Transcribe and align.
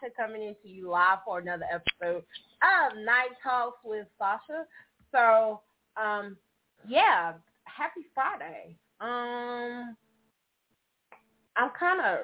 Sasha, 0.00 0.12
coming 0.16 0.42
into 0.42 0.68
you 0.68 0.90
live 0.90 1.18
for 1.24 1.38
another 1.38 1.64
episode 1.72 2.22
of 2.62 2.96
Night 3.04 3.30
Talks 3.42 3.78
with 3.84 4.06
Sasha. 4.18 4.64
So, 5.10 5.60
um, 6.00 6.36
yeah, 6.86 7.32
happy 7.64 8.02
Friday. 8.14 8.76
Um, 9.00 9.96
I'm 11.56 11.70
kind 11.78 12.00
of 12.00 12.20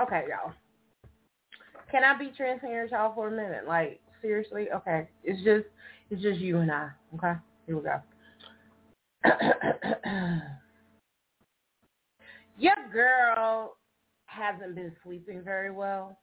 okay, 0.00 0.24
y'all. 0.28 0.52
Can 1.90 2.04
I 2.04 2.16
be 2.18 2.32
transparent, 2.36 2.90
y'all, 2.90 3.14
for 3.14 3.28
a 3.28 3.30
minute? 3.30 3.66
Like, 3.66 4.00
seriously? 4.22 4.68
Okay, 4.74 5.08
it's 5.24 5.42
just, 5.44 5.66
it's 6.10 6.22
just 6.22 6.40
you 6.40 6.58
and 6.58 6.70
I. 6.70 6.88
Okay, 7.14 7.34
here 7.66 7.76
we 7.76 7.82
go. 7.82 8.00
Your 12.58 12.76
girl 12.92 13.76
hasn't 14.32 14.74
been 14.74 14.92
sleeping 15.04 15.42
very 15.44 15.70
well. 15.70 16.18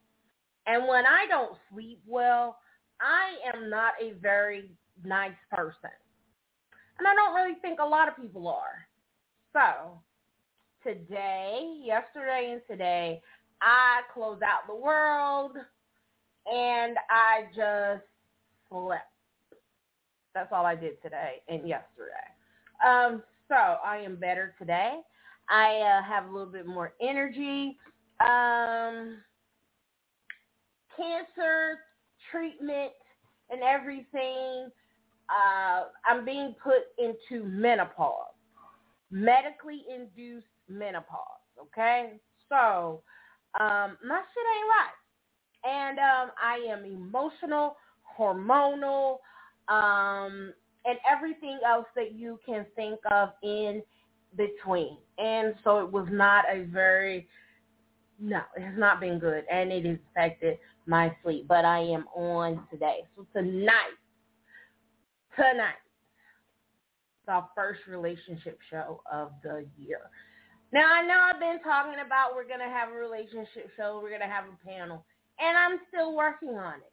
And 0.66 0.86
when 0.86 1.06
I 1.06 1.26
don't 1.28 1.56
sleep 1.72 2.00
well, 2.06 2.58
I 3.00 3.36
am 3.54 3.70
not 3.70 3.94
a 4.00 4.12
very 4.20 4.70
nice 5.04 5.32
person. 5.50 5.90
And 6.98 7.08
I 7.08 7.14
don't 7.14 7.34
really 7.34 7.56
think 7.62 7.78
a 7.80 7.86
lot 7.86 8.08
of 8.08 8.16
people 8.16 8.46
are. 8.48 8.86
So 9.52 10.00
today, 10.82 11.80
yesterday 11.82 12.50
and 12.52 12.60
today, 12.68 13.20
I 13.62 14.02
closed 14.12 14.42
out 14.42 14.66
the 14.66 14.74
world 14.74 15.52
and 16.46 16.96
I 17.08 17.44
just 17.56 18.04
slept. 18.68 19.06
That's 20.34 20.52
all 20.52 20.64
I 20.64 20.76
did 20.76 21.02
today 21.02 21.42
and 21.48 21.66
yesterday. 21.66 22.12
Um, 22.86 23.22
so 23.48 23.56
I 23.56 23.98
am 23.98 24.16
better 24.16 24.54
today. 24.58 25.00
I 25.48 25.76
uh, 25.78 26.02
have 26.02 26.28
a 26.28 26.32
little 26.32 26.52
bit 26.52 26.66
more 26.66 26.94
energy. 27.02 27.76
Um, 28.20 29.18
cancer 30.96 31.78
treatment 32.30 32.92
and 33.50 33.62
everything. 33.62 34.70
Uh, 35.28 35.84
I'm 36.08 36.24
being 36.24 36.54
put 36.62 36.88
into 36.98 37.44
menopause, 37.44 38.34
medically 39.10 39.82
induced 39.94 40.46
menopause. 40.68 41.40
Okay, 41.60 42.14
so 42.48 43.02
um, 43.60 43.96
my 44.06 44.20
shit 44.32 44.46
ain't 44.56 44.68
right, 44.70 44.98
and 45.64 45.98
um, 45.98 46.30
I 46.42 46.56
am 46.70 46.84
emotional, 46.84 47.76
hormonal, 48.18 49.18
um, 49.68 50.52
and 50.84 50.98
everything 51.10 51.58
else 51.66 51.86
that 51.94 52.12
you 52.14 52.40
can 52.44 52.66
think 52.74 52.98
of 53.10 53.30
in 53.42 53.82
between. 54.36 54.96
And 55.18 55.54
so 55.64 55.78
it 55.78 55.90
was 55.90 56.08
not 56.10 56.44
a 56.50 56.64
very, 56.64 57.28
no, 58.20 58.40
it 58.56 58.62
has 58.62 58.76
not 58.76 59.00
been 59.00 59.18
good. 59.18 59.44
And 59.50 59.72
it 59.72 59.86
has 59.86 59.98
affected 60.10 60.58
my 60.86 61.14
sleep. 61.22 61.46
But 61.48 61.64
I 61.64 61.80
am 61.80 62.06
on 62.14 62.62
today. 62.70 63.00
So 63.16 63.26
tonight, 63.32 63.96
tonight, 65.36 65.80
it's 67.20 67.28
our 67.28 67.48
first 67.56 67.80
relationship 67.88 68.58
show 68.70 69.02
of 69.10 69.32
the 69.42 69.66
year. 69.78 70.00
Now, 70.72 70.92
I 70.92 71.04
know 71.04 71.18
I've 71.18 71.40
been 71.40 71.60
talking 71.64 72.00
about 72.04 72.34
we're 72.34 72.44
to 72.60 72.64
have 72.66 72.90
a 72.90 72.94
relationship 72.94 73.70
show. 73.76 74.00
We're 74.02 74.10
to 74.20 74.26
have 74.26 74.44
a 74.44 74.68
panel. 74.68 75.04
And 75.40 75.56
I'm 75.56 75.80
still 75.88 76.14
working 76.14 76.50
on 76.50 76.74
it. 76.74 76.92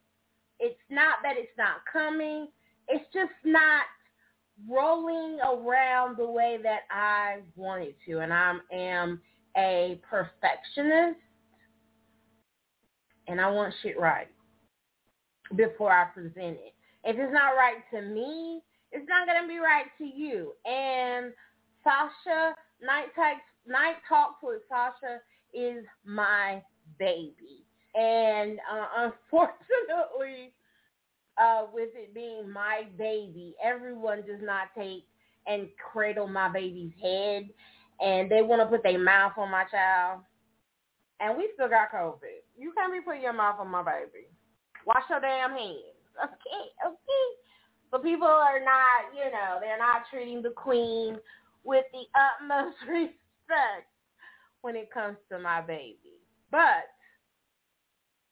It's 0.58 0.80
not 0.90 1.16
that 1.22 1.36
it's 1.36 1.56
not 1.56 1.84
coming. 1.92 2.48
It's 2.88 3.04
just 3.12 3.30
not 3.44 3.82
rolling 4.68 5.38
around 5.40 6.16
the 6.16 6.28
way 6.28 6.58
that 6.62 6.80
I 6.90 7.42
wanted 7.54 7.94
to. 8.08 8.20
And 8.20 8.32
I 8.32 8.54
am 8.72 9.20
a 9.56 10.00
perfectionist 10.08 11.20
and 13.28 13.40
I 13.40 13.50
want 13.50 13.74
shit 13.82 13.98
right 14.00 14.28
before 15.54 15.92
I 15.92 16.04
present 16.06 16.36
it. 16.36 16.74
If 17.04 17.16
it's 17.18 17.32
not 17.32 17.50
right 17.50 17.82
to 17.92 18.02
me, 18.02 18.60
it's 18.90 19.08
not 19.08 19.26
going 19.26 19.42
to 19.42 19.48
be 19.48 19.58
right 19.58 19.86
to 19.98 20.04
you. 20.04 20.52
And 20.64 21.32
Sasha, 21.84 22.54
Night 22.82 23.14
Talks, 23.14 23.40
Night 23.66 23.96
Talks 24.08 24.36
with 24.42 24.62
Sasha 24.68 25.20
is 25.54 25.84
my 26.04 26.62
baby. 26.98 27.64
And 27.94 28.58
uh, 28.58 28.86
unfortunately, 29.32 30.52
uh, 31.40 31.66
with 31.72 31.90
it 31.94 32.14
being 32.14 32.50
my 32.50 32.86
baby, 32.96 33.54
everyone 33.62 34.18
does 34.18 34.40
not 34.42 34.68
take 34.76 35.04
and 35.46 35.68
cradle 35.92 36.28
my 36.28 36.48
baby's 36.48 36.92
head, 37.00 37.48
and 38.00 38.30
they 38.30 38.42
want 38.42 38.62
to 38.62 38.66
put 38.66 38.82
their 38.82 38.98
mouth 38.98 39.32
on 39.36 39.50
my 39.50 39.64
child. 39.64 40.20
And 41.20 41.36
we 41.36 41.50
still 41.54 41.68
got 41.68 41.92
COVID. 41.92 42.46
You 42.56 42.72
can't 42.76 42.92
be 42.92 43.00
putting 43.00 43.22
your 43.22 43.32
mouth 43.32 43.56
on 43.58 43.68
my 43.68 43.82
baby. 43.82 44.26
Wash 44.86 45.04
your 45.10 45.20
damn 45.20 45.52
hands. 45.52 45.78
Okay, 46.18 46.66
okay. 46.84 47.26
But 47.92 48.02
people 48.02 48.26
are 48.26 48.58
not, 48.58 49.14
you 49.14 49.30
know, 49.30 49.58
they're 49.60 49.78
not 49.78 50.02
treating 50.10 50.42
the 50.42 50.50
queen 50.50 51.16
with 51.62 51.84
the 51.92 52.02
utmost 52.18 52.76
respect 52.88 53.86
when 54.62 54.74
it 54.74 54.90
comes 54.92 55.16
to 55.30 55.38
my 55.38 55.60
baby. 55.60 56.18
But 56.50 56.90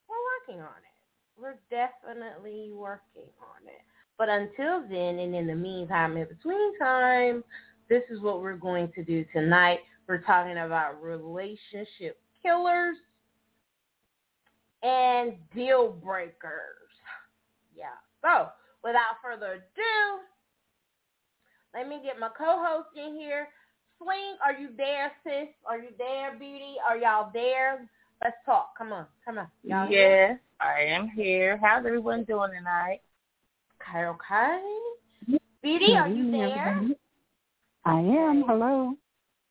we're 0.09 0.19
working 0.43 0.61
on 0.61 0.67
it 0.67 0.97
we're 1.39 1.59
definitely 1.69 2.71
working 2.73 3.29
on 3.39 3.67
it. 3.67 3.81
But 4.17 4.29
until 4.29 4.81
then, 4.89 5.19
and 5.19 5.35
in 5.35 5.47
the 5.47 5.55
meantime, 5.55 6.17
in 6.17 6.27
between 6.27 6.77
time, 6.79 7.43
this 7.89 8.03
is 8.09 8.19
what 8.19 8.41
we're 8.41 8.55
going 8.55 8.91
to 8.95 9.03
do 9.03 9.25
tonight. 9.33 9.79
We're 10.07 10.21
talking 10.21 10.57
about 10.57 11.01
relationship 11.01 12.19
killers 12.41 12.97
and 14.83 15.33
deal 15.53 15.91
breakers. 15.91 16.89
Yeah. 17.75 17.97
So, 18.21 18.49
without 18.83 19.17
further 19.23 19.53
ado, 19.53 20.21
let 21.73 21.87
me 21.87 21.99
get 22.03 22.19
my 22.19 22.29
co-host 22.29 22.89
in 22.95 23.15
here. 23.15 23.47
Swing, 23.97 24.37
are 24.43 24.53
you 24.53 24.69
there, 24.77 25.11
sis? 25.23 25.49
Are 25.65 25.77
you 25.77 25.89
there, 25.97 26.37
beauty? 26.37 26.75
Are 26.87 26.97
y'all 26.97 27.29
there? 27.33 27.89
Let's 28.23 28.35
talk. 28.45 28.77
Come 28.77 28.93
on. 28.93 29.05
Come 29.25 29.39
on. 29.39 29.47
Y'all 29.63 29.89
yes, 29.89 29.89
here? 29.91 30.41
I 30.59 30.81
am 30.81 31.07
here. 31.09 31.59
How's 31.61 31.85
everyone 31.85 32.23
doing 32.23 32.51
tonight? 32.51 33.01
Okay, 33.81 34.05
okay. 34.05 34.61
Beauty, 35.61 35.95
are 35.95 36.07
you 36.07 36.31
there? 36.31 36.81
I 37.87 37.99
am. 37.99 38.43
Hello. 38.45 38.93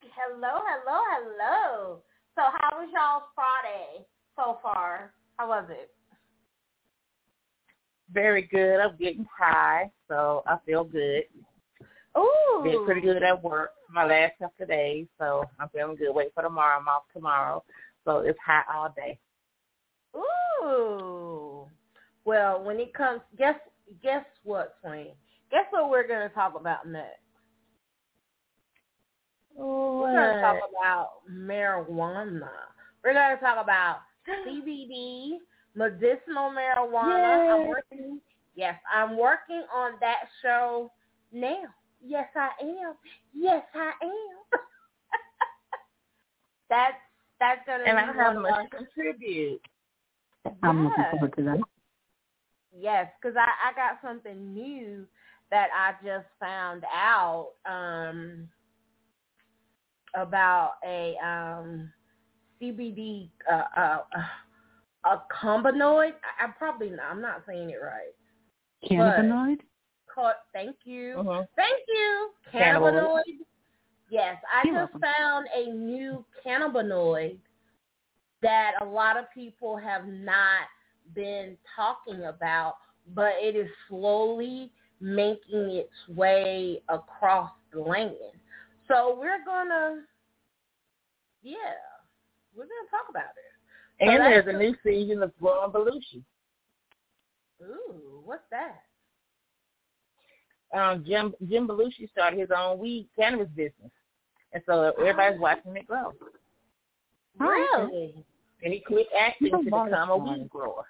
Hello, 0.03 0.61
hello, 0.67 1.01
hello. 1.09 2.03
So 2.35 2.43
how 2.43 2.79
was 2.79 2.91
y'all's 2.93 3.23
Friday 3.35 4.05
so 4.37 4.59
far? 4.63 5.15
How 5.39 5.49
was 5.49 5.65
it? 5.71 5.91
Very 8.13 8.43
good. 8.43 8.79
I'm 8.79 8.95
getting 8.99 9.27
high, 9.35 9.91
so 10.07 10.43
I 10.47 10.59
feel 10.67 10.85
good. 10.85 11.23
Ooh. 12.19 12.61
Been 12.63 12.85
pretty 12.85 13.01
good 13.01 13.23
at 13.23 13.43
work 13.43 13.71
my 13.91 14.05
last 14.05 14.35
couple 14.39 14.65
of 14.65 14.69
days, 14.69 15.07
so 15.19 15.45
I'm 15.59 15.71
feeling 15.71 15.97
good. 15.97 16.13
Wait 16.13 16.35
for 16.35 16.43
tomorrow. 16.43 16.79
I'm 16.79 16.89
off 16.89 17.05
tomorrow 17.15 17.65
so 18.05 18.19
it's 18.19 18.39
hot 18.45 18.67
all 18.71 18.95
day. 18.95 19.19
Ooh. 20.15 21.67
Well, 22.27 22.63
when 22.63 22.81
it 22.81 22.93
comes, 22.93 23.23
guess 23.39 23.57
guess 24.03 24.27
what, 24.45 24.77
Swain? 24.83 25.13
Guess 25.51 25.65
what 25.71 25.89
we're 25.89 26.07
going 26.07 26.29
to 26.29 26.35
talk 26.35 26.55
about 26.55 26.87
next? 26.87 27.21
We're 29.57 30.13
going 30.13 30.35
to 30.35 30.41
talk 30.41 30.57
about 30.69 31.09
marijuana. 31.31 32.49
We're 33.03 33.15
going 33.15 33.37
to 33.37 33.43
talk 33.43 33.63
about 33.63 34.01
CBD, 34.29 35.39
medicinal 35.75 36.51
marijuana. 36.51 37.45
Yay. 37.45 37.51
I'm 37.51 37.69
working. 37.69 38.21
Yes, 38.55 38.75
I'm 38.93 39.19
working 39.19 39.63
on 39.75 39.93
that 40.01 40.29
show 40.43 40.91
now. 41.33 41.65
Yes, 42.05 42.29
I 42.35 42.51
am. 42.63 42.95
Yes, 43.35 43.63
I 43.75 43.93
am. 44.03 44.61
That's 46.69 46.95
that's 47.39 47.61
gonna 47.67 47.85
and 47.87 47.99
I 47.99 48.13
have 48.13 48.37
much 48.37 48.71
to 48.71 48.77
contribute. 48.77 49.61
I'm 50.63 50.85
looking 50.85 51.05
forward 51.13 51.35
to 51.37 51.43
that. 51.45 51.59
Yes, 52.77 53.09
because 53.21 53.37
I, 53.37 53.71
I 53.71 53.75
got 53.75 53.99
something 54.03 54.55
new 54.55 55.07
that 55.51 55.69
I 55.75 55.93
just 56.05 56.27
found 56.41 56.85
out 56.93 57.51
um, 57.67 58.49
about 60.17 60.75
a 60.85 61.15
um, 61.25 61.93
CBD 62.61 63.29
uh, 63.51 63.63
uh, 63.77 63.99
a 65.05 65.23
cannabinoid. 65.33 66.13
I, 66.41 66.47
I 66.47 66.49
probably 66.59 66.91
not, 66.91 67.07
I'm 67.11 67.23
not 67.23 67.43
saying 67.47 67.71
it 67.71 67.79
right. 67.83 68.15
Cannabinoid. 68.91 69.59
Thank 70.55 70.77
you, 70.85 71.17
mm-hmm. 71.19 71.45
thank 71.57 71.79
you, 71.89 72.31
cannabinoid. 72.53 73.21
Yes, 74.09 74.37
I 74.51 74.67
You're 74.67 74.83
just 74.83 74.95
welcome. 74.95 75.11
found 75.19 75.47
a 75.55 75.71
new 75.73 76.25
cannabinoid 76.45 77.37
that 78.41 78.73
a 78.81 78.85
lot 78.85 79.17
of 79.17 79.25
people 79.35 79.77
have 79.77 80.07
not 80.07 80.69
been 81.15 81.57
talking 81.75 82.25
about, 82.25 82.77
but 83.15 83.33
it 83.41 83.57
is 83.57 83.69
slowly 83.89 84.71
making 85.01 85.71
its 85.71 86.17
way 86.17 86.83
across 86.89 87.51
the 87.73 87.81
land. 87.81 88.15
So 88.89 89.17
we're 89.19 89.45
gonna, 89.45 90.03
yeah, 91.43 91.57
we're 92.55 92.65
gonna 92.65 92.91
talk 92.91 93.09
about 93.11 93.25
it. 93.37 94.05
So 94.05 94.11
And 94.11 94.21
there's 94.21 94.47
a 94.47 94.59
new 94.59 94.75
season 94.85 95.23
of 95.23 95.37
Growing 95.39 95.73
Belushi. 95.73 96.23
Ooh, 97.63 98.23
what's 98.25 98.43
that? 98.51 98.83
Um, 100.77 101.05
Jim 101.07 101.35
Jim 101.49 101.67
Belushi 101.67 102.11
started 102.11 102.39
his 102.39 102.51
own 102.57 102.79
weed 102.79 103.09
cannabis 103.17 103.49
business, 103.57 103.91
and 104.53 104.63
so 104.67 104.93
everybody's 104.99 105.41
watching 105.41 105.77
it 105.77 105.87
grow. 105.87 106.13
Really? 107.39 108.25
And 108.63 108.73
he 108.73 108.81
quit 108.81 109.07
acting 109.19 109.51
to 109.53 109.59
become 109.59 110.11
a 110.11 110.17
weed 110.17 110.49
grower. 110.51 110.87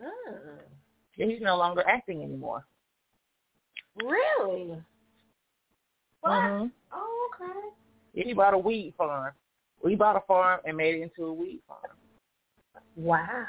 Mm. 0.00 0.58
Yeah, 1.16 1.26
he's 1.26 1.40
no 1.40 1.56
longer 1.56 1.82
acting 1.86 2.22
anymore. 2.22 2.64
Really? 4.02 4.82
What? 6.22 6.32
Mhm. 6.32 6.72
Oh, 6.92 7.30
okay. 7.34 7.68
Yeah, 8.14 8.24
he 8.24 8.32
bought 8.32 8.54
a 8.54 8.58
weed 8.58 8.94
farm. 8.96 9.34
We 9.82 9.96
bought 9.96 10.16
a 10.16 10.20
farm 10.20 10.60
and 10.64 10.76
made 10.76 10.94
it 10.96 11.02
into 11.02 11.26
a 11.26 11.32
weed 11.32 11.60
farm. 11.66 11.96
Wow. 12.96 13.46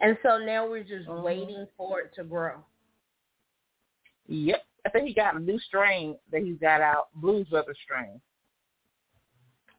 And 0.00 0.18
so 0.22 0.38
now 0.38 0.68
we're 0.68 0.82
just 0.82 1.08
Mhm. 1.08 1.22
waiting 1.22 1.66
for 1.76 2.00
it 2.00 2.12
to 2.14 2.24
grow. 2.24 2.64
Yep. 4.26 4.64
I 4.84 4.88
think 4.88 5.06
he 5.08 5.14
got 5.14 5.36
a 5.36 5.38
new 5.38 5.58
strain 5.58 6.18
that 6.30 6.42
he's 6.42 6.58
got 6.58 6.80
out, 6.80 7.08
Blues 7.14 7.48
Brothers 7.48 7.78
strain. 7.82 8.20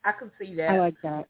I 0.03 0.13
could 0.13 0.31
see 0.39 0.55
that. 0.55 0.71
I 0.71 0.79
like 0.79 0.99
that. 1.01 1.27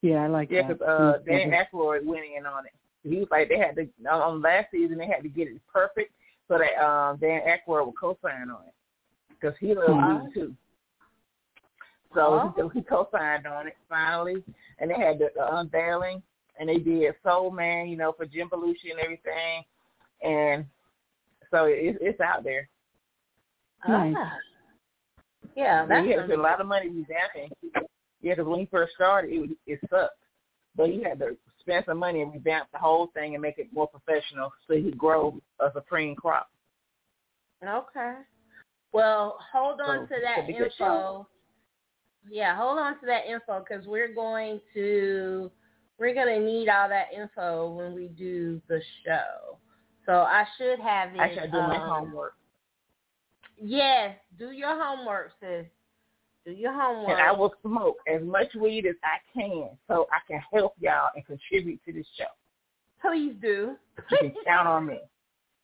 Yeah, 0.00 0.24
I 0.24 0.26
like 0.26 0.50
Yeah, 0.50 0.68
that. 0.68 0.78
because 0.78 1.14
uh, 1.16 1.18
Dan. 1.18 1.50
Aykroyd 1.50 2.04
went 2.04 2.24
in 2.24 2.46
on 2.46 2.66
it. 2.66 2.72
He 3.02 3.18
was 3.18 3.30
like, 3.30 3.48
they 3.48 3.58
had 3.58 3.76
to 3.76 3.88
on 4.08 4.40
last 4.40 4.70
season 4.70 4.96
they 4.96 5.06
had 5.06 5.22
to 5.22 5.28
get 5.28 5.48
it 5.48 5.60
perfect 5.66 6.12
so 6.48 6.58
that 6.58 6.82
um, 6.82 7.18
Dan 7.18 7.42
Aykroyd 7.42 7.86
would 7.86 7.96
co-sign 7.98 8.50
on 8.50 8.66
it 8.66 8.74
because 9.42 9.56
he 9.58 9.74
loves 9.74 9.88
Mhm. 9.88 10.24
weed 10.24 10.34
too. 10.34 10.56
So 12.14 12.54
Oh. 12.56 12.70
he, 12.72 12.78
he 12.78 12.82
co-signed 12.82 13.46
on 13.46 13.66
it 13.66 13.76
finally, 13.88 14.44
and 14.78 14.90
they 14.90 14.94
had 14.94 15.18
the, 15.18 15.32
the 15.34 15.56
unveiling, 15.56 16.22
and 16.58 16.68
they 16.68 16.78
did 16.78 17.14
Soul 17.22 17.50
Man, 17.50 17.88
you 17.88 17.96
know, 17.96 18.12
for 18.12 18.26
Jim 18.26 18.48
Belushi 18.48 18.90
and 18.90 19.00
everything, 19.00 19.64
and 20.22 20.66
so 21.50 21.64
it, 21.64 21.98
it's 22.00 22.20
out 22.20 22.44
there. 22.44 22.68
Nice. 23.88 24.14
Ah. 24.16 24.36
Yeah, 25.56 25.82
Yeah, 25.82 25.86
that's 25.86 26.04
he 26.04 26.12
had 26.12 26.20
to 26.20 26.26
put 26.28 26.38
a 26.38 26.42
lot 26.42 26.60
of 26.60 26.66
money 26.66 26.88
revamping. 26.88 27.50
Yeah, 28.20 28.34
because 28.34 28.46
when 28.46 28.60
he 28.60 28.66
first 28.66 28.94
started, 28.94 29.32
it 29.32 29.50
it 29.66 29.80
sucked, 29.90 30.22
but 30.76 30.88
he 30.88 31.02
had 31.02 31.18
to 31.18 31.36
spend 31.60 31.84
some 31.86 31.98
money 31.98 32.22
and 32.22 32.32
revamp 32.32 32.70
the 32.72 32.78
whole 32.78 33.08
thing 33.08 33.34
and 33.34 33.42
make 33.42 33.58
it 33.58 33.72
more 33.72 33.88
professional 33.88 34.52
so 34.66 34.74
he 34.74 34.82
could 34.84 34.98
grow 34.98 35.40
a 35.58 35.72
supreme 35.72 36.14
crop. 36.14 36.48
Okay. 37.64 38.14
Well, 38.92 39.38
hold 39.52 39.80
on 39.80 40.06
So, 40.08 40.14
to 40.14 40.20
that 40.22 40.38
it'll 40.38 40.46
be 40.46 40.52
a 40.54 40.58
good 40.58 40.64
info. 40.78 41.28
Yeah, 42.30 42.56
hold 42.56 42.78
on 42.78 43.00
to 43.00 43.06
that 43.06 43.26
info 43.26 43.64
because 43.66 43.86
we're 43.86 44.14
going 44.14 44.60
to 44.74 45.50
we're 45.98 46.14
going 46.14 46.40
to 46.40 46.44
need 46.44 46.68
all 46.68 46.88
that 46.88 47.08
info 47.16 47.70
when 47.72 47.94
we 47.94 48.08
do 48.08 48.60
the 48.68 48.80
show. 49.04 49.58
So 50.06 50.12
I 50.12 50.44
should 50.58 50.80
have 50.80 51.14
it. 51.14 51.20
I 51.20 51.34
should 51.34 51.52
do 51.52 51.58
my 51.58 51.76
um, 51.76 51.88
homework, 51.88 52.34
Yes, 53.56 54.16
do 54.38 54.50
your 54.50 54.80
homework, 54.82 55.32
sis. 55.40 55.66
Do 56.44 56.50
your 56.50 56.72
homework. 56.72 57.10
and 57.10 57.20
I 57.20 57.30
will 57.30 57.54
smoke 57.62 57.98
as 58.12 58.20
much 58.22 58.48
weed 58.60 58.84
as 58.86 58.96
I 59.04 59.18
can 59.32 59.70
so 59.86 60.08
I 60.10 60.18
can 60.26 60.40
help 60.52 60.74
y'all 60.80 61.10
and 61.14 61.24
contribute 61.24 61.80
to 61.84 61.92
this 61.92 62.06
show. 62.18 62.24
Please 63.00 63.34
do. 63.40 63.76
You 64.10 64.18
can 64.18 64.34
count 64.44 64.66
on 64.66 64.86
me. 64.86 64.98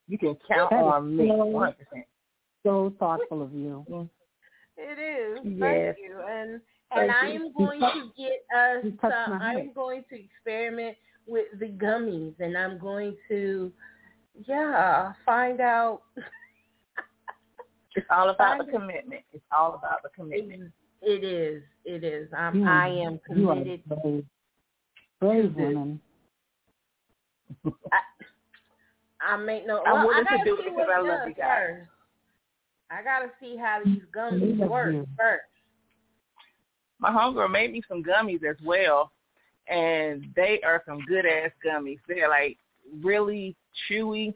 You 0.06 0.18
can 0.18 0.36
count 0.46 0.72
on 0.72 1.16
me, 1.16 1.28
so- 1.28 1.44
one 1.46 1.72
percent. 1.72 2.06
So 2.64 2.92
thoughtful 2.98 3.42
of 3.42 3.52
you. 3.52 4.08
It 4.76 4.98
is. 4.98 5.40
Yes. 5.44 5.96
Thank 5.96 5.98
you. 5.98 6.20
And 6.28 6.60
and 6.90 7.10
I 7.10 7.28
am 7.30 7.52
going 7.52 7.80
to 7.80 8.10
get 8.16 8.44
us. 8.56 8.84
Uh, 9.02 9.32
I'm 9.40 9.72
going 9.74 10.04
to 10.10 10.18
experiment 10.24 10.96
with 11.26 11.46
the 11.60 11.66
gummies, 11.66 12.34
and 12.40 12.56
I'm 12.56 12.78
going 12.78 13.14
to, 13.28 13.70
yeah, 14.46 15.12
find 15.26 15.60
out. 15.60 16.00
It's 17.94 18.06
all 18.10 18.30
about 18.30 18.64
the 18.64 18.72
commitment. 18.72 19.22
It's 19.32 19.44
all 19.56 19.74
about 19.74 20.02
the 20.02 20.08
commitment. 20.14 20.72
It 21.02 21.24
is. 21.24 21.62
It 21.84 22.04
is. 22.04 22.28
I'm. 22.36 22.56
You 22.60 22.64
are- 22.64 22.68
I 22.82 22.88
am 22.88 23.20
committed. 23.26 23.82
You 23.88 23.96
are 23.96 24.00
brave. 24.00 24.24
Brave 25.20 25.56
to 25.56 25.62
woman. 25.62 26.00
I 29.20 29.36
make 29.36 29.66
no. 29.66 29.82
I'm 29.84 29.92
well, 29.92 30.06
willing 30.08 30.24
I 30.28 30.30
to 30.30 30.38
gotta 30.38 30.44
do 30.44 30.54
it 30.54 30.64
because 30.64 30.74
what 30.76 30.90
I 30.90 31.00
love 31.00 31.28
you 31.28 31.34
guys. 31.34 31.66
first. 31.66 31.90
I 32.90 33.02
gotta 33.02 33.30
see 33.40 33.56
how 33.56 33.80
these 33.84 34.02
gummies 34.16 34.58
work 34.68 34.94
first. 35.16 35.42
My 36.98 37.10
homegirl 37.10 37.50
made 37.50 37.72
me 37.72 37.82
some 37.88 38.02
gummies 38.02 38.44
as 38.44 38.56
well, 38.64 39.12
and 39.68 40.24
they 40.34 40.60
are 40.64 40.82
some 40.86 41.00
good 41.06 41.26
ass 41.26 41.50
gummies. 41.64 42.00
They're 42.08 42.28
like 42.28 42.56
really 43.02 43.56
chewy, 43.88 44.34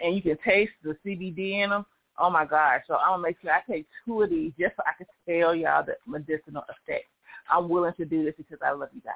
and 0.00 0.14
you 0.14 0.22
can 0.22 0.36
taste 0.44 0.72
the 0.82 0.96
CBD 1.04 1.62
in 1.64 1.70
them. 1.70 1.86
Oh 2.18 2.30
my 2.30 2.44
gosh! 2.44 2.82
So 2.86 2.94
I'm 2.94 3.12
gonna 3.14 3.22
make 3.22 3.36
sure 3.40 3.50
I 3.50 3.60
take 3.68 3.86
two 4.04 4.22
of 4.22 4.30
these 4.30 4.52
just 4.58 4.76
so 4.76 4.82
I 4.86 4.92
can 4.96 5.06
tell 5.26 5.54
y'all 5.54 5.84
the 5.84 5.96
medicinal 6.06 6.62
effects. 6.62 7.08
I'm 7.50 7.68
willing 7.68 7.94
to 7.94 8.04
do 8.04 8.24
this 8.24 8.34
because 8.36 8.58
I 8.64 8.70
love 8.72 8.90
you 8.94 9.00
guys. 9.00 9.14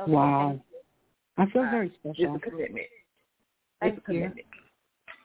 Okay, 0.00 0.12
Wow. 0.12 0.52
you. 0.52 0.62
I 1.36 1.46
feel 1.50 1.62
Alright. 1.62 1.92
very 2.04 2.14
It's 2.16 2.36
a 2.36 2.50
commitment. 2.50 2.86
Thank 3.80 3.98
it's 3.98 4.08
a 4.08 4.12
you. 4.12 4.32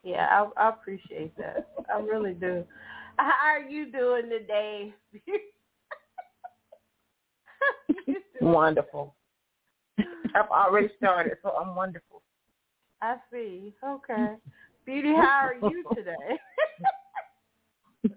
Commitment. 0.03 0.05
Yeah, 0.19 0.45
I, 0.57 0.65
I 0.65 0.69
appreciate 0.69 1.35
that. 1.37 1.69
I 1.93 1.99
really 1.99 2.33
do. 2.33 2.63
How 3.17 3.31
are 3.45 3.61
you 3.61 3.91
doing 3.91 4.29
today? 4.29 4.93
You 5.25 5.39
doing- 8.39 8.53
Wonderful. 8.53 9.15
I've 10.35 10.49
already 10.49 10.89
started, 10.97 11.37
so 11.43 11.49
I'm 11.51 11.75
wonderful. 11.75 12.23
I 13.01 13.17
see. 13.31 13.73
Okay. 13.85 14.35
Beauty, 14.85 15.13
how 15.13 15.47
are 15.47 15.55
you 15.69 15.83
today? 15.95 16.37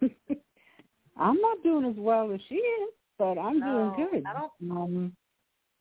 I'm 1.19 1.40
not 1.40 1.62
doing 1.62 1.85
as 1.87 1.95
well 1.97 2.33
as 2.33 2.40
she 2.49 2.57
is, 2.57 2.90
but 3.19 3.38
I'm 3.38 3.61
No, 3.61 3.95
doing 3.97 4.11
good. 4.11 4.25
I 4.26 4.33
don't- 4.33 4.52
Um, 4.71 5.16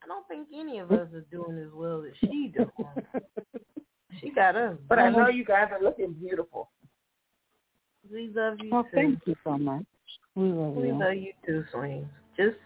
I 0.02 0.06
don't 0.06 0.28
think 0.28 0.48
any 0.54 0.78
of 0.78 0.92
us 0.92 1.08
are 1.14 1.24
doing 1.32 1.58
as 1.58 1.72
well 1.72 2.04
as 2.04 2.12
she 2.20 2.52
doing. 2.54 2.70
She 4.20 4.30
got 4.30 4.56
us. 4.56 4.76
But 4.88 4.98
I 4.98 5.10
know 5.10 5.28
you 5.28 5.44
guys 5.44 5.68
are 5.72 5.82
looking 5.82 6.12
beautiful. 6.12 6.70
we 8.10 8.30
love 8.34 8.58
you 8.62 8.70
well, 8.70 8.84
too. 8.84 8.88
thank 8.94 9.18
you 9.26 9.34
so 9.44 9.58
much. 9.58 9.84
We 10.34 10.48
love 10.48 10.74
We 10.74 10.88
you. 10.88 10.98
love 10.98 11.14
you 11.14 11.32
too, 11.44 11.64
Swing. 11.72 12.08
Just 12.36 12.56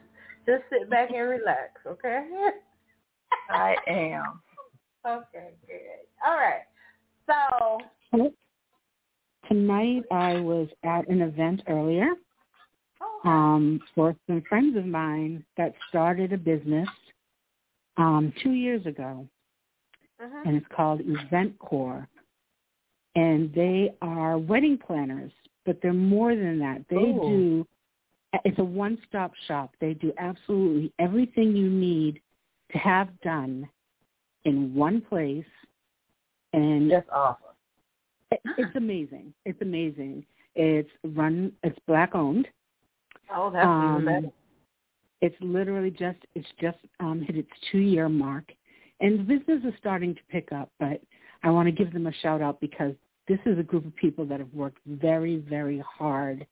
just 0.47 0.63
sit 0.71 0.91
back 0.91 1.11
and 1.11 1.29
relax, 1.29 1.81
okay? 1.87 2.27
I 3.51 3.75
am. 3.87 4.41
okay, 5.07 5.51
good. 5.67 6.07
All 6.25 6.37
right. 6.37 6.63
So 7.27 7.79
Tonight 9.49 10.05
I 10.13 10.35
was 10.41 10.69
at 10.85 11.09
an 11.09 11.23
event 11.23 11.63
earlier 11.67 12.11
um, 13.25 13.81
for 13.95 14.15
some 14.27 14.43
friends 14.49 14.77
of 14.77 14.87
mine 14.87 15.45
that 15.57 15.75
started 15.89 16.33
a 16.33 16.39
business 16.39 16.89
um, 17.97 18.33
two 18.43 18.53
years 18.53 18.87
ago, 18.87 19.27
mhm. 20.23 20.47
and 20.47 20.57
it's 20.57 20.67
called 20.75 21.01
Event 21.05 21.59
Kore. 21.59 22.07
And 23.17 23.53
they 23.55 23.93
are 24.03 24.39
wedding 24.39 24.79
planners, 24.79 25.33
but 25.67 25.81
they're 25.83 25.93
more 25.93 26.35
than 26.37 26.59
that. 26.61 26.85
They 26.89 26.97
Ooh. 26.97 27.21
do. 27.29 27.67
It's 28.45 28.59
a 28.61 28.65
one-stop 28.65 29.33
shop. 29.49 29.75
They 29.81 29.95
do 29.95 30.13
absolutely 30.19 30.93
everything 31.01 31.57
you 31.57 31.69
need 31.69 32.21
to 32.71 32.79
have 32.79 33.09
done 33.23 33.69
in 34.45 34.73
one 34.73 35.01
place, 35.01 35.45
and 36.53 36.91
That's 36.91 37.09
awesome. 37.11 37.47
it- 38.31 38.41
it's 38.57 38.77
amazing. 38.77 39.35
It's 39.45 39.61
amazing. 39.61 40.25
It's 40.55 40.91
run. 41.03 41.53
It's 41.65 41.79
black 41.87 42.15
owned. 42.15 42.49
oh, 43.35 43.51
that's 43.51 43.67
Um, 43.67 44.05
better. 44.05 44.31
It's 45.21 45.37
literally 45.41 45.91
just 45.91 46.19
it's 46.35 46.49
just 46.61 46.79
um, 47.01 47.21
hit 47.23 47.37
its 47.37 47.51
two 47.71 47.79
year 47.79 48.09
mark, 48.09 48.53
and 49.01 49.27
business 49.27 49.63
is 49.65 49.75
starting 49.79 50.15
to 50.15 50.21
pick 50.31 50.53
up. 50.53 50.71
But 50.79 51.01
I 51.43 51.51
want 51.51 51.67
to 51.67 51.73
give 51.73 51.93
them 51.93 52.07
a 52.07 52.13
shout 52.23 52.43
out 52.43 52.61
because 52.61 52.95
this 53.29 53.39
is 53.47 53.59
a 53.59 53.63
group 53.63 53.87
of 53.87 53.95
people 53.97 54.25
that 54.27 54.41
have 54.41 54.53
worked 54.53 54.79
very 54.87 55.37
very 55.37 55.83
hard 55.99 56.47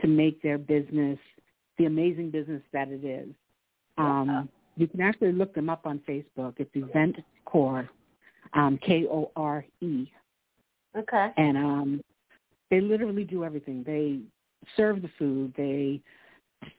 to 0.00 0.06
make 0.06 0.42
their 0.42 0.58
business 0.58 1.18
the 1.78 1.84
amazing 1.86 2.30
business 2.30 2.62
that 2.72 2.88
it 2.88 3.04
is. 3.04 3.28
Um, 3.98 4.48
you 4.76 4.86
can 4.86 5.00
actually 5.00 5.32
look 5.32 5.54
them 5.54 5.68
up 5.68 5.86
on 5.86 6.00
Facebook. 6.08 6.54
It's 6.58 6.70
Event 6.74 7.16
Kore, 7.44 7.88
um, 8.54 8.78
K 8.82 9.06
O 9.10 9.30
R 9.36 9.64
E. 9.80 10.10
Okay. 10.96 11.30
and 11.38 11.56
um 11.56 12.00
they 12.70 12.80
literally 12.80 13.24
do 13.24 13.44
everything 13.44 13.82
they 13.84 14.20
serve 14.76 15.00
the 15.02 15.10
food 15.18 15.52
they 15.56 16.00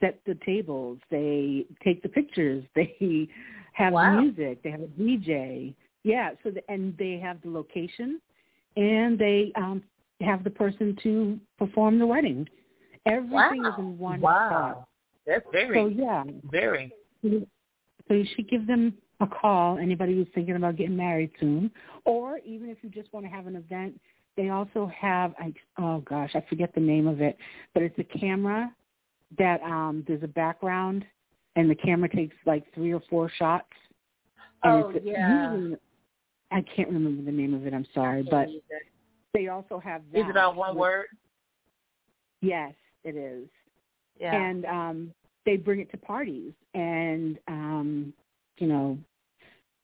set 0.00 0.20
the 0.26 0.36
tables 0.46 0.98
they 1.10 1.66
take 1.82 2.02
the 2.02 2.08
pictures 2.08 2.64
they 2.74 3.28
have 3.72 3.92
Wow. 3.92 4.20
music 4.20 4.62
they 4.62 4.70
have 4.70 4.80
a 4.82 4.86
dj 4.86 5.74
yeah 6.02 6.30
so 6.42 6.50
the, 6.50 6.62
and 6.70 6.96
they 6.98 7.18
have 7.18 7.40
the 7.42 7.50
location 7.50 8.20
and 8.76 9.18
they 9.18 9.52
um 9.56 9.82
have 10.20 10.44
the 10.44 10.50
person 10.50 10.96
to 11.02 11.38
perform 11.58 11.98
the 11.98 12.06
wedding 12.06 12.46
Everything 13.06 13.62
wow. 13.62 13.68
is 13.68 13.74
in 13.78 13.98
one 13.98 14.20
wow. 14.20 14.48
spot. 14.48 14.88
That's 15.26 15.44
very, 15.52 15.78
So 15.78 15.86
yeah, 15.86 16.24
very. 16.50 16.92
so 17.22 18.14
you 18.14 18.26
should 18.34 18.48
give 18.48 18.66
them 18.66 18.94
a 19.20 19.26
call. 19.26 19.78
Anybody 19.78 20.14
who's 20.14 20.26
thinking 20.34 20.56
about 20.56 20.76
getting 20.76 20.96
married 20.96 21.30
soon, 21.40 21.70
or 22.04 22.38
even 22.38 22.68
if 22.68 22.78
you 22.82 22.88
just 22.90 23.12
want 23.12 23.24
to 23.26 23.30
have 23.30 23.46
an 23.46 23.56
event, 23.56 23.98
they 24.36 24.50
also 24.50 24.90
have. 24.98 25.34
I 25.38 25.52
oh 25.78 26.00
gosh, 26.00 26.30
I 26.34 26.44
forget 26.48 26.74
the 26.74 26.80
name 26.80 27.06
of 27.06 27.20
it, 27.20 27.36
but 27.72 27.82
it's 27.82 27.98
a 27.98 28.18
camera 28.18 28.72
that 29.38 29.62
um 29.62 30.04
there's 30.06 30.22
a 30.22 30.28
background, 30.28 31.04
and 31.56 31.68
the 31.70 31.74
camera 31.74 32.08
takes 32.08 32.36
like 32.46 32.64
three 32.74 32.92
or 32.92 33.02
four 33.10 33.30
shots. 33.38 33.66
And 34.62 34.84
Oh, 34.84 34.88
it's 34.90 35.04
yeah. 35.04 35.52
usually- 35.54 35.76
I 36.50 36.62
can't 36.62 36.88
remember 36.88 37.22
the 37.22 37.36
name 37.36 37.52
of 37.54 37.66
it. 37.66 37.74
I'm 37.74 37.86
sorry, 37.94 38.22
but 38.22 38.48
they 39.32 39.48
also 39.48 39.78
have 39.78 40.02
that. 40.12 40.18
Is 40.20 40.26
it 40.28 40.36
all 40.36 40.54
one 40.54 40.74
with- 40.74 40.80
word? 40.80 41.06
Yes, 42.40 42.74
it 43.04 43.16
is. 43.16 43.48
yeah. 44.20 44.34
and 44.34 44.64
um 44.66 45.14
they 45.44 45.56
bring 45.56 45.80
it 45.80 45.90
to 45.90 45.96
parties 45.96 46.52
and 46.74 47.38
um 47.48 48.12
you 48.58 48.66
know 48.68 48.96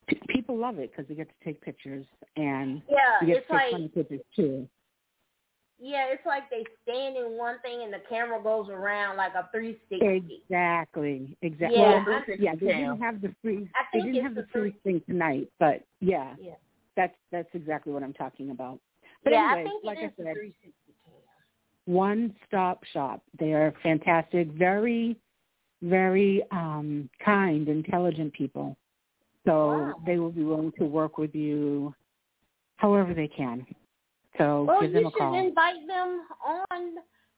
p- 0.07 0.21
people 0.29 0.57
love 0.57 0.79
it 0.79 0.91
because 0.91 1.07
they 1.09 1.15
get 1.17 1.29
to 1.29 1.45
take 1.45 1.61
pictures 1.61 2.07
and 2.37 2.81
yeah, 2.89 3.21
you 3.21 3.27
get 3.27 3.37
it's 3.39 3.47
to 3.49 3.53
take 3.53 3.61
like 3.63 3.73
funny 3.73 3.89
pictures 3.89 4.21
too 4.37 4.69
yeah, 5.81 6.07
it's 6.11 6.25
like 6.27 6.51
they 6.51 6.65
stand 6.83 7.17
in 7.17 7.37
one 7.39 7.59
thing 7.61 7.83
and 7.83 7.93
the 7.93 8.03
camera 8.09 8.41
goes 8.43 8.69
around 8.69 9.17
like 9.17 9.33
a 9.35 9.49
360. 9.53 10.43
exactly 10.49 11.37
exactly 11.43 11.79
Yeah, 11.79 12.05
well, 12.07 12.23
I- 12.29 12.35
yeah 12.39 12.55
they 12.55 12.67
didn't 12.67 13.01
have 13.01 13.21
the 13.23 13.35
free 13.43 13.69
I 13.75 13.85
they 13.93 14.01
think 14.01 14.05
didn't 14.05 14.17
it's 14.17 14.23
have 14.25 14.35
the 14.35 14.43
the 14.43 14.49
free 14.53 14.75
thing 14.85 15.03
tonight 15.09 15.49
but 15.59 15.83
yeah 16.01 16.35
Yeah. 16.39 16.55
that's 16.97 17.15
that's 17.33 17.49
exactly 17.55 17.93
what 17.93 18.03
i'm 18.03 18.13
talking 18.13 18.51
about 18.51 18.79
but 19.25 19.33
yeah, 19.33 19.47
anyway 19.55 19.61
I 19.61 19.65
think 19.65 19.85
like 19.85 19.99
it 19.99 20.05
is 20.07 20.11
i 20.19 20.23
the 20.23 20.25
said 20.25 20.35
360 20.35 20.73
cam. 21.05 21.15
one 21.87 22.35
stop 22.47 22.85
shop. 22.93 23.23
They 23.39 23.53
are 23.53 23.73
fantastic, 23.83 24.49
very, 24.53 25.17
very 25.83 26.45
um, 26.53 27.09
kind, 27.25 27.69
intelligent 27.69 28.33
people. 28.35 28.77
So 29.47 29.53
Wow. 29.53 29.95
they 30.07 30.19
will 30.19 30.31
be 30.31 30.45
willing 30.45 30.73
to 30.79 30.85
work 30.85 31.17
with 31.19 31.35
you 31.35 31.95
however 32.77 33.15
they 33.15 33.29
can. 33.29 33.67
So 34.39 34.65
Well, 34.65 34.81
give 34.83 34.93
you 34.93 35.03
them 35.03 35.07
a 35.07 35.11
should 35.11 35.47
invite 35.47 35.87
them 35.87 36.23
on 36.45 36.97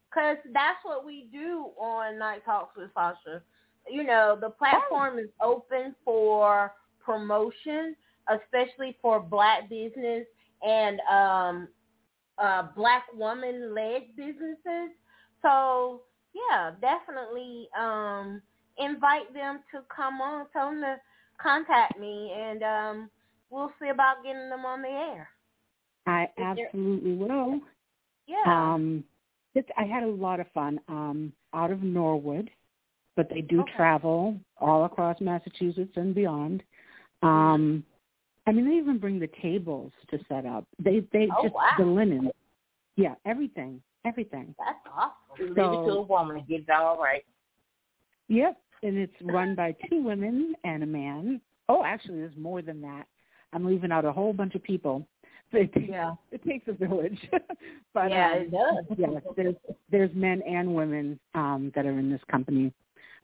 because 0.08 0.36
that's 0.52 0.78
what 0.84 1.04
we 1.04 1.26
do 1.32 1.70
on 1.78 2.18
Night 2.18 2.44
Talks 2.44 2.76
with 2.76 2.90
Sasha. 2.94 3.42
You 3.90 4.04
know, 4.04 4.36
the 4.40 4.50
platform 4.50 5.18
is 5.18 5.28
open 5.42 5.94
for 6.04 6.72
promotion, 7.04 7.96
especially 8.28 8.96
for 9.00 9.20
black 9.20 9.68
business 9.68 10.26
and 10.62 11.00
um, 11.10 11.68
uh, 12.38 12.64
black 12.76 13.04
woman-led 13.14 14.14
businesses. 14.16 14.90
So, 15.40 16.02
yeah, 16.34 16.72
definitely 16.80 17.68
um, 17.78 18.42
invite 18.78 19.32
them 19.34 19.60
to 19.72 19.80
come 19.94 20.20
on. 20.20 20.46
Tell 20.52 20.70
them 20.70 20.82
to 20.82 20.96
contact 21.42 21.98
me, 21.98 22.32
and 22.36 22.62
um, 22.62 23.10
we'll 23.50 23.72
see 23.80 23.88
about 23.88 24.22
getting 24.22 24.48
them 24.50 24.64
on 24.64 24.82
the 24.82 24.88
air. 24.88 25.28
I 26.06 26.28
there- 26.36 26.46
absolutely 26.46 27.14
will. 27.14 27.60
Yeah. 28.26 28.42
Um, 28.46 29.04
it's, 29.54 29.68
I 29.76 29.84
had 29.84 30.02
a 30.02 30.06
lot 30.08 30.40
of 30.40 30.46
fun 30.52 30.80
um, 30.88 31.32
out 31.52 31.70
of 31.70 31.82
Norwood, 31.82 32.50
but 33.16 33.28
they 33.28 33.40
do 33.42 33.60
Okay. 33.60 33.72
travel 33.76 34.36
all 34.58 34.84
across 34.84 35.20
Massachusetts 35.20 35.92
and 35.96 36.14
beyond. 36.14 36.62
Um, 37.22 37.84
I 38.46 38.52
mean, 38.52 38.66
they 38.68 38.76
even 38.76 38.98
bring 38.98 39.18
the 39.20 39.28
tables 39.40 39.92
to 40.10 40.18
set 40.28 40.46
up. 40.46 40.64
They 40.78 41.00
they 41.12 41.28
Oh, 41.36 41.42
just 41.42 41.54
wow. 41.54 41.70
the 41.78 41.84
linen, 41.84 42.30
yeah, 42.96 43.14
everything, 43.24 43.80
everything. 44.04 44.54
That's 44.58 44.78
awesome. 44.92 45.46
Leave 45.48 45.56
it 45.58 45.86
to 45.86 45.98
a 45.98 46.02
woman 46.02 46.38
and 46.38 46.46
get 46.48 46.62
it 46.62 46.70
all 46.70 46.98
right. 46.98 47.24
Yep, 48.28 48.58
and 48.82 48.96
it's 48.96 49.14
run 49.22 49.54
by 49.54 49.72
two 49.88 50.02
women 50.02 50.54
and 50.64 50.82
a 50.82 50.86
man. 50.86 51.40
Oh, 51.68 51.84
actually, 51.84 52.18
there's 52.20 52.36
more 52.36 52.62
than 52.62 52.80
that. 52.80 53.06
I'm 53.52 53.64
leaving 53.64 53.92
out 53.92 54.04
a 54.04 54.12
whole 54.12 54.32
bunch 54.32 54.54
of 54.54 54.62
people. 54.62 55.06
It, 55.58 55.70
Yeah. 55.88 56.14
it 56.30 56.42
takes 56.44 56.66
a 56.68 56.72
village, 56.72 57.18
but 57.94 58.10
yeah, 58.10 58.32
um, 58.32 58.38
it 58.38 58.50
does. 58.50 58.84
yes, 58.96 59.22
there's 59.36 59.54
there's 59.90 60.10
men 60.14 60.40
and 60.42 60.74
women 60.74 61.20
um, 61.34 61.70
that 61.74 61.84
are 61.84 61.98
in 61.98 62.10
this 62.10 62.22
company. 62.30 62.72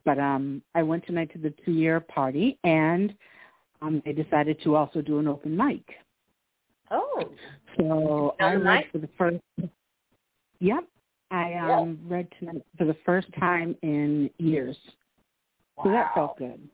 But 0.05 0.19
um, 0.19 0.63
I 0.75 0.83
went 0.83 1.07
tonight 1.07 1.33
to 1.33 1.39
the 1.39 1.55
two 1.65 1.73
year 1.73 2.01
party, 2.01 2.59
and 2.65 3.15
um, 3.81 4.03
they 4.05 4.13
decided 4.13 4.61
to 4.65 4.77
also 4.77 5.01
do 5.01 5.19
an 5.19 5.27
open 5.27 5.57
mic. 5.57 5.83
Oh. 6.91 7.31
So 7.79 8.35
I 8.41 8.55
read 8.55 8.85
for 8.93 8.99
the 8.99 9.09
first. 9.17 9.39
Yep, 10.61 10.85
I 11.31 11.55
um 11.55 11.99
read 12.07 12.29
tonight 12.39 12.65
for 12.77 12.85
the 12.85 12.97
first 13.07 13.29
time 13.39 13.77
in 13.83 14.31
years. 14.39 14.77
So 15.83 15.91
that 15.91 16.07
Wow. 16.07 16.11
felt 16.15 16.39
good. 16.39 16.69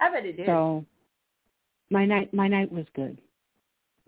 I 0.00 0.10
bet 0.10 0.24
it 0.24 0.36
did. 0.36 0.46
So 0.46 0.84
my 1.90 2.06
night 2.06 2.32
my 2.32 2.48
night 2.48 2.70
was 2.72 2.86
good. 2.94 3.20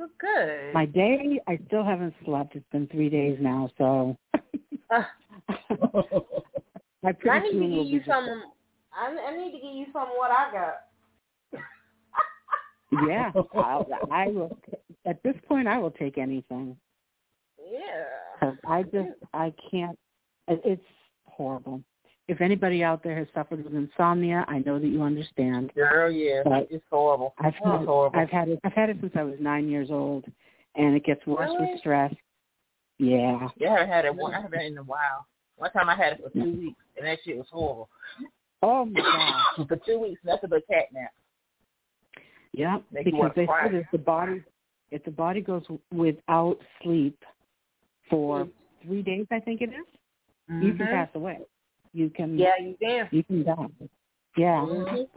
Well, 0.00 0.08
good. 0.18 0.72
My 0.72 0.86
day 0.86 1.38
I 1.46 1.58
still 1.66 1.84
haven't 1.84 2.14
slept. 2.24 2.56
It's 2.56 2.64
been 2.72 2.86
three 2.86 3.10
days 3.10 3.36
now, 3.38 3.70
so 3.76 4.16
Uh, 4.90 5.04
I 7.04 7.14
I 7.30 7.38
need 7.38 7.52
to 7.52 7.74
give 7.84 7.86
you 7.86 8.02
some. 8.08 8.44
I, 8.92 9.16
I 9.28 9.36
need 9.36 9.52
to 9.52 9.58
give 9.58 9.74
you 9.74 9.86
some 9.92 10.02
of 10.02 10.08
what 10.16 10.30
I 10.30 10.50
got. 10.52 11.62
Yeah, 13.06 13.30
I'll, 13.54 13.86
I 14.10 14.26
will. 14.26 14.58
At 15.06 15.22
this 15.22 15.36
point, 15.46 15.68
I 15.68 15.78
will 15.78 15.92
take 15.92 16.18
anything. 16.18 16.76
Yeah. 17.70 18.52
I 18.66 18.82
just 18.82 19.10
I 19.32 19.52
can't. 19.70 19.96
It's 20.48 20.82
horrible. 21.26 21.84
If 22.30 22.40
anybody 22.40 22.84
out 22.84 23.02
there 23.02 23.16
has 23.18 23.26
suffered 23.34 23.64
with 23.64 23.74
insomnia, 23.74 24.44
I 24.46 24.60
know 24.60 24.78
that 24.78 24.86
you 24.86 25.02
understand. 25.02 25.72
Girl, 25.74 26.08
yeah, 26.12 26.42
it's 26.70 26.84
horrible. 26.88 27.34
I've 27.38 27.46
It's 27.46 27.56
had 27.64 27.82
it, 27.82 27.86
horrible. 27.86 28.20
I've 28.20 28.30
had 28.30 28.48
it. 28.48 28.60
I've 28.62 28.72
had 28.72 28.88
it 28.88 28.98
since 29.00 29.12
I 29.16 29.24
was 29.24 29.34
nine 29.40 29.68
years 29.68 29.88
old, 29.90 30.26
and 30.76 30.94
it 30.94 31.04
gets 31.04 31.26
worse 31.26 31.50
Really? 31.58 31.72
with 31.72 31.80
stress. 31.80 32.14
Yeah. 32.98 33.48
Yeah, 33.56 33.70
I 33.70 33.78
haven't 33.80 33.88
had 33.88 34.04
it. 34.04 34.14
I 34.24 34.30
haven't 34.32 34.52
had 34.52 34.62
it 34.62 34.66
in 34.70 34.78
a 34.78 34.82
while. 34.84 35.26
One 35.56 35.72
time 35.72 35.88
I 35.88 35.96
had 35.96 36.12
it 36.12 36.20
for 36.22 36.30
two 36.30 36.52
weeks, 36.52 36.78
and 36.96 37.04
that 37.04 37.18
shit 37.24 37.36
was 37.36 37.48
horrible. 37.50 37.88
Oh 38.62 38.84
my 38.84 39.00
god! 39.00 39.66
for 39.66 39.76
two 39.84 39.98
weeks, 39.98 40.20
nothing 40.24 40.50
but 40.50 40.64
cat 40.68 40.84
nap. 40.92 41.10
Yeah. 42.52 42.78
Make 42.92 43.06
Because 43.06 43.32
they 43.34 43.46
said 43.60 43.74
if 43.74 43.86
the 43.90 43.98
body 43.98 44.44
if 44.92 45.02
the 45.04 45.10
body 45.10 45.40
goes 45.40 45.64
without 45.92 46.58
sleep 46.84 47.18
for 48.08 48.46
three 48.84 49.02
days, 49.02 49.26
I 49.32 49.40
think 49.40 49.62
it 49.62 49.70
is, 49.70 49.84
you 50.62 50.74
can 50.74 50.86
Mhm. 50.86 50.90
pass 50.92 51.08
away. 51.16 51.40
You 51.92 52.10
can. 52.10 52.38
Yeah, 52.38 52.52
you 52.60 52.76
can. 52.80 53.08
You 53.10 53.24
can 53.24 53.42
die. 53.44 53.66
Yeah. 54.36 54.60
Mhm. 54.68 55.08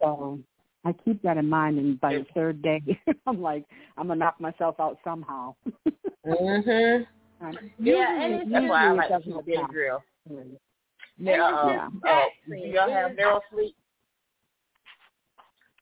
So 0.00 0.40
I 0.84 0.92
keep 0.92 1.22
that 1.22 1.36
in 1.36 1.48
mind, 1.48 1.78
and 1.78 2.00
by 2.00 2.14
the 2.18 2.26
third 2.34 2.62
day, 2.62 2.82
I'm 3.26 3.40
like, 3.42 3.64
I'm 3.96 4.08
gonna 4.08 4.18
knock 4.18 4.40
myself 4.40 4.76
out 4.80 4.98
somehow. 5.04 5.54
Mhm. 6.26 7.06
Um, 7.42 7.58
Yeah, 7.78 8.22
and 8.22 8.34
it's- 8.34 8.48
That's 8.50 8.66
why 8.70 8.86
I 8.86 8.92
like 8.92 9.08
to 9.10 9.20
keep 9.20 9.34
a 9.36 9.42
big 9.42 9.56
happen. 9.58 10.58
Yeah, 11.18 11.88
relaxing. 12.02 12.40
do 12.48 12.54
y'all 12.68 12.88
have 12.90 13.14
neuro 13.16 13.40
sleep? 13.50 13.76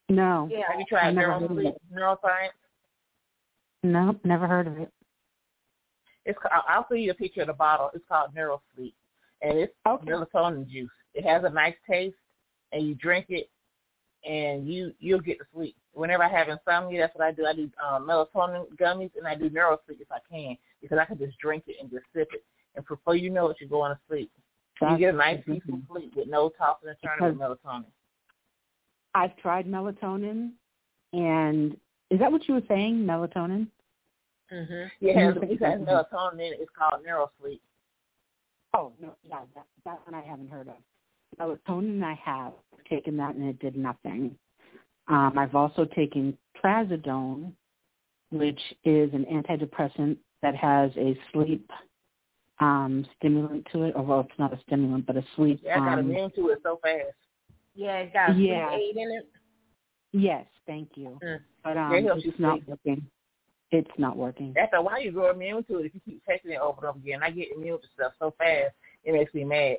No, 0.08 0.48
Yeah. 0.50 0.62
Have 0.68 0.80
you 0.80 0.86
tried 0.86 1.14
neuro 1.14 1.46
sleep, 1.46 1.74
neuroscience? 1.94 2.50
no, 3.84 4.18
never 4.24 4.48
heard 4.48 4.66
of 4.66 4.78
it. 4.78 4.92
It's 6.24 6.38
I'll 6.50 6.86
show 6.88 6.94
you 6.94 7.12
a 7.12 7.14
picture 7.14 7.42
of 7.42 7.46
the 7.46 7.52
bottle. 7.52 7.90
It's 7.94 8.04
called 8.08 8.34
Neuro 8.34 8.60
Sleep, 8.74 8.94
and 9.42 9.58
it's 9.58 9.74
Okay. 9.86 10.06
melatonin 10.10 10.66
juice. 10.68 10.90
It 11.14 11.24
has 11.26 11.44
a 11.44 11.50
nice 11.50 11.74
taste, 11.88 12.16
and 12.72 12.86
you 12.86 12.94
drink 12.94 13.26
it, 13.28 13.50
and 14.28 14.66
you 14.66 14.94
you'll 14.98 15.20
get 15.20 15.38
to 15.38 15.44
sleep. 15.52 15.76
Whenever 15.92 16.22
I 16.24 16.28
have 16.28 16.48
insomnia, 16.48 17.00
that's 17.00 17.14
what 17.14 17.26
I 17.26 17.32
do. 17.32 17.44
I 17.44 17.52
do 17.52 17.70
um, 17.84 18.06
melatonin 18.06 18.66
gummies, 18.76 19.10
and 19.16 19.26
I 19.26 19.34
do 19.34 19.50
Neuro 19.50 19.78
Sleep 19.86 20.00
if 20.00 20.10
I 20.10 20.18
can, 20.30 20.56
because 20.80 20.98
I 20.98 21.04
can 21.04 21.18
just 21.18 21.36
drink 21.38 21.64
it 21.66 21.76
and 21.80 21.90
just 21.90 22.04
sip 22.14 22.28
it, 22.32 22.44
and 22.76 22.86
before 22.86 23.14
you 23.16 23.28
know 23.30 23.48
it, 23.50 23.56
you're 23.60 23.68
going 23.68 23.92
to 23.94 24.00
sleep. 24.08 24.30
you 24.80 24.98
get 24.98 25.14
a 25.14 25.16
nice 25.16 25.36
That's- 25.46 25.60
peaceful 25.60 25.80
sleep 25.90 26.14
with 26.16 26.28
no 26.28 26.48
tossing 26.58 26.88
and 26.88 26.96
turning 27.04 27.38
with 27.38 27.58
melatonin. 27.62 27.84
I've 29.14 29.36
tried 29.36 29.66
melatonin, 29.66 30.52
and 31.12 31.76
is 32.10 32.18
that 32.20 32.32
what 32.32 32.48
you 32.48 32.54
were 32.54 32.62
saying? 32.68 33.04
Melatonin? 33.04 33.68
Mhm. 34.50 34.90
Yeah, 35.00 35.10
it 35.12 35.16
has, 35.16 35.36
it 35.50 35.62
has 35.62 35.80
melatonin 35.80 36.40
in. 36.40 36.52
It's 36.60 36.70
called 36.76 37.04
Neuro 37.04 37.30
Sleep. 37.40 37.62
Oh 38.74 38.92
no, 39.00 39.14
yeah, 39.22 39.40
that 39.54 39.66
that 39.84 40.00
one 40.06 40.14
I 40.14 40.26
haven't 40.26 40.50
heard 40.50 40.68
of. 40.68 40.74
Melatonin 41.38 42.02
I 42.02 42.14
have 42.24 42.52
taken 42.88 43.16
that 43.18 43.34
and 43.34 43.48
it 43.48 43.58
did 43.58 43.76
nothing. 43.76 44.36
Um, 45.08 45.34
I've 45.36 45.54
also 45.54 45.84
taken 45.84 46.36
trazodone, 46.62 47.52
which 48.30 48.60
is 48.84 49.12
an 49.12 49.26
antidepressant 49.32 50.16
that 50.42 50.54
has 50.54 50.90
a 50.96 51.18
sleep 51.32 51.68
um, 52.60 53.06
stimulant 53.16 53.66
to 53.72 53.84
it. 53.84 53.94
Or 53.96 54.02
well, 54.02 54.20
it's 54.20 54.38
not 54.38 54.52
a 54.52 54.60
stimulant, 54.66 55.06
but 55.06 55.16
a 55.16 55.24
sleep. 55.36 55.60
Yeah, 55.62 55.76
I 55.76 55.78
got 55.80 55.98
um, 55.98 56.10
immune 56.10 56.30
to 56.36 56.48
it 56.50 56.60
so 56.62 56.78
fast. 56.82 57.04
Yeah, 57.74 57.98
it's 57.98 58.12
got 58.12 58.30
a 58.30 58.34
Yeah. 58.34 58.70
sleep 58.70 58.80
aid 58.80 58.96
in 58.96 59.10
it. 59.12 59.28
Yes, 60.12 60.46
thank 60.66 60.90
you. 60.94 61.18
Mm. 61.22 61.40
But 61.64 61.76
um, 61.76 61.92
it 61.92 62.04
helps 62.04 62.24
it's 62.24 62.38
you 62.38 62.42
not 62.42 62.58
sleep. 62.58 62.68
working. 62.68 63.06
It's 63.72 63.90
not 63.96 64.18
working. 64.18 64.54
After 64.60 64.76
a 64.76 64.82
while, 64.82 65.00
you 65.00 65.10
grow 65.12 65.30
immune 65.30 65.64
to 65.64 65.78
it 65.78 65.86
if 65.86 65.94
you 65.94 66.00
keep 66.04 66.22
taking 66.26 66.50
it 66.50 66.60
over 66.60 66.80
and 66.82 66.88
over 66.90 66.98
again. 66.98 67.22
I 67.22 67.30
get 67.30 67.52
immune 67.56 67.80
to 67.80 67.86
stuff 67.94 68.12
so 68.18 68.34
fast. 68.38 68.74
it 69.04 69.12
makes 69.12 69.32
me 69.34 69.42
mad. 69.44 69.78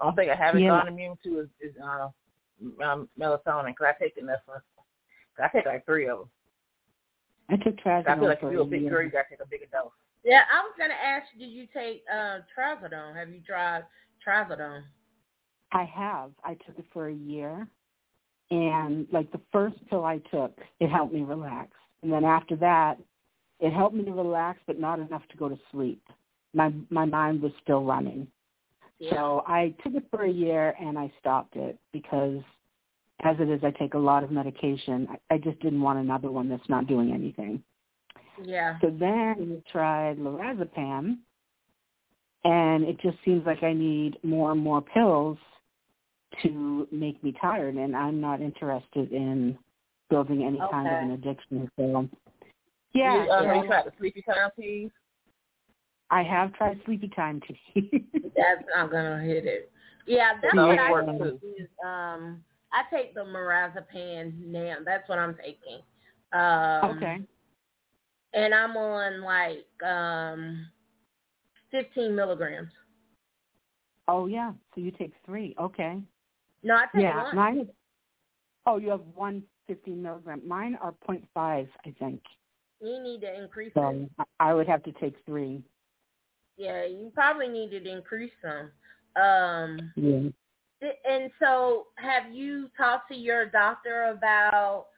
I 0.00 0.04
don't 0.04 0.14
think 0.14 0.30
I 0.30 0.34
haven't 0.36 0.62
Yeah. 0.62 0.68
gone 0.70 0.88
immune 0.88 1.18
to 1.24 1.40
is, 1.40 1.48
is 1.60 1.74
uh, 1.82 2.08
um, 2.82 3.08
melatonin 3.18 3.66
because 3.66 3.88
I 3.94 4.02
take 4.02 4.16
enough. 4.16 4.40
Of, 4.48 4.62
I 5.42 5.48
take 5.48 5.66
like 5.66 5.84
three 5.84 6.08
of 6.08 6.20
them. 6.20 6.30
I 7.50 7.56
took 7.56 7.76
trazodone. 7.76 8.06
I 8.06 8.14
feel 8.14 8.24
trazodone 8.24 8.28
like 8.28 8.40
for 8.40 8.46
if 8.48 8.52
you're 8.52 8.62
a 8.62 8.64
a 8.64 8.68
big 8.68 8.80
year. 8.82 8.90
girl, 8.90 9.02
you 9.02 9.10
gotta 9.10 9.28
take 9.28 9.40
a 9.40 9.46
bigger 9.46 9.66
dose. 9.72 9.90
Yeah, 10.24 10.42
I 10.50 10.60
was 10.62 10.72
gonna 10.78 10.94
ask 10.94 11.26
you, 11.36 11.46
did 11.46 11.52
you 11.52 11.66
take 11.74 12.04
uh 12.12 12.38
trazodone? 12.56 13.14
Have 13.16 13.28
you 13.28 13.40
tried 13.46 13.84
trazodone? 14.26 14.84
I 15.72 15.84
have. 15.84 16.30
I 16.44 16.54
took 16.54 16.78
it 16.78 16.86
for 16.92 17.08
a 17.08 17.14
year, 17.14 17.68
and 18.50 19.06
like 19.12 19.30
the 19.32 19.40
first 19.52 19.76
pill 19.90 20.04
I 20.04 20.18
took, 20.30 20.56
it 20.80 20.88
helped 20.88 21.12
me 21.12 21.22
relax, 21.22 21.70
and 22.02 22.10
then 22.10 22.24
after 22.24 22.56
that, 22.56 22.98
it 23.60 23.72
helped 23.72 23.94
me 23.96 24.04
to 24.04 24.12
relax, 24.12 24.58
but 24.66 24.78
not 24.78 24.98
enough 24.98 25.22
to 25.30 25.36
go 25.36 25.48
to 25.48 25.58
sleep. 25.72 26.02
My 26.54 26.72
my 26.90 27.04
mind 27.04 27.42
was 27.42 27.52
still 27.62 27.84
running. 27.84 28.26
Yeah. 28.98 29.14
So 29.14 29.44
I 29.46 29.74
took 29.82 29.94
it 29.94 30.06
for 30.10 30.24
a 30.24 30.30
year 30.30 30.74
and 30.80 30.98
I 30.98 31.12
stopped 31.20 31.56
it 31.56 31.78
because 31.92 32.40
as 33.24 33.36
it 33.40 33.48
is, 33.48 33.60
I 33.64 33.70
take 33.72 33.94
a 33.94 33.98
lot 33.98 34.22
of 34.22 34.30
medication. 34.30 35.08
I, 35.10 35.34
I 35.34 35.38
just 35.38 35.58
didn't 35.60 35.80
want 35.80 35.98
another 35.98 36.30
one 36.30 36.48
that's 36.48 36.68
not 36.68 36.86
doing 36.86 37.12
anything. 37.12 37.62
Yeah. 38.42 38.78
So 38.80 38.88
then 38.90 39.34
we 39.38 39.62
tried 39.72 40.18
lorazepam, 40.18 41.18
and 42.44 42.84
it 42.84 43.00
just 43.00 43.16
seems 43.24 43.46
like 43.46 43.62
I 43.62 43.72
need 43.72 44.18
more 44.22 44.52
and 44.52 44.60
more 44.60 44.82
pills 44.82 45.38
to 46.42 46.86
make 46.92 47.22
me 47.24 47.34
tired, 47.40 47.76
and 47.76 47.96
I'm 47.96 48.20
not 48.20 48.42
interested 48.42 49.10
in 49.12 49.56
building 50.10 50.44
any 50.44 50.60
kind 50.70 50.86
of 50.86 51.02
an 51.02 51.10
addiction. 51.12 51.70
So, 51.76 52.08
yeah, 52.96 53.24
You, 53.24 53.30
um, 53.30 53.42
so 53.42 53.46
have 53.48 53.56
you 53.56 53.66
tried 53.66 53.86
the 53.86 53.92
sleepy 53.98 54.22
time 54.22 54.50
teas? 54.58 54.90
I 56.10 56.22
have 56.22 56.52
tried 56.54 56.80
sleepy 56.84 57.08
time 57.08 57.40
tea. 57.40 58.06
That's 58.36 58.62
not 58.74 58.90
gonna 58.90 59.20
hit 59.22 59.44
it. 59.44 59.70
Yeah, 60.06 60.34
that's 60.40 60.54
Yeah. 60.54 60.66
what 60.66 60.78
I 60.78 60.90
Work 60.92 61.06
do. 61.06 61.18
too. 61.18 61.54
Is, 61.58 61.68
um, 61.84 62.44
I 62.72 62.82
take 62.94 63.12
the 63.14 63.22
Marazepam 63.22 64.38
now. 64.46 64.76
That's 64.84 65.08
what 65.08 65.18
I'm 65.18 65.34
taking. 65.34 65.80
Um, 66.32 66.96
okay. 66.96 67.18
And 68.34 68.54
I'm 68.54 68.76
on 68.76 69.22
like 69.22 69.66
um, 69.82 70.66
15 71.72 72.14
milligrams. 72.14 72.70
Oh 74.08 74.26
yeah. 74.26 74.52
So 74.74 74.80
you 74.80 74.92
take 74.92 75.12
three. 75.24 75.56
Okay. 75.60 76.00
No, 76.62 76.74
I 76.74 76.84
take 76.94 77.02
yeah. 77.02 77.24
one. 77.24 77.34
Mine 77.36 77.60
is. 77.60 77.66
Oh, 78.66 78.76
you 78.78 78.90
have 78.90 79.02
one 79.14 79.42
fifteen 79.66 80.02
milligram. 80.02 80.42
Mine 80.46 80.78
are 80.80 80.92
point 80.92 81.24
five, 81.34 81.68
I 81.84 81.94
think. 81.98 82.20
You 82.80 83.02
need 83.02 83.20
to 83.22 83.42
increase 83.42 83.72
it. 83.74 83.74
So 83.74 84.08
I- 84.40 84.54
would 84.54 84.68
have 84.68 84.82
to 84.84 84.92
take 84.92 85.14
three. 85.24 85.62
Yeah, 86.56 86.84
you 86.84 87.10
probably 87.14 87.48
need 87.48 87.70
to 87.70 87.90
increase 87.90 88.32
some. 88.42 88.70
Um, 89.22 89.92
Yeah. 89.96 90.30
and 91.04 91.30
so, 91.38 91.88
have 91.96 92.32
you 92.32 92.70
talked 92.76 93.08
to 93.08 93.14
your 93.14 93.46
doctor 93.46 94.04
about 94.04 94.88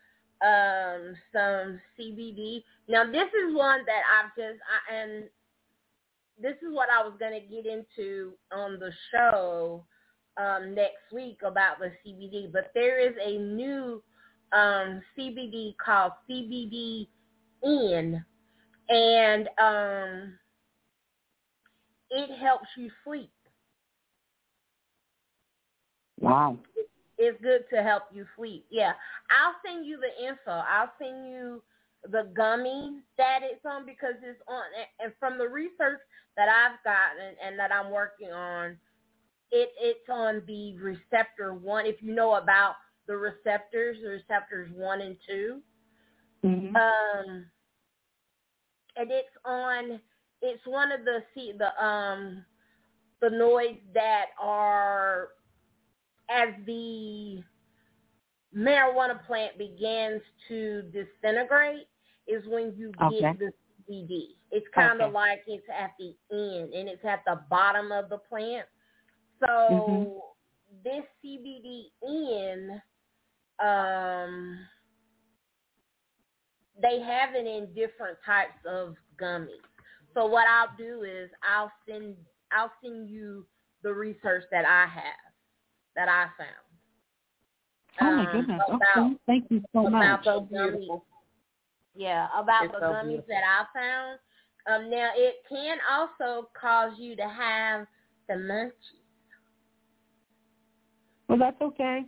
um, 0.40 1.16
some 1.32 1.80
CBD? 1.96 2.64
Now, 2.88 3.04
this 3.04 3.32
is 3.32 3.54
one 3.54 3.84
that 3.86 4.02
I've 4.06 4.34
just 4.36 4.60
I, 4.62 4.94
and 4.94 5.30
this 6.40 6.56
is 6.62 6.72
what 6.72 6.88
I 6.90 7.02
was 7.02 7.14
going 7.18 7.40
to 7.40 7.46
get 7.46 7.66
into 7.66 8.34
on 8.52 8.78
the 8.78 8.92
show 9.10 9.84
um, 10.36 10.74
next 10.74 11.12
week 11.12 11.40
about 11.44 11.78
the 11.80 11.92
CBD. 12.04 12.52
But 12.52 12.70
there 12.74 12.98
is 12.98 13.14
a 13.20 13.38
new 13.38 14.02
um, 14.52 15.02
CBD 15.16 15.76
called 15.84 16.12
CBD 16.28 17.08
in, 17.62 18.24
and 18.88 19.48
um, 19.58 20.38
it 22.10 22.38
helps 22.38 22.68
you 22.76 22.90
sleep. 23.04 23.30
Wow. 26.20 26.58
It's 27.18 27.40
good 27.42 27.64
to 27.74 27.82
help 27.82 28.04
you 28.12 28.26
sleep. 28.36 28.66
Yeah, 28.70 28.92
I'll 29.30 29.54
send 29.66 29.86
you 29.86 29.98
the 29.98 30.26
info. 30.26 30.50
I'll 30.50 30.92
send 31.00 31.28
you 31.28 31.62
the 32.04 32.30
gummy 32.36 33.00
that 33.16 33.40
it's 33.42 33.64
on 33.64 33.84
because 33.84 34.14
it's 34.22 34.40
on. 34.46 34.64
And 35.00 35.12
from 35.18 35.36
the 35.36 35.48
research 35.48 36.00
that 36.36 36.48
I've 36.48 36.82
gotten 36.84 37.34
and 37.44 37.58
that 37.58 37.72
I'm 37.72 37.90
working 37.90 38.30
on, 38.30 38.76
it 39.50 39.70
it's 39.80 40.08
on 40.08 40.42
the 40.46 40.76
receptor 40.76 41.54
one. 41.54 41.86
If 41.86 42.02
you 42.02 42.14
know 42.14 42.34
about 42.34 42.74
the 43.06 43.16
receptors, 43.16 43.96
the 44.02 44.10
receptors 44.10 44.70
one 44.74 45.00
and 45.00 45.16
two. 45.26 45.60
Hmm 46.42 46.77
Um, 46.77 47.51
and 48.96 49.11
it's 49.11 49.29
on. 49.44 50.01
It's 50.42 50.66
one 50.66 50.92
of 50.92 51.05
the 51.05 51.20
see 51.35 51.53
the 51.57 51.85
um 51.85 52.44
the 53.20 53.31
noise 53.31 53.79
that 53.94 54.27
are 54.40 55.31
as 56.31 56.51
the 56.66 57.42
marijuana 58.57 59.24
plant 59.27 59.59
begins 59.59 60.22
to 60.48 60.83
disintegrate 60.92 61.88
is 62.29 62.46
when 62.48 62.74
you 62.77 62.94
Okay. 63.03 63.33
get 63.33 63.38
the 63.38 63.53
CBD. 63.90 64.37
It's 64.51 64.66
kind 64.74 65.03
of 65.03 65.11
Okay. 65.11 65.14
like 65.14 65.42
it's 65.46 65.66
at 65.74 65.92
the 65.98 66.16
end 66.33 66.74
and 66.74 66.88
it's 66.88 67.05
at 67.05 67.24
the 67.27 67.42
bottom 67.51 67.92
of 67.92 68.09
the 68.11 68.18
plant. 68.18 68.66
So 69.40 69.68
Mhm. 69.70 70.12
this 70.85 71.05
CBD 71.24 71.92
in, 72.03 72.83
um, 73.61 74.61
they 76.80 77.00
have 77.00 77.34
it 77.34 77.46
in 77.46 77.66
different 77.74 78.18
types 78.24 78.58
of 78.66 78.94
gummies. 79.20 79.62
So 80.14 80.26
what 80.26 80.46
I'll 80.48 80.74
do 80.76 81.02
is 81.02 81.30
I'll 81.42 81.72
send 81.88 82.16
I'll 82.52 82.72
send 82.82 83.08
you 83.10 83.46
the 83.82 83.92
research 83.92 84.44
that 84.50 84.64
I 84.64 84.86
have 84.86 85.32
that 85.96 86.08
I 86.08 86.26
found. 86.36 86.68
Oh 88.00 88.16
my 88.16 88.24
um, 88.26 88.32
goodness. 88.32 88.60
about- 88.68 88.98
okay. 88.98 89.16
Thank 89.26 89.50
you 89.50 89.62
so 89.72 89.86
about 89.86 89.92
much. 89.92 90.24
the 90.24 90.56
gummies. 90.56 91.02
Yeah, 91.94 92.28
about 92.36 92.64
It's 92.66 92.74
the 92.74 92.80
so 92.80 92.86
gummies 92.92 93.08
beautiful. 93.08 93.26
that 93.28 93.42
I 93.44 93.78
found. 93.78 94.18
Um, 94.66 94.90
now 94.90 95.10
it 95.14 95.36
can 95.48 95.78
also 95.90 96.48
cause 96.58 96.92
you 96.98 97.16
to 97.16 97.28
have 97.28 97.86
the 98.28 98.34
munchies. 98.34 98.72
Well, 101.28 101.38
that's 101.38 101.60
okay. 101.60 102.04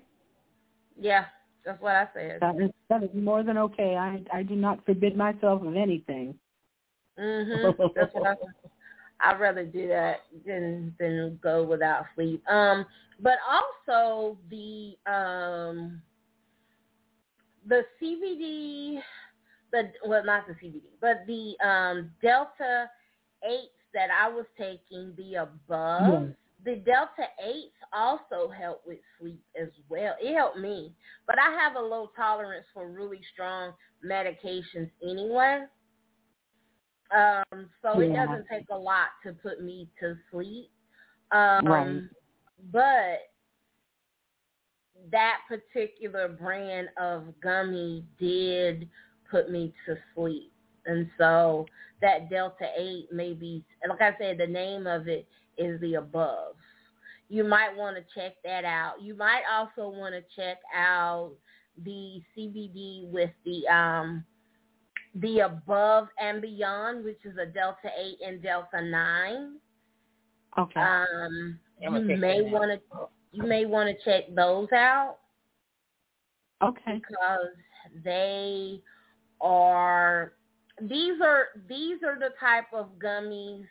Yeah, 0.99 1.25
that's 1.65 1.81
what 1.81 1.95
I 1.97 2.09
said. 2.15 2.39
That 2.41 2.57
is 2.61 2.71
that 2.89 3.03
is 3.03 3.11
more 3.15 3.43
than 3.43 3.59
okay. 3.59 3.97
I 3.97 4.23
I 4.33 4.43
do 4.43 4.55
not 4.57 4.85
forbid 4.85 5.17
myself 5.17 5.63
of 5.63 5.77
anything. 5.77 6.35
Mhm. 7.19 7.95
That's 7.95 8.15
what 8.15 8.27
I 8.27 8.35
said. 8.37 8.71
I'd 9.21 9.41
rather 9.41 9.65
do 9.65 9.87
that 9.89 10.21
than 10.47 10.95
than 10.99 11.39
go 11.43 11.63
without 11.65 12.07
sleep. 12.15 12.43
Um, 12.49 12.87
but 13.21 13.39
also 13.49 14.39
the 14.49 14.95
um 15.07 16.01
the 17.67 17.83
CBD, 18.01 19.01
the 19.73 19.93
well 20.07 20.25
not 20.25 20.47
the 20.47 20.55
CBD, 20.55 20.83
but 21.01 21.27
the 21.27 21.55
um 21.67 22.11
Delta 22.23 22.89
eights 23.45 23.75
that 23.93 24.09
I 24.11 24.29
was 24.29 24.47
taking, 24.57 25.15
the 25.17 25.35
above. 25.35 26.29
Yes. 26.29 26.37
The 26.65 26.77
Delta 26.77 27.27
8s 27.45 27.71
also 27.93 28.51
help 28.51 28.83
with 28.87 28.99
sleep 29.19 29.43
as 29.61 29.69
well. 29.89 30.15
It 30.21 30.35
helped 30.35 30.59
me. 30.59 30.93
But 31.27 31.37
I 31.39 31.51
have 31.63 31.77
a 31.77 31.81
low 31.81 32.11
tolerance 32.17 32.67
for 32.75 32.91
really 32.91 33.21
strong 33.33 33.73
medications 34.05 34.91
anyway. 35.03 35.65
Um, 37.17 37.69
so 37.83 38.01
it 38.01 38.13
doesn't 38.13 38.47
take 38.51 38.67
a 38.71 38.77
lot 38.77 39.09
to 39.25 39.33
put 39.33 39.63
me 39.63 39.89
to 40.01 40.17
sleep. 40.31 40.71
Um, 41.33 41.67
Right. 41.67 42.03
But 42.73 43.31
that 45.11 45.39
particular 45.49 46.29
brand 46.29 46.89
of 47.01 47.33
gummy 47.43 48.05
did 48.19 48.89
put 49.31 49.51
me 49.51 49.73
to 49.87 49.97
sleep. 50.15 50.53
And 50.87 51.09
so 51.19 51.67
that 52.01 52.31
Delta 52.31 52.67
8 52.77 53.13
may 53.13 53.33
be, 53.33 53.65
like 53.89 54.01
I 54.01 54.17
said, 54.19 54.39
the 54.39 54.47
name 54.47 54.87
of 54.87 55.09
it 55.09 55.27
is 55.61 55.81
the 55.81 55.95
above. 55.95 56.55
You 57.29 57.45
might 57.45 57.77
want 57.77 57.97
to 57.97 58.03
check 58.15 58.35
that 58.45 58.65
out. 58.65 59.01
You 59.01 59.15
might 59.15 59.43
also 59.51 59.89
want 59.89 60.15
to 60.15 60.23
check 60.35 60.59
out 60.75 61.33
the 61.85 62.21
CBD 62.37 63.09
with 63.09 63.31
the 63.45 63.67
um 63.73 64.25
the 65.15 65.41
above 65.41 66.09
and 66.21 66.41
beyond, 66.41 67.05
which 67.05 67.19
is 67.25 67.37
a 67.37 67.47
Delta 67.47 67.91
8 67.99 68.19
and 68.27 68.43
Delta 68.43 68.81
9. 68.81 69.57
Okay. 70.59 70.81
Um, 70.81 71.59
you 71.81 72.17
may 72.17 72.43
want 72.43 72.71
to 72.71 73.09
you 73.33 73.45
may 73.45 73.65
want 73.65 73.89
to 73.89 74.05
check 74.05 74.35
those 74.35 74.69
out 74.73 75.19
okay. 76.63 77.01
because 77.01 78.03
they 78.05 78.81
are 79.41 80.33
these 80.83 81.21
are 81.25 81.47
these 81.69 81.99
are 82.05 82.19
the 82.19 82.31
type 82.41 82.67
of 82.73 82.89
gummies 83.03 83.65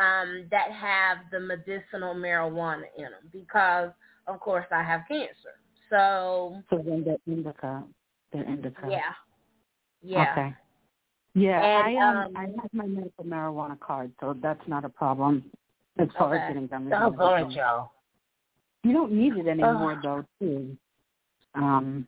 um, 0.00 0.46
that 0.50 0.70
have 0.72 1.18
the 1.30 1.40
medicinal 1.40 2.14
marijuana 2.14 2.84
in 2.96 3.04
them 3.04 3.30
because 3.32 3.90
of 4.26 4.40
course 4.40 4.66
I 4.72 4.82
have 4.82 5.02
cancer. 5.08 5.54
So 5.90 6.62
So 6.70 6.78
then 6.78 7.04
they're 7.04 7.18
indica. 7.26 7.84
They're 8.32 8.44
indica. 8.44 8.88
yeah, 8.88 9.12
yeah. 10.02 10.32
Okay. 10.32 10.54
Yeah, 11.36 11.60
And, 11.60 11.98
I 11.98 12.02
um, 12.08 12.16
um, 12.16 12.36
I 12.36 12.40
have 12.42 12.70
my 12.72 12.86
medical 12.86 13.24
marijuana 13.24 13.78
card, 13.80 14.12
so 14.20 14.36
that's 14.40 14.62
not 14.68 14.84
a 14.84 14.88
problem. 14.88 15.44
as 15.98 16.08
far 16.16 16.34
Okay. 16.34 16.44
as 16.44 16.48
getting 16.48 16.68
gummies. 16.68 16.88
Stop 16.88 17.08
and 17.08 17.18
going, 17.18 17.42
everything. 17.42 17.58
y'all. 17.58 17.90
You 18.84 18.92
don't 18.92 19.12
need 19.12 19.36
it 19.36 19.46
anymore 19.48 19.92
Ugh. 19.92 20.02
though 20.02 20.24
too. 20.40 20.76
Um 21.54 22.06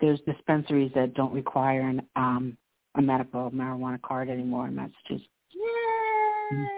there's 0.00 0.20
dispensaries 0.20 0.92
that 0.94 1.14
don't 1.14 1.32
require 1.32 1.82
an 1.82 2.02
um 2.16 2.56
a 2.94 3.02
medical 3.02 3.50
marijuana 3.50 4.00
card 4.02 4.28
anymore 4.28 4.68
in 4.68 4.76
Massachusetts. 4.76 5.28
Yay! 5.52 6.68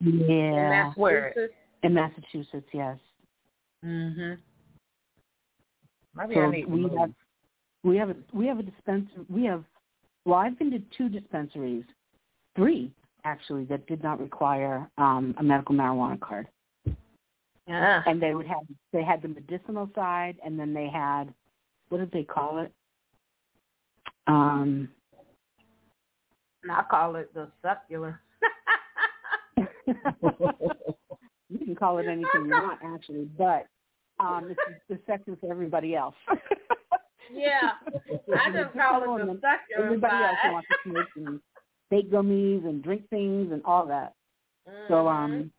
Yeah. 0.00 0.92
Where? 0.96 1.34
In 1.82 1.94
Massachusetts, 1.94 2.68
yes. 2.72 2.98
Mhm. 3.84 4.38
Maybe 6.14 6.34
So 6.34 6.40
I 6.40 6.50
need 6.50 6.66
we 6.66 6.82
have 6.96 7.10
we 7.84 7.96
have 7.96 8.10
a 8.10 8.16
we 8.32 8.46
have 8.46 8.58
a 8.58 8.62
dispensary 8.62 9.24
we 9.28 9.44
have 9.44 9.64
well 10.24 10.38
I've 10.38 10.58
been 10.58 10.70
to 10.70 10.80
two 10.96 11.08
dispensaries, 11.08 11.84
three 12.56 12.92
actually 13.24 13.64
that 13.66 13.86
did 13.86 14.02
not 14.02 14.18
require 14.20 14.90
um 14.98 15.34
a 15.38 15.42
medical 15.42 15.74
marijuana 15.74 16.18
card. 16.20 16.48
Yeah. 17.66 18.02
And 18.06 18.22
they 18.22 18.34
would 18.34 18.46
have 18.46 18.66
they 18.92 19.02
had 19.02 19.22
the 19.22 19.28
medicinal 19.28 19.90
side 19.94 20.36
and 20.44 20.58
then 20.58 20.72
they 20.72 20.88
had 20.88 21.32
what 21.88 21.98
did 21.98 22.10
they 22.12 22.24
call 22.24 22.58
it? 22.58 22.72
Um 24.26 24.88
I 26.68 26.82
call 26.90 27.16
it 27.16 27.32
the 27.34 27.48
succular. 27.62 28.20
you 29.86 31.58
can 31.58 31.74
call 31.74 31.98
it 31.98 32.06
anything 32.06 32.44
you 32.46 32.50
want 32.50 32.80
actually, 32.84 33.28
but 33.38 33.66
um 34.18 34.48
it's 34.50 34.80
the 34.88 34.98
section 35.06 35.36
for 35.40 35.50
everybody 35.50 35.94
else. 35.94 36.14
yeah. 37.34 37.72
I 37.86 38.50
just 38.52 38.72
call 38.76 39.02
it 39.16 39.26
the 39.26 39.40
succular. 39.40 39.84
everybody 39.84 40.16
else 40.24 40.38
wants 40.44 40.68
to 40.68 40.90
smoke 40.90 41.06
and 41.16 41.40
bake 41.90 42.10
gummies 42.10 42.64
and 42.66 42.82
drink 42.82 43.08
things 43.10 43.52
and 43.52 43.62
all 43.64 43.86
that. 43.86 44.14
So 44.88 44.94
Mhm. 44.94 45.10
um 45.10 45.52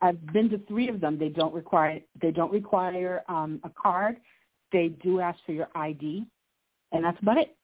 I've 0.00 0.24
been 0.32 0.50
to 0.50 0.58
three 0.68 0.88
of 0.88 1.00
them. 1.00 1.18
They 1.18 1.28
don't 1.30 1.54
require 1.54 2.00
they 2.20 2.30
don't 2.30 2.52
require 2.52 3.22
um 3.28 3.60
a 3.64 3.70
card. 3.70 4.16
They 4.72 4.88
do 5.02 5.20
ask 5.20 5.38
for 5.44 5.52
your 5.52 5.68
ID 5.74 6.26
and 6.92 7.04
that's 7.04 7.20
about 7.20 7.38
it. 7.38 7.56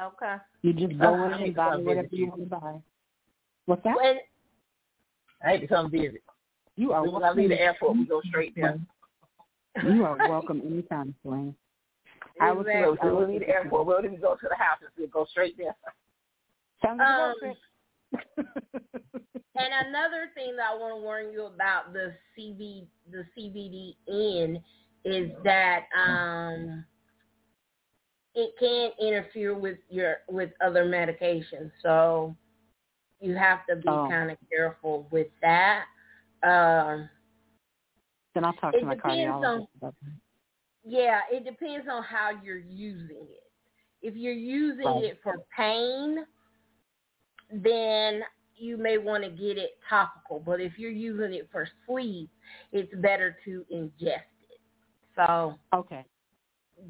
Okay. 0.00 0.36
You 0.62 0.72
just 0.72 0.98
go 0.98 1.24
in 1.24 1.32
and 1.32 1.54
buy 1.54 1.76
whatever 1.76 2.08
you 2.12 2.24
you. 2.24 2.28
want 2.30 2.40
to 2.42 2.46
buy. 2.46 2.82
What's 3.66 3.82
that? 3.84 3.96
When 3.96 4.16
I 5.44 5.50
hate 5.50 5.60
to 5.60 5.66
come 5.68 5.90
visit. 5.90 6.22
You 6.76 6.92
are 6.92 7.08
When 7.08 7.22
I 7.22 7.30
leave 7.32 7.50
the 7.50 7.60
airport, 7.60 7.96
we 7.96 8.06
go 8.06 8.20
straight 8.28 8.54
there. 8.54 8.78
You 9.84 10.04
are 10.04 10.16
welcome 10.28 10.62
anytime, 10.64 11.14
Swain. 11.22 11.54
I 12.40 12.52
will 12.52 12.60
Exactly. 12.60 12.96
So 13.02 13.14
when 13.14 13.28
we 13.28 13.32
leave 13.34 13.40
the 13.40 13.48
airport, 13.48 13.86
we 13.86 13.94
don't 13.94 14.04
even 14.06 14.20
go 14.20 14.34
to 14.34 14.48
the 14.48 14.54
house. 14.54 14.78
We 14.96 15.06
go 15.06 15.26
straight 15.30 15.56
there. 15.56 15.74
Sounds 16.82 16.98
like 16.98 17.08
a 17.08 17.12
road 17.12 17.34
Um, 17.34 17.36
trip. 17.40 17.56
And 19.56 19.88
another 19.88 20.30
thing 20.34 20.56
that 20.56 20.70
I 20.72 20.76
want 20.76 20.94
to 20.94 21.02
warn 21.02 21.32
you 21.32 21.46
about 21.46 21.92
the 21.92 22.14
CB 22.36 22.86
the 23.10 23.24
CBD 23.36 23.96
in 24.06 24.62
is 25.04 25.30
that 25.42 25.86
um 25.96 26.84
it 28.34 28.54
can 28.58 28.90
interfere 29.04 29.58
with 29.58 29.78
your 29.88 30.18
with 30.28 30.50
other 30.64 30.84
medications. 30.84 31.72
So 31.82 32.36
you 33.20 33.34
have 33.36 33.66
to 33.66 33.76
be 33.76 33.88
Oh. 33.88 34.08
kind 34.08 34.30
of 34.30 34.38
careful 34.50 35.08
with 35.10 35.28
that. 35.42 35.84
Um 36.42 37.08
then 38.34 38.44
I'll 38.44 38.52
talk 38.54 38.74
to 38.78 38.86
my 38.86 38.94
cardiologist 38.94 39.66
on- 39.82 40.20
yeah, 40.84 41.20
it 41.30 41.44
depends 41.44 41.86
on 41.90 42.02
how 42.02 42.30
you're 42.42 42.56
using 42.56 43.26
it. 43.30 43.50
If 44.00 44.14
you're 44.16 44.32
using 44.32 44.86
Right. 44.86 45.04
it 45.04 45.20
for 45.22 45.38
pain, 45.54 46.24
then 47.50 48.22
you 48.54 48.76
may 48.76 48.98
want 48.98 49.24
to 49.24 49.30
get 49.30 49.58
it 49.58 49.72
topical. 49.88 50.40
But 50.40 50.60
if 50.60 50.78
you're 50.78 50.90
using 50.90 51.34
it 51.34 51.48
for 51.50 51.68
sleep, 51.86 52.30
it's 52.72 52.92
better 52.96 53.36
to 53.44 53.64
ingest 53.72 54.22
it. 54.50 54.60
So 55.16 55.58
Okay. 55.74 56.04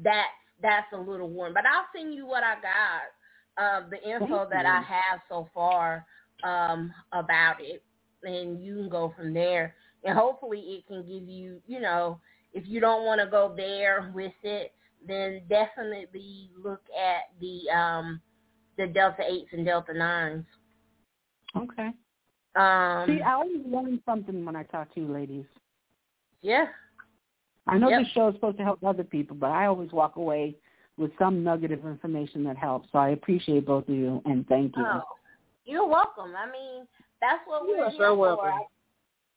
that's 0.03 0.27
that's 0.61 0.87
a 0.93 0.97
little 0.97 1.29
warm. 1.29 1.53
But 1.53 1.65
I'll 1.65 1.87
send 1.95 2.13
you 2.13 2.25
what 2.25 2.43
I 2.43 2.55
got, 2.61 3.01
uh, 3.63 3.89
the 3.89 3.97
info 4.07 4.27
Thank 4.39 4.49
that 4.51 4.65
I 4.65 4.81
have 4.81 5.21
so 5.29 5.47
far 5.53 6.05
um, 6.43 6.93
about 7.11 7.57
it, 7.59 7.83
and 8.23 8.63
you 8.63 8.75
can 8.75 8.89
go 8.89 9.13
from 9.15 9.33
there. 9.33 9.75
And 10.03 10.17
hopefully, 10.17 10.59
it 10.59 10.87
can 10.87 11.01
give 11.01 11.27
you, 11.27 11.61
you 11.67 11.79
know, 11.79 12.19
if 12.53 12.65
you 12.67 12.79
don't 12.79 13.05
want 13.05 13.19
to 13.21 13.27
go 13.27 13.53
there 13.55 14.11
with 14.13 14.33
it, 14.43 14.73
then 15.05 15.41
definitely 15.49 16.49
look 16.61 16.81
at 16.97 17.39
the 17.39 17.69
um, 17.75 18.21
the 18.77 18.87
Delta 18.87 19.23
eights 19.29 19.49
and 19.51 19.65
Delta 19.65 19.93
nines. 19.93 20.45
Okay. 21.55 21.89
Um, 22.55 23.05
See, 23.07 23.21
I 23.21 23.33
always 23.33 23.61
learn 23.65 24.01
something 24.05 24.43
when 24.45 24.55
I 24.55 24.63
talk 24.63 24.93
to 24.95 25.01
you 25.01 25.11
ladies. 25.11 25.45
yeah, 26.41 26.65
I 27.67 27.77
know 27.77 27.89
Yep. 27.89 28.01
this 28.01 28.11
show 28.13 28.27
is 28.29 28.35
supposed 28.35 28.57
to 28.57 28.63
help 28.63 28.83
other 28.83 29.03
people, 29.03 29.35
but 29.35 29.51
I 29.51 29.67
always 29.67 29.91
walk 29.91 30.15
away 30.15 30.55
with 30.97 31.11
some 31.19 31.43
nugget 31.43 31.71
of 31.71 31.85
information 31.85 32.43
that 32.45 32.57
helps. 32.57 32.89
So 32.91 32.99
I 32.99 33.09
appreciate 33.09 33.65
both 33.65 33.87
of 33.87 33.95
you 33.95 34.21
and 34.25 34.47
thank 34.47 34.75
you. 34.75 34.85
Oh, 34.85 35.01
you're 35.69 35.87
welcome. 35.87 36.33
I 36.35 36.45
mean, 36.51 36.85
that's 37.21 37.41
what 37.45 37.63
You 37.67 37.75
we're 37.77 37.85
are 37.85 37.89
here 37.91 37.99
so 37.99 38.15
for. 38.15 38.17
welcome. 38.17 38.59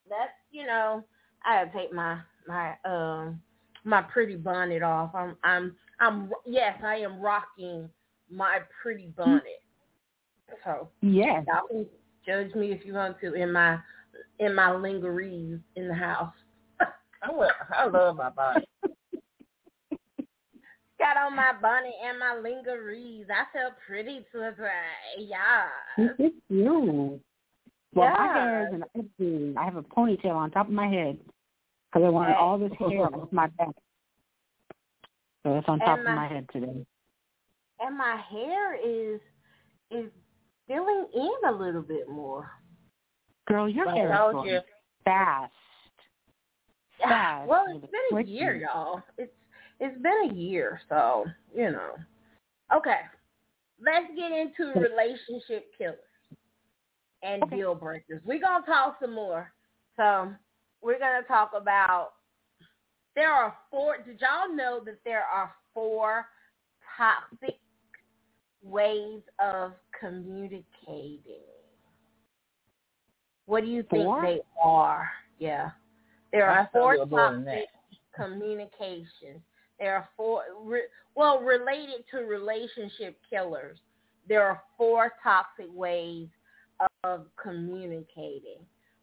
That's 0.08 0.32
you 0.50 0.66
know, 0.66 1.04
I 1.44 1.64
gotta 1.64 1.78
take 1.78 1.92
my 1.92 2.18
my 2.48 2.74
um 2.84 3.40
my 3.84 4.02
pretty 4.02 4.36
bonnet 4.36 4.82
off. 4.82 5.14
I'm 5.14 5.36
I'm 5.44 5.76
I'm 6.00 6.30
yes, 6.46 6.78
I 6.84 6.96
am 6.96 7.20
rocking 7.20 7.88
my 8.30 8.60
pretty 8.82 9.12
bonnet. 9.16 9.62
So 10.64 10.88
Yes. 11.00 11.44
y'all 11.46 11.66
can 11.68 11.86
judge 12.26 12.54
me 12.54 12.72
if 12.72 12.84
you 12.84 12.94
want 12.94 13.20
to 13.20 13.34
in 13.34 13.52
my 13.52 13.78
in 14.38 14.54
my 14.54 14.74
lingeries 14.74 15.58
in 15.76 15.88
the 15.88 15.94
house. 15.94 16.34
I, 17.22 17.30
will, 17.32 17.50
I 17.76 17.86
love 17.86 18.16
my 18.16 18.30
body. 18.30 18.66
Got 21.02 21.16
on 21.16 21.34
my 21.34 21.52
bonnet 21.60 21.94
and 22.04 22.16
my 22.18 22.36
lingeries. 22.40 23.26
I 23.28 23.44
feel 23.52 23.70
pretty 23.88 24.24
today. 24.30 24.70
Yeah. 25.18 25.64
It's 25.98 26.36
you. 26.48 27.20
Well, 27.92 28.10
my 28.10 28.24
Yeah. 28.24 28.34
hair 28.34 28.68
is 28.68 28.74
an 28.74 28.84
updo. 28.96 29.56
I 29.56 29.64
have 29.64 29.74
a 29.76 29.82
ponytail 29.82 30.36
on 30.36 30.52
top 30.52 30.68
of 30.68 30.72
my 30.72 30.86
head 30.86 31.18
because 31.90 32.06
I 32.06 32.08
wanted 32.08 32.36
all 32.36 32.56
this 32.56 32.72
hair 32.78 33.06
off 33.14 33.32
my 33.32 33.48
back. 33.48 33.74
So 35.42 35.58
it's 35.58 35.68
on 35.68 35.80
top 35.80 35.98
And 35.98 36.00
of 36.00 36.04
my- 36.06 36.14
my 36.14 36.28
head 36.28 36.48
today. 36.50 36.86
and 37.80 37.98
my 37.98 38.16
hair 38.16 38.74
is 38.74 39.20
is 39.90 40.10
filling 40.68 41.06
in 41.12 41.34
a 41.46 41.52
little 41.52 41.82
bit 41.82 42.08
more. 42.08 42.48
Girl, 43.46 43.68
your 43.68 43.88
I 43.88 43.94
hair 43.96 44.10
is 44.12 44.16
growing 44.16 44.46
you. 44.46 44.60
fast. 45.04 45.52
Fast 46.98 47.48
well, 47.48 47.66
it's 47.68 47.90
been 47.90 48.18
a 48.18 48.22
year, 48.22 48.54
y'all. 48.54 49.02
It's 49.18 49.34
it's 49.82 50.00
been 50.00 50.30
a 50.30 50.34
year, 50.34 50.80
so 50.88 51.24
you 51.54 51.72
know. 51.72 51.96
Okay, 52.74 53.00
let's 53.84 54.06
get 54.16 54.30
into 54.30 54.78
relationship 54.80 55.70
killers 55.76 55.98
and 57.22 57.42
Okay. 57.42 57.56
deal 57.56 57.74
breakers. 57.74 58.22
We're 58.24 58.40
gonna 58.40 58.64
talk 58.64 58.98
some 59.00 59.12
more. 59.12 59.52
So 59.96 60.32
we're 60.80 61.00
gonna 61.00 61.24
talk 61.24 61.50
about. 61.54 62.12
There 63.16 63.30
are 63.30 63.56
four. 63.70 63.98
Did 63.98 64.20
y'all 64.20 64.54
know 64.54 64.80
that 64.84 65.02
there 65.04 65.24
are 65.24 65.52
four 65.74 66.28
toxic 66.96 67.58
ways 68.62 69.22
of 69.40 69.72
communicating? 69.98 71.42
What 73.46 73.62
do 73.64 73.66
you 73.66 73.82
think 73.82 74.04
Four? 74.04 74.22
they 74.22 74.40
are? 74.62 75.10
Yeah. 75.38 75.72
There 76.30 76.48
are 76.48 76.64
thought 76.66 76.72
four 76.72 76.92
we 76.92 76.98
were 77.00 77.06
more 77.06 77.32
than 77.32 77.44
toxic 77.44 77.68
communications. 78.14 79.42
There 79.82 79.96
are 79.96 80.08
four, 80.16 80.44
re, 80.62 80.82
well, 81.16 81.40
related 81.40 82.04
to 82.12 82.18
relationship 82.18 83.18
killers. 83.28 83.78
There 84.28 84.46
are 84.46 84.62
four 84.78 85.12
toxic 85.20 85.66
ways 85.74 86.28
of 87.02 87.26
communicating. 87.42 88.60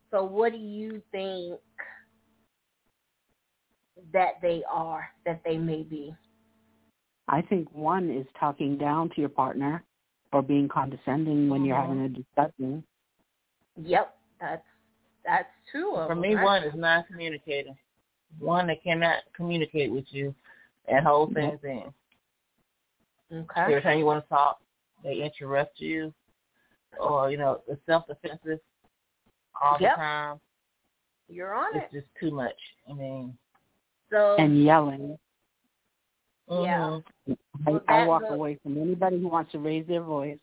So, 0.10 0.24
what 0.24 0.54
do 0.54 0.58
you 0.58 1.02
think 1.12 1.60
that 4.14 4.36
they 4.42 4.64
are, 4.72 5.10
that 5.26 5.42
they 5.44 5.58
may 5.58 5.84
be? 5.84 6.16
I 7.28 7.42
think 7.42 7.68
one 7.74 8.10
is 8.10 8.26
talking 8.40 8.78
down 8.78 9.10
to 9.10 9.20
your 9.20 9.30
partner 9.30 9.84
or 10.32 10.42
being 10.42 10.70
condescending 10.70 11.50
when 11.50 11.66
you're 11.66 11.76
Mhm. 11.76 11.88
having 11.88 12.02
a 12.06 12.10
discussion. 12.10 12.84
Yep, 13.76 14.18
that's 14.40 14.66
that's 15.26 15.50
two 15.74 15.90
of 15.96 16.08
For 16.08 16.16
them. 16.16 16.24
For 16.24 16.30
me, 16.30 16.36
right? 16.36 16.44
one 16.46 16.64
is 16.64 16.74
not 16.76 17.06
communicating. 17.08 17.78
One 18.40 18.68
that 18.68 18.82
cannot 18.82 19.24
communicate 19.34 19.92
with 19.92 20.06
you 20.14 20.34
and 20.90 21.06
hold 21.06 21.34
things 21.34 21.60
in. 21.64 21.84
Okay. 23.32 23.62
Every 23.62 23.82
time 23.82 24.00
you 24.00 24.06
want 24.06 24.24
to 24.24 24.30
talk, 24.30 24.60
they 25.04 25.22
interrupt 25.24 25.80
you, 25.80 26.14
or 27.00 27.30
you 27.32 27.38
know, 27.38 27.62
the 27.68 27.78
self-defensive 27.86 28.60
all 29.62 29.78
Yep. 29.80 29.92
the 29.92 29.96
time. 29.96 30.40
You're 31.28 31.54
on 31.54 31.76
It's 31.76 31.94
it. 31.94 31.98
It's 31.98 32.06
just 32.06 32.16
too 32.20 32.32
much. 32.32 32.56
I 32.90 32.94
mean, 32.94 33.38
So 34.10 34.36
And 34.40 34.64
yelling. 34.64 35.20
Yeah. 36.50 37.00
mhm. 37.28 37.38
I, 37.68 37.72
Well, 37.72 37.82
I 37.88 37.98
that 38.00 38.08
walk 38.08 38.22
goes- 38.24 38.32
away 38.32 38.56
from 38.64 38.82
anybody 38.82 39.20
who 39.20 39.28
wants 39.28 39.52
to 39.52 39.60
raise 39.60 39.86
their 39.86 40.02
voice. 40.02 40.40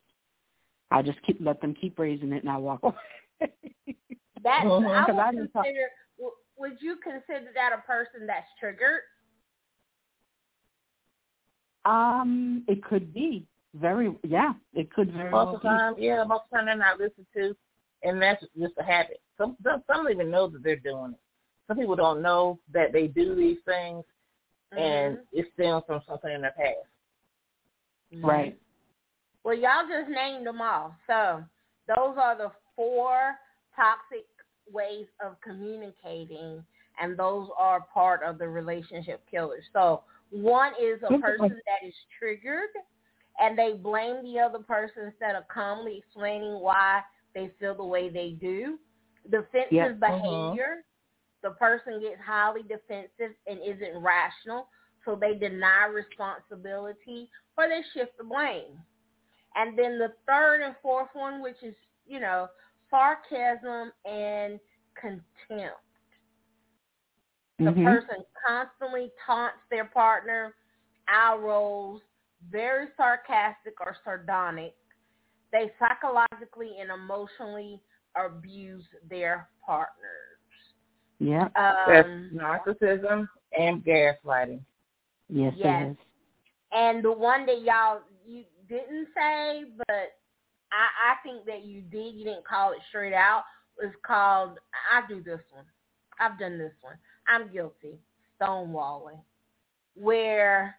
I 0.93 1.03
just 1.03 1.21
keep 1.23 1.39
let 1.41 1.61
them 1.61 1.75
keep 1.75 1.99
raising 1.99 2.33
it, 2.33 2.45
and 2.45 2.51
I 2.51 2.59
walk 2.59 2.81
away. 2.85 2.95
That 4.45 4.63
Mhm. 4.63 4.87
I 4.87 5.13
would 5.13 5.37
didn't 5.37 5.49
talk- 5.53 5.65
consider. 5.65 5.91
Would 6.59 6.81
you 6.81 6.97
consider 6.97 7.53
that 7.55 7.73
a 7.73 7.79
person 7.83 8.25
that's 8.27 8.47
triggered? 8.61 9.01
Um, 11.87 12.65
it 12.67 12.83
could 12.83 13.15
be 13.15 13.47
very. 13.75 14.15
Yeah, 14.25 14.53
it 14.75 14.93
could 14.93 15.13
very 15.13 15.33
well 15.33 15.47
Most 15.47 15.55
of 15.57 15.63
be. 15.63 15.69
the 15.69 15.75
time, 15.75 15.95
yeah, 15.99 16.25
most 16.25 16.43
of 16.45 16.51
the 16.51 16.57
time 16.57 16.67
they're 16.67 16.77
not 16.77 16.99
listened 16.99 17.27
to, 17.35 17.57
and 18.03 18.21
that's 18.21 18.45
just 18.59 18.75
a 18.79 18.83
habit. 18.83 19.21
Some 19.39 19.57
some, 19.63 19.83
some 19.87 20.05
don't 20.05 20.11
even 20.13 20.31
know 20.31 20.49
that 20.49 20.63
they're 20.63 20.77
doing 20.77 21.13
it. 21.13 21.21
Some 21.69 21.79
people 21.79 21.97
don't 21.97 22.23
know 22.23 22.59
that 22.73 22.93
they 22.93 23.07
do 23.07 23.35
these 23.37 23.59
things, 23.65 24.05
and 24.73 25.19
it 25.33 25.47
stems 25.55 25.85
from 25.87 26.03
something 26.09 26.31
in 26.31 26.43
their 26.43 26.53
past. 26.53 26.89
Mhm. 28.13 28.25
Right. 28.25 28.61
Well, 29.45 29.55
y'all 29.55 29.87
just 29.89 30.11
named 30.11 30.47
them 30.47 30.61
all. 30.61 30.97
So 31.07 31.45
those 31.87 32.17
are 32.19 32.37
the 32.37 32.51
four 32.75 33.37
toxic 33.77 34.27
ways 34.73 35.07
of 35.25 35.41
communicating, 35.41 36.65
and 37.01 37.17
those 37.17 37.49
are 37.57 37.81
part 37.95 38.25
of 38.25 38.39
the 38.39 38.49
relationship 38.49 39.25
killers. 39.31 39.65
So 39.73 40.03
one 40.31 40.73
is 40.81 41.01
a 41.03 41.19
person 41.19 41.61
that 41.67 41.87
is 41.87 41.95
triggered, 42.19 42.71
and 43.39 43.59
they 43.59 43.75
blame 43.75 44.23
the 44.23 44.41
other 44.41 44.59
person 44.59 45.07
instead 45.07 45.37
of 45.37 45.47
calmly 45.49 45.99
explaining 45.99 46.61
why 46.61 47.01
they 47.35 47.51
feel 47.61 47.75
the 47.75 47.85
way 47.85 48.09
they 48.09 48.31
do. 48.41 48.79
Defensive 49.31 49.73
Yeah. 49.73 49.87
Uh-huh. 49.87 50.19
behavior. 50.19 50.85
The 51.43 51.51
person 51.51 52.01
gets 52.01 52.21
highly 52.25 52.63
defensive 52.63 53.37
and 53.47 53.61
isn't 53.61 54.03
rational, 54.03 54.69
so 55.05 55.15
they 55.15 55.35
deny 55.35 55.87
responsibility 55.87 57.31
or 57.57 57.69
they 57.69 57.83
shift 57.95 58.17
the 58.19 58.25
blame. 58.25 58.81
And 59.55 59.79
then 59.79 59.99
the 59.99 60.13
third 60.27 60.63
and 60.63 60.75
fourth 60.83 61.09
one, 61.15 61.41
which 61.41 61.63
is, 61.63 61.75
you 62.07 62.21
know, 62.21 62.49
sarcasm 62.91 63.93
and 64.05 64.59
contempt. 65.01 65.81
The 67.59 67.71
Mhm. 67.71 67.85
person 67.85 68.25
constantly 68.47 69.11
taunts 69.25 69.59
their 69.71 69.87
partner, 69.87 70.55
eye 71.09 71.35
rolls, 71.37 72.03
very 72.51 72.89
sarcastic 72.97 73.81
or 73.81 73.97
sardonic. 74.05 74.75
They 75.53 75.73
psychologically 75.79 76.81
and 76.81 76.91
emotionally 76.91 77.81
abuse 78.15 78.87
their 79.05 79.49
partners. 79.65 80.39
Yeah. 81.19 81.49
That's 81.87 82.07
Um, 82.07 82.31
narcissism 82.35 83.29
and 83.57 83.83
gaslighting. 83.83 84.63
Yes, 85.29 85.55
Yes. 85.57 85.83
it 85.87 85.91
is. 85.93 85.97
and 86.73 87.03
the 87.03 87.13
one 87.13 87.47
that 87.47 87.63
y'all 87.63 88.03
you 88.27 88.45
didn't 88.69 89.09
say, 89.15 89.65
but 89.87 90.19
I, 90.73 90.89
I 91.13 91.15
think 91.23 91.47
that 91.47 91.63
you 91.63 91.81
did. 91.83 92.15
You 92.15 92.25
didn't 92.25 92.45
call 92.45 92.73
it 92.73 92.83
straight 92.89 93.15
out. 93.15 93.45
It's 93.79 93.95
called. 94.03 94.59
I 94.93 95.07
do 95.07 95.23
this 95.23 95.41
one. 95.53 95.65
I've 96.19 96.39
done 96.39 96.59
this 96.59 96.75
one. 96.83 96.99
I'm 97.29 97.53
guilty. 97.53 97.99
Stonewalling, 98.41 99.21
where 99.95 100.77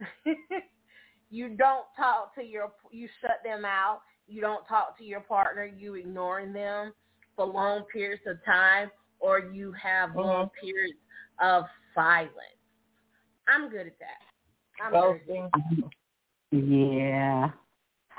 you 1.30 1.48
don't 1.50 1.84
talk 1.96 2.34
to 2.34 2.42
your, 2.42 2.72
you 2.90 3.08
shut 3.20 3.40
them 3.44 3.64
out. 3.64 4.00
You 4.26 4.40
don't 4.40 4.66
talk 4.66 4.96
to 4.98 5.04
your 5.04 5.20
partner. 5.20 5.64
You 5.66 5.94
ignoring 5.94 6.52
them 6.52 6.94
for 7.36 7.46
long 7.46 7.84
periods 7.92 8.22
of 8.26 8.42
time, 8.44 8.90
or 9.20 9.38
you 9.38 9.72
have 9.72 10.10
uh-huh. 10.10 10.20
long 10.20 10.50
periods 10.60 10.98
of 11.40 11.64
silence. 11.94 12.32
I'm 13.48 13.68
good 13.68 13.86
at 13.86 13.98
that. 13.98 14.82
I'm 14.82 14.92
good 14.92 15.20
at 15.44 15.52
Ghosting. 15.52 15.90
Yeah. 16.52 17.50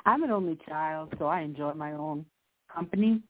I'm 0.05 0.23
an 0.23 0.31
only 0.31 0.59
child, 0.67 1.13
so 1.17 1.25
I 1.25 1.41
enjoy 1.41 1.73
my 1.73 1.93
own 1.93 2.25
company. 2.73 3.21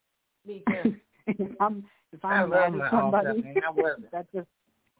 Me 0.45 0.63
too. 0.67 0.95
if 1.27 1.51
I'm 1.59 1.85
if 2.15 2.25
I 2.25 2.41
I'm 2.41 2.49
love 2.49 2.73
mad 2.73 2.79
my 2.79 2.85
at 2.85 2.91
somebody. 2.91 3.43
I 3.67 3.71
wasn't. 3.71 4.11
that 4.11 4.25
just 4.33 4.47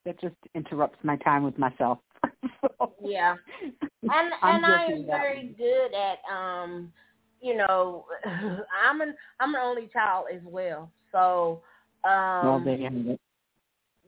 that 0.06 0.19
just 0.21 0.36
interrupts 0.54 0.99
my 1.04 1.17
time 1.17 1.43
with 1.43 1.58
myself. 1.58 1.99
so, 2.62 2.93
Yeah. 3.04 3.36
And 4.04 4.12
I'm 4.41 4.56
and 4.56 4.65
I 4.65 4.86
am 4.86 5.06
very 5.06 5.45
one. 5.47 5.56
good 5.58 5.93
at 5.93 6.19
um 6.32 6.93
you 7.41 7.56
know 7.58 8.06
I'm 8.86 9.01
an 9.01 9.15
I'm 9.39 9.56
an 9.56 9.62
only 9.63 9.89
child 9.91 10.25
as 10.34 10.41
well. 10.45 10.91
So 11.12 11.62
um 12.04 12.45
well, 12.45 12.62
there 12.63 12.75
you 12.78 12.84
have 12.84 12.93
it. 12.93 13.21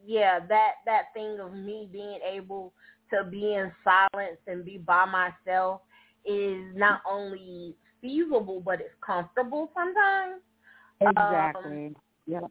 yeah, 0.06 0.39
that 0.48 0.74
that 0.86 1.06
thing 1.13 1.39
of 1.39 1.54
me 1.54 1.89
being 1.91 2.20
able 2.30 2.74
to 3.13 3.24
be 3.30 3.56
in 3.56 3.72
silence 3.84 4.38
and 4.48 4.65
be 4.65 4.78
by 4.78 5.06
myself 5.06 5.82
is 6.26 6.62
not 6.76 7.02
only 7.10 7.76
feasible 8.02 8.62
but 8.63 8.82
it's 8.82 8.93
comfortable 9.06 9.72
sometimes. 9.74 10.41
Exactly. 11.00 11.96
yeah. 12.26 12.41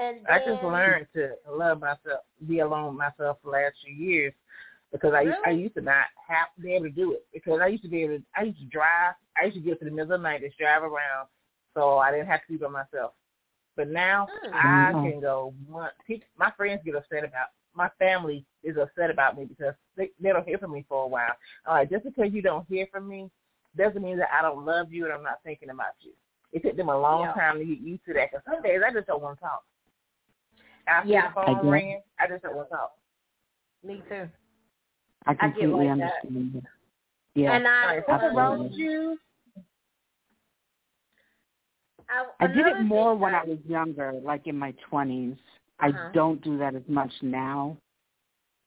And 0.00 0.26
I 0.28 0.38
just 0.38 0.62
learned 0.62 1.06
to 1.14 1.32
love 1.50 1.80
myself, 1.80 2.20
be 2.46 2.60
alone 2.60 2.88
with 2.88 2.98
myself 2.98 3.38
for 3.42 3.50
the 3.50 3.56
last 3.56 3.74
few 3.84 3.94
years 3.94 4.32
because 4.92 5.12
I 5.14 5.22
used, 5.22 5.36
I 5.46 5.50
used 5.50 5.74
to 5.74 5.80
not 5.80 6.06
have 6.28 6.48
to 6.56 6.62
be 6.62 6.74
able 6.74 6.86
to 6.86 6.90
do 6.90 7.12
it 7.12 7.26
because 7.32 7.60
I 7.62 7.66
used 7.68 7.82
to 7.84 7.88
be 7.88 8.02
able 8.02 8.18
to, 8.18 8.22
I 8.36 8.42
used 8.44 8.58
to 8.58 8.64
drive, 8.66 9.14
I 9.40 9.46
used 9.46 9.56
to 9.56 9.62
get 9.62 9.78
to 9.80 9.84
the 9.84 9.90
middle 9.90 10.12
of 10.14 10.20
the 10.20 10.22
night, 10.22 10.42
just 10.42 10.58
drive 10.58 10.82
around, 10.82 11.28
so 11.74 11.98
I 11.98 12.10
didn't 12.10 12.26
have 12.28 12.40
to 12.46 12.52
be 12.52 12.56
by 12.58 12.68
myself. 12.68 13.12
But 13.76 13.88
now 13.88 14.30
Hmm. 14.42 14.54
I 14.54 14.92
Mhm. 14.94 15.02
can 15.02 15.20
go. 15.20 15.54
One, 15.68 15.90
people, 16.06 16.26
my 16.36 16.50
friends 16.52 16.82
get 16.84 16.94
upset 16.94 17.24
about. 17.24 17.48
My 17.74 17.90
family 17.98 18.44
is 18.62 18.78
upset 18.78 19.10
about 19.10 19.36
me 19.36 19.44
because 19.44 19.74
they 19.96 20.10
they 20.18 20.30
don't 20.30 20.46
hear 20.48 20.58
from 20.58 20.72
me 20.72 20.84
for 20.88 21.04
a 21.04 21.08
while. 21.08 21.36
All 21.66 21.74
right, 21.74 21.90
just 21.90 22.04
because 22.04 22.32
you 22.32 22.40
don't 22.40 22.66
hear 22.68 22.86
from 22.90 23.06
me 23.06 23.30
doesn't 23.76 24.02
mean 24.02 24.16
that 24.16 24.30
I 24.32 24.40
don't 24.40 24.64
love 24.64 24.90
you 24.92 25.04
and 25.04 25.12
I'm 25.12 25.22
not 25.22 25.42
thinking 25.44 25.68
about 25.68 25.92
you. 26.00 26.12
It 26.52 26.62
took 26.62 26.76
them 26.76 26.88
a 26.88 26.98
long 26.98 27.24
Yeah. 27.24 27.32
time 27.34 27.58
to 27.58 27.64
get 27.64 27.80
used 27.80 28.04
to 28.06 28.14
that 28.14 28.30
because 28.32 28.44
some 28.50 28.62
days 28.62 28.80
I 28.86 28.92
just 28.92 29.06
don't 29.08 29.20
want 29.20 29.38
to 29.38 29.44
talk. 29.44 29.62
After 30.86 31.08
Yeah. 31.08 31.32
the 31.32 31.40
I 31.40 31.44
phone 31.46 31.54
get- 31.56 31.64
ringing, 31.70 32.02
I 32.20 32.26
just 32.28 32.42
don't 32.42 32.56
want 32.56 32.68
to 32.70 32.76
talk. 32.76 32.92
Me 33.82 34.02
too. 34.08 34.28
I 35.26 35.32
get 35.34 35.40
completely 35.40 35.88
like 35.88 35.98
that. 35.98 36.12
understand 36.24 36.52
that. 36.54 36.62
Yeah. 37.34 37.56
And 37.56 37.66
I 37.66 37.70
All 37.82 37.88
right, 37.88 38.06
something 38.06 38.28
absolutely. 38.28 38.36
wrong 38.36 38.70
you? 38.72 39.18
I, 42.08 42.44
I 42.44 42.46
did 42.46 42.66
it 42.66 42.80
more 42.82 43.14
thing 43.14 43.20
when 43.20 43.34
I 43.34 43.42
was 43.44 43.58
younger, 43.66 44.12
like 44.22 44.46
in 44.46 44.56
my 44.56 44.72
twenties. 44.88 45.34
Uh-huh. 45.80 46.08
I 46.08 46.12
don't 46.12 46.40
do 46.42 46.56
that 46.58 46.74
as 46.74 46.82
much 46.88 47.12
now. 47.20 47.76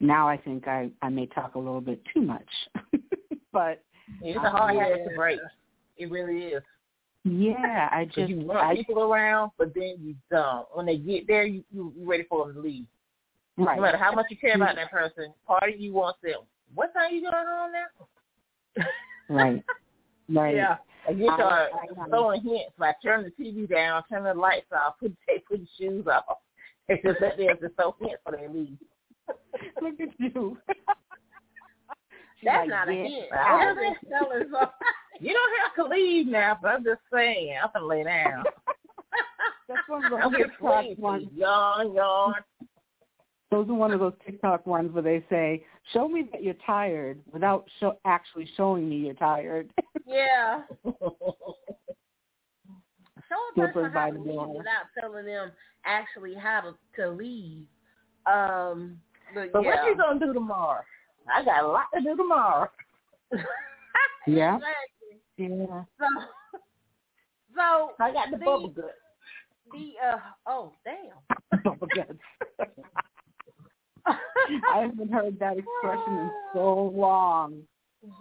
Now 0.02 0.28
I 0.28 0.38
think 0.38 0.68
I 0.68 0.92
I 1.02 1.10
may 1.10 1.26
talk 1.28 1.56
a 1.56 1.60
little 1.60 1.82
bit 1.82 2.02
too 2.14 2.22
much, 2.22 2.48
but 3.54 3.82
It's 4.22 4.38
a 4.38 4.50
hard 4.50 4.76
habit 4.78 5.06
to 5.10 5.16
break. 5.16 5.40
It 5.98 6.12
really 6.12 6.48
is. 6.48 6.64
Yeah, 7.30 7.90
I 7.92 8.06
just 8.06 8.30
you 8.30 8.38
want 8.42 8.60
I 8.60 8.76
people 8.76 9.02
around, 9.04 9.52
but 9.58 9.74
then 9.74 9.96
you 10.02 10.16
don't. 10.32 10.68
When 10.74 10.86
they 10.86 10.98
get 10.98 11.28
there, 11.28 11.46
you 11.46 11.64
you 11.72 11.94
you 11.98 12.10
ready 12.10 12.24
for 12.30 12.46
them 12.46 12.56
to 12.56 12.62
leave. 12.62 12.86
right. 13.58 13.76
No 13.76 13.82
matter 13.82 13.98
how 13.98 14.12
much 14.12 14.28
you 14.30 14.38
care 14.38 14.56
about 14.56 14.70
mm-hmm. 14.70 14.78
that 14.78 14.92
person, 14.92 15.34
part 15.48 15.74
of 15.74 15.80
you 15.80 15.94
wants 15.94 16.20
them. 16.24 16.42
What 16.74 16.94
time 16.94 17.14
you 17.14 17.22
going 17.22 17.34
home 17.48 17.72
now? 17.72 18.86
Right. 19.30 19.64
Right. 20.32 20.56
Yeah. 20.56 20.76
And 21.08 21.18
you 21.18 21.26
start 21.34 21.72
throwing 22.10 22.42
hints 22.42 22.74
like 22.78 22.98
turn 23.02 23.24
the 23.24 23.44
TV 23.44 23.68
down, 23.68 24.04
turn 24.08 24.24
the 24.24 24.34
lights 24.36 24.68
off, 24.72 25.00
put 25.00 25.12
take 25.28 25.48
put 25.48 25.58
your 25.58 25.68
shoes 25.76 26.06
off. 26.06 26.38
It's 26.88 27.02
just 27.04 27.20
that 27.20 27.34
there's 27.38 27.58
just 27.60 27.76
throw 27.76 27.96
hints 28.00 28.22
for 28.24 28.38
they 28.38 28.48
leave. 28.48 28.78
Look 29.82 30.00
at 30.00 30.10
you. 30.20 30.58
That's 32.44 32.60
like, 32.60 32.70
not 32.70 32.90
a 32.90 32.94
hint. 32.94 33.34
out." 33.34 33.76
That's 33.76 34.00
just 34.00 34.12
telling 34.12 34.44
somebody. 34.44 34.72
You 35.20 35.34
don't 35.34 35.52
have 35.64 35.76
to 35.76 35.94
leave 35.94 36.28
now, 36.28 36.58
but 36.62 36.70
I'm 36.70 36.84
just 36.84 37.02
saying, 37.12 37.56
I'm 37.62 37.70
gonna 37.74 37.86
lay 37.86 38.04
down. 38.04 38.44
That's 39.68 39.88
one 39.88 40.06
of 40.06 40.14
I'm 40.24 40.32
those 40.32 40.42
TikTok 40.42 40.98
ones. 40.98 41.28
Yawn, 41.36 41.94
yawn. 41.94 42.34
Those 43.52 43.68
are 43.68 43.74
one 43.74 43.92
of 43.92 44.00
those 44.00 44.14
TikTok 44.26 44.66
ones 44.68 44.94
where 44.94 45.04
they 45.04 45.24
say, 45.30 45.64
"Show 45.94 46.08
me 46.08 46.30
that 46.32 46.44
you're 46.44 46.56
tired," 46.66 47.20
without 47.32 47.66
show, 47.80 47.98
actually 48.06 48.48
showing 48.56 48.88
me 48.88 48.98
you're 48.98 49.14
tired. 49.16 49.72
Yeah. 50.06 50.62
Show 53.28 53.62
a 53.62 53.68
person 53.68 53.92
how 53.92 54.10
to 54.10 54.20
leave 54.20 54.48
without 54.48 54.88
telling 55.00 55.26
them 55.26 55.52
actually 55.86 56.34
how 56.34 56.62
to, 56.62 56.76
to 57.00 57.12
leave. 57.12 57.66
Um, 58.26 59.00
but, 59.36 59.52
But 59.54 59.64
yeah. 59.64 59.70
what 59.70 59.86
you 59.86 59.96
gonna 59.96 60.20
do 60.20 60.34
tomorrow? 60.34 60.82
I 61.32 61.46
got 61.46 61.64
a 61.64 61.68
lot 61.68 61.86
to 61.94 62.02
do 62.02 62.16
tomorrow. 62.16 62.68
Yeah. 64.26 64.58
Yeah. 65.40 65.84
So, 65.98 66.06
so 67.56 67.92
I 68.00 68.12
got 68.12 68.32
the 68.32 68.38
The- 68.38 68.46
bubble 68.46 68.70
gut. 68.70 68.96
the 69.72 69.94
uh 70.06 70.18
oh 70.48 70.74
damn. 70.84 71.62
Oh, 71.66 71.76
God. 71.96 72.18
I 74.74 74.82
haven't 74.82 75.12
heard 75.12 75.38
that 75.40 75.58
expression 75.58 76.14
in 76.18 76.32
so 76.54 76.92
long. 76.96 77.62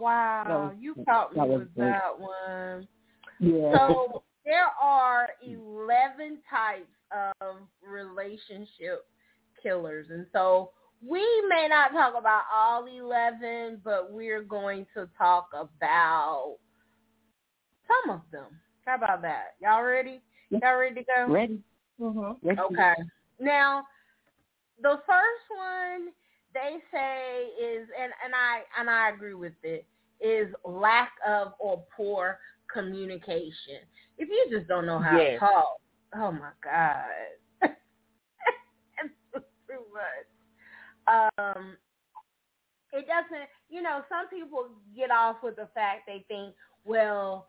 wow, 0.01 0.73
you 0.79 0.95
caught 1.09 1.35
me 1.37 1.43
with 1.57 1.75
that 1.77 2.19
one. 2.19 2.87
Yeah. 3.39 3.73
So 3.89 4.23
there 4.45 4.67
are 4.81 5.29
11 5.43 6.39
types 6.51 6.89
of 7.41 7.57
relationship 7.87 9.07
killers. 9.63 10.07
And 10.11 10.27
so 10.33 10.73
we 11.07 11.21
may 11.49 11.69
not 11.71 11.93
talk 11.93 12.15
about 12.19 12.43
all 12.53 12.87
11, 12.87 13.81
but 13.85 14.13
we're 14.13 14.43
going 14.43 14.85
to 14.95 15.09
talk 15.17 15.49
about 15.53 16.57
some 17.89 18.15
of 18.15 18.21
them. 18.31 18.47
How 18.85 18.97
about 18.97 19.23
that? 19.23 19.55
Y'all 19.61 19.83
ready? 19.83 20.21
Y'all 20.51 20.79
ready 20.79 20.95
to 20.97 21.03
go? 21.05 21.33
Ready? 21.33 21.61
Mm-hmm. 22.01 22.49
Okay. 22.49 22.95
Now, 23.41 23.85
the 24.81 25.01
first 25.07 25.47
one 25.55 26.09
they 26.55 26.77
say 26.93 27.45
is, 27.63 27.89
and 28.01 28.13
and 28.25 28.35
I 28.35 28.63
and 28.79 28.89
I 28.89 29.11
agree 29.11 29.35
with 29.35 29.53
it, 29.63 29.87
is 30.21 30.53
lack 30.65 31.13
of 31.27 31.53
or 31.59 31.83
poor 31.97 32.39
communication. 32.73 33.81
If 34.17 34.29
you 34.29 34.47
just 34.51 34.69
don't 34.69 34.87
know 34.87 34.99
how 34.99 35.19
Yes. 35.19 35.35
to 35.35 35.39
talk, 35.41 35.77
oh 36.17 36.33
my 36.33 36.51
god, 36.63 37.05
it's 37.63 39.15
too 39.33 39.85
much. 39.93 40.27
Um, 41.47 41.77
it 42.93 43.07
doesn't. 43.07 43.49
You 43.69 43.83
know, 43.83 44.03
some 44.09 44.29
people 44.29 44.69
get 44.97 45.11
off 45.11 45.37
with 45.43 45.57
the 45.57 45.69
fact 45.75 46.03
they 46.07 46.25
think, 46.29 46.55
well, 46.85 47.49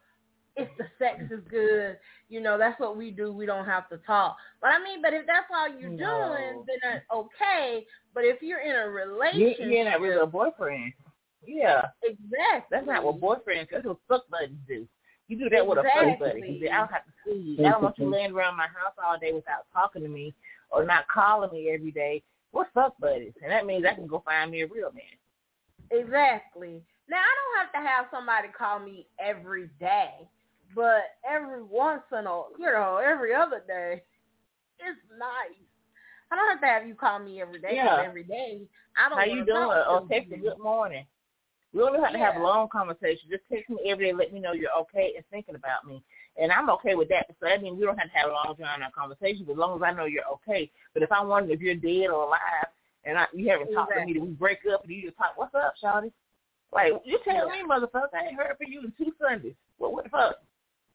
if 0.60 0.70
the 0.78 0.86
sex 0.98 1.22
is 1.32 1.42
good, 1.50 1.98
you 2.30 2.42
know, 2.42 2.58
that's 2.58 2.80
what 2.80 2.98
we 2.98 3.12
do. 3.12 3.32
We 3.32 3.46
don't 3.46 3.66
have 3.66 3.90
to 3.90 3.98
talk. 3.98 4.38
But 4.62 4.68
I 4.68 4.84
mean, 4.84 5.02
but 5.02 5.14
if 5.14 5.26
that's 5.26 5.48
all 5.54 5.68
you're 5.70 5.90
No. 5.90 6.36
doing, 6.36 6.66
then 6.68 6.78
that's 6.84 7.06
okay. 7.14 7.86
But 8.14 8.26
if 8.26 8.42
you're 8.42 8.60
in 8.60 8.76
a 8.76 8.90
relationship, 8.90 9.58
you're 9.60 9.86
not 9.86 10.02
really 10.02 10.22
a 10.22 10.26
boyfriend. 10.26 10.94
Yeah. 11.46 11.84
exactly. 12.04 12.68
That's 12.70 12.86
not 12.86 13.04
what 13.04 13.20
boyfriends. 13.20 13.70
That's 13.72 13.86
what 13.86 13.98
fuck 14.08 14.30
buddies 14.30 14.58
do. 14.68 14.88
You 15.28 15.38
do 15.38 15.50
that 15.50 15.66
with 15.66 15.78
a 15.78 15.84
fuck 15.84 16.20
buddy. 16.20 16.68
I 16.70 16.78
don't 16.78 16.92
have 16.92 17.06
to 17.06 17.12
see 17.26 17.56
you. 17.58 17.66
I 17.66 17.70
don't 17.70 17.84
want 17.84 17.98
you 18.00 18.10
laying 18.10 18.32
around 18.32 18.58
my 18.58 18.68
house 18.68 18.94
all 19.04 19.18
day 19.20 19.32
without 19.32 19.66
talking 19.72 20.02
to 20.02 20.08
me 20.10 20.34
or 20.72 20.84
not 20.86 21.08
calling 21.08 21.52
me 21.52 21.70
every 21.72 21.92
day. 21.92 22.24
We're 22.52 22.66
fuck 22.74 22.98
buddies, 23.00 23.34
and 23.44 23.52
that 23.52 23.68
means 23.68 23.86
I 23.86 23.94
can 23.94 24.08
go 24.08 24.24
find 24.26 24.50
me 24.50 24.62
a 24.62 24.68
real 24.68 24.92
man. 24.92 25.04
Exactly. 25.92 26.82
Now 27.08 27.18
I 27.18 27.34
don't 27.38 27.58
have 27.60 27.72
to 27.74 27.90
have 27.90 28.06
somebody 28.12 28.48
call 28.58 28.80
me 28.80 29.08
every 29.20 29.70
day, 29.80 30.28
but 30.76 31.18
every 31.30 31.64
once 31.64 32.04
in 32.12 32.26
a, 32.26 32.42
you 32.58 32.66
know, 32.66 33.02
every 33.04 33.34
other 33.34 33.64
day, 33.68 34.04
it's 34.80 35.00
nice. 35.18 35.58
I 36.32 36.36
don't 36.36 36.50
have 36.50 36.62
to 36.62 36.68
have 36.68 36.88
you 36.88 36.96
call 36.96 37.20
me 37.20 37.42
every 37.42 37.60
day. 37.60 37.72
Yeah. 37.74 38.04
every 38.06 38.24
day. 38.24 38.62
I 38.98 39.10
don't. 39.10 39.18
How 39.18 39.26
you 39.26 39.46
doing? 39.46 39.48
talk 39.48 39.88
Or 39.88 40.02
oh, 40.04 40.08
text 40.10 40.30
good 40.30 40.60
morning. 40.60 41.06
We 41.74 41.80
don't 41.82 42.02
have 42.04 42.14
to 42.14 42.20
have 42.20 42.36
a 42.36 42.44
long 42.44 42.68
conversation. 42.70 43.30
Just 43.30 43.44
text 43.52 43.70
me 43.70 43.78
every 43.88 44.08
day. 44.08 44.14
Let 44.14 44.34
me 44.34 44.40
know 44.40 44.54
you're 44.54 44.74
okay 44.82 45.14
and 45.16 45.26
thinking 45.30 45.56
about 45.56 45.86
me. 45.86 46.04
And 46.42 46.52
I'm 46.52 46.70
okay 46.72 46.96
with 46.96 47.10
that. 47.10 47.28
So 47.40 47.46
that 47.46 47.62
means 47.62 47.78
we 47.78 47.86
don't 47.86 47.98
have 47.98 48.10
to 48.10 48.18
have 48.18 48.30
a 48.30 48.34
long 48.34 48.56
drawn 48.58 48.82
out 48.82 48.94
conversation. 48.94 49.46
as 49.50 49.58
long 49.58 49.78
as 49.78 49.84
I 49.84 49.92
know 49.92 50.06
you're 50.06 50.28
okay. 50.34 50.72
But 50.94 51.04
if 51.04 51.12
I'm 51.12 51.28
wondering 51.28 51.54
if 51.56 51.62
you're 51.62 51.76
dead 51.76 52.10
or 52.10 52.24
alive 52.24 52.70
and 53.04 53.18
I, 53.18 53.26
you 53.34 53.50
haven't 53.50 53.74
talked 53.74 53.94
to 53.94 54.06
me, 54.06 54.14
then 54.14 54.24
we 54.24 54.30
break 54.30 54.60
up 54.72 54.84
and 54.84 54.92
you 54.92 55.04
just 55.04 55.18
talk, 55.18 55.34
what's 55.36 55.54
up, 55.54 55.74
Shawty? 55.84 56.12
Like, 56.72 56.94
you 57.04 57.20
tell 57.24 57.50
me, 57.50 57.58
motherfucker, 57.68 58.14
I 58.14 58.28
ain't 58.28 58.36
heard 58.36 58.56
from 58.58 58.72
you 58.72 58.82
in 58.82 58.94
two 58.98 59.12
Sundays. 59.22 59.56
What, 59.78 59.94
what 59.94 60.04
the 60.06 60.10
fuck? 60.10 60.36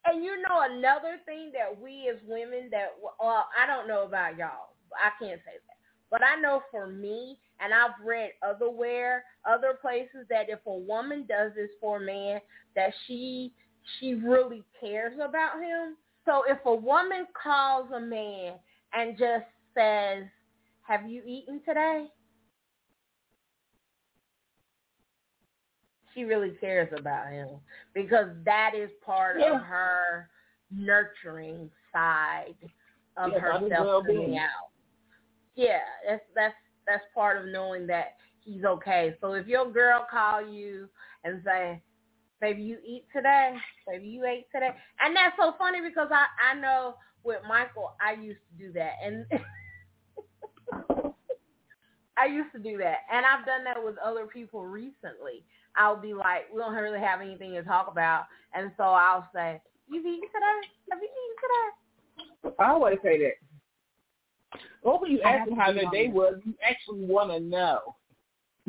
And 0.06 0.24
you 0.24 0.36
know 0.42 0.62
another 0.70 1.18
thing 1.24 1.50
that 1.54 1.80
we 1.80 2.10
as 2.10 2.20
women 2.26 2.68
that 2.70 2.94
well, 3.00 3.46
I 3.60 3.66
don't 3.66 3.88
know 3.88 4.04
about 4.04 4.36
y'all. 4.36 4.74
I 4.92 5.10
can't 5.22 5.40
say 5.44 5.58
that. 5.66 5.76
But 6.10 6.22
I 6.22 6.40
know 6.40 6.62
for 6.70 6.86
me, 6.86 7.38
and 7.60 7.72
I've 7.72 8.04
read 8.04 8.30
otherwhere, 8.46 9.24
other 9.44 9.78
places 9.80 10.26
that 10.28 10.48
if 10.48 10.60
a 10.66 10.74
woman 10.74 11.26
does 11.28 11.52
this 11.56 11.70
for 11.80 11.96
a 11.96 12.04
man, 12.04 12.40
that 12.76 12.92
she 13.06 13.52
she 13.98 14.14
really 14.14 14.62
cares 14.80 15.14
about 15.14 15.60
him. 15.60 15.96
So 16.24 16.42
if 16.48 16.58
a 16.64 16.74
woman 16.74 17.26
calls 17.40 17.90
a 17.92 18.00
man 18.00 18.54
and 18.92 19.18
just 19.18 19.46
says, 19.74 20.24
"Have 20.82 21.08
you 21.08 21.22
eaten 21.26 21.60
today?" 21.66 22.08
She 26.14 26.24
really 26.24 26.50
cares 26.60 26.92
about 26.96 27.28
him 27.32 27.48
because 27.94 28.28
that 28.44 28.72
is 28.74 28.90
part 29.04 29.38
Yeah. 29.38 29.56
of 29.56 29.62
her 29.62 30.30
nurturing 30.70 31.70
side 31.92 32.56
of 33.16 33.32
Yeah, 33.32 33.40
herself 33.40 34.04
coming 34.06 34.38
out. 34.38 34.70
Yeah, 35.54 35.80
that's 36.06 36.24
that's 36.34 36.54
that's 36.86 37.04
part 37.14 37.38
of 37.38 37.46
knowing 37.46 37.86
that 37.88 38.16
he's 38.44 38.64
okay. 38.64 39.16
So 39.20 39.32
if 39.34 39.46
your 39.46 39.70
girl 39.70 40.06
call 40.10 40.40
you 40.42 40.88
and 41.24 41.42
say, 41.44 41.82
"Baby, 42.40 42.62
you 42.62 42.78
eat 42.84 43.06
today? 43.12 43.56
Baby, 43.86 44.08
you 44.08 44.24
ate 44.24 44.46
today?" 44.52 44.74
and 45.00 45.14
that's 45.16 45.36
so 45.36 45.54
funny 45.58 45.80
because 45.80 46.08
I 46.10 46.26
I 46.52 46.54
know 46.54 46.96
with 47.22 47.40
Michael 47.48 47.94
I 48.00 48.12
used 48.14 48.40
to 48.50 48.66
do 48.66 48.72
that 48.72 48.92
and. 49.02 49.26
I 52.16 52.26
used 52.26 52.52
to 52.52 52.60
do 52.60 52.78
that, 52.78 52.98
and 53.12 53.26
I've 53.26 53.44
done 53.44 53.64
that 53.64 53.82
with 53.82 53.98
other 53.98 54.26
people 54.26 54.64
recently. 54.64 55.44
I'll 55.76 55.96
be 55.96 56.14
like, 56.14 56.52
we 56.52 56.60
don't 56.60 56.74
really 56.74 57.00
have 57.00 57.20
anything 57.20 57.52
to 57.52 57.62
talk 57.62 57.88
about, 57.88 58.24
and 58.52 58.70
so 58.76 58.84
I'll 58.84 59.28
say, 59.34 59.60
"You've 59.88 60.06
eaten 60.06 60.28
today? 60.28 60.68
Have 60.90 61.00
you 61.02 61.08
eaten 61.08 62.50
today?" 62.50 62.56
I 62.58 62.70
always 62.70 62.98
say 63.02 63.18
that. 63.18 64.60
Or 64.82 65.00
when 65.00 65.12
you 65.12 65.20
I 65.24 65.36
ask 65.36 65.48
them 65.48 65.58
how 65.58 65.72
be 65.72 65.80
their 65.80 65.90
day 65.90 66.08
was, 66.08 66.40
you 66.44 66.54
actually 66.62 67.06
want 67.06 67.30
to 67.30 67.40
know 67.40 67.96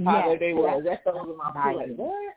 how 0.03 0.17
Yes, 0.17 0.27
their 0.27 0.37
day 0.39 0.53
was. 0.53 0.83
that's- 0.83 1.01
That's 1.05 1.17
those 1.17 1.29
are 1.29 1.37
my 1.37 1.51
Right. 1.51 1.77
feelings. 1.77 1.97
What? 1.99 2.35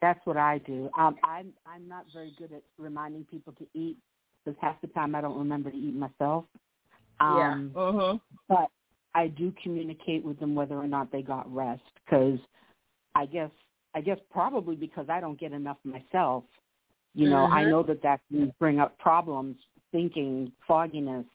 That's 0.00 0.24
what 0.26 0.36
I 0.36 0.58
do. 0.58 0.90
Um, 0.96 1.18
I'm 1.24 1.52
I'm 1.66 1.88
not 1.88 2.06
very 2.12 2.32
good 2.38 2.52
at 2.52 2.62
reminding 2.76 3.24
people 3.24 3.52
to 3.54 3.66
eat 3.74 3.96
because 4.44 4.58
half 4.60 4.80
the 4.80 4.86
time 4.88 5.14
I 5.14 5.20
don't 5.20 5.38
remember 5.38 5.70
to 5.70 5.76
eat 5.76 5.94
myself. 5.94 6.44
Yeah. 7.20 7.52
Um, 7.52 7.72
Mm-hmm. 7.74 8.18
But 8.48 8.70
I 9.14 9.28
do 9.28 9.52
communicate 9.62 10.24
with 10.24 10.38
them 10.38 10.54
whether 10.54 10.76
or 10.76 10.86
not 10.86 11.10
they 11.10 11.22
got 11.22 11.52
rest 11.52 11.82
because 12.04 12.38
I 13.14 13.26
guess 13.26 13.50
I 13.94 14.00
guess 14.00 14.18
probably 14.30 14.76
because 14.76 15.06
I 15.08 15.20
don't 15.20 15.38
get 15.38 15.52
enough 15.52 15.78
myself. 15.84 16.44
You 17.14 17.28
know, 17.28 17.46
I 17.46 17.64
Mhm. 17.64 17.70
know 17.70 17.82
that 17.84 18.02
that 18.02 18.20
can 18.28 18.50
bring 18.58 18.78
up 18.78 18.96
problems, 18.98 19.56
thinking, 19.90 20.52
fogginess, 20.66 21.26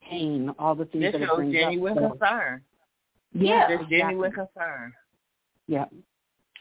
pain, 0.00 0.50
all 0.58 0.74
the 0.74 0.84
things 0.86 1.04
This 1.04 1.12
that 1.12 1.22
it 1.22 1.30
brings 1.34 1.52
genuine 1.52 1.98
up. 1.98 2.10
Concern. 2.18 2.62
yeah, 3.32 3.68
Just 3.68 3.88
genuine 3.90 4.30
exactly. 4.30 4.46
concern. 4.54 4.94
Yeah. 5.66 5.86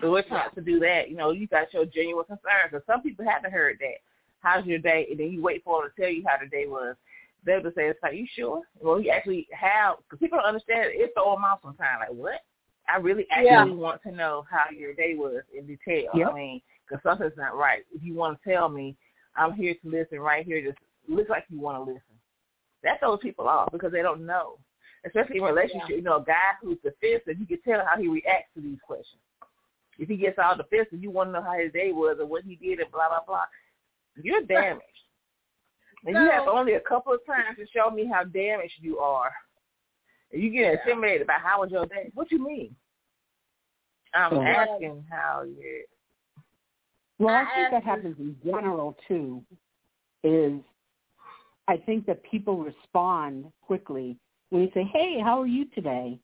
So 0.02 0.12
we're 0.12 0.24
taught 0.24 0.56
to 0.56 0.62
do 0.62 0.80
that. 0.80 1.10
You 1.10 1.18
know, 1.18 1.32
you 1.32 1.48
got 1.48 1.72
show 1.72 1.86
genuine 1.86 2.26
concern 2.26 2.70
because 2.70 2.86
some 2.86 3.02
people 3.02 3.26
haven't 3.26 3.52
heard 3.52 3.78
that. 3.80 3.98
How's 4.40 4.66
your 4.66 4.80
day? 4.80 5.08
And 5.10 5.20
then 5.20 5.32
you 5.32 5.42
wait 5.42 5.64
for 5.64 5.82
them 5.82 5.92
to 5.96 6.02
tell 6.02 6.12
you 6.12 6.24
how 6.28 6.38
the 6.38 6.48
day 6.48 6.66
was. 6.68 6.96
They'll 7.46 7.62
just 7.62 7.76
say, 7.76 7.88
"It's 7.90 8.02
like, 8.02 8.16
you 8.16 8.26
sure?" 8.26 8.64
Well, 8.80 9.00
you 9.00 9.12
actually 9.12 9.48
have 9.52 9.98
because 10.00 10.20
people 10.20 10.38
don't 10.38 10.48
understand. 10.48 10.92
it's 10.94 11.14
the 11.14 11.22
old 11.22 11.42
mouth 11.42 11.60
sometimes. 11.62 12.00
Like, 12.00 12.10
what? 12.10 12.42
I 12.88 12.98
really 12.98 13.26
actually 13.32 13.46
Yeah. 13.46 13.66
want 13.66 14.02
to 14.04 14.12
know 14.12 14.46
how 14.50 14.70
your 14.76 14.94
day 14.94 15.16
was 15.16 15.44
in 15.58 15.66
detail. 15.68 16.10
Yep. 16.14 16.30
I 16.30 16.34
mean, 16.34 16.62
because 16.88 17.02
something's 17.04 17.38
not 17.38 17.56
right. 17.56 17.84
If 17.94 18.04
you 18.04 18.14
want 18.14 18.42
to 18.42 18.50
tell 18.50 18.70
me, 18.70 18.96
I'm 19.36 19.54
here 19.54 19.74
to 19.74 19.90
listen. 19.90 20.20
Right 20.20 20.46
here, 20.46 20.62
just 20.62 20.78
look 21.08 21.30
like 21.30 21.46
you 21.50 21.60
want 21.60 21.78
to 21.78 21.84
listen. 21.84 22.02
That 22.84 23.00
throws 23.00 23.20
people 23.22 23.48
off 23.48 23.72
because 23.72 23.92
they 23.92 24.02
don't 24.02 24.26
know. 24.26 24.58
Especially 25.06 25.38
in 25.38 25.44
relationship, 25.44 25.90
you 25.90 26.02
know, 26.02 26.18
a 26.18 26.24
guy 26.24 26.52
who's 26.62 26.78
defensive, 26.84 27.40
you 27.40 27.46
can 27.46 27.62
tell 27.62 27.86
how 27.86 28.00
he 28.00 28.08
reacts 28.08 28.54
to 28.56 28.62
these 28.62 28.80
questions. 28.86 29.20
If 30.00 30.08
he 30.10 30.18
gets 30.18 30.40
all 30.40 30.56
defensive, 30.56 31.02
you 31.02 31.12
want 31.12 31.30
to 31.30 31.34
know 31.34 31.42
how 31.42 31.58
his 31.58 31.72
day 31.74 31.92
was 31.92 32.18
and 32.20 32.30
what 32.30 32.44
he 32.44 32.56
did 32.56 32.80
and 32.80 32.92
blah 32.92 33.10
blah 33.10 33.24
blah. 33.26 33.44
You're 34.22 34.42
damaged. 34.46 34.84
And 36.06 36.16
you 36.16 36.30
have 36.32 36.48
only 36.48 36.74
a 36.74 36.82
couple 36.82 37.14
of 37.14 37.26
times 37.26 37.58
to 37.58 37.66
show 37.74 37.90
me 37.90 38.06
how 38.12 38.24
damaged 38.26 38.74
you 38.82 39.00
are. 39.00 39.32
And 40.34 40.42
you 40.42 40.50
get 40.50 40.80
intimidated 40.80 41.28
by 41.28 41.38
how 41.42 41.62
was 41.62 41.72
your 41.72 41.86
day. 41.86 42.12
What 42.14 42.28
do 42.30 42.36
you 42.36 42.44
mean? 42.46 42.76
I'm 44.14 44.36
Yeah. 44.36 44.66
asking 44.68 45.06
how 45.10 45.44
you 45.44 45.86
Well, 47.20 47.36
I 47.36 47.44
I 47.44 47.56
think 47.56 47.72
that 47.72 47.84
happens 47.84 48.18
in 48.20 48.36
general 48.44 48.98
too. 49.08 49.44
Is 50.24 50.60
I 51.68 51.78
think 51.78 52.06
that 52.08 52.22
people 52.24 52.58
respond 52.58 53.52
quickly 53.62 54.18
when 54.50 54.64
you 54.64 54.72
say, 54.74 54.84
"Hey, 54.84 55.20
how 55.20 55.40
are 55.40 55.48
you 55.48 55.66
today?" 55.66 56.20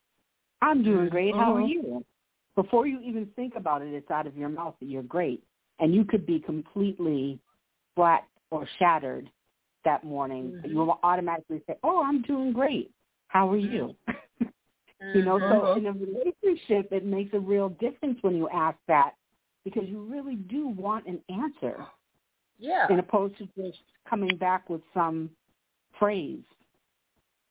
I'm 0.62 0.84
doing 0.84 1.10
great. 1.10 1.36
How 1.36 1.56
are 1.56 1.62
Mhm. 1.62 1.70
you? 1.70 2.06
Before 2.56 2.86
you 2.86 3.00
even 3.00 3.28
think 3.28 3.56
about 3.56 3.82
it, 3.82 3.94
it's 3.94 4.12
out 4.12 4.28
of 4.28 4.36
your 4.36 4.50
mouth 4.50 4.78
that 4.80 4.88
you're 4.88 5.04
great, 5.04 5.44
and 5.80 5.94
you 5.96 6.04
could 6.04 6.26
be 6.26 6.40
completely 6.40 7.40
flat 7.96 8.28
or 8.52 8.66
shattered 8.78 9.32
that 9.86 10.04
morning. 10.04 10.52
Mhm. 10.52 10.70
You 10.70 10.78
will 10.78 11.00
automatically 11.04 11.64
say, 11.66 11.78
"Oh, 11.84 12.04
I'm 12.04 12.22
doing 12.24 12.52
great. 12.52 12.92
How 13.30 13.50
are 13.50 13.58
you?" 13.58 13.96
You 15.14 15.24
know, 15.24 15.40
so 15.40 15.46
Mhm. 15.46 15.78
in 15.78 15.86
a 15.86 15.94
relationship, 15.94 16.92
it 16.92 17.06
makes 17.06 17.34
a 17.34 17.40
real 17.40 17.70
difference 17.70 18.22
when 18.22 18.36
you 18.36 18.50
ask 18.50 18.78
that 18.88 19.16
because 19.64 19.88
you 19.88 20.02
really 20.04 20.36
do 20.36 20.68
want 20.68 21.06
an 21.08 21.24
answer, 21.30 21.88
Yeah. 22.58 22.86
in 22.92 23.00
opposed 23.00 23.38
to 23.38 23.46
just 23.56 23.82
coming 24.06 24.36
back 24.36 24.70
with 24.70 24.82
some 24.94 25.30
phrase, 25.98 26.44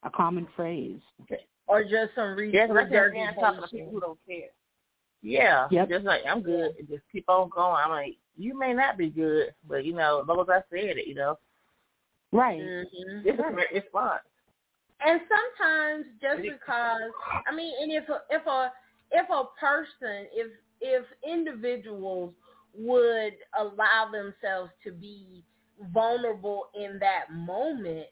a 0.02 0.10
common 0.10 0.46
phrase. 0.48 1.00
Or 1.66 1.82
just 1.84 2.14
some 2.14 2.36
re- 2.36 2.50
Yes, 2.52 2.70
I 2.70 2.84
can't 2.84 3.06
again 3.12 3.34
talking 3.34 3.60
to 3.60 3.62
regurgitation. 3.62 3.78
people 3.78 3.92
who 3.92 4.00
don't 4.00 4.26
care. 4.26 4.50
Yeah, 5.22 5.68
Yep. 5.70 5.88
just 5.88 6.04
like 6.04 6.26
I'm 6.26 6.42
good. 6.42 6.76
and 6.76 6.86
Just 6.86 7.08
keep 7.10 7.28
on 7.30 7.48
going. 7.48 7.82
I'm 7.82 7.90
like, 7.90 8.18
you 8.36 8.56
may 8.58 8.74
not 8.74 8.98
be 8.98 9.08
good, 9.08 9.54
but 9.66 9.86
you 9.86 9.94
know, 9.94 10.20
as 10.20 10.28
long 10.28 10.40
as 10.40 10.50
I 10.50 10.62
said 10.70 10.98
it, 10.98 11.06
you 11.06 11.14
know, 11.14 11.38
Right. 12.30 12.60
Mhm. 12.60 13.22
this 13.24 13.34
is 13.34 13.40
a 13.40 13.52
great 13.52 13.72
response. 13.72 14.22
And 15.00 15.20
sometimes 15.28 16.06
just 16.20 16.42
because 16.42 17.12
I 17.50 17.54
mean, 17.54 17.72
and 17.82 17.92
if 17.92 18.08
a, 18.08 18.20
if 18.30 18.46
a 18.46 18.72
if 19.12 19.28
a 19.30 19.44
person 19.58 20.26
if 20.32 20.50
if 20.80 21.04
individuals 21.26 22.34
would 22.74 23.34
allow 23.58 24.10
themselves 24.12 24.70
to 24.84 24.92
be 24.92 25.44
vulnerable 25.92 26.68
in 26.74 26.98
that 26.98 27.32
moment, 27.32 28.06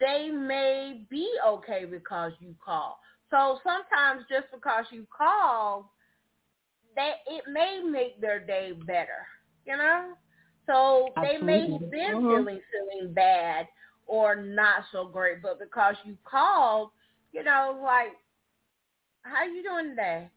they 0.00 0.30
may 0.30 1.04
be 1.10 1.28
okay 1.46 1.84
because 1.84 2.32
you 2.40 2.54
call. 2.64 2.98
So 3.30 3.58
sometimes 3.62 4.24
just 4.28 4.46
because 4.52 4.84
you 4.90 5.06
called, 5.16 5.84
that 6.96 7.16
it 7.26 7.44
may 7.50 7.80
make 7.84 8.20
their 8.20 8.40
day 8.40 8.72
better, 8.86 9.26
you 9.66 9.76
know? 9.76 10.12
So 10.66 11.08
Absolutely. 11.16 11.38
they 11.38 11.44
may 11.44 11.72
have 11.72 11.90
been 11.90 12.14
mm-hmm. 12.16 12.28
feeling 12.28 12.60
feeling 12.72 13.14
bad 13.14 13.66
or 14.08 14.34
not 14.34 14.84
so 14.90 15.06
great, 15.06 15.42
but 15.42 15.60
because 15.60 15.94
you 16.04 16.16
called, 16.24 16.90
you 17.32 17.44
know, 17.44 17.78
like, 17.84 18.16
how 19.22 19.44
you 19.44 19.62
doing 19.62 19.90
today? 19.90 20.28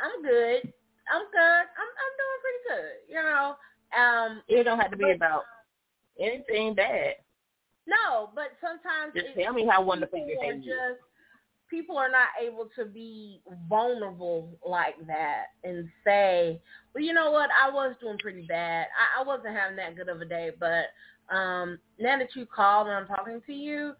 I'm 0.00 0.22
good. 0.22 0.72
I'm 1.12 1.26
good. 1.30 1.64
I'm 1.76 1.90
I'm 2.02 2.14
doing 2.16 2.40
pretty 2.42 2.62
good. 2.68 3.14
You 3.14 3.22
know. 3.22 3.56
Um 3.96 4.42
It 4.48 4.64
don't 4.64 4.78
have 4.78 4.90
to 4.90 4.96
be 4.96 5.04
but, 5.04 5.16
about 5.16 5.42
anything 6.18 6.74
bad. 6.74 7.16
No, 7.86 8.30
but 8.34 8.52
sometimes 8.60 9.12
just 9.14 9.38
tell 9.38 9.52
me 9.52 9.66
how 9.66 9.82
wonderful 9.82 10.18
your 10.18 10.40
day 10.40 10.58
is. 10.58 10.64
Just 10.64 11.00
people 11.68 11.96
are 11.98 12.10
not 12.10 12.28
able 12.40 12.68
to 12.76 12.84
be 12.86 13.40
vulnerable 13.68 14.48
like 14.66 14.94
that 15.06 15.46
and 15.64 15.88
say, 16.04 16.60
well, 16.94 17.02
you 17.04 17.12
know 17.12 17.30
what, 17.30 17.50
I 17.50 17.70
was 17.70 17.94
doing 18.00 18.18
pretty 18.18 18.46
bad. 18.46 18.86
I, 18.94 19.20
I 19.20 19.24
wasn't 19.24 19.56
having 19.56 19.76
that 19.76 19.96
good 19.96 20.08
of 20.08 20.20
a 20.20 20.24
day, 20.24 20.50
but 20.58 20.86
um, 21.30 21.78
now 21.98 22.18
that 22.18 22.34
you 22.34 22.46
called 22.46 22.86
and 22.86 22.96
I'm 22.96 23.06
talking 23.06 23.40
to 23.46 23.52
you, 23.52 23.92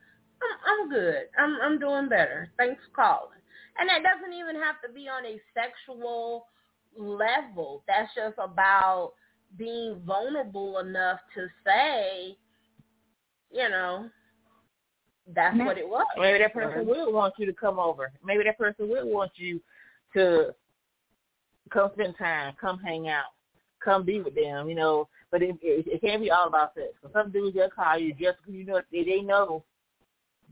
I'm, 0.42 0.82
I'm 0.82 0.90
good. 0.90 1.24
I'm, 1.38 1.56
I'm 1.62 1.78
doing 1.78 2.08
better. 2.08 2.50
Thanks 2.56 2.80
for 2.86 3.02
calling. 3.02 3.38
And 3.78 3.88
that 3.88 4.02
doesn't 4.02 4.32
even 4.32 4.56
have 4.56 4.76
to 4.86 4.92
be 4.92 5.08
on 5.08 5.24
a 5.26 5.40
sexual 5.54 6.46
level. 6.96 7.82
That's 7.88 8.10
just 8.14 8.36
about 8.38 9.12
being 9.58 10.00
vulnerable 10.04 10.78
enough 10.78 11.20
to 11.34 11.46
say, 11.64 12.36
you 13.50 13.68
know, 13.68 14.08
that's 15.34 15.56
what 15.56 15.78
it 15.78 15.88
was. 15.88 16.06
Maybe 16.18 16.38
that 16.38 16.52
person 16.52 16.86
will 16.86 17.12
want 17.12 17.34
you 17.38 17.46
to 17.46 17.52
come 17.52 17.78
over. 17.78 18.12
Maybe 18.24 18.44
that 18.44 18.58
person 18.58 18.88
will 18.88 19.08
want 19.08 19.32
you 19.36 19.60
to 20.14 20.54
come 21.70 21.90
spend 21.94 22.14
time, 22.18 22.54
come 22.60 22.78
hang 22.78 23.08
out, 23.08 23.32
come 23.82 24.04
be 24.04 24.20
with 24.20 24.34
them, 24.34 24.68
you 24.68 24.74
know. 24.74 25.08
But 25.34 25.42
it, 25.42 25.56
it, 25.62 25.84
it 25.88 26.00
can't 26.00 26.22
be 26.22 26.30
all 26.30 26.46
about 26.46 26.74
sex. 26.74 26.90
So 27.02 27.10
some 27.12 27.32
dudes 27.32 27.56
just 27.56 27.74
call 27.74 27.98
you 27.98 28.12
just 28.12 28.38
you 28.46 28.64
know 28.64 28.80
they, 28.92 29.02
they 29.02 29.20
know 29.20 29.64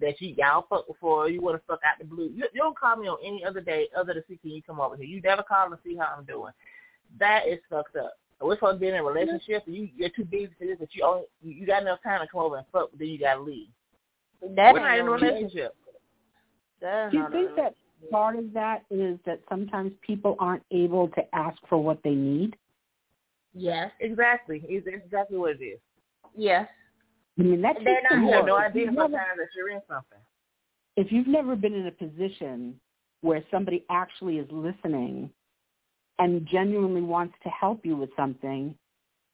that 0.01 0.21
you 0.21 0.35
y'all 0.37 0.67
fuck 0.69 0.89
before 0.89 1.31
you 1.31 1.41
want 1.41 1.57
to 1.57 1.63
fuck 1.69 1.79
out 1.87 2.01
the 2.01 2.05
blue. 2.05 2.25
You, 2.35 2.47
you 2.53 2.61
don't 2.61 2.77
call 2.77 2.97
me 2.97 3.07
on 3.07 3.19
any 3.25 3.45
other 3.45 3.61
day 3.61 3.87
other 3.97 4.13
than 4.13 4.25
see 4.29 4.39
can 4.39 4.51
you 4.51 4.61
come 4.61 4.81
over 4.81 4.97
here. 4.97 5.07
You 5.07 5.21
never 5.21 5.45
call 5.45 5.71
to 5.71 5.79
see 5.85 5.95
how 5.95 6.09
I'm 6.19 6.25
doing. 6.25 6.53
That 7.21 7.47
is 7.47 7.61
fucked 7.71 7.95
up. 7.95 8.15
We're 8.41 8.57
supposed 8.57 8.79
to 8.79 8.81
be 8.81 8.89
in 8.89 8.97
a 8.97 9.05
relationship 9.05 9.63
and 9.67 9.77
you 9.77 9.89
you're 9.97 10.09
too 10.09 10.25
busy 10.25 10.51
for 10.59 10.67
this, 10.67 10.79
but 10.81 10.89
you 10.95 11.05
only 11.05 11.27
you 11.45 11.65
got 11.65 11.83
enough 11.83 12.03
time 12.03 12.21
to 12.21 12.27
come 12.27 12.41
over 12.41 12.57
and 12.57 12.67
fuck, 12.73 12.91
but 12.91 12.99
then 12.99 13.07
you 13.07 13.21
gotta 13.21 13.41
leave. 13.41 13.69
That's 14.41 14.75
We're 14.75 14.81
not 14.81 14.99
in 14.99 15.07
a 15.07 15.11
relationship. 15.13 15.77
Do 16.81 17.19
you 17.19 17.27
think 17.31 17.55
that 17.55 17.77
part 18.11 18.35
of 18.35 18.53
that 18.55 18.83
is 18.91 19.17
that 19.27 19.43
sometimes 19.49 19.93
people 20.05 20.35
aren't 20.41 20.65
able 20.73 21.07
to 21.11 21.23
ask 21.33 21.57
for 21.69 21.81
what 21.81 22.01
they 22.03 22.17
need? 22.17 22.57
Yes. 23.55 23.91
Exactly. 24.01 24.63
It's 24.69 24.87
exactly 24.87 25.37
what 25.37 25.57
it 25.61 25.65
is. 25.65 25.81
Yes. 26.37 26.69
I 27.39 27.43
mean, 27.43 27.63
that's 27.63 27.79
They're 27.83 28.03
not, 28.11 28.27
you 28.27 28.33
have 28.33 28.47
no 28.47 28.57
idea 28.57 28.87
sometimes 28.87 29.15
that 29.37 29.49
you're 29.57 29.71
in 29.71 29.81
something. 29.89 30.19
If 30.97 31.11
you've 31.11 31.27
never 31.27 31.57
been 31.57 31.75
in 31.75 31.87
a 31.87 31.91
position 31.91 32.79
where 33.23 33.43
somebody 33.51 33.85
actually 33.91 34.39
is 34.39 34.49
listening 34.51 35.31
and 36.19 36.47
genuinely 36.47 37.01
wants 37.01 37.35
to 37.43 37.49
help 37.49 37.87
you 37.87 37.97
with 37.97 38.11
something, 38.17 38.75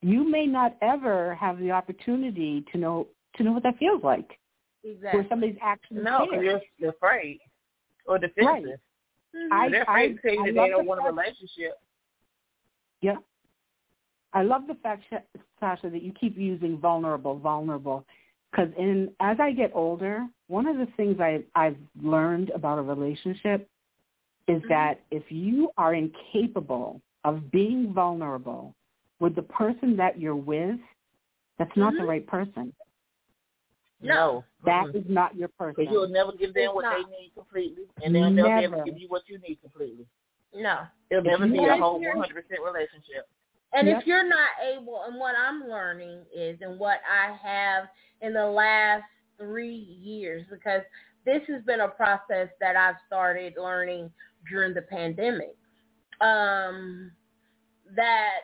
you 0.01 0.29
may 0.29 0.47
not 0.47 0.77
ever 0.81 1.35
have 1.35 1.59
the 1.59 1.73
opportunity 1.73 2.65
to 2.73 2.79
know 2.79 3.09
to 3.37 3.43
know 3.43 3.53
what 3.53 3.63
that 3.65 3.77
feels 3.79 4.03
like. 4.03 4.39
Exactly. 4.85 5.21
Where 5.21 5.29
somebody's 5.29 5.57
actually 5.61 6.03
no, 6.03 6.27
there. 6.31 6.43
you're, 6.43 6.61
you're 6.79 6.91
afraid 6.91 7.41
or 8.07 8.19
defensive. 8.19 8.47
Right. 8.47 8.65
Mm-hmm. 9.37 9.53
I, 9.53 9.69
they're 9.69 9.83
afraid 9.83 10.11
I, 10.11 10.15
to 10.15 10.21
tell 10.23 10.33
you 10.33 10.41
I 10.41 10.47
that 10.47 10.53
they 10.53 10.69
don't 10.71 10.85
the 10.85 10.89
want 10.89 11.01
a 11.01 11.11
relationship. 11.11 11.73
Yeah. 13.03 13.17
I 14.33 14.43
love 14.43 14.67
the 14.67 14.75
fact, 14.75 15.05
Sha- 15.09 15.41
Sasha, 15.59 15.91
that 15.91 16.03
you 16.03 16.13
keep 16.13 16.37
using 16.37 16.79
vulnerable, 16.79 17.39
vulnerable, 17.39 18.05
because 18.51 18.69
in 18.79 19.11
as 19.21 19.39
I 19.41 19.53
get 19.53 19.73
older, 19.75 20.27
one 20.49 20.67
of 20.67 20.77
the 20.77 20.87
things 20.97 21.19
I 21.21 21.43
I've 21.55 21.77
learned 22.03 22.51
about 22.51 22.79
a 22.79 22.83
relationship 22.83 23.69
is 24.47 24.63
Mhm. 24.63 24.69
that 24.69 25.01
if 25.11 25.31
you 25.31 25.71
are 25.77 25.95
incapable 25.95 27.01
of 27.25 27.51
being 27.51 27.93
vulnerable 27.93 28.75
with 29.21 29.35
the 29.35 29.43
person 29.43 29.97
that 29.97 30.19
you're 30.19 30.37
with, 30.37 30.79
that's 31.59 31.77
not 31.77 31.93
the 31.95 32.01
Mhm. 32.01 32.09
right 32.09 32.27
person. 32.27 32.73
No, 34.01 34.45
That 34.65 34.87
mm-mm. 34.87 34.95
is 34.95 35.09
not 35.09 35.35
your 35.35 35.49
person. 35.49 35.85
Because 35.85 35.93
you'll 35.93 36.09
never 36.09 36.33
give 36.33 36.55
them 36.55 36.65
It's 36.65 36.75
what 36.75 36.83
not. 36.83 36.99
they 36.99 37.17
need 37.17 37.35
completely, 37.35 37.89
and 38.03 38.15
they'll 38.15 38.31
never 38.31 38.61
Never. 38.61 38.85
give 38.85 38.99
you 38.99 39.09
what 39.09 39.29
you 39.29 39.39
need 39.39 39.61
completely. 39.61 40.07
No. 40.55 40.87
It'll 41.11 41.25
never 41.25 41.47
be 41.47 41.65
a 41.65 41.77
whole 41.77 42.01
100% 42.01 42.61
relationship. 42.63 43.29
And 43.73 43.89
Yep. 43.89 44.01
if 44.01 44.07
you're 44.07 44.27
not 44.27 44.51
able, 44.63 45.03
and 45.03 45.19
what 45.19 45.35
I'm 45.37 45.69
learning 45.69 46.25
is, 46.35 46.61
and 46.63 46.79
what 46.79 47.01
I 47.09 47.33
have 47.35 47.89
in 48.21 48.33
the 48.33 48.47
last 48.47 49.05
three 49.37 49.75
years, 49.75 50.47
because 50.51 50.83
this 51.25 51.43
has 51.49 51.63
been 51.65 51.81
a 51.81 51.89
process 51.89 52.49
that 52.61 52.77
I've 52.77 52.97
started 53.07 53.55
learning 53.57 54.11
during 54.51 54.73
the 54.73 54.83
pandemic, 54.83 55.57
um, 56.21 57.13
that 57.95 58.41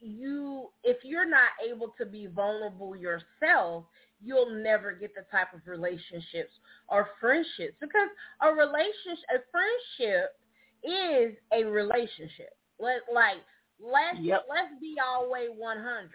you, 0.00 0.70
if 0.82 1.04
you're 1.04 1.28
not 1.28 1.50
able 1.64 1.94
to 1.98 2.06
be 2.06 2.26
vulnerable 2.26 2.96
yourself, 2.96 3.84
you'll 4.20 4.50
never 4.50 4.92
get 4.92 5.14
the 5.14 5.24
type 5.30 5.52
of 5.54 5.60
relationships 5.66 6.52
or 6.88 7.08
friendships 7.20 7.74
because 7.80 8.08
a 8.40 8.52
relationship, 8.52 9.24
a 9.34 9.38
friendship 9.50 10.36
is 10.82 11.36
a 11.52 11.64
relationship. 11.64 12.56
Like 12.80 13.36
let's 13.82 14.18
Yep. 14.20 14.46
let's 14.48 14.80
be 14.80 14.96
all 15.04 15.30
way 15.30 15.46
100. 15.48 16.08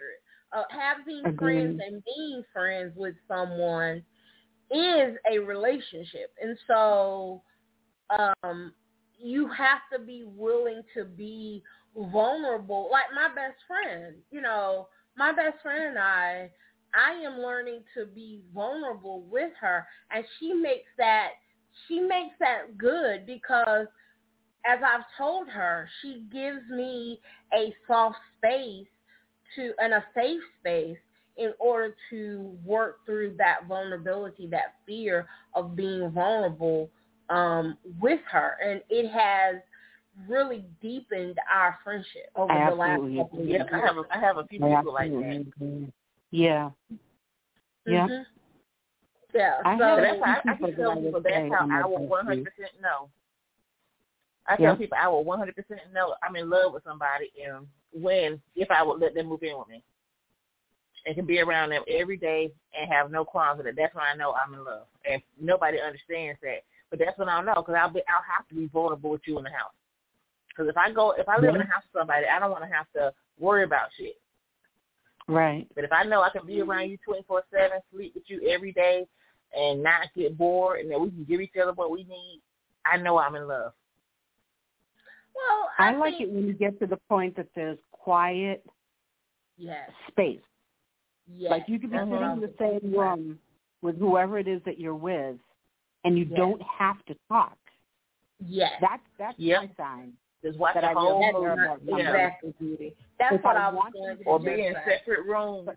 Uh, 0.50 0.62
having 0.70 1.26
Agreed. 1.26 1.38
friends 1.38 1.80
and 1.86 2.02
being 2.04 2.42
friends 2.52 2.92
with 2.96 3.14
someone 3.26 4.02
is 4.70 5.16
a 5.30 5.38
relationship, 5.38 6.32
and 6.42 6.56
so 6.66 7.42
um, 8.42 8.72
you 9.18 9.48
have 9.48 9.80
to 9.92 9.98
be 9.98 10.24
willing 10.24 10.82
to 10.94 11.04
be 11.04 11.62
vulnerable. 11.96 12.88
Like 12.90 13.06
my 13.14 13.28
best 13.34 13.58
friend, 13.66 14.16
you 14.30 14.40
know, 14.40 14.88
my 15.16 15.32
best 15.32 15.60
friend 15.62 15.84
and 15.90 15.98
I, 15.98 16.50
I 16.94 17.12
am 17.24 17.40
learning 17.40 17.82
to 17.94 18.06
be 18.06 18.40
vulnerable 18.54 19.22
with 19.22 19.52
her, 19.60 19.86
and 20.10 20.24
she 20.38 20.54
makes 20.54 20.88
that 20.96 21.30
she 21.86 22.00
makes 22.00 22.34
that 22.40 22.78
good 22.78 23.26
because 23.26 23.86
as 24.68 24.80
I've 24.84 25.04
told 25.16 25.48
her, 25.48 25.88
she 26.02 26.24
gives 26.30 26.68
me 26.68 27.20
a 27.54 27.74
soft 27.86 28.18
space 28.36 28.86
to 29.56 29.72
and 29.78 29.94
a 29.94 30.04
safe 30.14 30.40
space 30.60 30.98
in 31.38 31.52
order 31.58 31.94
to 32.10 32.54
work 32.64 32.98
through 33.06 33.34
that 33.38 33.66
vulnerability, 33.66 34.46
that 34.48 34.74
fear 34.86 35.26
of 35.54 35.74
being 35.74 36.10
vulnerable 36.10 36.90
um, 37.30 37.78
with 38.00 38.20
her, 38.30 38.56
and 38.62 38.82
it 38.90 39.08
has 39.10 39.56
really 40.28 40.64
deepened 40.82 41.36
our 41.52 41.78
friendship 41.84 42.30
over 42.36 42.52
the 42.52 42.74
last 42.74 42.88
Absolutely 42.88 43.16
couple 43.18 43.40
of 43.40 43.46
years. 43.46 43.62
Yeah, 43.70 43.78
I 43.78 43.86
have 43.86 43.96
a, 43.96 44.04
I 44.10 44.20
have 44.20 44.36
a 44.38 44.46
few 44.46 44.64
I 44.64 44.76
people 44.76 44.92
like 44.92 45.10
that. 45.12 45.44
absolutely. 45.46 45.92
Yeah. 46.30 46.70
Yeah. 47.86 48.08
Mhm. 48.08 48.24
Yeah. 49.32 49.54
I 49.64 49.78
so 49.78 49.96
that's 49.96 50.20
how 50.24 50.40
I, 50.44 50.50
I 50.50 50.54
people 50.54 50.68
can 50.68 50.76
tell 50.76 50.94
that 50.94 51.02
people 51.04 51.20
that's 51.22 51.54
how 51.54 51.68
I 51.70 51.86
will 51.86 52.06
one 52.06 52.26
hundred 52.26 52.44
percent 52.44 52.72
know. 52.82 53.08
I 54.48 54.56
tell 54.56 54.66
Yeah. 54.66 54.74
people 54.74 54.98
I 55.00 55.08
will 55.08 55.24
one 55.24 55.38
hundred 55.38 55.56
percent 55.56 55.80
know 55.92 56.14
I'm 56.22 56.36
in 56.36 56.48
love 56.48 56.72
with 56.72 56.84
somebody 56.84 57.30
and 57.44 57.66
when 57.92 58.40
if 58.56 58.70
I 58.70 58.82
would 58.82 59.00
let 59.00 59.14
them 59.14 59.26
move 59.26 59.42
in 59.42 59.58
with 59.58 59.68
me. 59.68 59.82
And 61.06 61.14
can 61.14 61.26
be 61.26 61.40
around 61.40 61.70
them 61.70 61.84
every 61.88 62.16
day 62.16 62.52
and 62.78 62.92
have 62.92 63.10
no 63.10 63.24
qualms 63.24 63.58
with 63.58 63.66
it. 63.66 63.76
That's 63.76 63.94
when 63.94 64.04
I 64.04 64.14
know 64.14 64.34
I'm 64.34 64.52
in 64.52 64.64
love. 64.64 64.86
And 65.08 65.22
nobody 65.40 65.80
understands 65.80 66.38
that. 66.42 66.64
But 66.90 66.98
that's 66.98 67.16
when 67.18 67.28
I'll 67.28 67.42
know 67.42 67.54
because 67.56 67.76
I'll 67.78 67.92
be 67.92 68.02
I'll 68.08 68.24
have 68.36 68.48
to 68.48 68.54
be 68.54 68.66
vulnerable 68.66 69.10
with 69.10 69.22
you 69.24 69.38
in 69.38 69.44
the 69.44 69.50
house. 69.50 69.72
Because 70.48 70.68
if 70.68 70.76
I 70.76 70.90
go 70.90 71.12
if 71.12 71.28
I 71.28 71.38
live 71.38 71.54
in 71.54 71.60
a 71.60 71.66
house 71.66 71.84
with 71.92 72.00
somebody, 72.00 72.26
I 72.26 72.38
don't 72.38 72.50
want 72.50 72.64
to 72.64 72.74
have 72.74 72.90
to 72.94 73.12
worry 73.38 73.64
about 73.64 73.88
shit. 73.96 74.16
Right. 75.28 75.66
But 75.74 75.84
if 75.84 75.92
I 75.92 76.04
know 76.04 76.22
I 76.22 76.30
can 76.30 76.46
be 76.46 76.60
around 76.62 76.90
you 76.90 76.98
24/7, 77.06 77.42
sleep 77.92 78.14
with 78.14 78.24
you 78.26 78.48
every 78.48 78.72
day, 78.72 79.06
and 79.56 79.82
not 79.82 80.08
get 80.16 80.36
bored, 80.36 80.80
and 80.80 80.90
that 80.90 81.00
we 81.00 81.10
can 81.10 81.24
give 81.24 81.40
each 81.40 81.56
other 81.62 81.72
what 81.72 81.90
we 81.90 82.04
need, 82.04 82.40
I 82.84 82.96
know 82.96 83.18
I'm 83.18 83.36
in 83.36 83.46
love. 83.46 83.72
Well, 85.38 85.68
I, 85.78 85.92
I 85.92 85.96
like 85.96 86.18
think, 86.18 86.30
it 86.30 86.34
when 86.34 86.46
you 86.46 86.52
get 86.52 86.78
to 86.80 86.86
the 86.86 86.98
point 87.08 87.36
that 87.36 87.46
there's 87.54 87.78
quiet 87.92 88.64
Yes. 89.56 89.90
space. 90.08 90.40
Yes. 91.36 91.50
Like 91.50 91.64
you 91.68 91.78
could 91.78 91.90
be 91.90 91.98
sitting 91.98 92.12
in 92.12 92.40
the 92.40 92.52
same 92.58 92.92
room 92.94 93.38
with 93.82 93.98
whoever 93.98 94.38
it 94.38 94.48
is 94.48 94.60
that 94.66 94.78
you're 94.78 94.94
with, 94.94 95.36
and 96.04 96.16
you 96.18 96.24
Yes. 96.24 96.36
don't 96.36 96.62
have 96.62 97.04
to 97.06 97.14
talk. 97.28 97.56
Yes. 98.40 98.72
That's 98.80 99.02
that's 99.18 99.38
Yep. 99.38 99.62
my 99.62 99.70
sign. 99.76 100.12
Just 100.44 100.58
watch 100.58 100.74
That 100.74 100.82
the 100.82 100.90
I 100.90 100.92
whole 100.94 101.18
really 101.18 101.32
That's 101.32 101.34
movie, 101.34 101.46
about 101.46 101.82
not 101.84 101.98
you 101.98 102.04
know, 102.04 102.10
exactly 102.10 102.54
beauty. 102.60 102.96
That's 103.18 103.34
If 103.34 103.42
what 103.44 103.56
I 103.56 103.68
I, 103.68 103.72
want 103.72 103.92
going 103.94 104.16
to- 104.16 104.22
to 104.24 104.30
or 104.30 104.38
be 104.38 104.66
in 104.66 104.74
separate 104.86 105.26
rooms 105.26 105.68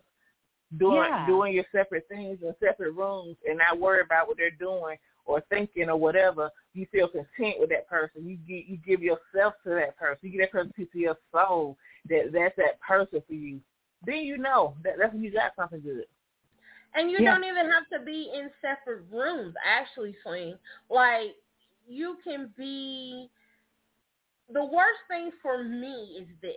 doing 0.77 0.95
Yeah. 1.09 1.25
doing 1.25 1.53
your 1.53 1.65
separate 1.71 2.07
things 2.07 2.39
in 2.43 2.55
separate 2.59 2.91
rooms 2.91 3.35
and 3.49 3.57
not 3.57 3.79
worry 3.79 4.01
about 4.01 4.27
what 4.27 4.37
they're 4.37 4.51
doing 4.51 4.97
or 5.25 5.41
thinking 5.49 5.89
or 5.89 5.97
whatever. 5.97 6.49
You 6.73 6.85
feel 6.91 7.07
content 7.07 7.55
with 7.59 7.69
that 7.69 7.87
person. 7.87 8.27
You 8.27 8.37
give 8.47 8.69
you 8.69 8.77
give 8.85 9.01
yourself 9.01 9.55
to 9.63 9.69
that 9.71 9.97
person. 9.97 10.19
You 10.21 10.31
give 10.31 10.41
that 10.41 10.51
person 10.51 10.73
to 10.77 10.97
your 10.97 11.17
soul. 11.31 11.77
That 12.09 12.31
that's 12.33 12.55
that 12.57 12.79
person 12.79 13.21
for 13.27 13.33
you. 13.33 13.59
Then 14.05 14.17
you 14.17 14.37
know 14.37 14.75
that 14.83 14.93
that's 14.99 15.13
when 15.13 15.23
you 15.23 15.31
got 15.31 15.55
something 15.55 15.81
good. 15.81 16.05
And 16.93 17.09
you 17.09 17.19
Yeah. 17.19 17.33
don't 17.33 17.45
even 17.45 17.69
have 17.71 17.87
to 17.89 17.99
be 18.05 18.31
in 18.33 18.49
separate 18.61 19.03
rooms, 19.11 19.55
actually, 19.65 20.15
Swing. 20.23 20.57
Like, 20.89 21.35
you 21.87 22.17
can 22.23 22.53
be. 22.57 23.29
The 24.51 24.63
worst 24.63 24.99
thing 25.07 25.31
for 25.41 25.63
me 25.63 26.17
is 26.19 26.27
this 26.41 26.51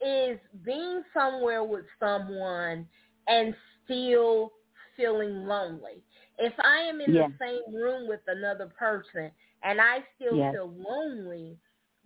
is 0.00 0.38
being 0.64 1.02
somewhere 1.12 1.64
with 1.64 1.84
someone 2.00 2.86
and 3.26 3.54
still 3.84 4.52
feeling 4.96 5.46
lonely. 5.46 6.02
If 6.38 6.52
I 6.60 6.80
am 6.80 7.00
in 7.00 7.12
Yeah. 7.12 7.28
the 7.28 7.34
same 7.40 7.74
room 7.74 8.08
with 8.08 8.20
another 8.28 8.66
person 8.66 9.30
and 9.62 9.80
I 9.80 10.04
still 10.16 10.36
Yes. 10.36 10.54
feel 10.54 10.68
lonely, 10.70 11.58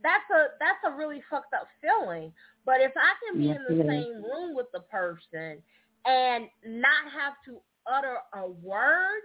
that's 0.03 0.29
a 0.31 0.49
that's 0.59 0.83
a 0.85 0.91
really 0.97 1.23
fucked 1.31 1.55
up 1.55 1.69
feeling. 1.81 2.33
But 2.65 2.81
if 2.81 2.93
I 2.97 3.13
can 3.25 3.39
be 3.39 3.47
Yes, 3.49 3.59
in 3.59 3.65
the 3.65 3.71
it 3.75 3.81
is. 3.81 3.89
same 3.89 4.23
room 4.23 4.55
with 4.55 4.67
the 4.73 4.81
person 4.81 5.63
and 6.07 6.49
not 6.65 7.11
have 7.13 7.35
to 7.47 7.61
utter 7.87 8.19
a 8.35 8.49
word, 8.49 9.23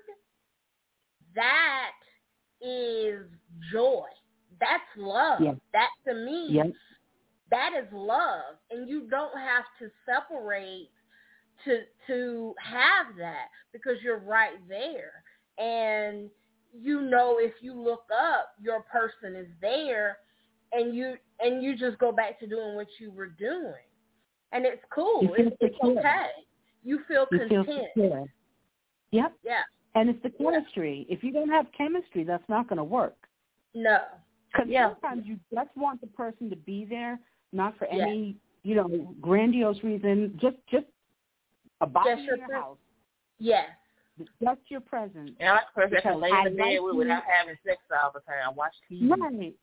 that 1.35 1.91
is 2.61 3.25
joy. 3.71 4.07
That's 4.59 4.83
love. 4.97 5.41
Yes. 5.41 5.55
That 5.73 5.89
to 6.07 6.13
me, 6.15 6.47
Yep. 6.49 6.73
that 7.51 7.73
is 7.77 7.87
love, 7.93 8.57
and 8.71 8.89
you 8.89 9.07
don't 9.09 9.37
have 9.37 9.65
to 9.79 9.89
separate 10.05 10.89
to 11.65 11.81
to 12.07 12.53
have 12.59 13.15
that 13.17 13.47
because 13.73 13.97
you're 14.03 14.19
right 14.19 14.57
there, 14.67 15.23
and 15.57 16.29
you 16.73 17.01
know 17.01 17.37
if 17.39 17.53
you 17.61 17.73
look 17.73 18.05
up, 18.11 18.53
your 18.61 18.81
person 18.81 19.35
is 19.35 19.47
there, 19.61 20.17
and 20.71 20.95
you 20.95 21.15
and 21.39 21.63
you 21.63 21.77
just 21.77 21.97
go 21.99 22.11
back 22.11 22.39
to 22.39 22.47
doing 22.47 22.75
what 22.75 22.87
you 22.99 23.11
were 23.11 23.27
doing, 23.27 23.73
and 24.51 24.65
it's 24.65 24.83
cool. 24.93 25.33
It's, 25.37 25.55
it's 25.59 25.75
okay. 25.83 26.29
You 26.83 26.99
feel 27.07 27.25
You 27.31 27.39
content. 27.39 27.87
feel. 27.95 28.27
Yep. 29.11 29.33
Yeah. 29.43 29.61
And 29.95 30.09
it's 30.09 30.21
the 30.23 30.29
chemistry. 30.29 31.05
If 31.09 31.23
you 31.23 31.31
don't 31.31 31.49
have 31.49 31.65
chemistry, 31.77 32.23
that's 32.23 32.47
not 32.47 32.67
going 32.69 32.77
to 32.77 32.83
work. 32.83 33.15
No. 33.73 33.99
Because 34.51 34.69
Yeah. 34.69 34.93
sometimes 35.01 35.25
you 35.25 35.39
just 35.53 35.75
want 35.75 36.01
the 36.01 36.07
person 36.07 36.49
to 36.49 36.55
be 36.55 36.85
there, 36.85 37.19
not 37.51 37.75
for 37.77 37.87
Yeah. 37.91 38.03
any, 38.05 38.37
you 38.63 38.75
know, 38.75 39.15
grandiose 39.19 39.83
reason. 39.83 40.37
Just, 40.37 40.57
just 40.67 40.85
a 41.81 41.87
body 41.87 42.11
in 42.11 42.25
your 42.25 42.37
your 42.37 42.47
pre- 42.47 42.55
house. 42.55 42.77
Yes. 43.39 43.69
Just 44.41 44.61
your 44.69 44.81
presence. 44.81 45.31
And 45.39 45.49
I 45.49 45.61
like 45.75 45.93
a 45.93 46.01
can 46.01 46.19
lay 46.19 46.29
in 46.29 46.43
the 46.45 46.49
bed 46.49 46.57
like 46.57 46.81
with 46.81 46.93
you- 46.93 46.97
without 46.97 47.23
having 47.25 47.55
sex 47.65 47.79
all 47.91 48.11
the 48.11 48.19
time. 48.21 48.55
Watch 48.55 48.73
TV. 48.89 49.09
Right. 49.09 49.53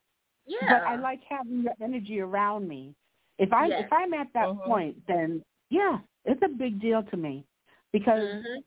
Yeah. 0.47 0.59
But 0.71 0.83
I 0.87 0.97
like 0.97 1.21
having 1.29 1.63
your 1.63 1.75
energy 1.81 2.21
around 2.21 2.69
me. 2.69 2.95
If 3.39 3.53
I 3.53 3.67
Yes. 3.67 3.85
if 3.85 3.93
I'm 3.93 4.15
at 4.15 4.33
that 4.35 4.49
Mhm. 4.49 4.63
point, 4.65 5.07
then 5.07 5.43
yeah, 5.71 5.99
it's 6.25 6.41
a 6.43 6.49
big 6.49 6.81
deal 6.81 7.03
to 7.03 7.17
me 7.17 7.45
because 7.93 8.43
hmm 8.45 8.59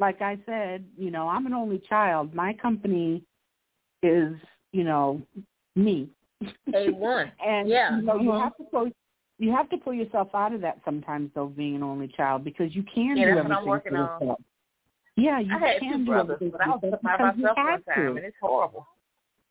like 0.00 0.20
I 0.20 0.36
said, 0.44 0.84
you 0.96 1.12
know, 1.12 1.28
I'm 1.28 1.46
an 1.46 1.54
only 1.54 1.78
child. 1.78 2.34
My 2.34 2.52
company 2.54 3.22
is, 4.02 4.36
you 4.72 4.82
know, 4.82 5.22
me. 5.76 6.10
A 6.74 6.90
one. 6.90 7.30
and 7.46 7.68
Yeah. 7.68 7.96
you 7.96 8.02
know, 8.02 8.16
you 8.16 8.30
Mhm. 8.30 8.40
have 8.40 8.56
to 8.56 8.64
pull 8.64 8.90
you 9.38 9.50
have 9.52 9.68
to 9.70 9.76
pull 9.76 9.94
yourself 9.94 10.28
out 10.34 10.54
of 10.54 10.60
that 10.60 10.80
sometimes 10.84 11.30
though, 11.34 11.46
being 11.46 11.76
an 11.76 11.82
only 11.82 12.08
child, 12.08 12.44
because 12.44 12.74
you 12.74 12.82
can 12.82 13.16
Yeah, 13.16 13.26
do 13.26 13.34
that's 13.36 13.48
what 13.48 13.58
I'm 13.58 13.68
everything 13.68 13.88
for 13.90 13.96
on. 13.96 14.20
yourself. 14.20 14.40
Yeah, 15.16 15.40
you 15.40 15.54
I 15.54 15.78
can 15.78 16.04
do 16.04 16.10
brothers, 16.12 16.36
everything 16.40 16.50
but 16.50 16.60
I 16.60 16.68
was 16.68 17.00
by 17.02 17.16
myself 17.16 17.56
one 17.56 17.82
time, 17.82 18.16
and 18.16 18.24
it's 18.24 18.36
horrible. 18.40 18.86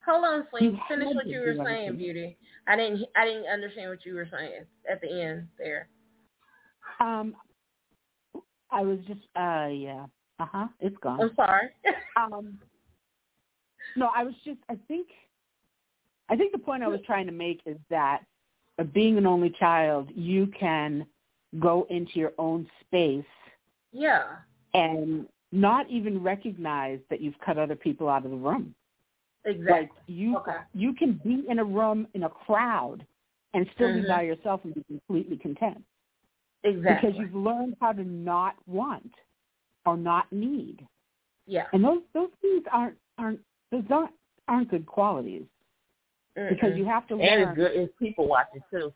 Hold 0.05 0.25
on. 0.25 0.47
You 0.59 0.77
Finish 0.89 1.15
what 1.15 1.27
you 1.27 1.39
were 1.39 1.55
saying, 1.63 1.87
everything. 1.87 1.95
Beauty. 1.97 2.37
I 2.67 2.75
didn't. 2.75 3.05
I 3.15 3.25
didn't 3.25 3.45
understand 3.47 3.89
what 3.89 4.05
you 4.05 4.15
were 4.15 4.27
saying 4.29 4.65
at 4.89 4.99
the 5.01 5.21
end 5.21 5.47
there. 5.57 5.87
Um 6.99 7.35
I 8.69 8.81
was 8.81 8.99
just 9.07 9.21
uh 9.35 9.67
yeah. 9.67 10.05
Uh 10.39 10.45
huh. 10.51 10.67
It's 10.79 10.97
gone. 10.97 11.21
I'm 11.21 11.31
sorry. 11.35 11.69
Um, 12.15 12.59
no, 13.95 14.09
I 14.15 14.23
was 14.23 14.35
just. 14.45 14.59
I 14.69 14.75
think. 14.87 15.07
I 16.29 16.35
think 16.35 16.51
the 16.51 16.59
point 16.59 16.83
I 16.83 16.87
was 16.87 16.99
trying 17.07 17.25
to 17.25 17.31
make 17.31 17.61
is 17.65 17.77
that 17.89 18.21
being 18.93 19.17
an 19.17 19.25
only 19.27 19.51
child, 19.59 20.09
you 20.15 20.47
can 20.59 21.05
go 21.59 21.85
into 21.89 22.19
your 22.19 22.33
own 22.37 22.67
space 22.81 23.23
yeah. 23.91 24.23
and 24.73 25.27
not 25.51 25.87
even 25.89 26.23
recognize 26.23 26.99
that 27.09 27.21
you've 27.21 27.37
cut 27.45 27.57
other 27.59 27.75
people 27.75 28.09
out 28.09 28.25
of 28.25 28.31
the 28.31 28.37
room. 28.37 28.73
Like 29.45 29.55
Exactly. 29.57 29.89
you, 30.07 30.37
Okay. 30.37 30.57
you 30.73 30.93
can 30.93 31.19
be 31.23 31.43
in 31.47 31.59
a 31.59 31.63
room 31.63 32.07
in 32.15 32.23
a 32.23 32.29
crowd 32.29 33.05
and 33.53 33.69
still 33.75 33.89
Mhm. 33.89 34.01
be 34.01 34.07
by 34.07 34.21
yourself 34.23 34.63
and 34.63 34.73
be 34.73 34.83
completely 34.85 35.37
content 35.37 35.83
Exactly. 36.63 37.11
because 37.11 37.19
you've 37.21 37.35
learned 37.35 37.75
how 37.79 37.91
to 37.91 38.03
not 38.03 38.55
want 38.67 39.13
or 39.85 39.95
not 39.97 40.31
need. 40.31 40.87
yeah. 41.45 41.67
And 41.73 41.83
those 41.83 42.01
those 42.13 42.31
things 42.41 42.63
aren't 42.71 42.97
aren't 43.17 43.41
those 43.69 43.83
aren't 43.91 44.13
aren't 44.47 44.69
good 44.69 44.85
qualities 44.85 45.43
because 46.35 46.71
Mm-mm. 46.71 46.77
you 46.77 46.85
have 46.85 47.07
to 47.07 47.15
learn. 47.15 47.25
And 47.27 47.41
learn. 47.41 47.49
it's 47.49 47.57
good. 47.57 47.71
It's 47.75 47.93
people 47.99 48.27
watching 48.27 48.61
too. 48.71 48.93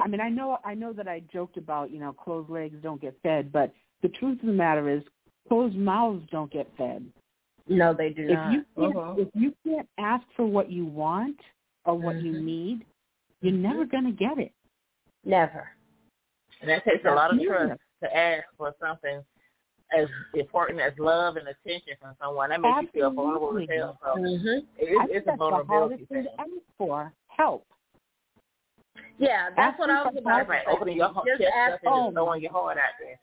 I 0.00 0.08
mean, 0.08 0.20
I 0.20 0.28
know 0.30 0.58
I 0.64 0.74
know 0.74 0.92
that 0.94 1.08
I 1.08 1.20
joked 1.32 1.56
about 1.56 1.90
you 1.90 2.00
know 2.00 2.12
closed 2.12 2.50
legs 2.50 2.76
don't 2.82 3.00
get 3.00 3.14
fed, 3.22 3.52
but 3.52 3.72
the 4.02 4.08
truth 4.08 4.40
of 4.40 4.46
the 4.46 4.52
matter 4.52 4.88
is 4.88 5.02
closed 5.48 5.76
mouths 5.76 6.24
don't 6.30 6.50
get 6.50 6.70
fed. 6.78 7.04
no, 7.68 7.92
they 7.94 8.10
do 8.10 8.22
If 8.24 8.30
not. 8.30 8.52
you 8.52 8.64
can't, 8.76 8.96
Uh-huh. 8.96 9.14
if 9.18 9.28
you 9.34 9.54
can't 9.64 9.88
ask 9.98 10.24
for 10.36 10.46
what 10.46 10.70
you 10.70 10.84
want 10.86 11.38
or 11.84 11.96
what 11.98 12.16
you 12.22 12.32
Mhm. 12.32 12.42
need, 12.44 12.86
you're 13.42 13.52
never 13.52 13.84
going 13.84 14.04
to 14.04 14.12
get 14.12 14.38
it. 14.38 14.52
Never. 15.24 15.68
And 16.60 16.70
that 16.70 16.82
takes 16.84 17.04
a 17.04 17.10
lot 17.14 17.30
of 17.32 17.38
Yeah. 17.40 17.46
trust 17.66 17.80
to 18.02 18.16
ask 18.16 18.44
for 18.56 18.74
something 18.80 19.24
as 19.96 20.08
important 20.34 20.80
as 20.80 20.92
love 20.98 21.36
and 21.36 21.48
attention 21.48 21.94
from 22.00 22.14
someone. 22.20 22.50
That 22.50 22.60
makes 22.60 22.82
you 22.82 22.88
feel 22.92 23.12
vulnerable 23.12 23.58
as 23.58 23.68
hell. 23.68 23.98
So 24.04 24.20
hmm 24.20 24.46
it, 24.78 25.10
it's 25.10 25.26
a 25.28 25.36
vulnerability 25.36 25.96
thing 26.06 26.06
thing. 26.08 26.24
to 26.24 26.40
ask 26.40 26.50
for. 26.78 27.12
Help. 27.28 27.64
Yeah, 29.18 29.48
that's 29.56 29.78
what 29.78 29.88
I 29.88 30.02
was 30.04 30.14
about 30.18 30.42
to 30.42 30.44
right. 30.44 30.62
say. 30.66 30.72
Opening 30.72 30.96
your 30.96 31.12
heart, 31.12 31.26
Just 31.26 31.42
chest 31.42 31.54
ask 31.54 31.74
up 31.74 31.80
and 31.84 32.06
just 32.06 32.14
throwing 32.14 32.42
your 32.42 32.52
heart 32.52 32.76
out 32.76 32.96
there. 33.00 33.18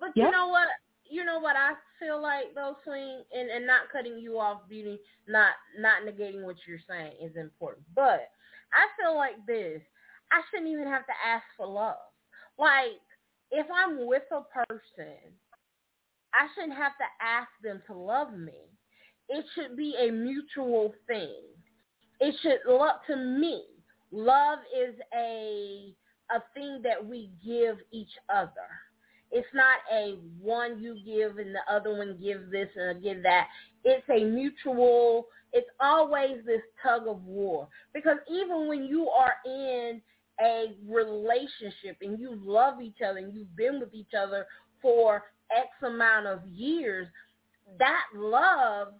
But 0.00 0.16
Yep. 0.16 0.26
you 0.26 0.30
know 0.32 0.48
what? 0.48 0.68
You 1.04 1.24
know 1.24 1.38
what 1.38 1.56
I 1.56 1.74
feel 1.98 2.20
like 2.20 2.54
though, 2.54 2.76
Swing, 2.84 3.22
and 3.32 3.50
and 3.50 3.66
not 3.66 3.90
cutting 3.92 4.18
you 4.18 4.38
off, 4.38 4.68
beauty, 4.68 5.00
not 5.26 5.52
not 5.78 6.02
negating 6.02 6.42
what 6.42 6.56
you're 6.66 6.78
saying 6.88 7.12
is 7.20 7.36
important. 7.36 7.84
But 7.94 8.30
I 8.72 8.86
feel 9.00 9.14
like 9.14 9.44
this. 9.46 9.82
I 10.32 10.40
shouldn't 10.50 10.70
even 10.70 10.86
have 10.86 11.06
to 11.06 11.12
ask 11.24 11.44
for 11.56 11.66
love. 11.66 11.96
Like 12.58 13.00
if 13.50 13.66
I'm 13.72 14.06
with 14.06 14.24
a 14.32 14.42
person, 14.66 15.16
I 16.34 16.48
shouldn't 16.54 16.76
have 16.76 16.92
to 16.98 17.24
ask 17.24 17.48
them 17.62 17.82
to 17.86 17.94
love 17.94 18.36
me. 18.36 18.68
It 19.28 19.44
should 19.54 19.76
be 19.76 19.94
a 19.98 20.10
mutual 20.10 20.92
thing. 21.06 21.40
It 22.20 22.34
should 22.42 22.58
look 22.68 22.96
to 23.06 23.16
me. 23.16 23.64
Love 24.12 24.58
is 24.76 24.94
a 25.16 25.94
a 26.30 26.42
thing 26.54 26.80
that 26.82 27.04
we 27.04 27.30
give 27.44 27.76
each 27.92 28.12
other. 28.34 28.50
It's 29.30 29.46
not 29.52 29.78
a 29.92 30.16
one 30.40 30.78
you 30.80 30.96
give 31.04 31.38
and 31.38 31.54
the 31.54 31.72
other 31.72 31.96
one 31.96 32.18
gives 32.22 32.50
this 32.50 32.68
and 32.76 33.02
give 33.02 33.22
that. 33.24 33.48
It's 33.84 34.08
a 34.08 34.24
mutual, 34.24 35.26
it's 35.52 35.68
always 35.80 36.38
this 36.46 36.62
tug 36.82 37.08
of 37.08 37.22
war. 37.24 37.68
Because 37.92 38.18
even 38.30 38.68
when 38.68 38.84
you 38.84 39.08
are 39.08 39.34
in 39.44 40.00
a 40.40 40.76
relationship 40.88 41.96
and 42.00 42.18
you 42.18 42.40
love 42.42 42.80
each 42.80 42.98
other 43.06 43.18
and 43.18 43.34
you've 43.34 43.54
been 43.56 43.80
with 43.80 43.92
each 43.92 44.14
other 44.18 44.46
for 44.80 45.24
X 45.56 45.68
amount 45.82 46.26
of 46.26 46.46
years, 46.46 47.08
that 47.78 48.04
love 48.14 48.94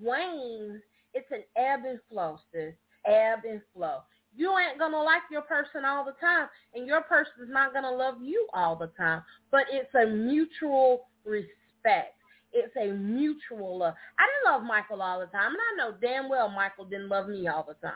wanes. 0.00 0.80
It's 1.14 1.30
an 1.30 1.44
ebb 1.56 1.80
and 1.86 1.98
flow, 2.08 2.38
sis. 2.52 2.74
Ebb 3.06 3.40
and 3.48 3.60
flow. 3.74 3.98
You 4.36 4.56
ain't 4.58 4.78
gonna 4.78 5.02
like 5.02 5.22
your 5.30 5.42
person 5.42 5.84
all 5.84 6.04
the 6.04 6.14
time, 6.20 6.48
and 6.74 6.86
your 6.86 7.02
person 7.02 7.32
is 7.42 7.48
not 7.50 7.72
gonna 7.72 7.90
love 7.90 8.22
you 8.22 8.46
all 8.54 8.76
the 8.76 8.90
time. 8.96 9.22
But 9.50 9.64
it's 9.72 9.92
a 9.94 10.06
mutual 10.06 11.08
respect. 11.24 12.14
It's 12.52 12.74
a 12.76 12.92
mutual 12.92 13.78
love. 13.78 13.94
I 14.18 14.26
didn't 14.26 14.52
love 14.52 14.62
Michael 14.62 15.02
all 15.02 15.20
the 15.20 15.26
time, 15.26 15.52
and 15.52 15.58
I 15.58 15.76
know 15.76 15.96
damn 16.00 16.28
well 16.28 16.48
Michael 16.48 16.84
didn't 16.84 17.08
love 17.08 17.28
me 17.28 17.48
all 17.48 17.64
the 17.66 17.74
time. 17.74 17.94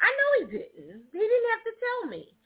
I 0.00 0.06
know 0.06 0.46
he 0.46 0.58
didn't. 0.58 1.02
He 1.12 1.18
didn't 1.18 1.50
have 1.52 1.64
to 1.64 1.72
tell 1.80 2.10
me. 2.10 2.36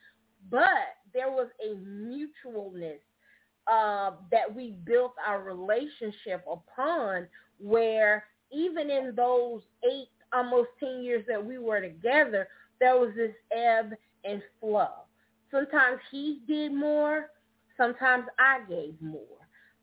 But 0.50 0.96
there 1.12 1.30
was 1.30 1.48
a 1.62 1.74
mutualness 1.76 3.00
uh, 3.66 4.12
that 4.30 4.54
we 4.54 4.74
built 4.84 5.14
our 5.26 5.42
relationship 5.42 6.44
upon 6.50 7.26
where 7.58 8.24
even 8.52 8.90
in 8.90 9.14
those 9.14 9.62
eight, 9.84 10.08
almost 10.32 10.68
10 10.80 11.02
years 11.02 11.24
that 11.28 11.44
we 11.44 11.58
were 11.58 11.80
together, 11.80 12.48
there 12.80 12.96
was 12.98 13.12
this 13.16 13.34
ebb 13.52 13.92
and 14.24 14.42
flow. 14.60 14.88
Sometimes 15.50 15.98
he 16.10 16.40
did 16.46 16.72
more. 16.72 17.30
Sometimes 17.76 18.24
I 18.38 18.60
gave 18.68 18.94
more. 19.00 19.22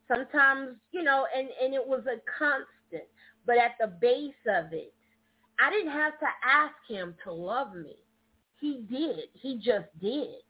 Sometimes, 0.07 0.75
you 0.91 1.03
know, 1.03 1.25
and, 1.35 1.49
and 1.61 1.73
it 1.73 1.85
was 1.85 2.03
a 2.07 2.19
constant. 2.37 3.09
But 3.45 3.57
at 3.57 3.75
the 3.79 3.87
base 3.87 4.33
of 4.47 4.73
it, 4.73 4.93
I 5.59 5.69
didn't 5.69 5.91
have 5.91 6.19
to 6.19 6.27
ask 6.45 6.75
him 6.87 7.15
to 7.23 7.31
love 7.31 7.75
me. 7.75 7.95
He 8.59 8.85
did. 8.89 9.29
He 9.33 9.57
just 9.57 9.87
did. 10.01 10.41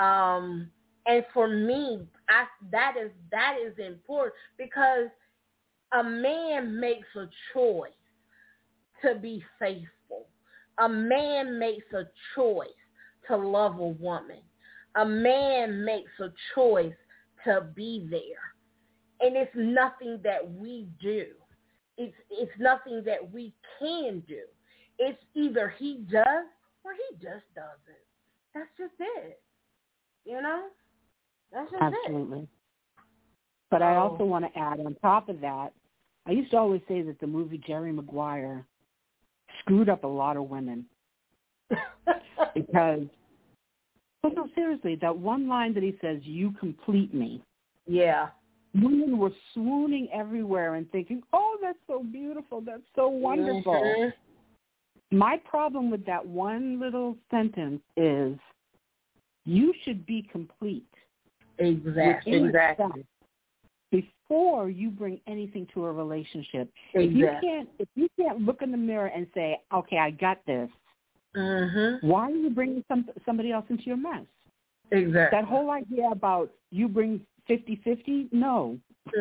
Um, 0.00 0.70
and 1.06 1.24
for 1.34 1.48
me, 1.48 2.00
I, 2.28 2.44
that 2.70 2.94
is 3.02 3.10
that 3.30 3.56
is 3.64 3.74
important 3.78 4.34
because 4.56 5.08
a 5.92 6.02
man 6.02 6.78
makes 6.78 7.08
a 7.16 7.26
choice 7.52 7.90
to 9.04 9.16
be 9.16 9.44
faithful. 9.58 10.28
A 10.78 10.88
man 10.88 11.58
makes 11.58 11.92
a 11.92 12.04
choice 12.34 12.68
to 13.28 13.36
love 13.36 13.78
a 13.78 13.88
woman. 13.88 14.40
A 14.96 15.04
man 15.04 15.84
makes 15.84 16.10
a 16.20 16.32
choice 16.54 16.94
to 17.44 17.66
be 17.74 18.06
there. 18.10 18.20
And 19.20 19.36
it's 19.36 19.52
nothing 19.54 20.20
that 20.22 20.48
we 20.52 20.86
do. 21.00 21.26
It's 21.98 22.14
it's 22.30 22.52
nothing 22.58 23.02
that 23.04 23.32
we 23.32 23.52
can 23.78 24.22
do. 24.26 24.42
It's 24.98 25.18
either 25.34 25.74
he 25.78 26.04
does 26.10 26.46
or 26.84 26.92
he 26.94 27.16
just 27.16 27.44
doesn't. 27.54 28.02
That's 28.54 28.68
just 28.78 28.94
it. 28.98 29.40
You 30.24 30.40
know? 30.40 30.68
That's 31.52 31.70
just 31.70 31.82
Absolutely. 31.82 32.40
It. 32.40 32.48
But 33.70 33.82
I 33.82 33.96
also 33.96 34.24
want 34.24 34.44
to 34.44 34.58
add 34.58 34.80
on 34.80 34.94
top 35.00 35.28
of 35.28 35.40
that, 35.40 35.72
I 36.26 36.32
used 36.32 36.50
to 36.50 36.58
always 36.58 36.82
say 36.88 37.02
that 37.02 37.18
the 37.20 37.26
movie 37.26 37.60
Jerry 37.66 37.92
Maguire 37.92 38.66
screwed 39.60 39.88
up 39.88 40.04
a 40.04 40.08
lot 40.08 40.36
of 40.36 40.48
women 40.48 40.84
because 42.54 43.06
but 44.22 44.34
no, 44.36 44.48
seriously, 44.54 44.96
that 45.02 45.16
one 45.16 45.48
line 45.48 45.74
that 45.74 45.82
he 45.82 45.98
says, 46.00 46.20
"You 46.22 46.52
complete 46.52 47.12
me." 47.12 47.42
Yeah. 47.86 48.28
Women 48.74 49.18
were 49.18 49.32
swooning 49.52 50.08
everywhere 50.12 50.76
and 50.76 50.90
thinking, 50.92 51.22
"Oh, 51.32 51.58
that's 51.60 51.78
so 51.88 52.04
beautiful. 52.04 52.60
That's 52.60 52.86
so 52.94 53.08
wonderful." 53.08 53.74
Mm-hmm. 53.74 55.18
My 55.18 55.38
problem 55.38 55.90
with 55.90 56.06
that 56.06 56.24
one 56.24 56.80
little 56.80 57.16
sentence 57.30 57.82
is, 57.96 58.38
you 59.44 59.74
should 59.82 60.06
be 60.06 60.22
complete. 60.30 60.88
Exactly. 61.58 62.44
Exactly. 62.44 63.04
Before 63.90 64.70
you 64.70 64.90
bring 64.90 65.20
anything 65.26 65.66
to 65.74 65.84
a 65.84 65.92
relationship, 65.92 66.70
exactly. 66.94 67.04
if 67.04 67.12
you 67.14 67.28
can't, 67.42 67.68
if 67.78 67.88
you 67.94 68.08
can't 68.18 68.40
look 68.40 68.62
in 68.62 68.70
the 68.70 68.78
mirror 68.78 69.08
and 69.08 69.26
say, 69.34 69.60
"Okay, 69.72 69.98
I 69.98 70.10
got 70.10 70.38
this," 70.46 70.70
Mm-hmm. 71.36 72.06
Why 72.06 72.30
are 72.30 72.34
you 72.34 72.50
bringing 72.50 72.84
some 72.88 73.08
somebody 73.24 73.52
else 73.52 73.64
into 73.70 73.84
your 73.84 73.96
mess? 73.96 74.24
Exactly. 74.90 75.38
That 75.38 75.48
whole 75.48 75.70
idea 75.70 76.08
about 76.10 76.50
you 76.70 76.88
bring 76.88 77.20
fifty 77.46 77.80
fifty, 77.82 78.28
no. 78.32 78.78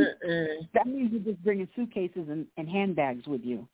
that 0.73 0.85
means 0.85 1.11
you're 1.11 1.33
just 1.33 1.43
bringing 1.43 1.67
suitcases 1.75 2.27
and, 2.29 2.45
and 2.57 2.69
handbags 2.69 3.25
with 3.27 3.41
you. 3.41 3.67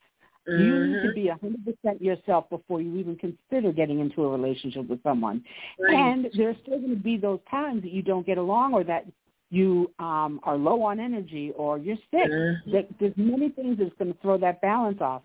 Mm-hmm. 0.49 0.63
You 0.63 0.87
need 0.87 1.07
to 1.07 1.13
be 1.13 1.27
a 1.29 1.35
100% 1.35 2.01
yourself 2.01 2.49
before 2.49 2.81
you 2.81 2.97
even 2.97 3.15
consider 3.17 3.71
getting 3.71 3.99
into 3.99 4.23
a 4.23 4.29
relationship 4.29 4.87
with 4.87 5.01
someone. 5.03 5.43
Right. 5.79 5.93
And 5.93 6.27
there's 6.35 6.55
still 6.63 6.79
going 6.79 6.95
to 6.95 7.01
be 7.01 7.17
those 7.17 7.39
times 7.51 7.81
that 7.83 7.91
you 7.91 8.01
don't 8.01 8.25
get 8.25 8.37
along 8.37 8.73
or 8.73 8.83
that 8.85 9.05
you 9.49 9.91
um, 9.99 10.39
are 10.43 10.57
low 10.57 10.81
on 10.83 10.99
energy 10.99 11.51
or 11.55 11.77
you're 11.77 11.97
sick. 12.11 12.29
Mm-hmm. 12.31 12.77
There's 12.99 13.13
many 13.17 13.49
things 13.49 13.77
that's 13.77 13.93
going 13.99 14.13
to 14.13 14.19
throw 14.21 14.37
that 14.37 14.61
balance 14.61 14.99
off. 15.01 15.21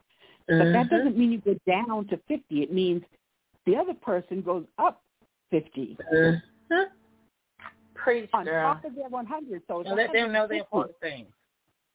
But 0.47 0.55
mm-hmm. 0.55 0.73
that 0.73 0.91
doesn't 0.91 1.17
mean 1.17 1.33
you 1.33 1.39
go 1.39 1.57
down 1.67 2.07
to 2.09 2.17
50. 2.29 2.43
It 2.51 2.73
means 2.73 3.03
the 3.65 3.77
other 3.77 3.95
person 3.95 4.43
goes 4.43 4.65
up 4.79 5.03
50. 5.51 5.97
Mm-hmm. 6.13 6.75
Preach, 7.95 8.31
on 8.33 8.45
girl. 8.45 8.75
top 8.75 8.85
of 8.85 8.97
their 8.97 9.09
100. 9.09 9.63
So 9.69 9.79
let 9.79 10.13
them 10.13 10.33
know 10.33 10.49
the 10.49 10.57
important 10.57 10.97
things. 11.01 11.29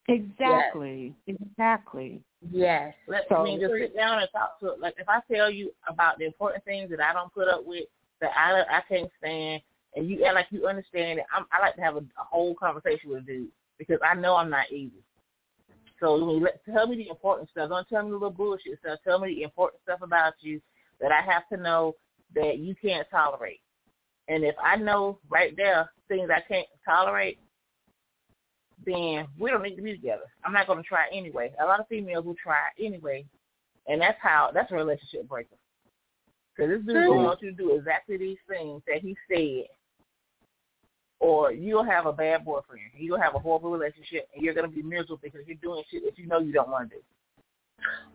Exactly. 0.07 1.13
Yes. 1.25 1.38
Exactly. 1.41 2.21
Yes. 2.51 2.93
Let 3.07 3.23
so, 3.29 3.43
me 3.43 3.57
just 3.59 3.73
sit 3.73 3.95
down 3.95 4.19
and 4.19 4.27
talk 4.31 4.59
to 4.59 4.67
it. 4.73 4.79
like 4.79 4.95
if 4.97 5.09
I 5.09 5.19
tell 5.31 5.49
you 5.49 5.71
about 5.88 6.19
the 6.19 6.25
important 6.25 6.63
things 6.65 6.89
that 6.91 6.99
I 6.99 7.13
don't 7.13 7.33
put 7.33 7.47
up 7.47 7.65
with 7.65 7.85
that 8.21 8.31
I 8.35 8.61
I 8.61 8.81
can't 8.88 9.09
stand 9.19 9.61
and 9.95 10.09
you 10.09 10.23
act 10.23 10.35
like 10.35 10.47
you 10.51 10.67
understand 10.67 11.19
it, 11.19 11.25
I'm, 11.33 11.45
I 11.51 11.59
like 11.59 11.75
to 11.75 11.81
have 11.81 11.95
a, 11.95 11.99
a 11.99 12.23
whole 12.29 12.53
conversation 12.53 13.09
with 13.09 13.23
a 13.23 13.25
dude 13.25 13.49
because 13.77 13.99
I 14.05 14.13
know 14.13 14.35
I'm 14.35 14.49
not 14.49 14.71
easy. 14.71 15.03
So 15.99 16.23
when 16.23 16.35
you 16.35 16.43
let, 16.43 16.63
tell 16.65 16.88
me 16.88 16.97
the 16.97 17.09
important 17.09 17.49
stuff. 17.49 17.69
Don't 17.69 17.88
tell 17.89 18.03
me 18.03 18.09
the 18.09 18.15
little 18.15 18.29
bullshit 18.29 18.79
stuff. 18.79 18.99
Tell 19.03 19.19
me 19.19 19.33
the 19.33 19.43
important 19.43 19.81
stuff 19.81 20.01
about 20.03 20.33
you 20.41 20.61
that 21.01 21.11
I 21.11 21.21
have 21.21 21.47
to 21.49 21.57
know 21.57 21.95
that 22.35 22.59
you 22.59 22.75
can't 22.75 23.07
tolerate. 23.09 23.61
And 24.27 24.43
if 24.43 24.55
I 24.63 24.75
know 24.75 25.19
right 25.29 25.55
there 25.55 25.89
things 26.07 26.29
I 26.29 26.41
can't 26.47 26.67
tolerate, 26.85 27.39
then 28.86 29.28
we 29.39 29.49
don't 29.49 29.63
need 29.63 29.75
to 29.75 29.82
be 29.82 29.93
together. 29.93 30.23
I'm 30.45 30.53
not 30.53 30.67
going 30.67 30.82
to 30.82 30.88
try 30.88 31.05
anyway. 31.11 31.51
A 31.61 31.65
lot 31.65 31.80
of 31.80 31.88
females 31.88 32.25
will 32.25 32.36
try 32.36 32.59
anyway, 32.80 33.25
and 33.88 34.01
that's 34.01 34.17
how 34.21 34.51
that's 34.53 34.71
a 34.71 34.75
relationship 34.75 35.28
breaker. 35.28 35.55
Because 36.55 36.71
this 36.71 36.86
dude 36.86 36.95
mm-hmm. 36.95 37.23
wants 37.23 37.41
you 37.41 37.51
to 37.51 37.57
do 37.57 37.75
exactly 37.75 38.17
these 38.17 38.38
things 38.47 38.82
that 38.88 39.01
he 39.01 39.15
said 39.30 39.67
or 41.19 41.51
you'll 41.51 41.84
have 41.84 42.05
a 42.05 42.13
bad 42.13 42.45
boyfriend. 42.45 42.82
You'll 42.97 43.19
have 43.19 43.36
a 43.36 43.39
horrible 43.39 43.71
relationship, 43.71 44.28
and 44.34 44.43
you're 44.43 44.53
going 44.53 44.69
to 44.69 44.75
be 44.75 44.84
miserable 44.84 45.19
because 45.21 45.41
you're 45.47 45.57
doing 45.61 45.84
shit 45.89 46.03
that 46.05 46.17
you 46.17 46.28
know 46.28 46.39
you 46.39 46.53
don't 46.53 46.69
want 46.69 46.89
to 46.89 46.97
do. 46.97 47.01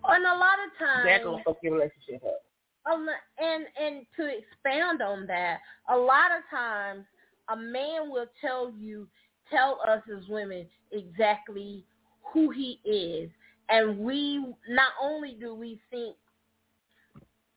And 0.08 0.24
a 0.24 0.36
lot 0.36 0.58
of 0.64 0.78
times, 0.78 1.04
that's 1.04 1.24
going 1.24 1.38
to 1.38 1.44
fuck 1.44 1.58
your 1.62 1.74
relationship 1.74 2.22
up. 2.24 2.42
Um, 2.90 3.06
and 3.38 3.64
and 3.80 4.06
to 4.16 4.26
expand 4.26 5.02
on 5.02 5.26
that, 5.28 5.58
a 5.88 5.96
lot 5.96 6.30
of 6.36 6.42
times 6.50 7.04
a 7.48 7.56
man 7.56 8.10
will 8.10 8.26
tell 8.40 8.72
you, 8.76 9.06
tell 9.52 9.80
us 9.86 10.02
as 10.10 10.28
women 10.28 10.66
exactly 10.90 11.84
who 12.32 12.50
he 12.50 12.80
is, 12.84 13.30
and 13.68 13.98
we 13.98 14.38
not 14.68 14.92
only 15.00 15.36
do 15.38 15.54
we 15.54 15.80
think 15.90 16.16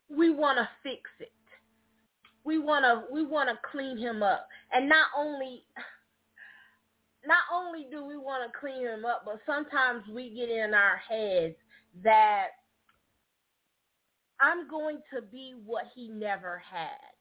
we 0.10 0.34
want 0.34 0.58
to 0.58 0.70
fix 0.84 1.10
it, 1.20 1.32
we 2.46 2.60
want 2.60 2.86
to 2.86 3.12
we 3.12 3.26
want 3.26 3.50
to 3.50 3.58
clean 3.70 3.98
him 3.98 4.24
up 4.24 4.48
and 4.72 4.88
not 4.88 5.08
only 5.18 5.64
not 7.26 7.44
only 7.52 7.88
do 7.92 8.06
we 8.06 8.16
want 8.18 8.44
to 8.46 8.60
clean 8.60 8.86
him 8.86 9.04
up 9.04 9.24
but 9.26 9.40
sometimes 9.46 10.04
we 10.14 10.30
get 10.30 10.50
in 10.50 10.74
our 10.74 10.98
heads 10.98 11.56
that 12.04 12.50
I'm 14.40 14.70
going 14.70 15.00
to 15.14 15.22
be 15.22 15.56
what 15.66 15.86
he 15.96 16.10
never 16.10 16.62
had. 16.70 17.15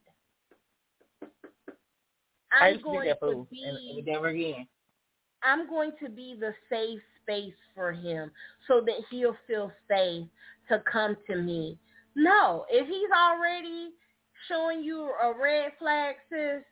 I'm 2.60 2.80
going 2.82 3.12
to 3.20 3.46
be 3.50 3.62
and 3.64 4.06
never 4.06 4.28
again. 4.28 4.66
I'm 5.42 5.68
going 5.68 5.92
to 6.02 6.08
be 6.08 6.36
the 6.38 6.54
safe 6.70 7.00
space 7.22 7.54
for 7.74 7.92
him 7.92 8.30
so 8.66 8.80
that 8.86 8.96
he'll 9.10 9.36
feel 9.46 9.70
safe 9.88 10.26
to 10.68 10.82
come 10.90 11.16
to 11.26 11.36
me. 11.36 11.78
No, 12.16 12.64
if 12.70 12.86
he's 12.86 13.10
already 13.10 13.90
showing 14.48 14.82
you 14.82 15.10
a 15.22 15.32
red 15.38 15.72
flag, 15.78 16.16
sis, 16.30 16.62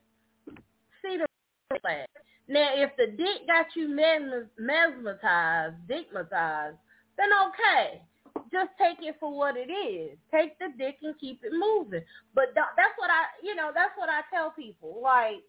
see 1.03 1.17
the 1.19 1.27
red 1.71 1.81
flag. 1.81 2.07
Now, 2.49 2.71
if 2.75 2.91
the 2.97 3.07
dick 3.17 3.47
got 3.47 3.67
you 3.77 3.89
mesmerized, 3.89 5.77
dickmatized, 5.89 6.79
then 7.17 7.29
okay. 7.49 8.03
Just 8.51 8.71
take 8.79 8.99
it 9.07 9.17
for 9.21 9.37
what 9.37 9.57
it 9.57 9.71
is. 9.71 10.17
Take 10.33 10.59
the 10.59 10.69
dick 10.79 10.97
and 11.03 11.19
keep 11.19 11.41
it 11.43 11.53
moving. 11.53 12.03
But 12.35 12.55
that's 12.55 12.97
what 12.97 13.11
I, 13.11 13.25
you 13.43 13.55
know, 13.55 13.71
that's 13.75 13.93
what 13.97 14.09
I 14.09 14.21
tell 14.35 14.51
people. 14.51 15.01
Like, 15.03 15.43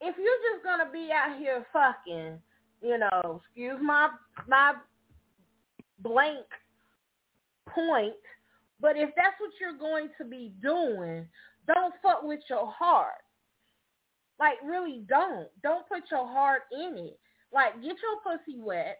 if 0.00 0.16
you're 0.16 0.52
just 0.52 0.64
gonna 0.64 0.90
be 0.90 1.10
out 1.12 1.38
here 1.38 1.66
fucking, 1.72 2.38
you 2.82 2.98
know, 2.98 3.40
excuse 3.44 3.78
my 3.82 4.08
my 4.46 4.74
blank 6.00 6.46
point, 7.68 8.14
but 8.80 8.96
if 8.96 9.10
that's 9.16 9.38
what 9.38 9.50
you're 9.60 9.78
going 9.78 10.08
to 10.18 10.24
be 10.24 10.52
doing, 10.62 11.26
don't 11.66 11.94
fuck 12.02 12.22
with 12.22 12.40
your 12.48 12.70
heart. 12.70 13.22
Like 14.38 14.58
really 14.64 15.02
don't. 15.08 15.48
Don't 15.62 15.88
put 15.88 16.02
your 16.10 16.26
heart 16.26 16.62
in 16.72 16.96
it. 16.96 17.18
Like 17.52 17.74
get 17.82 17.96
your 18.02 18.20
pussy 18.22 18.58
wet, 18.58 18.98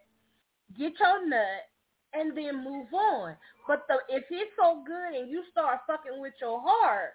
get 0.76 0.92
your 0.98 1.28
nut, 1.28 1.68
and 2.12 2.36
then 2.36 2.64
move 2.64 2.92
on. 2.92 3.36
But 3.66 3.86
the 3.88 3.98
if 4.08 4.24
it's 4.30 4.50
so 4.60 4.82
good 4.86 5.20
and 5.20 5.30
you 5.30 5.42
start 5.52 5.80
fucking 5.86 6.20
with 6.20 6.34
your 6.40 6.60
heart, 6.64 7.14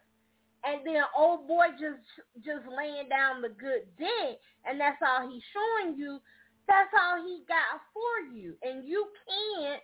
and 0.66 0.86
then 0.86 1.03
old 1.18 1.47
boy 1.47 1.68
just 1.80 1.99
just 2.45 2.66
laying 2.76 3.09
down 3.09 3.41
the 3.41 3.49
good 3.49 3.84
dick, 3.97 4.39
and 4.66 4.80
that's 4.80 5.01
all 5.01 5.30
he's 5.30 5.43
showing 5.53 5.97
you. 5.97 6.20
That's 6.68 6.89
all 6.99 7.24
he 7.26 7.43
got 7.47 7.82
for 7.93 8.34
you, 8.36 8.55
and 8.64 8.88
you 8.88 9.05
can't 9.28 9.82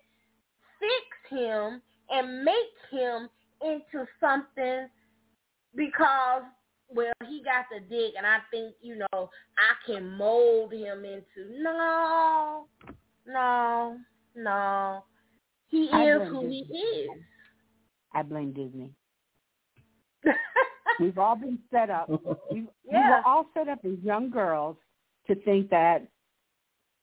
fix 0.79 1.39
him 1.41 1.81
and 2.09 2.43
make 2.43 2.55
him 2.91 3.29
into 3.61 4.07
something 4.19 4.87
because 5.75 6.43
well 6.89 7.13
he 7.27 7.43
got 7.43 7.65
the 7.71 7.81
dick 7.81 8.13
and 8.17 8.25
I 8.25 8.37
think 8.49 8.73
you 8.81 8.95
know 8.97 9.29
I 9.57 9.73
can 9.85 10.09
mold 10.17 10.73
him 10.73 11.03
into 11.05 11.61
no 11.61 12.65
no 13.27 13.97
no 14.35 15.03
he 15.67 15.89
I 15.91 16.15
is 16.15 16.27
who 16.29 16.41
Disney. 16.41 16.63
he 16.71 16.77
is. 16.77 17.09
I 18.13 18.23
blame 18.23 18.53
Disney. 18.53 18.91
We've 20.99 21.17
all 21.17 21.35
been 21.35 21.59
set 21.71 21.89
up. 21.89 22.09
We've, 22.51 22.67
Yeah. 22.85 23.03
We 23.03 23.09
were 23.09 23.21
all 23.25 23.45
set 23.53 23.67
up 23.67 23.79
as 23.85 23.97
young 24.03 24.29
girls 24.29 24.77
to 25.27 25.35
think 25.35 25.69
that 25.69 26.05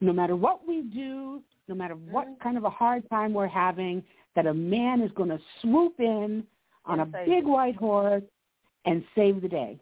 no 0.00 0.12
matter 0.12 0.36
what 0.36 0.66
we 0.66 0.82
do, 0.82 1.42
no 1.68 1.74
matter 1.74 1.94
what 1.94 2.26
Mhm. 2.28 2.38
kind 2.40 2.56
of 2.56 2.64
a 2.64 2.70
hard 2.70 3.08
time 3.08 3.32
we're 3.32 3.46
having, 3.46 4.02
that 4.34 4.46
a 4.46 4.52
man 4.54 5.00
is 5.00 5.10
going 5.12 5.30
to 5.30 5.40
swoop 5.62 5.98
in 5.98 6.46
on 6.84 7.00
a 7.00 7.06
big 7.06 7.44
white 7.44 7.76
horse 7.76 8.22
and 8.84 9.02
save 9.14 9.40
the 9.42 9.48
day. 9.48 9.78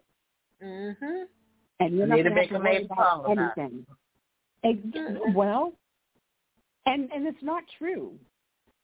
Mm-hmm. 0.63 1.23
And 1.81 1.97
you're 1.97 2.07
not 2.07 2.15
going 2.15 2.25
to 2.25 2.29
make 2.31 2.49
have 2.51 2.61
a 2.61 2.63
to 2.63 2.63
worry 2.63 2.85
about 2.85 3.29
it. 3.29 3.37
anything. 3.37 3.85
Ex- 4.63 4.79
Mhm. 4.79 5.33
Well, 5.35 5.73
and 6.85 7.11
and 7.11 7.27
it's 7.27 7.43
not 7.43 7.63
true. 7.77 8.17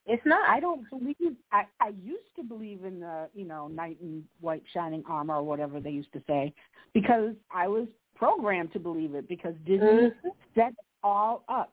It's 0.06 0.26
not. 0.26 0.50
I 0.50 0.60
don't 0.60 0.90
believe. 0.90 1.36
I 1.52 1.64
I 1.80 1.90
used 2.04 2.36
to 2.36 2.44
believe 2.44 2.86
in 2.86 3.00
the 3.00 3.30
you 3.34 3.46
know 3.46 3.68
knight 3.68 3.98
in 4.02 4.24
white 4.40 4.64
shining 4.74 5.04
armor 5.08 5.36
or 5.36 5.44
whatever 5.44 5.80
they 5.80 5.92
used 5.92 6.12
to 6.14 6.22
say, 6.28 6.54
because 6.94 7.36
I 7.54 7.68
was 7.68 7.88
programmed 8.16 8.74
to 8.74 8.80
believe 8.80 9.16
it 9.16 9.28
because 9.28 9.54
Disney 9.66 10.10
Mhm. 10.10 10.14
set 10.56 10.74
all 11.04 11.44
up. 11.48 11.72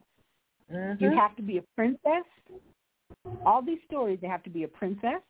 Mhm. 0.71 1.01
You 1.01 1.11
have 1.11 1.37
to 1.37 1.43
be 1.43 1.59
a 1.59 1.63
princess. 1.75 2.25
All 3.45 3.63
these 3.63 3.83
stories, 3.85 4.21
they 4.21 4.29
have 4.29 4.43
to 4.45 4.51
be 4.51 4.65
a 4.65 4.69
princess 4.69 5.23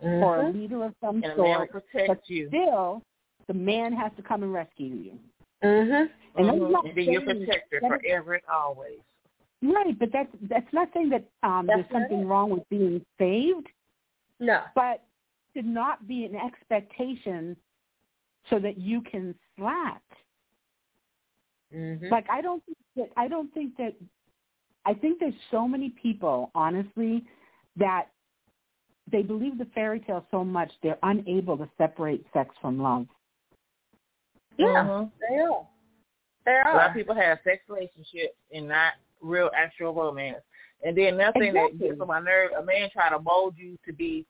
or 0.00 0.40
a 0.40 0.44
Mhm. 0.44 0.54
leader 0.54 0.84
of 0.84 0.94
some 1.00 1.22
And 1.24 1.34
sort. 1.36 1.70
protect 1.70 2.08
But 2.08 2.28
you. 2.28 2.48
still, 2.48 3.02
the 3.46 3.54
man 3.54 3.92
has 3.92 4.12
to 4.16 4.22
come 4.22 4.42
and 4.42 4.52
rescue 4.52 4.94
you. 4.94 5.18
Mhm. 5.62 6.10
And 6.36 6.50
I'm 6.50 6.58
Mhm. 6.58 6.84
And 6.84 6.94
be 6.94 7.04
your 7.04 7.22
protector 7.22 7.80
forever 7.80 8.34
and 8.34 8.44
always. 8.46 9.00
Right, 9.74 9.98
but 9.98 10.10
that's 10.12 10.28
that's 10.42 10.72
not 10.72 10.88
saying 10.94 11.10
that 11.10 11.24
um, 11.42 11.66
That's 11.66 11.80
there's 11.80 11.92
something 12.02 12.20
it. 12.20 12.24
wrong 12.26 12.50
with 12.50 12.68
being 12.68 13.04
saved. 13.18 13.66
No. 14.38 14.60
but 14.74 15.02
to 15.54 15.62
not 15.62 16.06
be 16.06 16.24
an 16.26 16.36
expectation 16.36 17.56
so 18.50 18.58
that 18.58 18.76
you 18.76 19.00
can 19.00 19.34
slack. 19.56 20.02
Mhm. 21.74 22.10
Like 22.10 22.26
I 22.30 22.42
don't 22.42 22.62
think 22.66 22.76
that 22.96 23.08
I 23.16 23.28
don't 23.28 23.52
think 23.54 23.76
that 23.78 23.94
I 24.84 24.94
think 24.94 25.18
there's 25.18 25.34
so 25.50 25.66
many 25.66 25.90
people, 25.90 26.50
honestly, 26.54 27.24
that 27.76 28.08
they 29.10 29.22
believe 29.22 29.56
the 29.58 29.64
fairy 29.74 30.00
tale 30.00 30.24
so 30.30 30.44
much 30.44 30.70
they're 30.82 30.98
unable 31.02 31.56
to 31.56 31.68
separate 31.78 32.24
sex 32.32 32.54
from 32.60 32.78
love. 32.78 33.06
yeah, 34.58 34.66
Mhm. 34.66 35.10
they 35.20 35.38
are. 35.38 35.66
They 36.44 36.52
are. 36.52 36.74
A 36.74 36.76
lot 36.76 36.88
of 36.90 36.94
people 36.94 37.14
have 37.14 37.40
sex 37.42 37.62
relationships 37.68 38.36
and 38.52 38.68
not 38.68 38.94
real 39.26 39.50
actual 39.56 39.94
romance. 39.94 40.42
And 40.84 40.96
then 40.96 41.14
another 41.14 41.38
thing 41.38 41.54
that 41.54 41.78
gets 41.78 42.00
on 42.00 42.08
my 42.08 42.20
nerve, 42.20 42.50
a 42.58 42.64
man 42.64 42.88
try 42.92 43.10
to 43.10 43.18
mold 43.18 43.54
you 43.56 43.78
to 43.86 43.92
be 43.92 44.26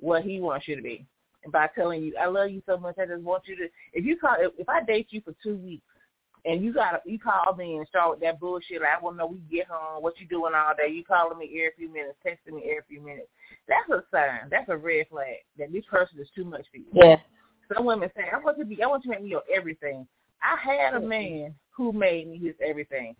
what 0.00 0.22
he 0.22 0.40
wants 0.40 0.66
you 0.66 0.76
to 0.76 0.82
be. 0.82 1.06
And 1.44 1.52
by 1.52 1.68
telling 1.74 2.02
you, 2.02 2.14
I 2.20 2.26
love 2.26 2.50
you 2.50 2.62
so 2.66 2.78
much, 2.78 2.96
I 2.98 3.06
just 3.06 3.22
want 3.22 3.44
you 3.46 3.56
to 3.56 3.68
if 3.92 4.04
you 4.04 4.16
call 4.16 4.36
if, 4.38 4.52
if 4.58 4.68
I 4.68 4.82
date 4.82 5.08
you 5.10 5.20
for 5.20 5.34
two 5.42 5.56
weeks 5.56 5.84
and 6.46 6.64
you 6.64 6.72
got 6.72 7.02
you 7.04 7.18
call 7.18 7.54
me 7.54 7.76
and 7.76 7.86
start 7.86 8.10
with 8.10 8.20
that 8.20 8.40
bullshit, 8.40 8.80
like 8.80 8.90
I 8.98 9.02
wanna 9.02 9.18
know 9.18 9.26
when 9.26 9.42
you 9.48 9.58
get 9.58 9.68
home, 9.68 10.02
what 10.02 10.18
you 10.18 10.26
doing 10.26 10.54
all 10.54 10.72
day, 10.74 10.90
you 10.90 11.04
calling 11.04 11.38
me 11.38 11.46
every 11.46 11.72
few 11.76 11.92
minutes, 11.92 12.16
texting 12.26 12.54
me 12.54 12.62
every 12.70 12.82
few 12.88 13.02
minutes. 13.02 13.28
That's 13.68 13.88
a 13.90 14.04
sign. 14.10 14.48
That's 14.50 14.68
a 14.70 14.76
red 14.76 15.06
flag 15.10 15.44
that 15.58 15.70
this 15.70 15.84
person 15.90 16.18
is 16.18 16.28
too 16.34 16.44
much 16.44 16.64
for 16.70 16.78
you. 16.78 16.86
Yeah. 16.92 17.16
Some 17.74 17.86
women 17.86 18.10
say, 18.16 18.24
I 18.32 18.38
want 18.38 18.58
to 18.58 18.64
be 18.64 18.82
I 18.82 18.86
want 18.86 19.04
you 19.04 19.10
to 19.10 19.16
make 19.16 19.24
me 19.24 19.30
your 19.30 19.42
everything. 19.54 20.06
I 20.42 20.56
had 20.60 20.94
a 20.94 21.00
man 21.00 21.54
who 21.70 21.92
made 21.92 22.28
me 22.28 22.38
his 22.38 22.54
everything. 22.66 23.16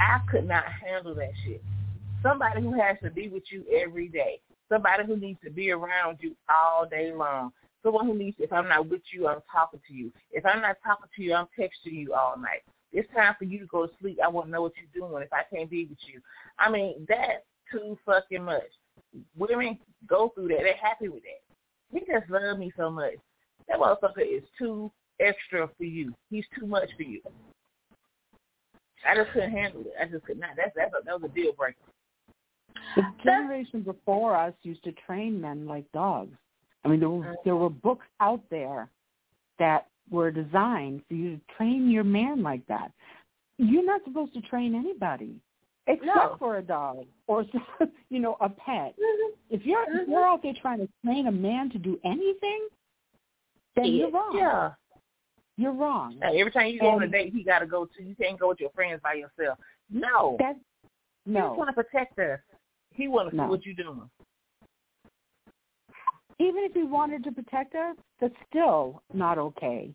I 0.00 0.20
could 0.30 0.46
not 0.46 0.64
handle 0.64 1.14
that 1.14 1.32
shit. 1.44 1.62
Somebody 2.22 2.62
who 2.62 2.72
has 2.80 2.96
to 3.02 3.10
be 3.10 3.28
with 3.28 3.44
you 3.50 3.64
every 3.72 4.08
day. 4.08 4.40
Somebody 4.68 5.04
who 5.06 5.16
needs 5.16 5.38
to 5.44 5.50
be 5.50 5.70
around 5.70 6.18
you 6.20 6.34
all 6.48 6.86
day 6.86 7.12
long. 7.12 7.52
Someone 7.82 8.06
who 8.06 8.14
needs 8.14 8.36
if 8.40 8.52
I'm 8.52 8.68
not 8.68 8.88
with 8.88 9.02
you, 9.12 9.28
I'm 9.28 9.42
talking 9.50 9.80
to 9.86 9.94
you. 9.94 10.12
If 10.32 10.44
I'm 10.44 10.60
not 10.60 10.76
talking 10.84 11.08
to 11.14 11.22
you, 11.22 11.34
I'm 11.34 11.46
texting 11.58 11.92
you 11.92 12.14
all 12.14 12.36
night. 12.36 12.62
It's 12.92 13.08
time 13.14 13.34
for 13.38 13.44
you 13.44 13.60
to 13.60 13.66
go 13.66 13.86
to 13.86 13.92
sleep. 14.00 14.18
I 14.24 14.28
want 14.28 14.46
to 14.48 14.50
know 14.50 14.62
what 14.62 14.72
you're 14.76 15.08
doing 15.08 15.22
if 15.22 15.32
I 15.32 15.42
can't 15.54 15.70
be 15.70 15.86
with 15.86 15.98
you. 16.12 16.20
I 16.58 16.70
mean, 16.70 17.06
that's 17.08 17.44
too 17.70 17.96
fucking 18.04 18.42
much. 18.42 18.62
Women 19.36 19.78
go 20.08 20.32
through 20.34 20.48
that. 20.48 20.60
They're 20.62 20.76
happy 20.76 21.08
with 21.08 21.22
that. 21.22 21.42
He 21.92 22.00
just 22.00 22.28
love 22.30 22.58
me 22.58 22.72
so 22.76 22.90
much. 22.90 23.14
That 23.68 23.78
motherfucker 23.78 24.26
is 24.26 24.42
too 24.58 24.90
extra 25.20 25.68
for 25.76 25.84
you. 25.84 26.14
He's 26.30 26.44
too 26.58 26.66
much 26.66 26.88
for 26.96 27.02
you. 27.02 27.20
I 29.08 29.14
just 29.14 29.30
couldn't 29.32 29.52
handle 29.52 29.82
it. 29.82 29.92
I 30.00 30.06
just 30.06 30.24
could 30.24 30.38
not. 30.38 30.50
That's 30.56 30.70
that's 30.76 30.92
a, 31.00 31.04
that 31.04 31.20
was 31.20 31.30
a 31.30 31.34
deal 31.34 31.52
breaker. 31.52 31.76
The 32.94 33.02
generation 33.24 33.82
before 33.82 34.36
us 34.36 34.54
used 34.62 34.84
to 34.84 34.92
train 35.06 35.40
men 35.40 35.66
like 35.66 35.90
dogs. 35.92 36.36
I 36.84 36.88
mean, 36.88 37.00
there 37.00 37.10
were, 37.10 37.34
there 37.44 37.56
were 37.56 37.70
books 37.70 38.06
out 38.20 38.40
there 38.50 38.88
that 39.58 39.86
were 40.10 40.30
designed 40.30 41.02
for 41.08 41.14
you 41.14 41.36
to 41.36 41.40
train 41.56 41.90
your 41.90 42.04
man 42.04 42.42
like 42.42 42.64
that. 42.68 42.92
You're 43.58 43.84
not 43.84 44.02
supposed 44.04 44.34
to 44.34 44.40
train 44.42 44.74
anybody 44.74 45.34
except 45.88 46.06
No. 46.14 46.36
for 46.38 46.58
a 46.58 46.62
dog 46.62 47.06
or 47.26 47.44
you 48.10 48.20
know 48.20 48.36
a 48.40 48.48
pet. 48.48 48.94
Mhm. 48.98 49.30
If 49.50 49.64
you're 49.64 49.82
if 49.82 50.06
Mhm. 50.06 50.10
you're 50.10 50.24
out 50.24 50.42
there 50.42 50.54
trying 50.60 50.78
to 50.78 50.88
train 51.04 51.26
a 51.26 51.32
man 51.32 51.70
to 51.70 51.78
do 51.78 51.98
anything, 52.04 52.68
then 53.74 53.86
you're 53.86 54.10
wrong. 54.10 54.36
Yeah. 54.36 54.72
You're 55.56 55.72
wrong. 55.72 56.18
Hey, 56.22 56.40
every 56.40 56.52
time 56.52 56.68
you 56.68 56.80
go 56.80 56.90
on 56.90 57.02
a 57.02 57.08
date, 57.08 57.32
he 57.34 57.42
got 57.42 57.60
to 57.60 57.66
go 57.66 57.86
to. 57.86 58.02
You 58.02 58.14
can't 58.14 58.38
go 58.38 58.48
with 58.48 58.60
your 58.60 58.70
friends 58.70 59.00
by 59.02 59.14
yourself. 59.14 59.58
No. 59.90 60.36
That 60.38 60.56
He 61.24 61.32
just 61.32 61.56
want 61.56 61.68
to 61.68 61.72
protect 61.72 62.18
us. 62.18 62.40
He 62.92 63.08
want 63.08 63.30
to 63.30 63.36
see 63.36 63.40
what 63.40 63.64
you're 63.64 63.74
doing. 63.74 64.08
Even 66.38 66.64
if 66.64 66.74
he 66.74 66.82
wanted 66.82 67.24
to 67.24 67.32
protect 67.32 67.74
us, 67.74 67.96
that's 68.20 68.34
still 68.48 69.02
not 69.14 69.38
okay. 69.38 69.90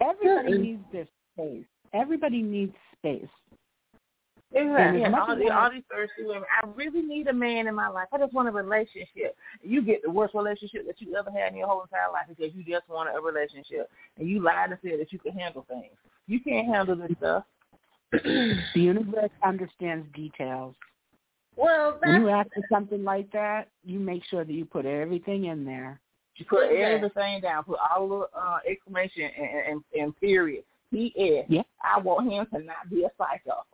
Everybody 0.00 0.52
Mm-mm. 0.52 0.60
needs 0.62 0.82
their 0.92 1.06
space. 1.34 1.66
Everybody 1.92 2.42
needs 2.42 2.74
space. 2.96 3.28
Exactly. 4.54 5.00
Yeah, 5.00 5.12
all, 5.20 5.36
the, 5.36 5.50
all 5.50 5.70
these 5.70 5.82
thirsty 5.90 6.24
women. 6.24 6.44
I 6.62 6.66
really 6.74 7.02
need 7.02 7.26
a 7.26 7.32
man 7.32 7.66
in 7.66 7.74
my 7.74 7.88
life. 7.88 8.08
I 8.12 8.18
just 8.18 8.32
want 8.32 8.48
a 8.48 8.50
relationship. 8.50 9.36
You 9.62 9.82
get 9.82 10.02
the 10.02 10.10
worst 10.10 10.34
relationship 10.34 10.86
that 10.86 11.00
you 11.00 11.14
ever 11.16 11.30
had 11.30 11.52
in 11.52 11.58
your 11.58 11.68
whole 11.68 11.82
entire 11.82 12.10
life 12.10 12.24
because 12.28 12.54
you 12.54 12.64
just 12.64 12.88
wanted 12.88 13.14
a 13.14 13.20
relationship 13.20 13.90
and 14.16 14.28
you 14.28 14.42
lied 14.42 14.70
and 14.70 14.78
said 14.82 15.00
that 15.00 15.12
you 15.12 15.18
could 15.18 15.34
handle 15.34 15.66
things. 15.68 15.92
You 16.26 16.40
can't 16.40 16.66
handle 16.66 16.96
this 16.96 17.16
stuff. 17.18 17.44
The 18.12 18.80
universe 18.80 19.30
understands 19.44 20.06
details. 20.14 20.74
well, 21.56 21.98
When 22.02 22.22
you 22.22 22.30
ask 22.30 22.48
for 22.54 22.62
something 22.70 23.04
like 23.04 23.30
that, 23.32 23.68
you 23.84 23.98
make 23.98 24.22
sure 24.30 24.44
that 24.46 24.52
you 24.52 24.64
put 24.64 24.86
everything 24.86 25.44
in 25.44 25.66
there. 25.66 26.00
You 26.36 26.46
put 26.46 26.70
everything 26.70 27.42
down. 27.42 27.64
Put 27.64 27.78
all 27.94 28.08
the 28.08 28.38
uh, 28.38 28.58
exclamation 28.66 29.28
and, 29.38 29.66
and, 29.68 29.84
and 30.00 30.20
period. 30.20 30.64
P.S. 30.90 31.44
Yeah. 31.50 31.62
I 31.84 32.00
want 32.00 32.32
him 32.32 32.46
to 32.54 32.60
not 32.60 32.88
be 32.88 33.04
a 33.04 33.10
psycho. 33.18 33.64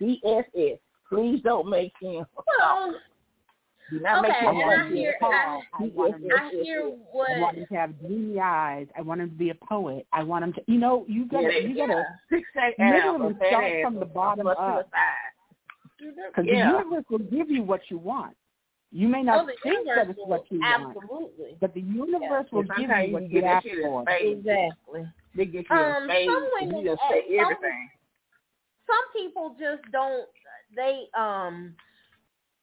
P.S.S. 0.00 0.78
Please 1.08 1.40
don't 1.42 1.68
make 1.68 1.92
him. 2.00 2.24
well, 2.58 2.94
Do 3.90 3.98
not 4.00 4.22
make 4.22 4.30
Okay, 4.30 4.40
him 4.40 4.46
I 4.46 4.50
and 4.50 4.70
I 4.70 4.74
him 4.74 4.88
to 4.88 4.92
be 4.94 4.98
hear- 5.00 5.14
I- 5.20 5.60
I 5.80 5.82
want 5.94 6.14
him 6.14 6.28
to 6.28 6.36
I 6.36 6.50
hear 6.62 6.82
what. 7.12 7.30
I 7.30 7.40
want 7.40 7.56
him 7.58 7.66
to 7.66 7.74
have 7.74 8.00
dreamy 8.00 8.38
eyes. 8.38 8.86
I 8.96 9.02
want 9.02 9.20
him 9.20 9.30
to 9.30 9.34
be 9.34 9.50
a 9.50 9.54
poet. 9.56 10.06
I 10.12 10.22
want 10.22 10.44
him 10.44 10.52
to, 10.54 10.62
you 10.68 10.78
know, 10.78 11.04
you 11.08 11.26
gotta, 11.26 11.42
Yeah, 11.52 11.68
you 11.68 11.76
gotta, 11.76 12.04
Six 12.30 12.42
eight 12.56 12.74
Literally 12.78 13.34
abs, 13.34 13.36
start 13.48 13.64
ass, 13.64 13.82
from 13.82 13.94
the 13.98 14.04
bottom 14.06 14.44
muscular 14.44 14.80
up. 14.80 14.90
because 15.98 16.44
Yeah. 16.46 16.70
the 16.72 16.78
universe 16.78 17.04
will 17.10 17.18
give 17.18 17.50
you 17.50 17.64
what 17.64 17.80
you 17.90 17.98
want. 17.98 18.36
You 18.92 19.08
may 19.08 19.20
Oh, 19.20 19.22
not 19.22 19.46
the 19.46 19.52
think 19.62 19.78
universe 19.86 19.96
that 20.06 20.10
it's 20.10 20.18
what 20.24 20.50
you 20.52 20.60
want, 20.60 20.96
absolutely. 20.96 21.56
but 21.60 21.74
the 21.74 21.80
universe 21.80 22.46
will 22.52 22.62
Yeah, 22.64 22.74
give 22.76 22.86
sometimes 22.86 23.02
you 23.02 23.06
you 23.08 23.12
what 23.14 23.22
can 23.22 23.30
you 23.32 23.44
ask 23.44 23.66
for. 23.82 24.04
Exactly. 24.08 25.06
They 25.34 25.44
get 25.46 25.68
you 25.68 25.76
Um, 25.76 26.02
in 26.04 26.08
spades. 26.10 26.32
some 26.32 26.50
and 26.60 26.72
you 26.78 26.84
just 26.90 27.02
say 27.10 27.24
some- 27.26 27.38
everything. 27.40 27.90
Some 28.90 29.22
people 29.22 29.56
just 29.58 29.82
don't. 29.92 30.26
They 30.74 31.04
um. 31.16 31.74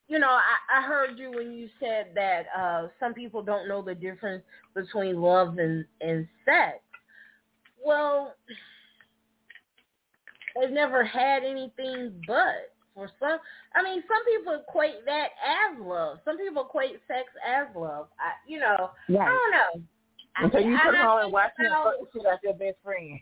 You 0.09 0.19
know, 0.19 0.30
I, 0.30 0.80
I 0.80 0.82
heard 0.88 1.17
you 1.19 1.32
when 1.32 1.51
you 1.51 1.67
said 1.82 2.11
that 2.15 2.43
uh 2.57 2.88
some 2.99 3.13
people 3.13 3.41
don't 3.41 3.67
know 3.67 3.82
the 3.82 3.93
difference 3.95 4.43
between 4.73 5.19
love 5.21 5.57
and 5.57 5.84
and 6.01 6.28
sex. 6.45 6.80
Well, 7.86 8.34
they've 10.59 10.71
never 10.71 11.03
had 11.03 11.43
anything 11.43 12.21
but. 12.28 12.71
For 12.95 13.11
some, 13.19 13.38
I 13.75 13.84
mean, 13.84 14.01
some 14.07 14.25
people 14.25 14.59
equate 14.67 15.05
that 15.05 15.28
as 15.45 15.80
love. 15.80 16.17
Some 16.25 16.36
people 16.39 16.63
equate 16.63 16.93
sex 17.07 17.25
as 17.47 17.67
love. 17.75 18.07
I, 18.19 18.32
you 18.47 18.59
know, 18.59 18.89
I 19.07 19.13
don't 19.13 19.51
know. 19.51 19.84
Until 20.38 20.61
you 20.61 20.75
I- 20.75 20.82
come 20.82 20.95
home 20.95 21.19
and 21.25 21.32
watch 21.32 21.51
him 21.59 21.67
about- 21.67 21.93
fuck 21.99 22.11
the 22.13 22.19
shit 22.19 22.25
out 22.25 22.39
your 22.43 22.53
best 22.55 22.78
friend. 22.84 23.19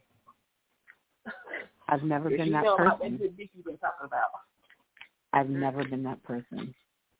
I've 1.87 2.03
never 2.03 2.29
been 2.29 2.51
that 2.51 2.63
know 2.63 2.75
about 2.75 2.99
that 2.99 3.11
person. 3.11 3.29
you've 3.37 3.65
been 3.65 3.77
talking 3.77 4.05
about. 4.05 4.31
I've 5.33 5.49
never 5.49 5.83
been 5.83 6.03
that 6.03 6.23
person. 6.23 6.73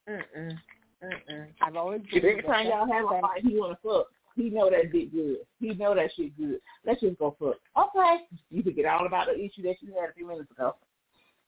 Mm-mm. 0.10 0.58
Mm-mm. 1.04 1.48
I've 1.62 1.76
always 1.76 2.02
been 2.12 2.26
every 2.26 2.44
time 2.44 2.68
y'all 2.68 2.92
have 2.92 3.06
a 3.06 3.22
fight, 3.22 3.44
he 3.44 3.60
want 3.60 3.78
to 3.82 3.88
fuck. 3.88 4.08
He 4.36 4.50
know 4.50 4.70
that 4.70 4.92
dick 4.92 5.12
good. 5.12 5.38
He 5.60 5.74
know 5.74 5.96
that 5.96 6.10
shit 6.16 6.38
good. 6.38 6.60
Let's 6.86 7.02
just 7.02 7.18
go 7.18 7.36
fuck. 7.40 7.56
Okay. 7.78 8.18
You 8.50 8.64
forget 8.64 8.86
all 8.86 9.06
about 9.06 9.28
the 9.28 9.36
issue 9.36 9.64
that 9.64 9.76
you 9.82 9.94
had 10.00 10.10
a 10.10 10.14
few 10.14 10.28
minutes 10.28 10.52
ago. 10.52 10.76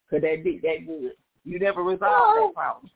Cause 0.10 0.22
that 0.22 0.44
dick 0.44 0.62
that 0.62 0.86
good. 0.86 1.14
You 1.44 1.60
never 1.60 1.84
resolved 1.84 2.02
Well, 2.02 2.48
that 2.48 2.54
problem. 2.54 2.92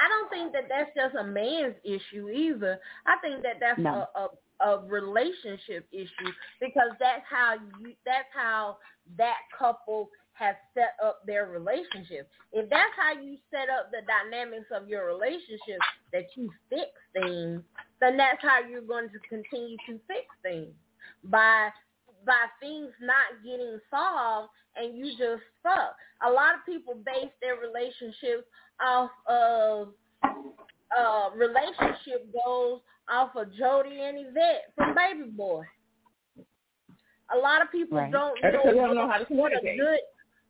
I 0.00 0.08
don't 0.08 0.30
think 0.30 0.52
that 0.52 0.64
that's 0.68 0.90
just 0.94 1.14
a 1.14 1.24
man's 1.24 1.74
issue 1.84 2.28
either. 2.28 2.78
I 3.06 3.16
think 3.22 3.42
that 3.42 3.56
that's 3.60 3.78
no. 3.78 4.06
a, 4.14 4.20
a 4.20 4.28
a 4.64 4.78
relationship 4.86 5.86
issue 5.92 6.32
because 6.60 6.90
that's 6.98 7.24
how 7.28 7.54
you 7.54 7.92
that's 8.04 8.28
how 8.34 8.76
that 9.16 9.38
couple 9.58 10.10
has 10.32 10.54
set 10.72 10.96
up 11.04 11.20
their 11.26 11.46
relationship. 11.46 12.28
If 12.52 12.70
that's 12.70 12.94
how 12.96 13.20
you 13.20 13.36
set 13.50 13.68
up 13.68 13.90
the 13.90 14.00
dynamics 14.08 14.66
of 14.74 14.88
your 14.88 15.06
relationship, 15.06 15.78
that 16.12 16.24
you 16.34 16.50
fix 16.70 16.88
things, 17.12 17.62
then 18.00 18.16
that's 18.16 18.40
how 18.40 18.60
you're 18.66 18.80
going 18.80 19.10
to 19.10 19.18
continue 19.28 19.76
to 19.86 20.00
fix 20.08 20.24
things 20.42 20.72
by 21.24 21.68
by 22.26 22.46
things 22.60 22.90
not 23.00 23.42
getting 23.44 23.78
solved 23.90 24.50
and 24.76 24.96
you 24.96 25.10
just 25.12 25.42
fuck. 25.62 25.96
A 26.26 26.30
lot 26.30 26.54
of 26.54 26.64
people 26.66 26.94
base 26.94 27.32
their 27.40 27.56
relationships 27.56 28.46
off 28.84 29.10
of 29.26 29.88
uh 30.96 31.30
relationship 31.36 32.32
goes 32.32 32.80
off 33.08 33.30
of 33.36 33.52
Jody 33.54 34.00
and 34.00 34.18
Yvette 34.18 34.72
from 34.76 34.94
Baby 34.94 35.30
Boy. 35.30 35.62
A 37.34 37.38
lot 37.38 37.62
of 37.62 37.70
people 37.70 37.98
right. 37.98 38.10
don't 38.10 38.36
know, 38.42 38.72
don't 38.72 38.94
know 38.94 39.08
how 39.08 39.18
to 39.18 39.34
what 39.34 39.52
a 39.52 39.60
good 39.60 40.00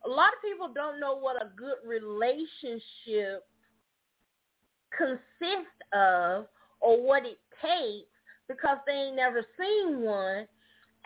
a 0.05 0.09
lot 0.09 0.29
of 0.33 0.41
people 0.43 0.71
don't 0.73 0.99
know 0.99 1.15
what 1.15 1.41
a 1.41 1.49
good 1.55 1.77
relationship 1.85 3.45
consists 4.95 5.77
of 5.93 6.47
or 6.79 7.01
what 7.01 7.23
it 7.25 7.37
takes 7.61 8.09
because 8.47 8.77
they 8.85 8.93
ain't 8.93 9.15
never 9.15 9.45
seen 9.59 10.01
one. 10.01 10.47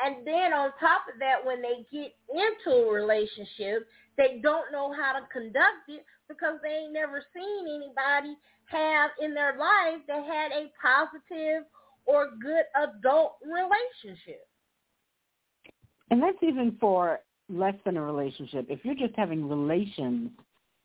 And 0.04 0.26
then 0.26 0.54
on 0.54 0.72
top 0.80 1.04
of 1.14 1.20
that, 1.20 1.46
when 1.46 1.62
they 1.62 1.86
get 1.92 2.16
into 2.30 2.78
a 2.78 2.92
relationship, 2.92 3.88
they 4.18 4.40
don't 4.42 4.72
know 4.72 4.94
how 4.94 5.14
to 5.14 5.26
conduct 5.32 5.90
it 5.90 6.06
because 6.28 6.60
they 6.64 6.70
ain't 6.70 6.94
never 6.94 7.24
seen 7.34 7.68
anybody 7.68 8.38
have 8.68 9.12
in 9.22 9.34
their 9.34 9.58
life 9.58 10.02
that 10.08 10.24
had 10.26 10.52
a 10.52 10.72
positive 10.82 11.64
or 12.06 12.30
good 12.42 12.64
adult 12.76 13.36
relationship. 13.44 14.48
And 16.12 16.22
that's 16.22 16.38
even 16.42 16.78
for 16.80 17.20
less 17.50 17.76
than 17.84 17.98
a 17.98 18.02
relationship. 18.02 18.68
If 18.70 18.80
you're 18.84 18.96
just 18.96 19.16
having 19.16 19.48
relations 19.48 20.32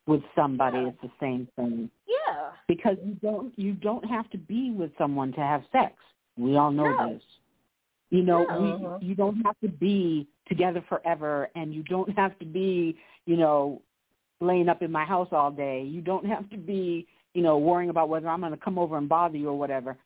with 0.06 0.22
somebody, 0.34 0.78
yeah. 0.78 0.88
it's 0.88 1.02
the 1.02 1.10
same 1.20 1.48
thing. 1.56 1.90
Yeah. 2.06 2.50
Because 2.68 2.96
you 3.04 3.14
don't 3.22 3.52
you 3.58 3.74
don't 3.74 4.04
have 4.04 4.28
to 4.30 4.38
be 4.38 4.70
with 4.70 4.90
someone 4.98 5.32
to 5.32 5.40
have 5.40 5.62
sex. 5.72 5.94
We 6.36 6.56
all 6.56 6.70
know 6.70 6.84
no. 6.84 7.14
this. 7.14 7.22
You 8.10 8.22
know, 8.22 8.44
yeah. 8.48 8.98
we, 8.98 9.06
you 9.06 9.14
don't 9.14 9.40
have 9.44 9.58
to 9.60 9.68
be 9.68 10.26
together 10.48 10.84
forever, 10.88 11.48
and 11.54 11.72
you 11.72 11.82
don't 11.84 12.10
have 12.18 12.38
to 12.40 12.44
be, 12.44 12.96
you 13.30 13.36
know, 13.36 13.80
laying 14.40 14.68
up 14.68 14.82
in 14.82 14.90
my 14.90 15.04
house 15.04 15.28
all 15.30 15.52
day. 15.52 15.82
You 15.82 16.00
don't 16.00 16.26
have 16.26 16.50
to 16.50 16.56
be, 16.56 17.06
you 17.32 17.42
know, 17.42 17.58
worrying 17.58 17.90
about 17.90 18.08
whether 18.08 18.28
I'm 18.28 18.40
going 18.40 18.50
to 18.50 18.58
come 18.58 18.76
over 18.76 18.98
and 18.98 19.08
bother 19.08 19.36
you 19.36 19.50
or 19.50 19.56
whatever. 19.56 19.96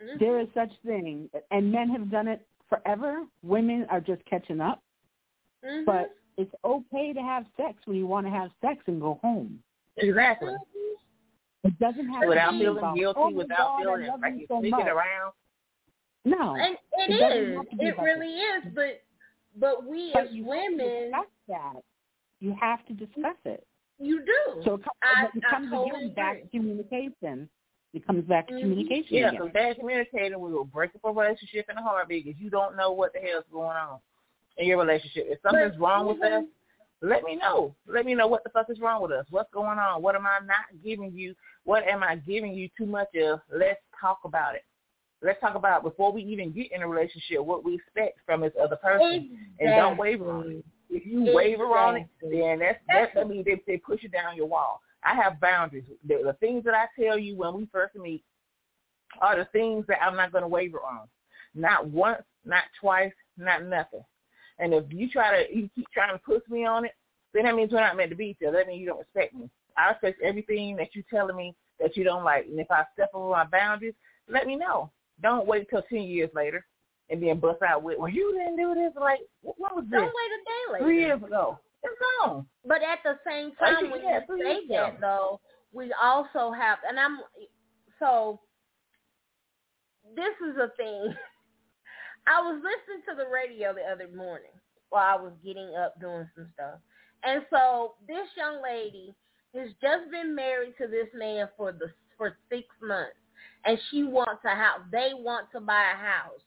Mm-hmm. 0.00 0.18
There 0.20 0.38
is 0.38 0.46
such 0.54 0.70
thing, 0.86 1.28
and 1.50 1.72
men 1.72 1.88
have 1.88 2.12
done 2.12 2.28
it 2.28 2.46
forever. 2.68 3.24
Women 3.42 3.86
are 3.90 4.00
just 4.00 4.24
catching 4.26 4.60
up. 4.60 4.84
Mm-hmm. 5.66 5.84
But 5.84 6.14
it's 6.36 6.54
okay 6.64 7.12
to 7.12 7.20
have 7.20 7.44
sex 7.56 7.74
when 7.86 7.96
you 7.96 8.06
want 8.06 8.24
to 8.26 8.30
have 8.30 8.50
sex 8.64 8.78
and 8.86 9.00
go 9.00 9.18
home. 9.20 9.58
Exactly. 9.96 10.54
It 11.64 11.76
doesn't 11.80 12.08
have 12.08 12.28
Without 12.28 12.50
to 12.52 12.52
be 12.52 12.58
feeling 12.60 12.78
about, 12.78 12.96
guilty, 12.96 13.20
oh 13.20 13.30
without 13.30 13.56
God, 13.58 13.78
feeling 13.80 14.02
I 14.04 14.08
love 14.12 14.20
like 14.20 14.32
you 14.34 14.38
you're 14.38 14.46
so 14.48 14.60
sneaking 14.60 14.78
much. 14.78 14.86
around. 14.86 15.32
No, 16.24 16.54
And 16.54 16.76
It 16.98 17.10
it 17.10 17.20
doesn't 17.20 17.42
is. 17.50 17.56
have 17.56 17.70
to 17.70 17.76
be 17.76 17.84
It 17.86 17.98
really 17.98 18.32
is. 18.36 18.64
But 18.76 19.02
but 19.58 19.84
we 19.86 20.10
but 20.14 20.26
as 20.26 20.32
you 20.32 20.44
women, 20.44 21.10
have 21.12 21.24
to 21.24 21.26
discuss 21.26 21.26
that. 21.48 21.82
You 22.44 22.54
have 22.60 22.84
to 22.86 22.92
discuss 22.92 23.36
it. 23.46 23.66
you 23.98 24.20
do. 24.26 24.62
So 24.64 24.74
it 24.74 24.82
comes, 24.82 24.96
I- 25.02 25.26
it 25.34 25.42
I 25.46 25.50
comes 25.50 25.70
totally 25.70 26.06
again 26.06 26.14
back 26.14 26.42
to 26.42 26.48
communication. 26.48 27.48
It 27.94 28.04
comes 28.06 28.24
back 28.26 28.48
to 28.48 28.54
Mhm. 28.54 28.60
communication 28.60 29.06
Yeah, 29.16 29.28
again. 29.28 29.40
because 29.40 29.52
bad 29.52 29.76
communicating 29.78 30.40
we 30.40 30.52
will 30.52 30.64
break 30.64 30.94
up 30.96 31.04
a 31.04 31.12
relationship 31.12 31.70
in 31.70 31.78
a 31.78 31.82
heartbeat 31.82 32.24
because 32.26 32.40
you 32.40 32.50
don't 32.50 32.76
know 32.76 32.90
what 32.92 33.12
the 33.14 33.20
hell's 33.20 33.44
going 33.52 33.76
on 33.76 34.00
in 34.58 34.66
your 34.66 34.78
relationship. 34.78 35.26
If 35.28 35.40
something's 35.42 35.76
But 35.76 35.80
wrong 35.80 36.06
with 36.08 36.16
even- 36.18 36.32
us, 36.32 36.44
let 37.02 37.22
me 37.22 37.36
know. 37.36 37.74
Let 37.86 38.04
me 38.04 38.14
know 38.14 38.26
what 38.26 38.42
the 38.44 38.50
fuck 38.50 38.68
is 38.68 38.80
wrong 38.80 39.00
with 39.00 39.12
us. 39.12 39.26
What's 39.30 39.50
going 39.52 39.78
on? 39.78 40.02
What 40.02 40.16
am 40.16 40.26
I 40.26 40.40
not 40.40 40.66
giving 40.82 41.12
you? 41.12 41.34
What 41.62 41.84
am 41.84 42.02
I 42.02 42.16
giving 42.16 42.52
you 42.52 42.68
too 42.76 42.86
much 42.86 43.14
of? 43.14 43.40
Let's 43.48 43.80
talk 43.98 44.24
about 44.24 44.54
it. 44.56 44.64
Let's 45.22 45.40
talk 45.40 45.54
about 45.54 45.82
before 45.84 46.10
we 46.12 46.22
even 46.24 46.50
get 46.52 46.72
in 46.72 46.82
a 46.82 46.88
relationship 46.88 47.38
what 47.42 47.62
we 47.64 47.76
expect 47.76 48.18
from 48.26 48.40
this 48.42 48.52
other 48.60 48.76
person, 48.76 49.38
and 49.60 49.70
don't 49.70 49.96
waver 49.96 50.30
on 50.30 50.50
it. 50.50 50.64
If 50.94 51.04
you 51.04 51.34
waver 51.34 51.76
on 51.76 51.96
it, 51.96 52.06
then 52.22 52.60
that's 52.60 52.78
that's 52.86 53.12
that 53.16 53.28
means 53.28 53.44
they 53.44 53.60
they 53.66 53.78
push 53.78 54.04
you 54.04 54.08
down 54.08 54.36
your 54.36 54.46
wall. 54.46 54.80
I 55.02 55.12
have 55.16 55.40
boundaries. 55.40 55.82
The, 56.06 56.20
the 56.24 56.34
things 56.34 56.62
that 56.64 56.74
I 56.74 56.86
tell 56.98 57.18
you 57.18 57.36
when 57.36 57.52
we 57.54 57.66
first 57.72 57.96
meet 57.96 58.22
are 59.20 59.36
the 59.36 59.46
things 59.46 59.84
that 59.88 60.00
I'm 60.00 60.14
not 60.14 60.30
going 60.30 60.42
to 60.42 60.48
waver 60.48 60.78
on. 60.78 61.08
Not 61.52 61.88
once, 61.88 62.22
not 62.44 62.62
twice, 62.80 63.12
not 63.36 63.64
nothing. 63.64 64.04
And 64.60 64.72
if 64.72 64.84
you 64.90 65.10
try 65.10 65.42
to 65.42 65.52
you 65.52 65.68
keep 65.74 65.86
trying 65.92 66.14
to 66.14 66.22
push 66.24 66.42
me 66.48 66.64
on 66.64 66.84
it, 66.84 66.92
then 67.32 67.42
that 67.42 67.56
means 67.56 67.72
we're 67.72 67.80
not 67.80 67.96
meant 67.96 68.10
to 68.10 68.16
be 68.16 68.26
each 68.26 68.46
other. 68.46 68.58
That 68.58 68.68
means 68.68 68.80
you 68.80 68.86
don't 68.86 69.00
respect 69.00 69.34
me. 69.34 69.50
I 69.76 69.90
respect 69.90 70.22
everything 70.22 70.76
that 70.76 70.90
you're 70.94 71.04
telling 71.10 71.34
me 71.34 71.56
that 71.80 71.96
you 71.96 72.04
don't 72.04 72.22
like. 72.22 72.46
And 72.46 72.60
if 72.60 72.70
I 72.70 72.84
step 72.92 73.10
over 73.14 73.30
my 73.30 73.46
boundaries, 73.46 73.94
let 74.28 74.46
me 74.46 74.54
know. 74.54 74.92
Don't 75.20 75.48
wait 75.48 75.68
till 75.68 75.82
ten 75.82 76.02
years 76.02 76.30
later 76.34 76.64
and 77.10 77.22
then 77.22 77.38
bust 77.38 77.62
out 77.62 77.82
with, 77.82 77.98
well, 77.98 78.08
you 78.08 78.32
didn't 78.32 78.56
do 78.56 78.74
this. 78.74 78.92
Like, 78.98 79.20
what 79.42 79.74
was 79.74 79.84
this? 79.90 80.00
Don't 80.00 80.04
wait 80.04 80.10
a 80.10 80.42
day 80.44 80.72
later. 80.72 80.84
Three 80.84 81.00
years 81.00 81.22
ago. 81.22 81.58
It's 81.82 81.94
gone. 82.24 82.46
But 82.66 82.78
at 82.82 83.00
the 83.04 83.18
same 83.26 83.52
Like, 83.60 83.78
time, 83.80 83.90
when 83.90 84.02
yeah, 84.02 84.20
you 84.26 84.38
say 84.42 84.66
that, 84.74 84.88
ago. 84.88 84.96
though, 85.00 85.40
we 85.72 85.92
also 86.02 86.50
have, 86.52 86.78
and 86.88 86.98
I'm 86.98 87.18
so. 87.98 88.40
This 90.16 90.34
is 90.48 90.56
a 90.56 90.68
thing. 90.76 91.14
I 92.26 92.40
was 92.40 92.62
listening 92.62 93.02
to 93.08 93.14
the 93.22 93.28
radio 93.28 93.74
the 93.74 93.82
other 93.82 94.08
morning 94.16 94.52
while 94.88 95.18
I 95.18 95.20
was 95.20 95.32
getting 95.44 95.74
up 95.76 96.00
doing 96.00 96.26
some 96.34 96.48
stuff, 96.54 96.78
and 97.22 97.42
so 97.50 97.94
this 98.08 98.26
young 98.36 98.62
lady 98.62 99.14
has 99.54 99.68
just 99.82 100.10
been 100.10 100.34
married 100.34 100.74
to 100.80 100.86
this 100.86 101.08
man 101.14 101.48
for 101.56 101.72
the 101.72 101.92
for 102.16 102.38
six 102.48 102.64
months, 102.80 103.16
and 103.66 103.78
she 103.90 104.04
wants 104.04 104.42
a 104.46 104.54
house. 104.54 104.80
They 104.90 105.10
want 105.12 105.48
to 105.52 105.60
buy 105.60 105.90
a 105.92 105.96
house. 105.96 106.40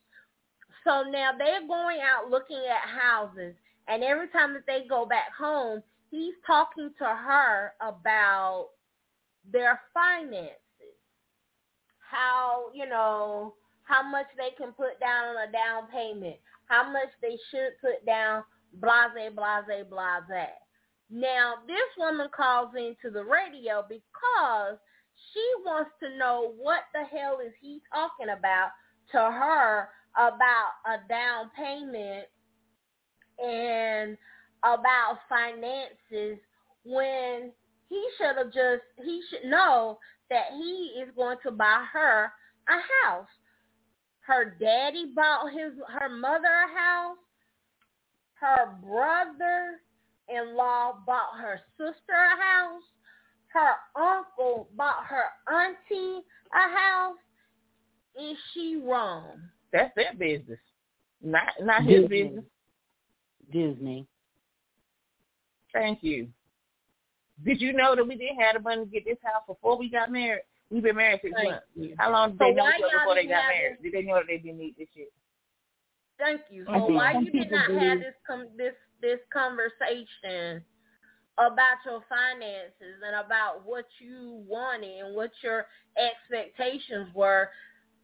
So 0.87 1.03
now 1.03 1.31
they're 1.37 1.67
going 1.67 1.99
out 1.99 2.31
looking 2.31 2.63
at 2.63 2.87
houses, 2.87 3.53
and 3.89 4.03
every 4.05 4.29
time 4.29 4.53
that 4.53 4.65
they 4.65 4.87
go 4.87 5.05
back 5.05 5.35
home, 5.37 5.83
he's 6.09 6.33
talking 6.45 6.91
to 6.97 7.03
her 7.03 7.73
about 7.81 8.69
their 9.51 9.81
finances, 9.93 10.55
how 11.99 12.67
you 12.73 12.87
know 12.87 13.55
how 13.83 14.01
much 14.01 14.27
they 14.37 14.55
can 14.57 14.71
put 14.71 14.97
down 15.01 15.35
on 15.35 15.49
a 15.49 15.51
down 15.51 15.91
payment, 15.91 16.37
how 16.67 16.89
much 16.89 17.09
they 17.21 17.37
should 17.51 17.75
put 17.81 18.05
down, 18.05 18.43
blase, 18.79 19.33
blase, 19.35 19.85
blase. 19.89 20.47
Now 21.11 21.55
this 21.67 21.89
woman 21.97 22.27
calls 22.33 22.69
into 22.77 23.11
the 23.13 23.25
radio 23.25 23.83
because 23.89 24.77
she 25.33 25.43
wants 25.65 25.91
to 26.01 26.17
know 26.17 26.53
what 26.57 26.83
the 26.93 27.03
hell 27.03 27.39
is 27.45 27.51
he 27.59 27.81
talking 27.93 28.29
about 28.37 28.69
to 29.11 29.17
her 29.17 29.89
about 30.17 30.71
a 30.85 31.07
down 31.07 31.51
payment 31.55 32.27
and 33.39 34.17
about 34.63 35.19
finances 35.29 36.39
when 36.83 37.51
he 37.89 38.07
should 38.17 38.37
have 38.37 38.47
just 38.47 38.83
he 39.03 39.21
should 39.29 39.49
know 39.49 39.99
that 40.29 40.47
he 40.51 41.01
is 41.01 41.09
going 41.15 41.37
to 41.43 41.51
buy 41.51 41.83
her 41.93 42.31
a 42.67 43.05
house. 43.05 43.27
Her 44.21 44.57
daddy 44.59 45.13
bought 45.15 45.51
his 45.51 45.73
her 45.99 46.09
mother 46.09 46.47
a 46.47 46.77
house. 46.77 47.17
Her 48.33 48.75
brother 48.83 49.79
in 50.29 50.55
law 50.55 50.95
bought 51.05 51.39
her 51.39 51.59
sister 51.77 52.13
a 52.13 52.41
house. 52.41 52.83
Her 53.47 53.75
uncle 53.95 54.67
bought 54.75 55.05
her 55.05 55.23
auntie 55.51 56.23
a 56.53 56.77
house. 56.77 57.17
Is 58.19 58.37
she 58.53 58.81
wrong? 58.83 59.39
That's 59.71 59.93
their 59.95 60.13
business. 60.17 60.59
Not 61.21 61.47
not 61.61 61.83
his 61.83 62.07
business. 62.07 62.45
Disney. 63.51 64.05
Thank 65.73 66.03
you. 66.03 66.27
Did 67.45 67.61
you 67.61 67.73
know 67.73 67.95
that 67.95 68.07
we 68.07 68.15
didn't 68.15 68.39
have 68.39 68.55
the 68.55 68.61
money 68.61 68.85
to 68.85 68.91
get 68.91 69.05
this 69.05 69.17
house 69.23 69.43
before 69.47 69.77
we 69.77 69.89
got 69.89 70.11
married? 70.11 70.41
We've 70.69 70.83
been 70.83 70.95
married 70.95 71.19
six 71.21 71.33
Thank 71.35 71.49
months. 71.51 71.65
you. 71.75 71.95
How 71.97 72.11
long 72.11 72.31
did 72.31 72.39
So 72.39 72.45
they 72.45 72.53
know 72.55 72.69
each 72.69 72.83
other 72.83 72.97
before 72.99 73.15
they 73.15 73.25
got 73.27 73.43
have 73.43 73.51
married? 73.53 73.77
Did 73.83 73.93
they 73.93 74.01
know 74.01 74.15
that 74.15 74.25
they 74.27 74.37
didn't 74.37 74.57
need 74.57 74.75
this 74.77 74.87
shit? 74.95 75.13
Thank 76.17 76.41
you. 76.49 76.65
I 76.67 76.79
So 76.79 76.87
think 76.87 76.97
why 76.97 77.13
some 77.13 77.23
you 77.25 77.31
did 77.31 77.43
people 77.43 77.57
not 77.57 77.81
have 77.81 77.99
this 77.99 78.15
com- 78.25 78.49
this 78.57 78.73
this 79.01 79.19
conversation 79.31 80.63
about 81.37 81.77
your 81.85 82.01
finances 82.09 82.97
and 83.05 83.23
about 83.23 83.61
what 83.63 83.85
you 83.99 84.43
wanted 84.47 85.05
and 85.05 85.15
what 85.15 85.29
your 85.43 85.67
expectations 85.95 87.13
were 87.13 87.49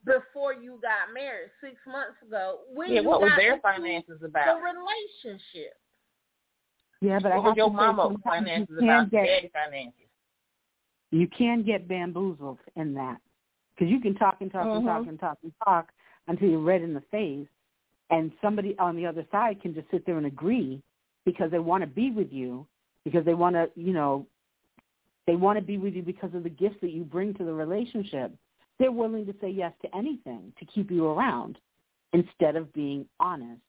before 0.05 0.53
you 0.53 0.79
got 0.81 1.13
married 1.13 1.49
six 1.61 1.75
months 1.87 2.15
ago? 2.25 2.59
When 2.73 2.91
Yeah, 2.91 3.01
you 3.01 3.09
what 3.09 3.21
was 3.21 3.29
got 3.31 3.37
their 3.37 3.53
into 3.53 3.61
finances 3.61 4.19
The 4.19 4.29
relationship. 4.29 5.77
Yeah, 7.01 7.19
but 7.21 7.31
I 7.31 7.35
What 7.35 7.43
was 7.43 7.51
have 7.51 7.57
your 7.57 7.67
to 7.69 7.73
mama 7.73 8.03
sometimes 8.03 8.23
finances 8.23 8.75
you 8.79 8.79
can 8.79 8.89
about? 8.89 9.11
get 9.11 9.25
Daddy 9.25 9.49
finances. 9.53 10.09
You 11.11 11.27
can 11.27 11.63
get 11.63 11.87
bamboozled 11.87 12.59
in 12.75 12.93
that 12.95 13.17
because 13.75 13.91
you 13.91 13.99
can 13.99 14.15
talk 14.15 14.37
and 14.41 14.51
talk 14.51 14.65
mm-hmm. 14.65 14.77
and 14.77 14.85
talk 14.87 15.07
and 15.07 15.19
talk 15.19 15.37
and 15.43 15.53
talk 15.63 15.89
until 16.27 16.49
you're 16.49 16.59
red 16.59 16.81
in 16.81 16.93
the 16.93 17.03
face, 17.11 17.47
and 18.09 18.31
somebody 18.41 18.77
on 18.79 18.95
the 18.95 19.05
other 19.05 19.25
side 19.31 19.61
can 19.61 19.73
just 19.73 19.89
sit 19.91 20.05
there 20.05 20.17
and 20.17 20.25
agree 20.25 20.81
because 21.25 21.51
they 21.51 21.59
want 21.59 21.81
to 21.81 21.87
be 21.87 22.11
with 22.11 22.31
you 22.31 22.65
because 23.03 23.25
they 23.25 23.33
want 23.33 23.55
to, 23.55 23.69
you 23.75 23.93
know, 23.93 24.25
they 25.27 25.35
want 25.35 25.57
to 25.57 25.63
be 25.63 25.77
with 25.77 25.93
you 25.93 26.01
because 26.01 26.33
of 26.33 26.43
the 26.43 26.49
gifts 26.49 26.77
that 26.81 26.91
you 26.91 27.03
bring 27.03 27.33
to 27.35 27.43
the 27.45 27.53
relationship. 27.53 28.33
They're 28.79 28.91
willing 28.91 29.25
to 29.27 29.35
say 29.39 29.49
yes 29.49 29.73
to 29.83 29.95
anything 29.95 30.51
to 30.59 30.65
keep 30.65 30.89
you 30.91 31.05
around 31.07 31.57
instead 32.13 32.55
of 32.55 32.71
being 32.73 33.05
honest. 33.19 33.61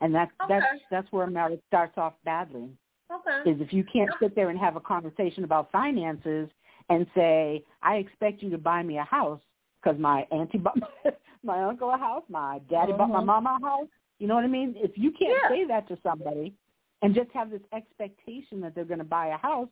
And 0.00 0.14
that's 0.14 0.32
okay. 0.44 0.54
that's 0.60 0.82
that's 0.90 1.12
where 1.12 1.26
a 1.26 1.30
marriage 1.30 1.60
starts 1.68 1.96
off 1.98 2.14
badly. 2.24 2.70
Okay. 3.12 3.50
Is 3.50 3.60
if 3.60 3.72
you 3.72 3.84
can't 3.84 4.10
sit 4.20 4.34
there 4.34 4.50
and 4.50 4.58
have 4.58 4.76
a 4.76 4.80
conversation 4.80 5.44
about 5.44 5.70
finances 5.70 6.48
and 6.88 7.06
say, 7.14 7.64
"I 7.82 7.96
expect 7.96 8.42
you 8.42 8.50
to 8.50 8.58
buy 8.58 8.82
me 8.82 8.98
a 8.98 9.04
house 9.04 9.40
because 9.82 9.98
my 9.98 10.26
auntie 10.30 10.58
bought 10.66 10.78
my, 10.78 11.10
my 11.42 11.64
uncle 11.64 11.90
a 11.90 11.98
house, 11.98 12.24
my 12.28 12.60
daddy 12.70 12.92
bought 12.92 13.10
my 13.10 13.18
Mm-hmm. 13.18 13.26
mama 13.26 13.58
a 13.60 13.66
house." 13.66 13.88
You 14.18 14.26
know 14.26 14.34
what 14.34 14.44
I 14.44 14.48
mean? 14.48 14.74
If 14.76 14.92
you 14.96 15.10
can't 15.12 15.38
Yeah. 15.42 15.48
say 15.48 15.64
that 15.66 15.88
to 15.88 15.98
somebody 16.02 16.54
and 17.02 17.14
just 17.14 17.30
have 17.32 17.50
this 17.50 17.62
expectation 17.72 18.60
that 18.60 18.74
they're 18.74 18.84
going 18.84 18.98
to 18.98 19.04
buy 19.04 19.28
a 19.28 19.38
house, 19.38 19.68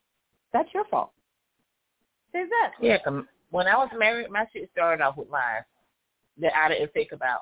that's 0.53 0.69
your 0.73 0.85
fault. 0.85 1.11
Exactly. 2.33 2.89
Yeah, 2.89 2.97
'cause 2.99 3.23
when 3.51 3.67
I 3.67 3.75
was 3.77 3.89
married, 3.97 4.29
my 4.29 4.45
shit 4.53 4.69
started 4.71 5.03
off 5.03 5.17
with 5.17 5.29
lies 5.29 5.63
that 6.39 6.51
I 6.55 6.69
didn't 6.69 6.93
think 6.93 7.11
about, 7.11 7.41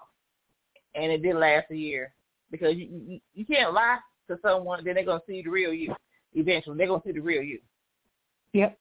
and 0.95 1.11
it 1.11 1.21
did 1.21 1.35
last 1.35 1.67
a 1.71 1.75
year 1.75 2.13
because 2.51 2.75
you 2.75 2.87
you, 3.07 3.19
you 3.33 3.45
can't 3.45 3.73
lie 3.73 3.97
to 4.27 4.37
someone, 4.41 4.83
then 4.83 4.95
they're 4.95 5.05
gonna 5.05 5.21
see 5.27 5.41
the 5.41 5.49
real 5.49 5.73
you. 5.73 5.95
Eventually, 6.33 6.77
they're 6.77 6.87
gonna 6.87 7.01
see 7.05 7.11
the 7.11 7.19
real 7.19 7.41
you. 7.41 7.59
Yep. 8.53 8.77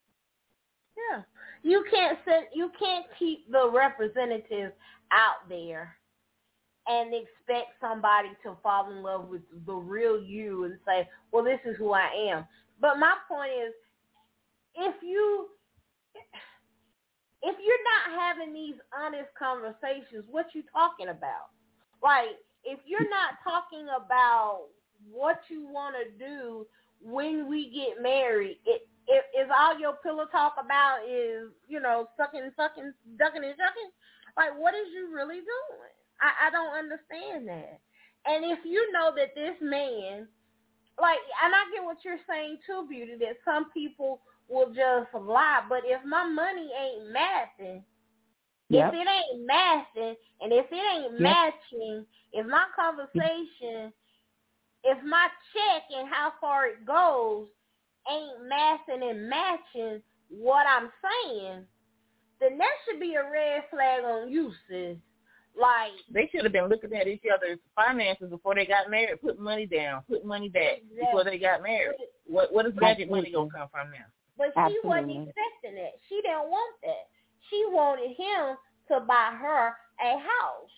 Yeah. 0.96 1.22
You 1.62 1.84
can't 1.90 2.18
send 2.24 2.46
you 2.54 2.70
can't 2.78 3.06
keep 3.18 3.50
the 3.50 3.70
representatives 3.70 4.72
out 5.12 5.48
there 5.48 5.96
and 6.88 7.12
expect 7.12 7.72
somebody 7.80 8.28
to 8.44 8.56
fall 8.62 8.90
in 8.90 9.02
love 9.02 9.28
with 9.28 9.42
the 9.66 9.74
real 9.74 10.22
you 10.22 10.64
and 10.64 10.78
say, 10.86 11.08
Well 11.32 11.44
this 11.44 11.60
is 11.64 11.76
who 11.76 11.92
I 11.92 12.08
am. 12.30 12.44
But 12.80 12.98
my 12.98 13.14
point 13.28 13.50
is 13.66 13.72
if 14.76 14.94
you 15.02 15.48
if 15.48 15.48
you're 15.48 15.55
not 18.06 18.18
having 18.18 18.52
these 18.52 18.74
honest 18.94 19.30
conversations, 19.38 20.24
what 20.30 20.46
you 20.54 20.62
talking 20.72 21.08
about? 21.08 21.50
Like 22.02 22.38
if 22.64 22.80
you're 22.86 23.08
not 23.08 23.38
talking 23.44 23.86
about 23.94 24.66
what 25.10 25.40
you 25.48 25.66
want 25.66 25.94
to 25.96 26.24
do 26.24 26.66
when 27.02 27.48
we 27.48 27.70
get 27.70 28.02
married, 28.02 28.58
it 28.64 28.88
if, 29.08 29.24
if 29.34 29.48
all 29.56 29.78
your 29.78 29.94
pillow 30.02 30.26
talk 30.32 30.54
about 30.58 31.06
is 31.08 31.50
you 31.68 31.80
know 31.80 32.08
sucking, 32.16 32.50
sucking, 32.56 32.92
ducking, 33.18 33.44
and 33.44 33.54
shucking, 33.54 33.90
like 34.36 34.58
what 34.58 34.74
is 34.74 34.88
you 34.92 35.14
really 35.14 35.36
doing? 35.36 35.94
I, 36.20 36.48
I 36.48 36.50
don't 36.50 36.74
understand 36.74 37.48
that. 37.48 37.80
And 38.26 38.44
if 38.44 38.58
you 38.64 38.90
know 38.90 39.12
that 39.14 39.36
this 39.36 39.54
man, 39.60 40.26
like, 41.00 41.22
and 41.44 41.54
I 41.54 41.62
get 41.72 41.84
what 41.84 41.98
you're 42.04 42.18
saying 42.28 42.58
too, 42.66 42.86
Beauty, 42.88 43.14
that 43.20 43.38
some 43.44 43.70
people 43.70 44.20
will 44.48 44.68
just 44.68 45.14
lie. 45.14 45.62
But 45.68 45.82
if 45.84 46.04
my 46.04 46.26
money 46.26 46.68
ain't 46.74 47.12
matching, 47.12 47.84
Yep. 48.68 48.94
if 48.94 49.00
it 49.00 49.08
ain't 49.08 49.46
matching, 49.46 50.16
and 50.40 50.52
if 50.52 50.66
it 50.70 50.74
ain't 50.74 51.12
Yep. 51.12 51.20
matching, 51.20 52.06
if 52.32 52.46
my 52.46 52.66
conversation, 52.74 53.92
if 54.84 55.02
my 55.04 55.28
check 55.52 55.82
and 55.90 56.08
how 56.08 56.32
far 56.40 56.66
it 56.66 56.84
goes 56.84 57.48
ain't 58.10 58.42
matching 58.42 59.02
and 59.02 59.28
matching 59.28 60.02
what 60.28 60.66
I'm 60.66 60.90
saying, 61.02 61.66
then 62.40 62.58
that 62.58 62.72
should 62.84 63.00
be 63.00 63.14
a 63.14 63.30
red 63.30 63.64
flag 63.70 64.04
on 64.04 64.30
you, 64.30 64.52
sis. 64.68 64.96
Like, 65.58 65.92
They 66.12 66.28
should 66.28 66.44
have 66.44 66.52
been 66.52 66.68
looking 66.68 66.92
at 66.92 67.08
each 67.08 67.22
other's 67.32 67.58
finances 67.74 68.28
before 68.28 68.54
they 68.54 68.66
got 68.66 68.90
married, 68.90 69.22
put 69.22 69.38
money 69.40 69.64
down, 69.66 70.02
put 70.02 70.24
money 70.24 70.50
back 70.50 70.82
before 70.98 71.24
they 71.24 71.38
got 71.38 71.62
married. 71.62 71.96
What 72.26 72.52
what 72.52 72.66
is 72.66 72.74
magic 72.76 73.10
money 73.10 73.32
gonna 73.32 73.48
come 73.50 73.68
from 73.70 73.90
now? 73.90 74.04
But 74.36 74.48
she 74.52 74.76
wasn't 74.84 75.08
Absolutely. 75.08 75.32
expecting 75.32 75.74
that. 75.82 75.92
She 76.08 76.16
didn't 76.20 76.50
want 76.50 76.74
that. 76.82 77.08
She 77.50 77.64
wanted 77.68 78.10
him 78.16 78.56
to 78.88 79.04
buy 79.06 79.32
her 79.40 79.74
a 80.00 80.18
house 80.18 80.70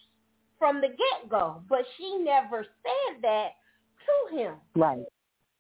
from 0.59 0.81
the 0.81 0.89
get 0.89 1.29
go. 1.31 1.63
But 1.69 1.81
she 1.97 2.19
never 2.19 2.65
said 2.65 3.23
that 3.23 3.51
to 4.31 4.37
him. 4.37 4.55
Right. 4.75 5.05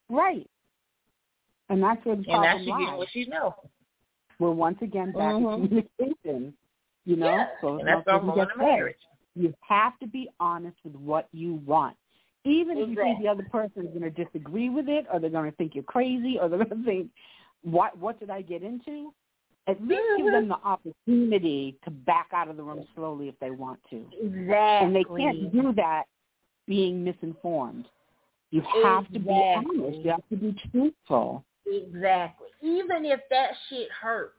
Right. 0.09 0.49
And 1.69 1.83
that's 1.83 2.05
where 2.05 2.17
the 2.17 2.23
And 2.23 2.27
now 2.29 2.41
problem 2.41 2.65
she 2.65 2.71
getting 2.71 2.87
lies. 2.87 2.99
what 2.99 3.09
she 3.13 3.25
know. 3.27 3.55
We're 4.39 4.53
once 4.53 4.79
again 4.83 5.13
back 5.13 5.35
Mhm. 5.35 5.55
in 5.59 5.69
communication. 5.69 6.57
You 7.05 7.17
know, 7.17 7.27
Yeah. 7.27 7.49
so 7.61 7.79
And 7.79 7.89
that's 7.89 8.07
what 8.07 8.13
normal 8.13 8.37
you 8.37 8.43
in 8.43 8.49
just 8.49 8.57
a 8.57 8.59
said. 8.59 8.65
marriage. 8.67 9.09
You 9.35 9.55
have 9.63 9.99
to 10.01 10.07
be 10.07 10.29
honest 10.41 10.77
with 10.85 10.95
what 10.97 11.29
you 11.33 11.55
want. 11.55 11.97
Even 12.45 12.79
if 12.79 12.89
you 12.89 12.95
think 12.95 13.19
the 13.19 13.29
other 13.29 13.45
person 13.45 13.87
is 13.87 13.99
going 13.99 14.03
to 14.03 14.25
disagree 14.25 14.69
with 14.69 14.89
it, 14.89 15.07
or 15.13 15.19
they're 15.19 15.31
going 15.31 15.51
to 15.51 15.57
think 15.57 15.75
you're 15.75 15.85
crazy, 15.85 16.39
or 16.39 16.49
they're 16.49 16.65
going 16.65 16.71
to 16.83 16.85
think, 16.85 17.11
"What? 17.63 17.97
What 17.99 18.19
did 18.21 18.31
I 18.31 18.43
get 18.43 18.63
into?" 18.63 19.13
At 19.69 19.81
least 19.83 20.03
give 20.17 20.33
them 20.33 20.49
the 20.49 20.59
opportunity 20.65 21.77
to 21.85 21.91
back 21.91 22.29
out 22.33 22.49
of 22.49 22.57
the 22.57 22.63
room 22.63 22.85
slowly 22.95 23.29
if 23.29 23.39
they 23.39 23.51
want 23.51 23.79
to. 23.91 24.07
Exactly. 24.19 24.47
And 24.57 24.97
they 24.97 25.05
can't 25.05 25.53
do 25.53 25.73
that 25.75 26.05
being 26.67 27.05
misinformed. 27.05 27.87
You 28.51 28.63
have 28.83 29.07
to 29.13 29.19
be 29.19 29.29
honest. 29.31 29.99
You 29.99 30.11
have 30.11 30.27
to 30.31 30.37
be 30.37 30.57
truthful. 30.73 31.45
Exactly. 31.67 32.49
Even 32.63 33.05
if 33.05 33.21
that 33.31 33.51
shit 33.69 33.91
hurts. 33.91 34.35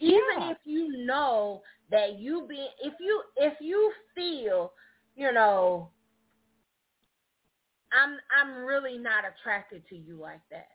Even 0.00 0.20
Yeah. 0.38 0.50
if 0.50 0.58
you 0.64 1.06
know 1.06 1.62
that 1.90 2.18
you 2.18 2.46
be 2.46 2.68
if 2.82 2.94
you 3.00 3.22
if 3.36 3.54
you 3.60 3.92
feel, 4.14 4.72
you 5.16 5.32
know, 5.32 5.90
I'm 7.92 8.18
I'm 8.30 8.64
really 8.64 8.98
not 8.98 9.24
attracted 9.24 9.86
to 9.88 9.96
you 9.96 10.16
like 10.16 10.42
that. 10.50 10.68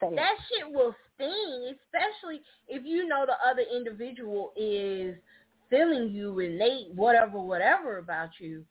That 0.00 0.36
shit 0.48 0.70
will 0.70 0.94
sting, 1.14 1.74
especially 1.74 2.42
if 2.68 2.84
you 2.84 3.06
know 3.06 3.24
the 3.26 3.36
other 3.48 3.62
individual 3.74 4.52
is 4.56 5.16
feeling 5.70 6.10
you 6.10 6.34
they 6.36 6.88
whatever 6.94 7.40
whatever 7.40 7.98
about 7.98 8.30
you. 8.38 8.64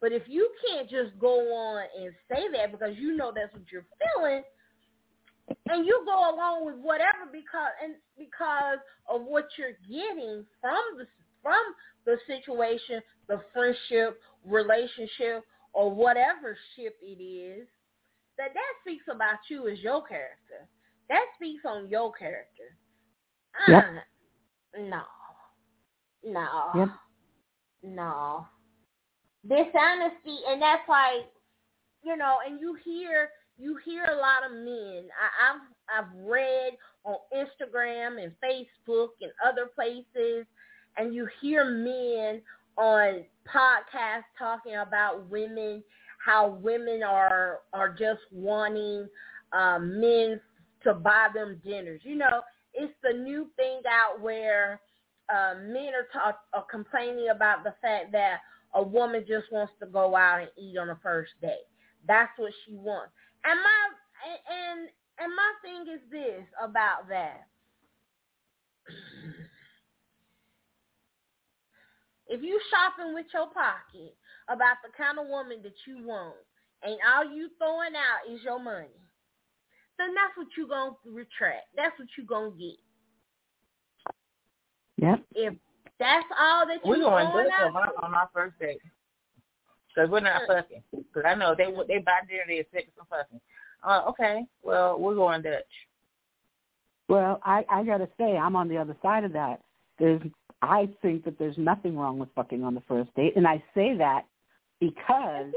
But 0.00 0.12
if 0.12 0.24
you 0.26 0.50
can't 0.66 0.90
just 0.90 1.18
go 1.18 1.40
on 1.54 1.84
and 1.98 2.12
say 2.28 2.42
that 2.52 2.72
because 2.72 2.96
you 2.98 3.16
know 3.16 3.32
that's 3.34 3.52
what 3.52 3.62
you're 3.72 3.86
feeling, 4.16 4.42
and 5.68 5.86
you 5.86 6.02
go 6.04 6.34
along 6.34 6.66
with 6.66 6.76
whatever 6.76 7.30
because 7.32 7.72
and 7.82 7.94
because 8.18 8.78
of 9.08 9.22
what 9.22 9.46
you're 9.56 9.78
getting 9.88 10.44
from 10.60 10.82
the 10.98 11.06
from 11.42 11.62
the 12.04 12.16
situation, 12.26 13.00
the 13.28 13.40
friendship, 13.52 14.20
relationship, 14.44 15.44
or 15.72 15.90
whatever 15.90 16.56
ship 16.76 16.96
it 17.02 17.22
is, 17.22 17.66
that 18.38 18.52
that 18.54 18.72
speaks 18.82 19.04
about 19.10 19.38
you 19.48 19.68
as 19.68 19.78
your 19.80 20.02
character. 20.06 20.68
That 21.08 21.24
speaks 21.36 21.62
on 21.66 21.88
your 21.88 22.12
character. 22.12 22.76
Yep. 23.68 23.84
Uh, 23.84 24.80
no, 24.80 25.02
no, 26.24 26.70
Yep. 26.74 26.88
no. 27.84 28.46
Dishonesty, 29.46 30.38
and 30.48 30.60
that's 30.60 30.88
like, 30.88 31.26
you 32.02 32.16
know, 32.16 32.38
and 32.46 32.58
you 32.58 32.76
hear 32.84 33.28
you 33.58 33.76
hear 33.84 34.04
a 34.04 34.16
lot 34.16 34.44
of 34.44 34.52
men. 34.52 35.04
I, 35.20 35.52
I've 35.52 35.60
I've 36.04 36.10
read 36.26 36.72
on 37.04 37.16
Instagram 37.36 38.22
and 38.22 38.32
Facebook 38.42 39.10
and 39.20 39.30
other 39.46 39.66
places, 39.74 40.46
and 40.96 41.14
you 41.14 41.28
hear 41.40 41.66
men 41.66 42.40
on 42.76 43.24
podcasts 43.46 44.24
talking 44.38 44.76
about 44.76 45.28
women, 45.30 45.82
how 46.24 46.48
women 46.62 47.02
are 47.02 47.60
are 47.72 47.90
just 47.90 48.20
wanting 48.32 49.08
um, 49.52 50.00
men 50.00 50.40
to 50.82 50.94
buy 50.94 51.28
them 51.34 51.60
dinners. 51.64 52.00
You 52.04 52.16
know, 52.16 52.42
it's 52.72 52.94
the 53.02 53.12
new 53.12 53.48
thing 53.56 53.82
out 53.88 54.20
where 54.20 54.80
uh, 55.28 55.54
men 55.62 55.90
are, 56.14 56.36
are 56.52 56.66
complaining 56.70 57.28
about 57.34 57.64
the 57.64 57.74
fact 57.80 58.12
that 58.12 58.38
a 58.74 58.82
woman 58.82 59.24
just 59.26 59.50
wants 59.52 59.72
to 59.80 59.86
go 59.86 60.16
out 60.16 60.40
and 60.40 60.50
eat 60.58 60.76
on 60.78 60.88
the 60.88 60.98
first 61.02 61.32
date. 61.40 61.66
That's 62.06 62.32
what 62.36 62.52
she 62.64 62.74
wants. 62.74 63.12
And 63.44 63.60
my 63.60 63.88
and 64.50 64.88
and 65.18 65.32
my 65.34 65.52
thing 65.62 65.94
is 65.94 66.00
this 66.10 66.44
about 66.62 67.08
that. 67.08 67.46
If 72.34 72.42
you 72.42 72.58
shopping 72.68 73.14
with 73.14 73.26
your 73.32 73.46
pocket 73.46 74.16
about 74.48 74.82
the 74.82 74.90
kind 74.98 75.20
of 75.20 75.28
woman 75.28 75.58
that 75.62 75.78
you 75.86 76.04
want, 76.04 76.34
and 76.82 76.98
all 77.06 77.22
you 77.24 77.48
throwing 77.58 77.94
out 77.94 78.26
is 78.28 78.42
your 78.42 78.58
money, 78.58 78.98
then 79.98 80.08
that's 80.14 80.36
what 80.36 80.48
you 80.58 80.66
gonna 80.66 80.96
retract. 81.06 81.68
That's 81.76 81.96
what 81.96 82.08
you 82.18 82.24
gonna 82.24 82.50
get. 82.58 82.74
Yep. 84.96 85.22
If 85.36 85.54
that's 86.00 86.26
all 86.36 86.66
that 86.66 86.84
you 86.84 86.90
We're 86.90 86.98
going 86.98 87.30
throwing 87.30 87.46
Dutch 87.46 87.54
on 87.60 87.66
out, 87.68 87.72
my 87.72 87.86
on 88.02 88.10
my 88.10 88.26
first 88.34 88.58
date. 88.58 88.78
Because 89.94 90.10
we're 90.10 90.18
not 90.18 90.42
fucking. 90.48 90.82
Because 90.90 91.22
I 91.24 91.36
know 91.36 91.54
they 91.56 91.66
they 91.86 91.98
buy 91.98 92.18
dinner, 92.28 92.42
they 92.48 92.58
expect 92.58 92.90
some 92.96 93.06
fucking. 93.08 93.40
Uh, 93.84 94.02
okay, 94.08 94.44
well 94.64 94.98
we're 94.98 95.14
going 95.14 95.40
Dutch. 95.42 95.62
Well, 97.08 97.40
I 97.44 97.64
I 97.70 97.84
gotta 97.84 98.08
say, 98.18 98.36
I'm 98.36 98.56
on 98.56 98.66
the 98.66 98.78
other 98.78 98.96
side 99.02 99.22
of 99.22 99.32
that. 99.34 99.60
There's, 100.00 100.20
I 100.64 100.88
think 101.02 101.24
that 101.24 101.38
there's 101.38 101.58
nothing 101.58 101.96
wrong 101.96 102.18
with 102.18 102.28
fucking 102.34 102.64
on 102.64 102.74
the 102.74 102.82
first 102.88 103.14
date, 103.14 103.34
and 103.36 103.46
I 103.46 103.62
say 103.74 103.96
that 103.96 104.24
because 104.80 105.52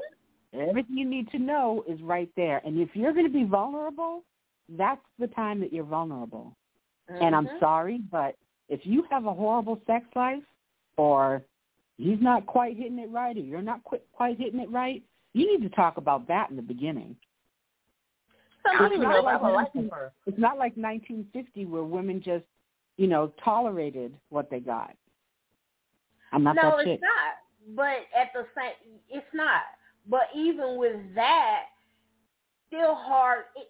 everything 0.54 0.98
you 0.98 1.10
need 1.10 1.30
to 1.32 1.40
know 1.40 1.84
is 1.88 2.02
right 2.02 2.30
there. 2.36 2.62
And 2.66 2.80
if 2.80 2.90
you're 2.94 3.14
going 3.14 3.26
to 3.26 3.34
be 3.34 3.44
vulnerable, 3.44 4.24
that's 4.70 5.02
the 5.20 5.28
time 5.28 5.60
that 5.62 5.74
you're 5.74 5.84
vulnerable. 5.84 6.56
Mm-hmm. 7.10 7.24
And 7.24 7.36
I'm 7.36 7.50
sorry, 7.60 8.02
but 8.12 8.36
if 8.70 8.82
you 8.84 9.04
have 9.10 9.26
a 9.26 9.34
horrible 9.34 9.82
sex 9.88 10.06
life, 10.16 10.44
or 10.98 11.44
he's 11.98 12.20
not 12.22 12.46
quite 12.46 12.76
hitting 12.78 13.00
it 13.00 13.10
right, 13.12 13.36
or 13.38 13.42
you're 13.42 13.62
not 13.62 13.84
quite 13.84 14.04
quite 14.12 14.38
hitting 14.38 14.60
it 14.60 14.70
right, 14.72 15.04
you 15.34 15.46
need 15.46 15.68
to 15.68 15.76
talk 15.76 15.98
about 15.98 16.28
that 16.28 16.50
in 16.50 16.56
the 16.56 16.62
beginning. 16.62 17.16
I 18.66 18.78
don't 18.80 18.94
even 18.94 19.04
know 19.10 19.20
if 19.20 19.44
I 19.44 19.50
like 19.50 19.74
19. 19.76 19.92
It's 20.26 20.38
not 20.38 20.58
like 20.58 20.76
1950 20.76 21.66
where 21.66 21.84
women 21.84 22.22
just, 22.24 22.44
you 22.98 23.08
know, 23.08 23.32
tolerated 23.44 24.14
what 24.30 24.50
they 24.50 24.60
got. 24.60 24.96
I'm 26.34 26.44
not 26.44 26.56
no, 26.56 26.78
that 26.78 26.88
it's 26.88 27.02
not. 27.02 27.76
But 27.76 28.08
at 28.20 28.32
the 28.34 28.46
same, 28.56 29.00
it's 29.10 29.26
not. 29.34 29.62
But 30.10 30.30
even 30.36 30.78
with 30.78 30.96
that, 31.16 31.64
still 32.68 32.96
hard. 32.96 33.46
It, 33.56 33.70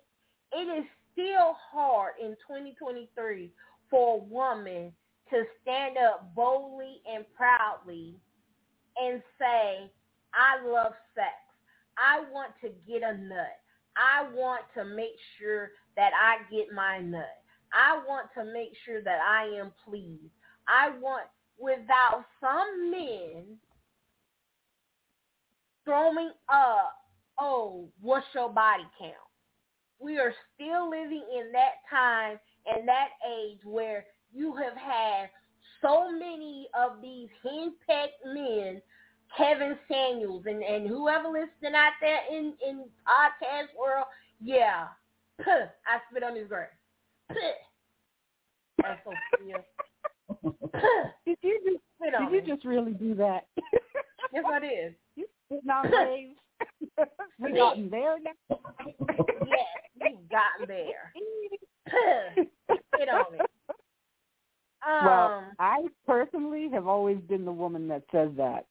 it 0.53 0.79
is 0.79 0.85
still 1.13 1.55
hard 1.71 2.13
in 2.21 2.31
2023 2.47 3.51
for 3.89 4.17
a 4.17 4.23
woman 4.23 4.91
to 5.29 5.43
stand 5.61 5.97
up 5.97 6.33
boldly 6.35 7.01
and 7.11 7.25
proudly 7.35 8.15
and 9.01 9.21
say, 9.39 9.91
I 10.33 10.65
love 10.65 10.93
sex. 11.15 11.35
I 11.97 12.23
want 12.31 12.51
to 12.61 12.69
get 12.87 13.01
a 13.03 13.17
nut. 13.17 13.57
I 13.95 14.27
want 14.33 14.61
to 14.75 14.85
make 14.85 15.15
sure 15.39 15.71
that 15.95 16.11
I 16.13 16.37
get 16.53 16.71
my 16.73 16.99
nut. 16.99 17.36
I 17.73 17.99
want 18.07 18.27
to 18.35 18.45
make 18.45 18.71
sure 18.85 19.01
that 19.01 19.19
I 19.21 19.45
am 19.59 19.71
pleased. 19.87 20.31
I 20.67 20.89
want, 20.99 21.27
without 21.57 22.25
some 22.41 22.91
men 22.91 23.57
throwing 25.85 26.31
up, 26.49 26.93
oh, 27.39 27.87
what's 28.01 28.25
your 28.33 28.49
body 28.49 28.83
count? 28.99 29.13
We 29.99 30.19
are 30.19 30.33
still 30.53 30.89
living 30.89 31.23
in 31.35 31.51
that 31.53 31.81
time 31.89 32.39
and 32.65 32.87
that 32.87 33.09
age 33.27 33.59
where 33.63 34.05
you 34.33 34.53
have 34.55 34.75
had 34.75 35.29
so 35.81 36.11
many 36.11 36.67
of 36.77 37.01
these 37.01 37.29
henpecked 37.43 38.25
men, 38.25 38.81
Kevin 39.37 39.77
Samuels 39.89 40.43
and, 40.45 40.63
and 40.63 40.87
whoever 40.87 41.27
listening 41.27 41.75
out 41.75 41.93
there 42.01 42.19
in, 42.31 42.53
in 42.67 42.85
podcast 43.07 43.77
world, 43.77 44.05
yeah, 44.41 44.87
I 45.39 45.99
spit 46.09 46.23
on 46.23 46.35
his 46.35 46.47
grave. 46.47 46.67
Puh. 47.29 47.35
That's 48.83 49.01
so 49.03 49.11
clear. 49.37 49.63
Puh, 50.41 51.09
Did 51.25 51.37
you 51.41 51.59
just 51.65 51.83
spit 51.99 52.13
on 52.15 52.31
did 52.31 52.45
you 52.47 52.53
just 52.55 52.65
really 52.65 52.93
do 52.93 53.15
that? 53.15 53.45
Yes, 54.33 54.43
I 54.51 54.59
did. 54.59 54.95
you 55.15 55.25
spitting 55.45 55.69
on 55.69 55.89
graves? 55.89 56.35
we 57.39 57.53
gotten 57.53 57.89
there 57.89 58.17
now. 58.19 58.57
Yes, 59.45 59.67
we've 60.01 60.29
gotten 60.29 60.67
there. 60.67 61.13
Spit 62.35 63.09
on 63.09 63.33
it. 63.35 63.41
Um, 64.85 65.05
well, 65.05 65.43
I 65.59 65.85
personally 66.05 66.69
have 66.73 66.87
always 66.87 67.17
been 67.27 67.45
the 67.45 67.51
woman 67.51 67.87
that 67.87 68.03
says 68.11 68.29
that. 68.37 68.65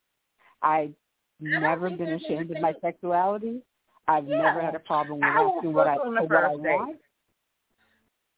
I've 0.62 0.92
never 1.40 1.90
been 1.90 2.12
ashamed 2.12 2.50
of 2.50 2.60
my 2.60 2.74
sexuality. 2.80 3.62
I've 4.08 4.26
Yeah. 4.28 4.42
never 4.42 4.60
had 4.60 4.74
a 4.74 4.80
problem 4.80 5.20
with 5.20 5.28
I 5.28 5.42
asking 5.42 5.72
what 5.72 5.86
I 5.88 5.96
fuck 5.96 6.06
on 6.06 6.14
the 6.14 6.22
what 6.22 6.44
I 6.44 6.54
want. 6.54 7.00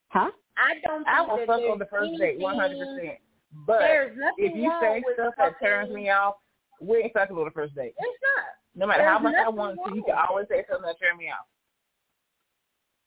Huh? 0.09 0.31
I 0.57 0.75
don't 0.87 1.05
think 1.05 1.09
I 1.09 1.21
will 1.23 1.37
that 1.37 1.47
fuck 1.47 1.61
on 1.71 1.79
the 1.79 1.87
first 1.87 2.11
date, 2.19 2.39
one 2.39 2.59
hundred 2.59 2.79
percent. 2.79 3.19
But 3.67 3.79
There's 3.81 4.17
if 4.39 4.55
you 4.55 4.73
say 4.81 5.03
stuff 5.15 5.35
that 5.39 5.55
turns 5.63 5.93
me 5.93 6.11
off, 6.11 6.35
we 6.81 6.99
ain't 6.99 7.13
fucking 7.13 7.37
on 7.37 7.45
the 7.45 7.51
first 7.51 7.75
date. 7.75 7.95
It's 7.97 8.19
not. 8.37 8.45
No 8.75 8.87
matter 8.87 9.03
There's 9.03 9.13
how 9.13 9.19
much 9.19 9.35
I 9.35 9.49
want 9.49 9.77
to, 9.77 9.83
wrong 9.83 9.97
you 9.97 10.03
can 10.05 10.15
always 10.29 10.47
say 10.49 10.65
something 10.69 10.87
that 10.87 10.97
turns 11.01 11.19
me 11.19 11.29
off. 11.31 11.47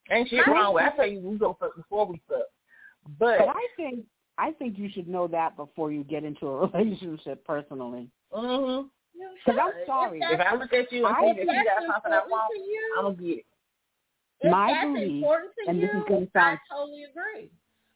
Ain't 0.10 0.30
shit 0.30 0.45
My- 0.47 0.54
wrong 0.54 0.74
with. 0.74 0.84
I 0.84 0.95
tell 0.95 1.08
you, 1.08 1.20
we 1.20 1.38
go 1.38 1.56
fuck 1.60 1.76
before 1.76 2.06
we 2.06 2.22
fuck. 2.28 2.47
But 3.20 3.39
But 3.39 3.49
I 3.49 3.68
think 3.78 4.06
I 4.38 4.52
think 4.52 4.78
you 4.78 4.89
should 4.89 5.08
know 5.08 5.28
that 5.28 5.56
before 5.56 5.91
you 5.91 6.04
get 6.04 6.24
into 6.24 6.47
a 6.47 6.68
relationship 6.74 7.45
personally. 7.45 8.10
hmm 8.32 8.88
Because 9.45 9.60
I'm 9.62 9.74
sorry. 9.86 10.20
If, 10.22 10.39
if 10.39 10.45
I 10.45 10.56
look 10.56 10.74
at 10.74 10.91
you 10.91 11.06
and 11.06 11.16
I- 11.16 11.22
see 11.22 11.39
if 11.41 11.47
that 11.47 11.56
you 11.56 11.64
got 11.64 11.93
something 11.93 12.12
I 12.14 12.28
want, 12.28 12.52
I'm 12.97 13.04
gonna 13.06 13.16
get 13.16 13.38
it. 13.39 13.45
If 14.42 14.52
My 14.52 14.72
that's 14.74 14.88
belief, 14.88 15.24
important 15.24 15.52
to 15.64 15.70
and 15.70 15.80
you, 15.82 15.88
this 15.88 15.96
is 15.96 16.04
gonna 16.10 16.28
I 16.36 16.39
sound- 16.39 16.60
totally 16.70 17.04
agree. 17.04 17.52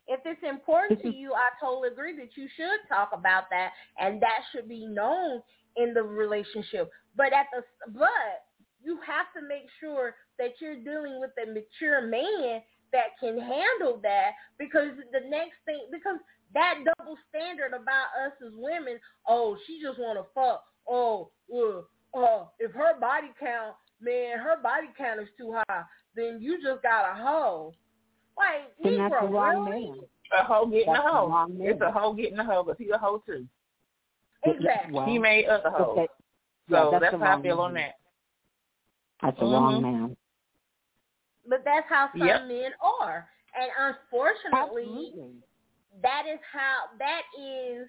If 0.07 0.19
it's 0.25 0.43
important 0.43 1.01
to 1.01 1.09
you, 1.13 1.33
I 1.33 1.49
totally 1.59 1.87
agree 1.89 2.15
that 2.17 2.37
you 2.37 2.47
should 2.55 2.87
talk 2.87 3.09
about 3.11 3.49
that, 3.49 3.71
and 3.99 4.21
that 4.21 4.41
should 4.51 4.69
be 4.69 4.85
known 4.85 5.41
in 5.77 5.93
the 5.95 6.03
relationship. 6.03 6.91
But 7.15 7.33
at 7.33 7.47
the 7.51 7.63
but 7.89 8.45
you 8.83 8.99
have 9.05 9.33
to 9.33 9.41
make 9.47 9.65
sure 9.79 10.13
that 10.37 10.61
you're 10.61 10.75
dealing 10.83 11.19
with 11.19 11.31
a 11.41 11.47
mature 11.47 12.01
man 12.05 12.61
that 12.91 13.17
can 13.19 13.39
handle 13.39 13.99
that 14.03 14.31
because 14.59 14.89
the 15.11 15.27
next 15.27 15.55
thing 15.65 15.87
because 15.91 16.17
that 16.53 16.75
double 16.99 17.17
standard 17.29 17.73
about 17.73 18.13
us 18.23 18.31
as 18.45 18.53
women, 18.55 18.99
oh, 19.27 19.57
she 19.65 19.81
just 19.81 19.97
want 19.97 20.19
to 20.19 20.25
fuck. 20.35 20.63
Oh, 20.87 21.31
well, 21.47 21.87
uh, 22.13 22.45
if 22.59 22.71
her 22.73 22.99
body 22.99 23.31
count, 23.39 23.75
man, 24.01 24.37
her 24.39 24.61
body 24.61 24.87
count 24.97 25.21
is 25.21 25.29
too 25.37 25.53
high, 25.53 25.83
then 26.15 26.39
you 26.41 26.61
just 26.61 26.81
got 26.83 27.11
a 27.11 27.23
hoe. 27.23 27.73
Like, 28.37 28.73
Then 28.83 28.97
that's 28.97 29.13
the 29.21 29.27
Negro, 29.27 29.31
wrong 29.33 29.65
really? 29.65 29.85
man. 29.87 29.99
A 30.39 30.43
hoe 30.43 30.65
getting 30.67 30.93
That's 30.93 30.99
a 30.99 31.07
the 31.07 31.11
hoe. 31.11 31.27
wrong. 31.27 31.57
It's 31.59 31.81
a 31.81 31.91
hoe 31.91 32.13
getting 32.13 32.39
a 32.39 32.43
hoe, 32.43 32.63
but 32.63 32.77
he 32.77 32.89
a 32.89 32.97
hoe 32.97 33.21
too. 33.25 33.47
Exactly. 34.43 34.93
Well, 34.93 35.05
he 35.05 35.17
made 35.17 35.45
other 35.45 35.69
hoes. 35.69 35.97
okay. 35.97 36.07
So 36.69 36.73
Yeah, 36.73 36.89
that's 36.91 37.01
that's, 37.01 37.11
the 37.13 37.17
how 37.19 37.25
I 37.25 37.29
wrong 37.35 37.43
feel 37.43 37.59
on 37.61 37.73
man. 37.73 37.83
that. 37.83 37.95
That's 39.21 39.39
the 39.39 39.45
wrong 39.45 39.75
Mhm. 39.75 39.81
man. 39.81 40.17
But 41.47 41.63
that's 41.63 41.87
how 41.87 42.09
some 42.11 42.27
Yep. 42.27 42.47
men 42.47 42.73
are. 42.81 43.29
And 43.57 43.71
unfortunately, 43.77 45.13
Absolutely. 45.13 45.43
that 46.01 46.25
is 46.27 46.39
how 46.51 46.89
that 46.99 47.21
is 47.39 47.87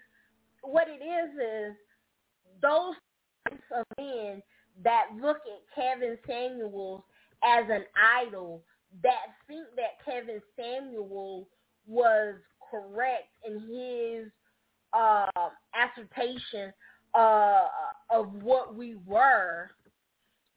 what 0.63 0.89
it 0.89 1.03
is 1.03 1.39
is 1.39 1.77
those 2.61 2.95
types 3.49 3.63
of 3.73 3.85
men 3.99 4.43
that 4.85 5.07
look 5.21 5.39
at 5.39 5.75
Kevin 5.75 6.19
Samuels 6.27 7.03
as 7.45 7.65
an 7.71 7.85
idol 8.21 8.63
that 9.03 9.35
think 9.47 9.67
that 9.77 10.05
Kevin 10.05 10.41
Samuel 10.59 11.49
was 11.87 12.35
correct 12.71 13.29
in 13.47 13.61
his 13.61 14.31
uh, 14.93 15.27
assertion 15.75 16.73
uh, 17.15 17.67
of 18.11 18.33
what 18.43 18.75
we 18.75 18.97
were, 19.07 19.71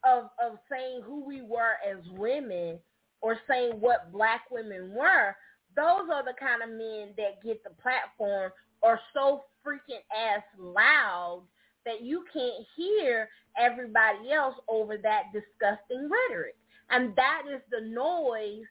of 0.06 0.26
of 0.44 0.58
saying 0.72 1.02
who 1.04 1.26
we 1.26 1.42
were 1.42 1.76
as 1.90 1.98
women, 2.12 2.80
or 3.22 3.38
saying 3.50 3.74
what 3.80 4.12
black 4.12 4.42
women 4.52 4.94
were, 4.94 5.36
those 5.76 6.10
are 6.12 6.24
the 6.24 6.34
kind 6.40 6.64
of 6.64 6.70
men 6.70 7.14
that 7.18 7.44
get 7.44 7.64
the 7.64 7.70
platform 7.82 8.52
are 8.82 9.00
so 9.14 9.44
freaking 9.66 10.04
ass 10.16 10.44
loud 10.58 11.44
that 11.86 12.02
you 12.02 12.24
can't 12.34 12.66
hear 12.76 13.28
everybody 13.60 14.32
else 14.32 14.56
over 14.68 14.98
that 14.98 15.24
disgusting 15.34 16.10
rhetoric. 16.10 16.56
And 16.90 17.16
that 17.16 17.44
is 17.54 17.62
the 17.70 17.82
noise 17.88 18.66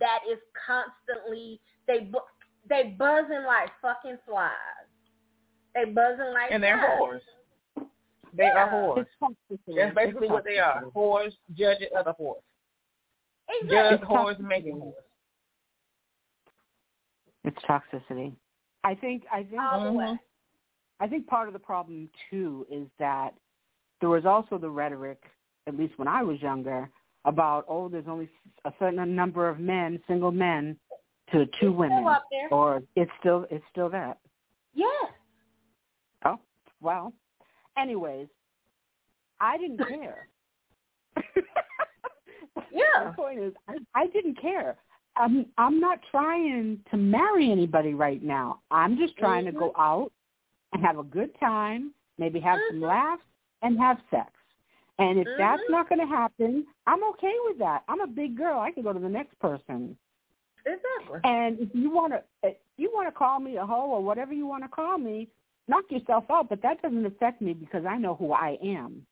that 0.00 0.20
is 0.30 0.38
constantly 0.66 1.60
they 1.86 2.00
bu- 2.00 2.18
they 2.68 2.94
buzzing 2.98 3.44
like 3.46 3.70
fucking 3.82 4.18
flies. 4.26 4.50
They 5.74 5.84
buzzing 5.86 6.32
like 6.32 6.50
And 6.50 6.62
they're 6.62 6.78
flies. 6.78 7.20
whores. 7.76 7.86
They 8.32 8.44
Yeah. 8.44 8.64
are 8.64 8.70
whores. 8.70 9.06
That's 9.76 9.94
basically 9.94 10.28
what 10.28 10.44
they 10.44 10.58
are. 10.58 10.82
toxicity. 10.82 10.92
Whores 10.92 11.36
judging 11.54 11.88
other 11.96 12.12
whores. 12.14 12.42
Judge 13.48 13.62
Exactly. 14.00 14.06
whores 14.16 14.38
making 14.38 14.76
whores. 14.80 14.94
It's 17.44 17.58
toxicity. 17.62 18.34
I 18.84 18.94
think 18.94 19.24
I 19.30 19.42
think 19.44 19.60
All 19.60 19.84
the. 19.84 19.90
Mhm. 19.90 20.18
I 21.00 21.08
think 21.08 21.26
part 21.26 21.48
of 21.48 21.52
the 21.52 21.58
problem 21.60 22.08
too 22.30 22.66
is 22.70 22.88
that 22.98 23.34
there 24.04 24.10
was 24.10 24.26
also 24.26 24.58
the 24.58 24.68
rhetoric, 24.68 25.16
at 25.66 25.78
least 25.78 25.98
when 25.98 26.06
I 26.06 26.22
was 26.22 26.38
younger, 26.42 26.90
about 27.24 27.64
oh, 27.68 27.88
there's 27.88 28.04
only 28.06 28.28
a 28.66 28.72
certain 28.78 29.16
number 29.16 29.48
of 29.48 29.58
men, 29.58 29.98
single 30.06 30.30
men, 30.30 30.76
to 31.32 31.46
two 31.58 31.68
It's 31.68 31.76
women, 31.78 32.04
or 32.50 32.82
it's 32.96 33.10
still 33.18 33.46
it's 33.50 33.64
still 33.72 33.88
that. 33.88 34.18
Yes. 34.74 35.06
Oh, 36.26 36.38
well. 36.82 37.14
Anyways, 37.78 38.28
I 39.40 39.56
didn't 39.56 39.78
care. 39.88 40.28
Yeah. 42.70 43.04
The 43.04 43.12
point 43.12 43.38
is, 43.38 43.52
I, 43.68 43.76
I 43.94 44.06
didn't 44.08 44.40
care. 44.40 44.76
I'm 45.16 45.46
I'm 45.56 45.80
not 45.80 46.00
trying 46.10 46.80
to 46.90 46.96
marry 46.96 47.50
anybody 47.50 47.94
right 47.94 48.22
now. 48.22 48.60
I'm 48.70 48.98
just 48.98 49.16
trying 49.16 49.44
to 49.46 49.52
go 49.52 49.72
out 49.78 50.12
and 50.72 50.84
have 50.84 50.98
a 50.98 51.04
good 51.04 51.30
time, 51.40 51.94
maybe 52.18 52.38
have 52.40 52.58
some 52.68 52.80
Mhm. 52.80 52.88
laughs 52.88 53.22
and 53.64 53.78
have 53.78 53.98
sex. 54.10 54.30
And 54.98 55.18
if 55.18 55.26
that's 55.36 55.62
Mhm. 55.62 55.70
not 55.70 55.88
going 55.88 55.98
to 55.98 56.06
happen, 56.06 56.66
I'm 56.86 57.02
okay 57.04 57.36
with 57.46 57.58
that. 57.58 57.82
I'm 57.88 58.00
a 58.00 58.06
big 58.06 58.36
girl. 58.36 58.60
I 58.60 58.70
can 58.70 58.84
go 58.84 58.92
to 58.92 58.98
the 59.00 59.08
next 59.08 59.36
person. 59.40 59.98
Exactly. 60.64 61.20
And 61.24 61.58
if 61.58 61.74
you 61.74 61.90
want 61.90 62.12
to, 62.12 62.56
you 62.76 62.92
want 62.94 63.08
to 63.08 63.12
call 63.12 63.40
me 63.40 63.56
a 63.56 63.66
hoe 63.66 63.90
or 63.90 64.02
whatever 64.02 64.32
you 64.32 64.46
want 64.46 64.62
to 64.62 64.68
call 64.68 64.98
me, 64.98 65.28
knock 65.66 65.90
yourself 65.90 66.30
out. 66.30 66.48
But 66.48 66.62
that 66.62 66.80
doesn't 66.80 67.04
affect 67.04 67.40
me 67.40 67.54
because 67.54 67.84
I 67.84 67.98
know 67.98 68.14
who 68.14 68.32
I 68.32 68.56
am. 68.62 69.04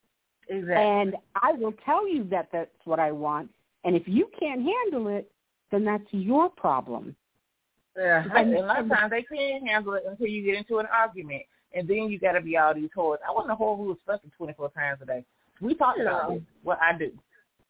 Exactly. 0.48 0.74
And 0.74 1.16
I 1.34 1.52
will 1.52 1.72
tell 1.84 2.06
you 2.06 2.24
that 2.24 2.50
that's 2.52 2.86
what 2.86 3.00
I 3.00 3.10
want. 3.10 3.50
And 3.84 3.96
if 3.96 4.06
you 4.06 4.30
can't 4.38 4.62
handle 4.62 5.08
it, 5.08 5.30
then 5.70 5.84
that's 5.84 6.06
your 6.12 6.48
problem. 6.48 7.16
Yeah. 7.96 8.24
And, 8.34 8.54
a 8.54 8.60
lot 8.60 8.80
of 8.80 8.88
times 8.88 9.10
they 9.10 9.22
can't 9.22 9.66
handle 9.66 9.94
it 9.94 10.04
until 10.06 10.26
you 10.26 10.44
get 10.44 10.54
into 10.56 10.78
an 10.78 10.86
argument. 10.86 11.42
And 11.74 11.88
then 11.88 12.10
you 12.10 12.18
got 12.18 12.32
to 12.32 12.40
be 12.40 12.56
all 12.56 12.74
these 12.74 12.90
whores. 12.96 13.18
I 13.26 13.32
wasn't 13.32 13.52
a 13.52 13.56
whore 13.56 13.76
who 13.76 13.84
was 13.84 13.98
fucking 14.06 14.32
24 14.36 14.70
times 14.70 14.98
a 15.02 15.06
day. 15.06 15.24
We 15.60 15.74
talked 15.74 16.00
about 16.00 16.38
what 16.62 16.78
I 16.82 16.96
do. 16.96 17.12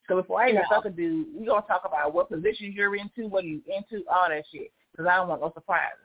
So 0.09 0.17
before 0.17 0.43
I 0.43 0.49
even 0.49 0.63
No. 0.63 0.77
fuck 0.77 0.85
a 0.85 0.91
dude, 0.91 1.29
we 1.39 1.47
going 1.47 1.63
to 1.63 1.69
talk 1.69 1.83
about 1.85 2.13
what 2.13 2.29
positions 2.29 2.75
you're 2.75 2.97
into, 2.97 3.29
what 3.29 3.45
you 3.45 3.63
into, 3.67 4.05
all 4.11 4.29
that 4.29 4.45
shit. 4.53 4.73
Because 4.91 5.07
I 5.07 5.17
don't 5.17 5.29
want 5.29 5.41
no 5.41 5.53
surprises. 5.55 5.99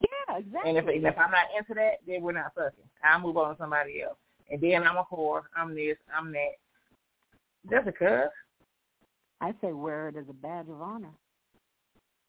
Yeah, 0.00 0.38
exactly. 0.38 0.70
And 0.70 0.78
if, 0.78 0.86
and 0.88 1.06
if 1.06 1.18
I'm 1.18 1.30
not 1.30 1.46
into 1.56 1.74
that, 1.74 1.98
then 2.06 2.22
we're 2.22 2.32
not 2.32 2.54
fucking. 2.54 2.84
I'll 3.04 3.20
move 3.20 3.36
on 3.36 3.54
to 3.54 3.62
somebody 3.62 4.02
else. 4.02 4.16
And 4.50 4.60
then 4.60 4.82
I'm 4.82 4.96
a 4.96 5.04
whore. 5.04 5.42
I'm 5.56 5.74
this. 5.74 5.96
I'm 6.16 6.32
that. 6.32 6.52
That's 7.70 7.86
a 7.86 7.92
cuz. 7.92 8.30
I 9.40 9.52
say 9.60 9.72
wear 9.72 10.08
it 10.08 10.16
as 10.16 10.24
a 10.28 10.32
badge 10.32 10.68
of 10.68 10.80
honor. 10.80 11.10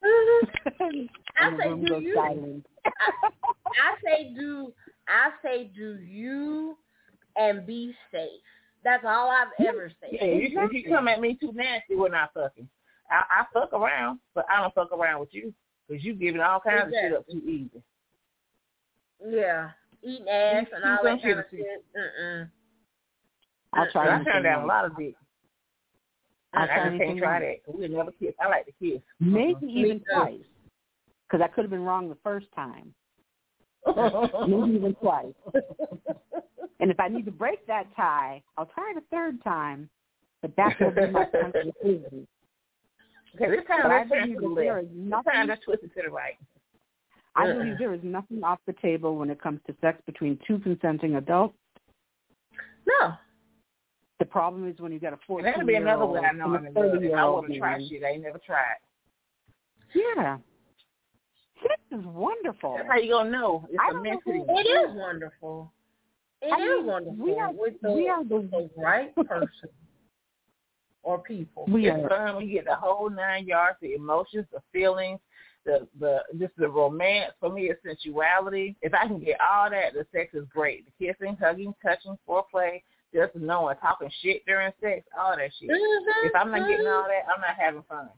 I 1.36 1.56
say 1.58 1.74
do 1.86 2.00
you. 2.00 2.14
silent. 2.14 2.66
I 2.86 3.94
say 4.04 4.32
do 4.34 4.72
I 5.08 5.30
say 5.42 5.70
do 5.74 5.98
you 5.98 6.76
and 7.36 7.66
be 7.66 7.94
safe. 8.12 8.28
That's 8.84 9.04
all 9.06 9.30
I've 9.30 9.66
ever 9.66 9.90
said. 10.00 10.10
Yeah, 10.12 10.24
if 10.24 10.52
you, 10.52 10.60
if 10.62 10.72
you 10.72 10.84
come 10.88 11.08
at 11.08 11.20
me 11.20 11.36
too 11.40 11.52
nasty, 11.54 11.94
we're 11.96 12.10
not 12.10 12.32
fucking. 12.34 12.68
I, 13.10 13.22
I 13.40 13.44
fuck 13.52 13.72
around, 13.72 14.18
but 14.34 14.44
I 14.50 14.60
don't 14.60 14.74
fuck 14.74 14.92
around 14.92 15.20
with 15.20 15.30
you 15.32 15.52
because 15.88 16.04
you 16.04 16.14
giving 16.14 16.40
all 16.40 16.60
kinds 16.60 16.88
of 16.88 16.92
shit 16.92 17.12
up 17.14 17.26
too 17.28 17.42
easy. 17.46 17.82
Yeah. 19.26 19.70
Eating 20.02 20.28
ass 20.28 20.66
You- 20.70 20.76
and 20.76 20.84
all 20.84 20.98
that 21.02 21.22
kind 21.22 21.38
of 21.38 21.44
shit. 21.50 21.60
shit. 21.60 21.84
Mm-mm. 21.96 22.50
I'll 23.72 23.90
try 23.90 24.06
I 24.06 24.14
anything 24.16 24.32
turned 24.32 24.44
down 24.44 24.62
a 24.62 24.66
lot 24.66 24.84
of 24.84 24.96
dick. 24.96 25.14
I 26.56 26.88
just 26.88 27.02
can't 27.02 27.18
try 27.18 27.40
that. 27.40 27.56
We'll 27.66 27.88
never 27.88 28.12
kiss. 28.12 28.34
I 28.40 28.48
like 28.48 28.66
to 28.66 28.72
kiss. 28.80 29.00
Maybe 29.20 29.54
uh-huh. 29.54 29.66
even 29.66 29.98
too. 29.98 30.04
twice. 30.14 30.40
Because 31.28 31.44
I 31.44 31.48
could 31.48 31.64
have 31.64 31.70
been 31.70 31.84
wrong 31.84 32.08
the 32.08 32.18
first 32.22 32.46
time. 32.54 32.94
Maybe 33.86 34.76
even 34.76 34.94
twice. 35.00 35.34
And 36.80 36.90
if 36.90 37.00
I 37.00 37.08
need 37.08 37.24
to 37.24 37.30
break 37.30 37.66
that 37.66 37.86
tie, 37.96 38.42
I'll 38.58 38.66
try 38.66 38.92
it 38.94 38.98
a 38.98 39.02
third 39.10 39.42
time. 39.42 39.88
But 40.42 40.54
that 40.56 40.78
will 40.78 40.90
be 40.90 41.10
my 41.10 41.24
conclusion. 41.24 42.26
Okay, 43.34 43.50
this 43.50 43.64
time 43.66 43.90
I 43.90 44.04
believe 44.04 44.36
to 44.36 44.40
the 44.42 44.48
that 44.48 44.54
there 44.54 44.76
left. 44.82 44.88
This 44.88 44.98
time 44.98 45.46
nothing. 45.46 45.48
let's 45.48 45.82
to 45.82 45.88
the 46.04 46.10
right. 46.10 46.34
I 47.36 47.52
believe 47.52 47.78
there 47.78 47.94
is 47.94 48.00
nothing 48.02 48.44
off 48.44 48.58
the 48.66 48.74
table 48.74 49.16
when 49.16 49.30
it 49.30 49.40
comes 49.40 49.60
to 49.66 49.74
sex 49.80 49.98
between 50.04 50.38
two 50.46 50.58
consenting 50.58 51.16
adults. 51.16 51.56
No. 52.86 53.14
The 54.20 54.24
problem 54.24 54.68
is 54.68 54.78
when 54.80 54.92
you 54.92 55.00
got 55.00 55.08
a 55.08 55.12
And 55.14 55.20
fourteen 55.26 55.52
that'll 55.52 55.66
be 55.66 55.74
another 55.74 56.02
old 56.04 56.14
way 56.14 56.20
I 56.20 56.32
know 56.32 56.54
and 56.54 56.56
I'm 56.56 56.64
a 56.64 56.68
in 56.68 56.74
love. 56.74 56.92
thirty 56.92 57.06
If 57.08 57.14
I 57.14 57.24
want 57.26 57.52
to 57.52 57.58
try 57.58 57.78
man. 57.78 57.88
shit, 57.88 58.04
I 58.04 58.08
ain't 58.10 58.22
never 58.22 58.38
tried. 58.38 58.76
Yeah. 59.94 60.38
Sex 61.62 61.80
is 61.92 62.04
wonderful. 62.04 62.74
That's 62.76 62.88
how 62.88 62.98
you 62.98 63.10
gonna 63.12 63.30
know. 63.30 63.66
It's 63.70 63.78
I 63.80 63.88
a 63.90 63.92
don't 63.92 64.02
know 64.02 64.10
mystery. 64.14 64.38
who- 64.46 64.58
It 64.58 64.62
is 64.90 64.94
wonderful. 64.96 65.72
It 66.42 66.46
is 66.46 66.52
I 66.52 66.58
mean, 66.58 66.86
wonderful 66.86 67.16
we 67.24 67.34
are- 67.38 67.52
with 67.52 67.80
the, 67.80 67.92
we 67.92 68.08
are 68.08 68.22
the- 68.24 68.48
the 68.50 68.70
right 68.76 69.14
person 69.14 69.68
or 71.02 71.18
people. 71.22 71.64
We 71.68 71.88
are 71.88 72.08
fun 72.08 72.36
when 72.36 72.46
you 72.46 72.52
get 72.54 72.66
the 72.66 72.74
whole 72.76 73.08
nine 73.10 73.46
yards, 73.46 73.78
the 73.80 73.94
emotions, 73.94 74.46
the 74.52 74.60
feelings, 74.72 75.20
the 75.64 75.88
the 75.98 76.22
just 76.38 76.54
the 76.56 76.68
romance. 76.68 77.32
For 77.40 77.50
me, 77.50 77.70
it's 77.70 77.82
sensuality. 77.82 78.76
If 78.82 78.92
I 78.94 79.06
can 79.06 79.18
get 79.20 79.40
all 79.40 79.70
that, 79.70 79.94
the 79.94 80.06
sex 80.12 80.34
is 80.34 80.44
great. 80.48 80.84
The 80.86 81.06
kissing, 81.06 81.36
hugging, 81.36 81.74
touching, 81.82 82.18
foreplay, 82.28 82.82
just 83.14 83.34
knowing, 83.36 83.76
talking 83.76 84.10
shit 84.20 84.44
during 84.46 84.72
sex, 84.80 85.06
all 85.18 85.36
that 85.36 85.50
shit. 85.58 85.70
Mhm, 85.70 86.24
If 86.26 86.34
I'm 86.34 86.50
not 86.50 86.68
getting 86.68 86.86
all 86.86 87.04
that, 87.04 87.24
I'm 87.32 87.40
not 87.40 87.56
having 87.56 87.82
fun. 87.84 88.10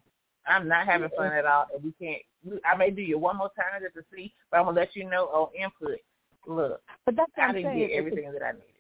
I'm 0.47 0.67
not 0.69 0.87
having 0.87 1.11
fun 1.11 1.33
at 1.33 1.45
all. 1.45 1.67
And 1.75 1.85
we 1.85 1.93
can't. 1.93 2.23
we- 2.45 2.61
I 2.65 2.77
may 2.77 2.91
do 2.91 3.03
you 3.03 3.19
one 3.19 3.37
more 3.37 3.51
time 3.51 3.83
just 3.83 3.95
to 3.97 4.05
see, 4.15 4.33
but 4.51 4.59
I'm 4.59 4.65
gonna 4.67 4.77
let 4.77 4.95
you 4.97 5.05
know 5.09 5.27
on 5.29 5.53
input. 5.55 6.01
Look, 6.47 6.81
but 7.05 7.17
that's 7.17 7.33
I 7.37 7.53
didn't 7.53 7.65
saying. 7.73 7.89
get 7.89 7.91
everything 7.97 8.33
that 8.33 8.43
I 8.43 8.53
needed. 8.53 8.71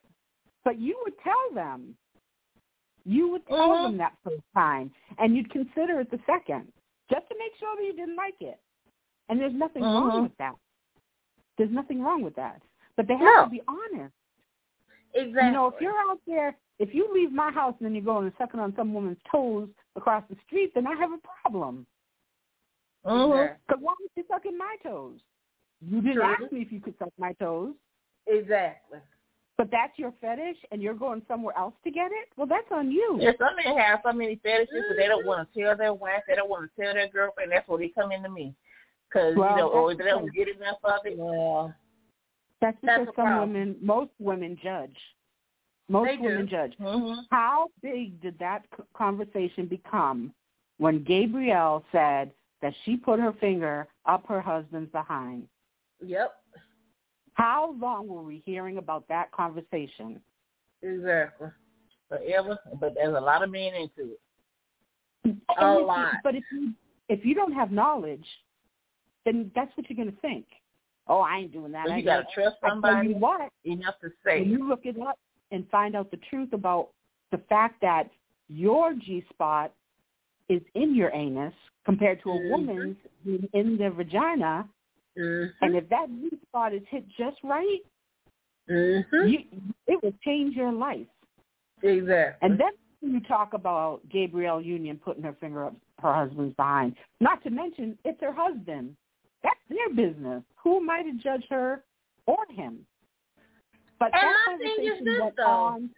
But 0.64 0.78
you 0.78 0.98
would 1.04 1.18
tell 1.18 1.50
them. 1.52 1.96
You 3.04 3.28
would 3.28 3.46
tell 3.46 3.68
Mhm. 3.70 3.82
them 3.84 3.96
that 3.98 4.16
first 4.24 4.42
time, 4.54 4.92
and 5.18 5.36
you'd 5.36 5.50
consider 5.50 6.00
it 6.00 6.10
the 6.10 6.18
second, 6.26 6.72
just 7.08 7.28
to 7.28 7.36
make 7.38 7.54
sure 7.56 7.74
that 7.76 7.84
you 7.84 7.92
didn't 7.92 8.16
like 8.16 8.40
it. 8.40 8.60
And 9.28 9.40
there's 9.40 9.52
nothing 9.54 9.82
wrong 9.82 10.10
Mhm. 10.12 10.22
with 10.24 10.36
that. 10.38 10.54
There's 11.56 11.70
nothing 11.70 12.02
wrong 12.02 12.22
with 12.22 12.34
that. 12.36 12.62
But 12.96 13.06
they 13.08 13.14
have 13.16 13.22
No. 13.22 13.44
to 13.44 13.50
be 13.50 13.62
honest. 13.66 14.14
Exactly. 15.16 15.46
You 15.46 15.52
know, 15.52 15.66
if 15.68 15.74
you're 15.80 15.92
out 15.92 16.20
there, 16.26 16.56
if 16.78 16.94
you 16.94 17.08
leave 17.12 17.32
my 17.32 17.50
house 17.50 17.74
and 17.78 17.86
then 17.86 17.94
you're 17.94 18.04
go 18.04 18.18
and 18.18 18.32
sucking 18.38 18.60
on 18.60 18.74
some 18.76 18.92
woman's 18.92 19.18
toes 19.32 19.68
across 19.96 20.22
the 20.28 20.36
street, 20.46 20.72
then 20.74 20.86
I 20.86 20.94
have 20.94 21.10
a 21.12 21.18
problem. 21.42 21.86
Mhm. 23.04 23.56
Because 23.66 23.82
why 23.82 23.94
was 23.98 24.10
you 24.14 24.24
sucking 24.28 24.58
my 24.58 24.76
toes? 24.82 25.20
You 25.80 26.00
didn't 26.00 26.16
True. 26.16 26.24
ask 26.24 26.52
me 26.52 26.62
if 26.62 26.72
you 26.72 26.80
could 26.80 26.98
suck 26.98 27.12
my 27.18 27.32
toes. 27.34 27.74
Exactly. 28.26 29.00
But 29.56 29.70
that's 29.70 29.98
your 29.98 30.12
fetish, 30.20 30.58
and 30.70 30.82
you're 30.82 30.94
going 30.94 31.22
somewhere 31.26 31.56
else 31.56 31.74
to 31.84 31.90
get 31.90 32.12
it. 32.12 32.28
Well, 32.36 32.46
that's 32.46 32.70
on 32.70 32.90
you. 32.90 33.16
Yeah, 33.18 33.32
some 33.38 33.56
men 33.56 33.78
have 33.78 34.00
so 34.04 34.12
many 34.12 34.36
fetishes, 34.36 34.84
but 34.88 34.96
they 34.98 35.06
don't 35.06 35.24
want 35.24 35.50
to 35.50 35.60
tell 35.60 35.76
their 35.76 35.94
wife. 35.94 36.22
They 36.28 36.34
don't 36.34 36.50
want 36.50 36.70
to 36.70 36.82
tell 36.82 36.92
their 36.92 37.08
girlfriend. 37.08 37.52
That's 37.52 37.66
why 37.66 37.78
they 37.78 37.88
come 37.88 38.12
into 38.12 38.28
me, 38.28 38.54
because 39.08 39.34
Well, 39.34 39.50
you 39.50 39.56
know, 39.56 39.68
or 39.68 39.94
they 39.94 40.04
don't 40.04 40.30
get 40.34 40.48
enough 40.48 40.76
of 40.84 41.06
it. 41.06 41.16
Well, 41.16 41.74
That's 42.66 42.78
That's 42.82 43.00
because 43.06 43.14
a 43.16 43.22
some 43.22 43.40
women, 43.40 43.76
most 43.80 44.10
women 44.18 44.58
judge. 44.62 44.96
Most 45.88 46.08
They 46.08 46.16
do. 46.16 46.22
women 46.24 46.48
judge. 46.48 46.74
Mm-hmm. 46.80 47.20
How 47.30 47.68
big 47.82 48.20
did 48.20 48.38
that 48.40 48.64
conversation 48.96 49.66
become 49.66 50.32
when 50.78 51.04
Gabrielle 51.04 51.84
said 51.92 52.32
that 52.62 52.74
she 52.84 52.96
put 52.96 53.20
her 53.20 53.32
finger 53.40 53.86
up 54.06 54.26
her 54.28 54.40
husband's 54.40 54.90
behind? 54.92 55.46
yep. 56.04 56.32
How 57.34 57.74
long 57.78 58.08
were 58.08 58.22
we 58.22 58.42
hearing 58.46 58.78
about 58.78 59.06
that 59.08 59.30
conversation? 59.30 60.20
Exactly. 60.82 61.48
Forever, 62.08 62.58
but 62.80 62.94
there's 62.94 63.14
a 63.14 63.20
lot 63.20 63.42
of 63.42 63.50
men 63.50 63.74
into 63.74 64.12
it. 64.12 64.20
And 65.24 65.40
A 65.60 65.78
if- 65.78 65.86
lot. 65.86 66.12
But 66.24 66.34
if 66.34 66.44
you 66.52 66.72
if 67.08 67.24
you 67.24 67.34
don't 67.34 67.52
have 67.52 67.70
knowledge, 67.70 68.26
then 69.24 69.50
that's 69.54 69.70
what 69.76 69.88
you're 69.88 69.96
going 69.96 70.10
to 70.14 70.20
think. 70.20 70.46
Oh, 71.08 71.20
I 71.20 71.38
ain't 71.38 71.52
doing 71.52 71.72
that. 71.72 71.86
So 71.86 71.94
you 71.94 72.02
gotta 72.04 72.22
know. 72.22 72.28
trust 72.34 72.56
somebody 72.66 73.08
you 73.10 73.14
what, 73.16 73.50
enough 73.64 73.94
to 74.00 74.10
when 74.24 74.44
say. 74.44 74.44
you 74.44 74.68
look 74.68 74.80
it 74.84 74.96
up 75.00 75.18
and 75.52 75.68
find 75.70 75.94
out 75.94 76.10
the 76.10 76.18
truth 76.30 76.52
about 76.52 76.88
the 77.30 77.38
fact 77.48 77.80
that 77.82 78.08
your 78.48 78.94
G 78.94 79.24
spot 79.30 79.72
is 80.48 80.62
in 80.74 80.94
your 80.94 81.12
anus 81.14 81.54
compared 81.84 82.22
to 82.22 82.30
a 82.30 82.38
Mhm. 82.38 82.50
woman's 82.50 82.96
being 83.24 83.48
in 83.52 83.76
their 83.76 83.90
vagina, 83.90 84.68
Mm-hmm. 85.16 85.64
and 85.64 85.76
if 85.76 85.88
that 85.88 86.08
G 86.08 86.30
spot 86.48 86.72
is 86.74 86.82
hit 86.88 87.06
just 87.16 87.42
right, 87.44 87.80
Mm-hmm. 88.68 89.28
you, 89.28 89.38
it 89.86 90.02
will 90.02 90.12
change 90.24 90.56
your 90.56 90.72
life. 90.72 91.06
Exactly. 91.82 92.48
And 92.48 92.58
then 92.58 92.72
you 93.00 93.20
talk 93.20 93.52
about 93.54 94.00
Gabrielle 94.08 94.60
Union 94.60 94.98
putting 94.98 95.22
her 95.22 95.34
finger 95.34 95.66
up 95.66 95.76
her 96.00 96.12
husband's 96.12 96.54
behind. 96.56 96.96
Not 97.20 97.42
to 97.44 97.50
mention, 97.50 97.96
it's 98.04 98.20
her 98.20 98.32
husband. 98.32 98.96
That's 99.46 99.60
their 99.68 99.94
business. 100.10 100.42
Who 100.64 100.78
am 100.78 100.90
I 100.90 101.02
to 101.02 101.12
judge 101.22 101.44
her 101.50 101.84
or 102.26 102.38
him? 102.50 102.78
But 104.00 104.10
And 104.12 104.22
that 104.22 104.34
my 104.46 104.56
thing 104.58 104.66
is 104.66 104.90
conversation 104.90 105.04
this, 105.04 105.20
went 105.22 105.36
though. 105.36 105.44
on. 105.44 105.90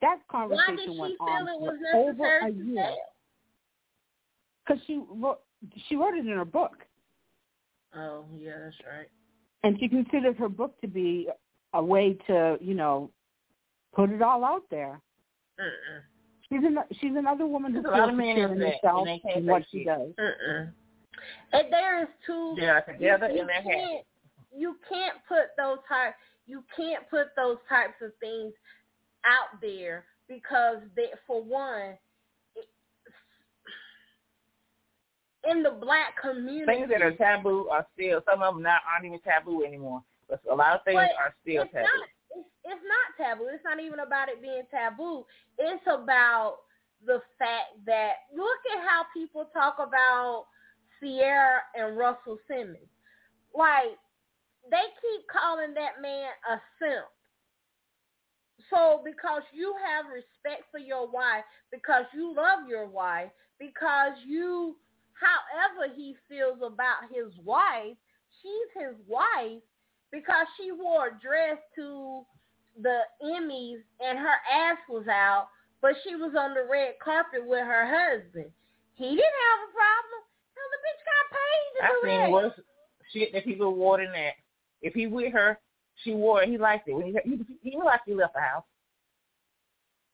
That 0.00 0.16
did 0.16 0.28
conversation 0.28 0.78
she 0.94 1.00
went 1.00 1.14
feel 1.18 1.26
on 1.28 1.48
it 1.48 1.60
was 1.60 1.76
for 1.92 1.98
over 1.98 2.38
a 2.38 2.50
year 2.50 2.94
because 4.66 4.82
she 4.86 5.02
wrote, 5.10 5.40
she 5.88 5.96
wrote 5.96 6.14
it 6.14 6.26
in 6.26 6.32
her 6.36 6.44
book, 6.44 6.72
Oh, 7.96 8.24
yeah, 8.36 8.52
that's 8.64 8.76
right. 8.90 9.06
and 9.62 9.78
she 9.78 9.88
considered 9.88 10.36
her 10.36 10.48
book 10.48 10.80
to 10.80 10.88
be 10.88 11.28
a 11.74 11.84
way 11.84 12.14
to, 12.26 12.56
you 12.60 12.74
know, 12.74 13.10
put 13.94 14.10
it 14.10 14.20
all 14.22 14.44
out 14.44 14.62
there. 14.70 15.00
Mm-mm. 15.60 16.00
She's 16.48 16.64
an, 16.64 16.78
she's 17.00 17.12
another 17.16 17.46
woman 17.46 17.72
who 17.72 17.82
There's 17.82 17.94
a 17.94 17.98
lot 17.98 18.08
feels 18.08 18.28
secure 18.28 18.52
in 18.52 18.60
herself 18.60 19.06
and 19.06 19.08
they 19.08 19.18
can't 19.20 19.36
and 19.36 19.46
say 19.46 19.50
what 19.50 19.62
she 19.70 19.84
does. 19.84 20.10
And 21.52 21.72
there 21.72 22.02
is 22.02 22.08
two. 22.26 22.54
They 22.58 22.66
are 22.66 22.82
together 22.82 23.28
you, 23.28 23.46
they're 23.46 23.62
happy. 23.62 23.68
can't, 23.68 24.04
you 24.56 24.76
can't 24.88 25.16
put 25.28 25.56
those 25.56 25.78
type. 25.88 26.14
You 26.46 26.62
can't 26.76 27.08
put 27.10 27.28
those 27.36 27.56
types 27.68 27.94
of 28.02 28.12
things 28.20 28.52
out 29.24 29.60
there 29.60 30.04
because 30.28 30.78
they, 30.96 31.08
for 31.26 31.42
one, 31.42 31.96
in 35.50 35.62
the 35.62 35.70
black 35.70 36.20
community, 36.20 36.64
Things 36.66 36.88
that 36.90 37.02
are 37.02 37.12
taboo 37.12 37.68
are 37.70 37.86
still 37.94 38.20
some 38.28 38.42
of 38.42 38.54
them 38.54 38.62
not 38.62 38.80
aren't 38.90 39.06
even 39.06 39.20
taboo 39.20 39.64
anymore. 39.64 40.02
But 40.28 40.40
a 40.50 40.54
lot 40.54 40.76
of 40.76 40.84
things 40.84 40.98
are 40.98 41.34
still 41.42 41.62
it's 41.62 41.72
taboo. 41.72 41.84
not. 41.84 42.08
It's, 42.36 42.48
it's 42.64 42.84
not 42.88 43.06
taboo. 43.16 43.48
It's 43.52 43.64
not 43.64 43.80
even 43.80 44.00
about 44.00 44.28
it 44.28 44.40
being 44.40 44.62
taboo. 44.70 45.24
It's 45.58 45.84
about 45.86 46.58
the 47.04 47.20
fact 47.38 47.76
that 47.84 48.24
look 48.34 48.60
at 48.72 48.88
how 48.88 49.04
people 49.12 49.48
talk 49.52 49.76
about 49.78 50.46
Ciara 51.04 51.60
and 51.74 51.96
Russell 51.96 52.38
Simmons. 52.48 52.88
Like 53.54 53.98
they 54.70 54.86
keep 55.00 55.26
calling 55.28 55.74
that 55.74 56.00
man 56.00 56.30
a 56.50 56.56
simp. 56.78 57.06
So 58.70 59.02
because 59.04 59.42
you 59.52 59.74
have 59.84 60.06
respect 60.06 60.64
for 60.70 60.78
your 60.78 61.06
wife, 61.06 61.44
because 61.70 62.04
you 62.14 62.34
love 62.34 62.68
your 62.68 62.86
wife, 62.86 63.30
because 63.58 64.16
you, 64.26 64.76
however 65.12 65.92
he 65.94 66.16
feels 66.28 66.58
about 66.64 67.12
his 67.12 67.32
wife, 67.44 67.96
she's 68.40 68.82
his 68.82 68.96
wife, 69.06 69.60
because 70.10 70.46
she 70.56 70.72
wore 70.72 71.08
a 71.08 71.20
dress 71.20 71.58
to 71.76 72.24
the 72.80 73.00
Emmys 73.22 73.82
and 74.00 74.18
her 74.18 74.38
ass 74.50 74.78
was 74.88 75.06
out, 75.08 75.48
but 75.82 75.92
she 76.02 76.16
was 76.16 76.34
on 76.38 76.54
the 76.54 76.66
red 76.70 76.94
carpet 77.02 77.46
with 77.46 77.60
her 77.60 77.86
husband. 77.86 78.50
He 78.94 79.10
didn't 79.10 79.42
have 79.50 79.68
a 79.68 79.72
problem. 79.74 80.23
Cause 80.64 80.72
the 80.72 80.80
bitch 80.86 81.02
got 81.04 81.24
paid 81.36 81.70
to 81.76 81.84
I 81.84 81.88
do 81.88 82.08
seen 82.08 82.20
that. 82.20 82.30
worse 82.30 82.52
shit 83.12 83.32
that 83.32 83.44
people 83.44 83.74
wore 83.74 83.98
than 83.98 84.12
that. 84.12 84.32
If 84.82 84.94
he 84.94 85.06
with 85.06 85.32
her, 85.32 85.58
she 86.02 86.12
wore 86.14 86.42
it. 86.42 86.48
He 86.48 86.58
liked 86.58 86.88
it. 86.88 86.94
When 86.94 87.06
he 87.06 87.16
he, 87.24 87.70
he 87.70 87.76
like 87.78 88.00
he 88.06 88.14
left 88.14 88.34
the 88.34 88.40
house. 88.40 88.64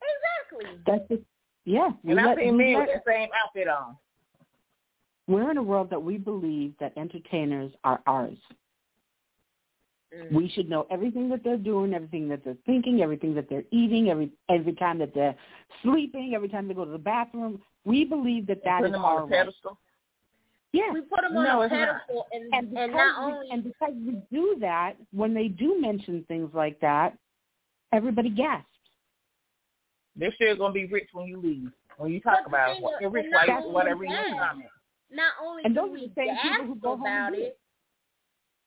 Exactly. 0.03 0.81
That's 0.87 1.09
just, 1.09 1.23
yeah. 1.65 1.91
we 2.03 2.13
And 2.13 2.21
I 2.21 2.27
let- 2.27 2.39
seen 2.39 2.57
we 2.57 2.65
men 2.65 2.75
let- 2.81 2.89
with 2.89 3.03
the 3.05 3.11
same 3.11 3.29
outfit 3.45 3.69
on. 3.69 3.97
We're 5.29 5.51
in 5.51 5.59
a 5.59 5.63
world 5.63 5.91
that 5.91 6.03
we 6.03 6.19
believe 6.19 6.75
that 6.81 6.93
entertainers 6.97 7.73
are 7.85 8.01
ours. 8.07 8.37
Mm. 10.13 10.33
We 10.33 10.49
should 10.49 10.69
know 10.69 10.89
everything 10.91 11.29
that 11.29 11.45
they're 11.45 11.57
doing, 11.57 11.95
everything 11.95 12.29
that 12.31 12.43
they're 12.45 12.57
thinking, 12.67 13.01
everything 13.01 13.33
that 13.37 13.49
they're 13.49 13.63
eating, 13.71 14.11
every 14.11 14.33
every 14.49 14.73
time 14.73 14.99
that 14.99 15.15
they're 15.15 15.37
sleeping, 15.85 16.33
every 16.35 16.49
time 16.49 16.67
they 16.67 16.75
go 16.75 16.85
to 16.85 16.91
the 16.91 16.99
bathroom. 16.99 17.63
We 17.85 18.05
believe 18.05 18.49
that 18.49 18.65
that 18.65 18.85
is 18.85 18.91
them 18.91 19.05
our 19.05 19.19
on 19.19 19.23
a 19.23 19.27
right. 19.27 19.31
pedestal. 19.47 19.79
Yeah. 20.73 20.93
We 20.93 21.01
put 21.03 21.23
them 21.23 21.37
on 21.37 21.45
No, 21.45 21.63
a 21.63 21.65
it's 21.65 21.73
not. 21.73 21.89
pedestal, 22.07 22.27
and 22.33 22.55
And 22.55 22.79
and, 22.79 22.93
not 22.93 23.27
we, 23.27 23.33
only 23.33 23.51
and 23.51 23.65
because 23.65 23.93
we 23.95 24.23
do 24.33 24.57
that, 24.61 24.95
when 25.13 25.35
they 25.35 25.49
do 25.49 25.81
mention 25.81 26.25
things 26.29 26.51
like 26.55 26.79
that, 26.81 27.17
everybody 27.93 28.31
gasps. 28.31 28.67
They're 30.17 30.33
still 30.35 30.57
gonna 30.57 30.73
be 30.75 30.87
rich 30.87 31.09
when 31.13 31.27
you 31.27 31.41
leave. 31.41 31.71
When 31.97 32.13
you 32.13 32.21
talk 32.21 32.47
about 32.47 32.75
thing 32.75 32.83
what 32.83 32.95
is- 32.95 33.01
they're 33.01 33.11
rich 33.11 33.25
and 33.25 33.35
while 33.35 33.47
not 33.47 33.53
you 33.53 33.59
only 33.65 33.75
whatever 33.75 34.05
you 34.05 34.35
comment. 34.39 34.71
not 35.11 35.33
only 35.43 35.65
And 35.65 35.75
do 35.75 35.81
those 35.81 35.91
are 35.91 35.93
we 35.93 36.07
the 36.07 36.15
same 36.15 36.37
people 36.43 36.67
who 36.67 36.75
gasp 36.75 36.83
go 36.83 36.93
about 36.93 37.35
it, 37.35 37.39
it. 37.41 37.61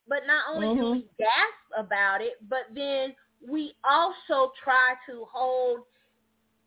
but 0.06 0.26
not 0.26 0.44
only 0.54 0.74
do 0.74 0.82
Mhm. 0.82 0.92
we 0.92 1.08
gasp 1.18 1.70
about 1.76 2.20
it, 2.20 2.36
but 2.48 2.66
then 2.74 3.14
we 3.46 3.74
also 3.82 4.52
try 4.62 4.94
to 5.06 5.24
hold 5.26 5.86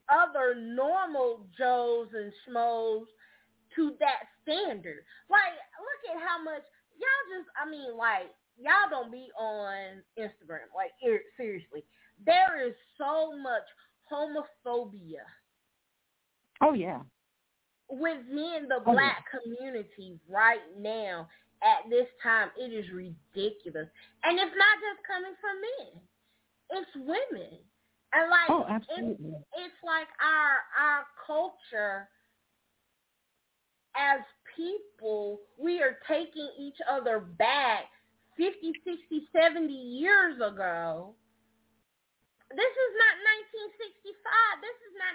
other 0.09 0.55
normal 0.55 1.45
Joes 1.57 2.11
and 2.13 2.33
Schmoes 2.45 3.07
to 3.75 3.91
that 3.99 4.29
standard. 4.47 5.03
Like, 5.29 5.59
look 5.83 6.15
at 6.15 6.23
how 6.23 6.41
much 6.43 6.63
y'all 6.95 7.27
just, 7.37 7.49
I 7.59 7.69
mean, 7.69 7.97
like, 7.97 8.31
y'all 8.57 8.89
don't 8.89 9.11
be 9.11 9.27
on 9.37 10.03
Instagram. 10.17 10.71
Like, 10.75 10.91
er, 11.07 11.19
seriously. 11.37 11.83
There 12.25 12.65
is 12.67 12.75
so 12.97 13.37
much 13.37 13.63
homophobia 14.11 15.25
Oh 16.61 16.73
yeah. 16.73 17.01
within 17.89 18.67
the 18.69 18.81
Oh, 18.85 18.93
yeah. 18.93 18.93
black 18.93 19.25
community 19.31 20.19
right 20.29 20.61
now 20.79 21.27
at 21.63 21.89
this 21.89 22.07
time 22.23 22.49
it 22.57 22.73
is 22.73 22.85
ridiculous 22.91 23.87
and 24.23 24.39
it's 24.39 24.55
not 24.57 24.77
just 24.81 25.07
coming 25.07 25.33
from 25.41 25.57
men 25.61 26.01
it's 26.71 26.95
women 26.95 27.59
and 28.13 28.29
like 28.31 28.49
Oh, 28.49 28.61
it's, 28.61 28.69
absolutely. 28.89 29.35
it's 29.57 29.75
like 29.83 30.07
our 30.21 30.57
our 30.79 31.05
culture 31.25 32.09
as 33.97 34.21
people 34.57 35.39
we 35.57 35.79
are 35.81 35.99
taking 36.09 36.49
each 36.59 36.77
other 36.89 37.19
back 37.37 37.85
50 38.35 38.73
60 38.83 39.29
70 39.31 39.71
years 39.73 40.35
ago. 40.37 41.13
This 42.49 42.73
is 42.73 42.91
not 42.95 43.13
1965 43.53 44.63
this 44.63 44.77
is 44.87 44.93
not 44.95 45.13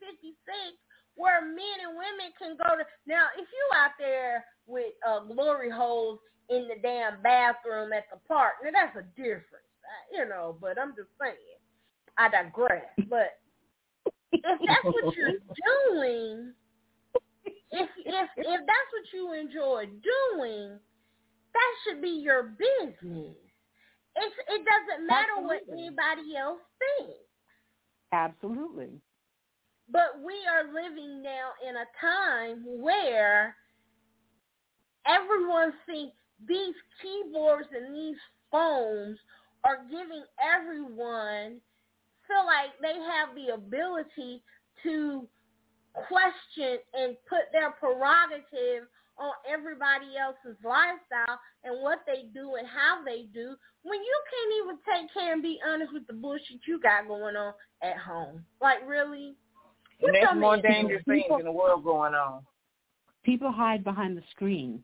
1956 0.00 0.80
where 1.16 1.44
men 1.44 1.76
and 1.84 1.92
women 1.92 2.32
can 2.38 2.56
go 2.56 2.78
to 2.78 2.84
now 3.04 3.28
if 3.36 3.44
you 3.44 3.64
out 3.76 3.92
there 3.98 4.44
with 4.66 4.96
uh 5.04 5.20
glory 5.28 5.68
holes 5.68 6.18
in 6.48 6.66
the 6.68 6.80
damn 6.80 7.20
bathroom 7.20 7.92
at 7.92 8.08
the 8.08 8.16
park 8.24 8.64
now 8.64 8.72
that's 8.72 8.96
a 8.96 9.06
difference 9.12 9.68
uh, 9.84 10.04
you 10.16 10.24
know 10.24 10.56
but 10.60 10.78
i'm 10.80 10.96
just 10.96 11.12
saying. 11.20 11.60
I 12.16 12.28
digress 12.28 12.88
but 13.08 13.38
if 14.32 14.42
that's 14.42 14.84
what 14.84 15.14
you're 15.16 15.40
doing 15.92 16.54
if 17.72 17.88
if 18.04 18.28
if 18.36 18.60
that's 18.66 18.90
what 18.92 19.06
you 19.12 19.32
enjoy 19.32 19.86
doing 19.86 20.78
that 21.52 21.70
should 21.84 22.02
be 22.02 22.08
your 22.22 22.54
business. 22.58 23.36
It's 24.16 24.36
it 24.48 24.62
doesn't 24.64 25.06
matter 25.06 25.36
what 25.38 25.60
anybody 25.70 26.36
else 26.36 26.60
thinks. 26.78 27.18
Absolutely. 28.12 29.00
But 29.90 30.20
we 30.24 30.34
are 30.50 30.72
living 30.72 31.22
now 31.22 31.50
in 31.68 31.76
a 31.76 31.86
time 32.00 32.64
where 32.64 33.56
everyone 35.06 35.72
thinks 35.86 36.14
these 36.46 36.74
keyboards 37.02 37.68
and 37.74 37.94
these 37.94 38.16
phones 38.50 39.18
are 39.64 39.84
giving 39.90 40.24
everyone 40.38 41.60
feel 42.26 42.46
like 42.46 42.70
they 42.80 42.98
have 43.00 43.34
the 43.34 43.54
ability 43.54 44.42
to 44.82 45.26
question 45.94 46.78
and 46.94 47.16
put 47.28 47.50
their 47.52 47.70
prerogative 47.72 48.88
on 49.18 49.32
everybody 49.48 50.16
else's 50.16 50.56
lifestyle 50.64 51.38
and 51.64 51.82
what 51.82 52.00
they 52.06 52.24
do 52.32 52.54
and 52.56 52.66
how 52.66 53.04
they 53.04 53.26
do 53.34 53.54
when 53.82 54.00
you 54.00 54.22
can't 54.30 54.52
even 54.64 54.76
take 54.88 55.12
care 55.12 55.32
and 55.32 55.42
be 55.42 55.58
honest 55.66 55.92
with 55.92 56.06
the 56.06 56.12
bullshit 56.12 56.60
you 56.66 56.80
got 56.80 57.06
going 57.06 57.36
on 57.36 57.52
at 57.82 57.98
home. 57.98 58.44
Like 58.60 58.78
really? 58.86 59.34
And 60.00 60.08
What 60.08 60.12
there's 60.12 60.40
more 60.40 60.56
man 60.56 60.62
doing? 60.62 60.74
dangerous 60.74 61.02
things 61.06 61.24
in 61.38 61.44
the 61.44 61.52
world 61.52 61.84
going 61.84 62.14
on. 62.14 62.42
People 63.22 63.52
hide 63.52 63.84
behind 63.84 64.16
the 64.16 64.22
screen. 64.30 64.82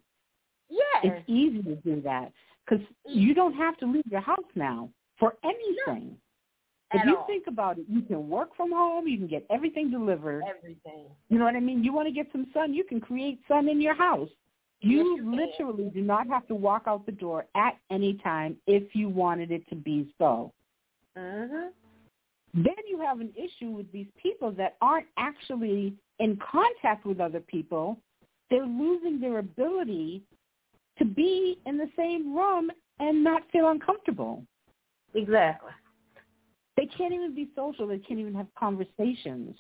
Yes. 0.69 0.83
It's 1.05 1.28
easy 1.28 1.62
to 1.62 1.77
do 1.77 2.03
that 2.03 2.33
because 2.65 2.85
you 3.07 3.35
don't 3.35 3.55
have 3.55 3.77
to 3.78 3.87
leave 3.87 4.05
your 4.11 4.20
house 4.20 4.39
now 4.55 4.91
for 5.19 5.35
anything. 5.45 6.16
If 6.93 7.05
you 7.05 7.17
all. 7.17 7.27
think 7.27 7.47
about 7.49 7.79
it, 7.79 7.87
you 7.89 8.03
can 8.03 8.29
work 8.29 8.57
from 8.57 8.71
home. 8.71 9.09
You 9.09 9.19
can 9.19 9.27
get 9.27 9.45
everything 9.51 9.91
delivered. 9.91 10.45
Everything. 10.49 11.07
You 11.29 11.39
know 11.39 11.45
what 11.45 11.57
I 11.57 11.61
mean? 11.61 11.83
You 11.83 11.93
want 11.93 12.07
to 12.07 12.15
get 12.15 12.31
some 12.31 12.47
sun, 12.55 12.75
you 12.75 12.85
can 12.85 13.01
create 13.01 13.41
sun 13.49 13.69
in 13.69 13.81
your 13.81 13.95
house. 13.95 14.29
You, 14.81 14.99
Yes, 14.99 15.05
you 15.05 15.17
can. 15.17 15.37
literally 15.37 15.91
do 15.91 16.03
not 16.03 16.29
have 16.29 16.47
to 16.49 16.55
walk 16.55 16.85
out 16.87 17.05
the 17.07 17.13
door 17.13 17.47
at 17.57 17.77
any 17.91 18.15
time 18.23 18.57
if 18.67 18.95
you 18.95 19.09
wanted 19.09 19.51
it 19.51 19.67
to 19.69 19.75
be 19.75 20.13
so. 20.19 20.53
Mhm. 21.17 21.73
Then 22.55 22.75
you 22.89 23.01
have 23.01 23.21
an 23.21 23.33
issue 23.37 23.71
with 23.71 23.91
these 23.91 24.07
people 24.17 24.53
that 24.53 24.77
aren't 24.81 25.09
actually 25.17 25.97
in 26.21 26.37
contact 26.37 27.05
with 27.05 27.21
other 27.21 27.41
people. 27.41 27.99
They're 28.49 28.65
losing 28.65 29.19
their 29.19 29.39
ability 29.39 30.23
to 30.99 31.05
be 31.05 31.59
in 31.67 31.77
the 31.77 31.91
same 31.97 32.35
room 32.35 32.71
and 32.99 33.25
not 33.25 33.51
feel 33.51 33.69
uncomfortable. 33.69 34.47
Exactly. 35.15 35.73
They 36.77 36.86
can't 36.86 37.12
even 37.15 37.35
be 37.35 37.48
social. 37.57 37.86
They 37.86 37.98
can't 37.98 38.20
even 38.20 38.35
have 38.35 38.47
conversations 38.59 39.57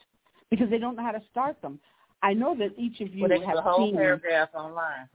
because 0.50 0.68
they 0.70 0.78
don't 0.78 0.96
know 0.96 1.02
how 1.02 1.12
to 1.12 1.22
start 1.30 1.60
them. 1.62 1.80
I 2.22 2.34
know 2.34 2.54
that 2.56 2.72
each 2.78 3.00
of 3.00 3.14
you 3.14 3.22
But 3.28 3.30
they 3.38 3.44
have 3.44 3.56
the 3.56 3.62
whole 3.62 3.86
seen 3.86 3.94
paragraph 3.96 4.50
online. 4.54 5.08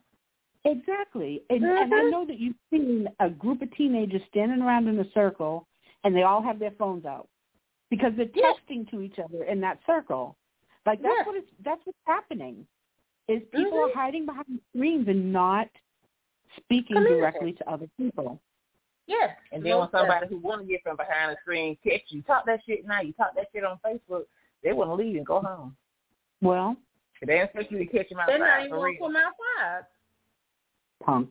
exactly, 0.66 1.44
and, 1.50 1.64
and 1.64 1.94
I 1.94 2.04
know 2.04 2.26
that 2.26 2.40
you've 2.40 2.56
seen 2.70 3.08
a 3.20 3.30
group 3.30 3.62
of 3.62 3.76
teenagers 3.76 4.22
standing 4.30 4.62
around 4.62 4.88
in 4.88 5.00
a 5.00 5.12
circle, 5.12 5.68
and 6.04 6.16
they 6.16 6.24
all 6.24 6.42
have 6.42 6.60
their 6.60 6.72
phones 6.72 7.06
out 7.06 7.28
because 7.90 8.14
they're 8.16 8.30
Yeah. 8.34 8.54
texting 8.54 8.90
to 8.92 9.02
each 9.02 9.20
other 9.20 9.44
in 9.46 9.60
that 9.62 9.80
circle. 9.86 10.38
Like 10.86 11.02
that's 11.02 11.16
Yeah. 11.20 11.26
what 11.26 11.36
it's 11.36 11.52
that's 11.64 11.86
what's 11.86 11.98
happening. 12.06 12.66
Is 13.28 13.44
people 13.52 13.78
Mhm. 13.80 13.90
are 13.90 13.94
hiding 13.94 14.26
behind 14.26 14.62
screens 14.70 15.08
and 15.08 15.32
not 15.32 15.70
speaking 16.58 17.04
directly 17.04 17.54
to 17.54 17.70
other 17.70 17.88
people. 17.98 18.42
Yes. 19.08 19.32
And 19.52 19.66
then 19.66 19.78
when 19.78 19.90
somebody 19.92 20.28
who 20.28 20.38
want 20.38 20.62
to 20.62 20.68
get 20.68 20.84
from 20.84 20.96
behind 20.96 21.32
the 21.32 21.38
screen 21.42 21.78
catch 21.84 22.02
you, 22.10 22.22
talk 22.22 22.46
that 22.46 22.62
shit 22.66 22.86
now, 22.86 23.02
you 23.02 23.14
talk 23.14 23.36
that 23.36 23.48
shit 23.54 23.64
on 23.64 23.78
Facebook, 23.86 24.24
they 24.64 24.74
want 24.74 24.90
to 24.90 24.94
leave 24.96 25.16
and 25.16 25.26
go 25.26 25.42
home. 25.42 25.76
Well, 26.42 26.76
They 27.26 27.36
don't 27.36 27.46
expect 27.46 27.72
you 27.72 27.80
to 27.80 27.86
catch 27.86 28.10
them 28.10 28.20
outside. 28.20 28.32
They're 28.34 28.40
not 28.40 28.50
outside 28.50 28.66
even 28.66 28.78
for 28.78 28.80
gonna 28.80 29.00
come 29.00 29.16
outside. 29.60 29.86
punk. 31.04 31.30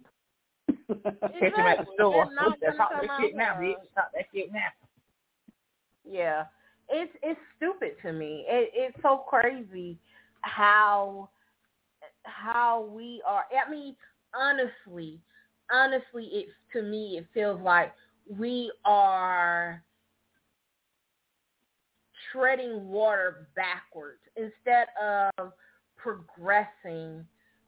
Catch 1.40 1.56
them 1.56 1.66
at 1.66 1.78
the 1.78 1.86
store. 1.94 2.26
They're 2.26 2.34
not 2.34 2.58
Let's 2.60 2.76
talk 2.76 2.90
that 2.90 3.06
come 3.06 3.22
shit 3.22 3.36
now, 3.36 3.54
bitch. 3.54 3.74
Talk 3.94 4.10
that 4.14 4.26
shit 4.34 4.52
now. 4.52 4.60
Yeah, 6.08 6.44
it's 6.88 7.12
it's 7.22 7.40
stupid 7.56 7.92
to 8.02 8.12
me. 8.12 8.44
It, 8.48 8.70
it's 8.74 8.96
so 9.02 9.18
crazy 9.28 9.96
how 10.42 11.28
how 12.24 12.88
we 12.92 13.22
are. 13.26 13.44
I 13.66 13.70
mean, 13.70 13.94
honestly, 14.34 15.18
honestly, 15.72 16.24
it 16.32 16.46
to 16.72 16.82
me 16.82 17.18
it 17.18 17.26
feels 17.32 17.60
like 17.60 17.92
we 18.28 18.70
are 18.84 19.82
treading 22.32 22.88
water 22.88 23.48
backwards 23.56 24.20
instead 24.36 24.86
of 25.00 25.52
progressing 25.96 27.24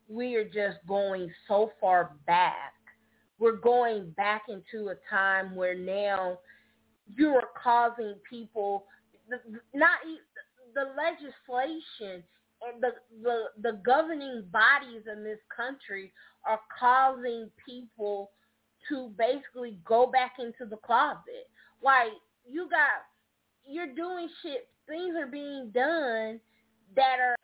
we 0.08 0.34
are 0.36 0.44
just 0.44 0.78
going 0.86 1.30
so 1.48 1.72
far 1.80 2.12
back. 2.26 2.74
We're 3.38 3.56
going 3.56 4.10
back 4.10 4.42
into 4.48 4.90
a 4.90 4.94
time 5.10 5.54
where 5.54 5.76
now 5.76 6.38
you 7.06 7.30
are 7.30 7.48
causing 7.60 8.14
people 8.28 8.84
not 9.74 9.98
the 10.74 10.92
legislation 10.96 12.22
the, 12.80 12.90
the 13.22 13.70
the 13.70 13.78
governing 13.84 14.44
bodies 14.52 15.02
in 15.10 15.24
this 15.24 15.38
country 15.54 16.12
are 16.46 16.60
causing 16.78 17.50
people 17.64 18.30
to 18.88 19.12
basically 19.16 19.78
go 19.84 20.06
back 20.06 20.34
into 20.38 20.68
the 20.68 20.76
closet. 20.78 21.48
Like 21.82 22.12
you 22.48 22.68
got 22.68 23.06
you're 23.66 23.94
doing 23.94 24.28
shit 24.42 24.68
things 24.88 25.14
are 25.16 25.26
being 25.26 25.70
done 25.72 26.40
that 26.96 27.18
are 27.20 27.36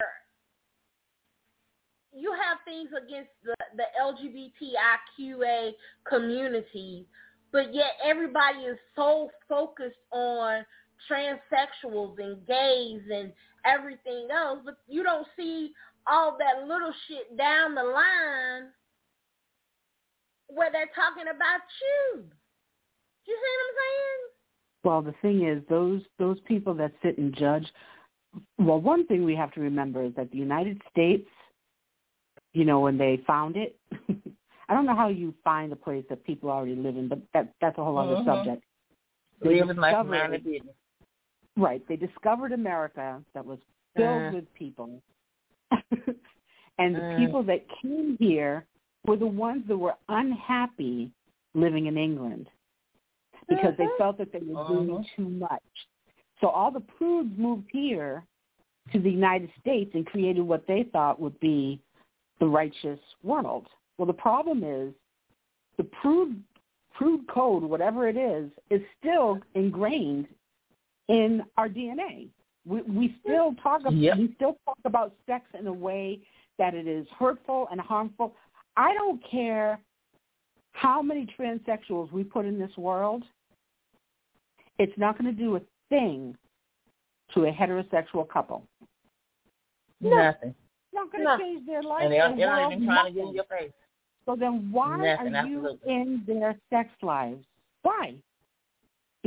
you 2.13 2.33
have 2.33 2.59
things 2.65 2.89
against 2.91 3.31
the, 3.45 3.55
the 3.77 3.85
LGBTIQA 4.03 5.73
community, 6.09 7.07
but 7.53 7.73
yet 7.73 7.93
everybody 8.05 8.61
is 8.61 8.79
so 8.97 9.31
focused 9.49 9.99
on 10.11 10.65
transsexuals 11.11 12.19
and 12.19 12.47
gays 12.47 13.03
and 13.13 13.33
everything 13.65 14.29
else, 14.33 14.61
but 14.65 14.79
you 14.89 15.03
don't 15.03 15.27
see 15.37 15.73
all 16.11 16.37
that 16.39 16.67
little 16.67 16.93
shit 17.07 17.37
down 17.37 17.75
the 17.75 17.83
line 17.83 18.71
where 20.49 20.71
they're 20.73 20.91
talking 20.95 21.29
about 21.35 21.61
you. 21.81 22.25
You 23.27 23.35
see 23.35 23.55
what 23.57 23.65
I'm 23.65 23.75
saying? 23.77 24.29
Well, 24.85 25.03
the 25.03 25.15
thing 25.21 25.47
is, 25.47 25.63
those 25.69 26.03
those 26.19 26.39
people 26.47 26.75
that 26.75 26.93
sit 27.03 27.19
and 27.19 27.35
judge. 27.35 27.67
Well, 28.59 28.81
one 28.81 29.07
thing 29.07 29.25
we 29.25 29.35
have 29.37 29.53
to 29.53 29.61
remember 29.61 30.05
is 30.05 30.15
that 30.17 30.31
the 30.31 30.39
United 30.39 30.81
States, 30.91 31.29
you 32.53 32.65
know, 32.65 32.81
when 32.81 32.97
they 32.97 33.23
found 33.27 33.57
it, 33.57 33.77
I 34.69 34.75
don't 34.75 34.87
know 34.87 34.95
how 34.95 35.09
you 35.09 35.35
find 35.43 35.73
a 35.73 35.77
place 35.77 36.05
that 36.11 36.25
people 36.25 36.51
already 36.51 36.77
live 36.77 36.97
in, 36.97 37.09
but 37.09 37.21
that 37.35 37.53
that's 37.61 37.79
a 37.79 37.85
whole 37.85 37.99
other 37.99 38.17
mm-hmm. 38.17 38.29
subject. 38.29 38.65
They 39.43 39.61
Living 39.61 39.77
like 39.77 40.07
business. 40.45 40.75
Right. 41.59 41.83
They 41.89 41.97
discovered 41.97 42.53
America 42.53 43.21
that 43.35 43.45
was 43.45 43.59
filled 43.97 44.29
uh. 44.29 44.31
with 44.37 44.55
people. 44.55 45.03
and 46.79 46.95
the 46.95 47.15
uh. 47.15 47.19
people 47.19 47.43
that 47.43 47.67
came 47.83 48.17
here 48.19 48.65
were 49.07 49.17
the 49.17 49.27
ones 49.27 49.65
that 49.69 49.77
were 49.77 49.95
unhappy 50.09 51.11
living 51.55 51.87
in 51.87 51.99
England 51.99 52.49
because 53.49 53.75
they 53.77 53.85
uh-huh. 53.85 53.99
felt 53.99 54.19
that 54.19 54.33
they 54.33 54.39
were 54.39 54.69
doing 54.69 54.91
uh-huh. 54.91 55.03
too 55.17 55.29
much. 55.29 55.63
So 56.41 56.49
all 56.49 56.71
the 56.71 56.81
prudes 56.81 57.37
moved 57.37 57.67
here 57.73 58.25
to 58.93 59.01
the 59.01 59.11
United 59.11 59.51
States 59.61 59.91
and 59.95 60.07
created 60.07 60.43
what 60.43 60.67
they 60.67 60.87
thought 60.93 61.21
would 61.21 61.39
be 61.41 61.81
the 62.39 62.47
righteous 62.47 63.01
world. 63.23 63.67
Well, 63.97 64.07
the 64.07 64.13
problem 64.13 64.63
is 64.63 64.95
the 65.77 65.85
prude 65.85 66.41
prude 66.95 67.29
code, 67.29 67.63
whatever 67.63 68.09
it 68.09 68.17
is, 68.17 68.51
is 68.71 68.81
still 68.99 69.39
ingrained 69.55 70.27
in 71.09 71.43
our 71.57 71.69
DNA. 71.69 72.29
We, 72.67 72.83
we 72.83 73.17
still 73.25 73.55
talk 73.63 73.81
about, 73.81 73.95
yep. 73.95 74.19
we 74.19 74.33
still 74.37 74.59
talk 74.65 74.79
about 74.85 75.15
sex 75.27 75.47
in 75.59 75.67
a 75.67 75.73
way 75.73 76.21
that 76.59 76.75
it 76.75 76.87
is 76.87 77.07
hurtful 77.19 77.69
and 77.71 77.81
harmful. 77.81 78.35
I 78.77 78.93
don't 78.95 79.21
care 79.29 79.81
how 80.73 81.03
many 81.03 81.27
transsexuals 81.39 82.13
we 82.13 82.25
put 82.25 82.45
in 82.45 82.59
this 82.59 82.77
world. 82.77 83.25
It's 84.79 84.97
not 84.97 85.19
going 85.19 85.35
to 85.35 85.43
do 85.43 85.57
a 85.57 85.61
thing 85.89 86.37
to 87.35 87.47
a 87.47 87.53
heterosexual 87.53 88.29
couple. 88.29 88.65
Nothing. 90.01 90.55
Not 90.93 91.11
going 91.11 91.25
to 91.25 91.31
no. 91.31 91.39
change 91.39 91.67
their 91.67 91.83
life. 91.83 92.03
And 92.03 92.13
they're, 92.13 92.37
they're 92.37 92.47
not 92.47 92.73
even 92.73 92.87
trying 92.87 93.07
to 93.07 93.13
get 93.13 93.29
in 93.29 93.35
your 93.35 93.45
face. 93.45 93.73
So 94.27 94.37
then 94.39 94.69
why 94.71 94.97
Nothing, 94.97 95.35
are 95.35 95.47
you 95.47 95.57
absolutely. 95.59 95.93
in 95.93 96.23
their 96.27 96.57
sex 96.71 96.91
lives? 97.03 97.45
Why? 97.83 98.15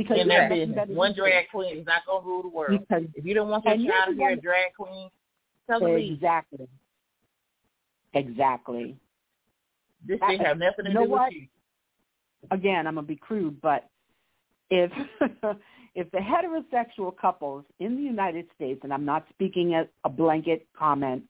Because 0.02 0.20
in 0.20 0.28
their 0.28 0.48
business. 0.48 0.88
One 0.88 1.14
drag 1.14 1.48
queen 1.50 1.78
is 1.78 1.86
not 1.86 2.02
going 2.06 2.22
to 2.22 2.28
rule 2.28 2.42
the 2.42 2.48
world. 2.48 2.80
Because, 2.80 3.04
if 3.14 3.24
you 3.24 3.34
don't 3.34 3.48
want 3.48 3.64
your 3.64 3.76
child 3.76 4.08
to 4.10 4.16
be 4.16 4.24
a 4.24 4.36
drag 4.36 4.74
queen, 4.78 5.08
tell 5.68 5.80
them 5.80 5.96
Exactly. 5.96 6.68
Exactly. 8.14 8.96
This 10.06 10.18
thing 10.26 10.40
have 10.40 10.58
nothing 10.58 10.84
to 10.86 10.90
you 10.90 10.94
know 10.94 11.04
do 11.04 11.10
what? 11.10 11.28
with 11.28 11.42
you. 11.42 11.46
Again, 12.50 12.86
I'm 12.86 12.96
gonna 12.96 13.06
be 13.06 13.16
crude, 13.16 13.60
but 13.60 13.88
if 14.68 14.90
if 15.94 16.10
the 16.10 16.18
heterosexual 16.18 17.16
couples 17.16 17.64
in 17.78 17.96
the 17.96 18.02
United 18.02 18.46
States, 18.54 18.80
and 18.82 18.92
I'm 18.92 19.04
not 19.04 19.26
speaking 19.30 19.74
as 19.74 19.86
a 20.04 20.08
blanket 20.08 20.66
comment, 20.76 21.22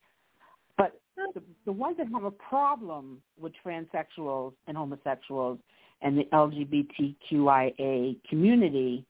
the, 1.17 1.43
the 1.65 1.73
ones 1.73 1.97
that 1.99 2.09
have 2.13 2.25
a 2.25 2.31
problem 2.31 3.19
with 3.41 3.53
transsexuals 3.65 4.53
and 4.67 4.77
homosexuals 4.77 5.59
and 6.01 6.19
the 6.19 6.25
LGBTQIA 6.33 8.17
community, 8.29 9.05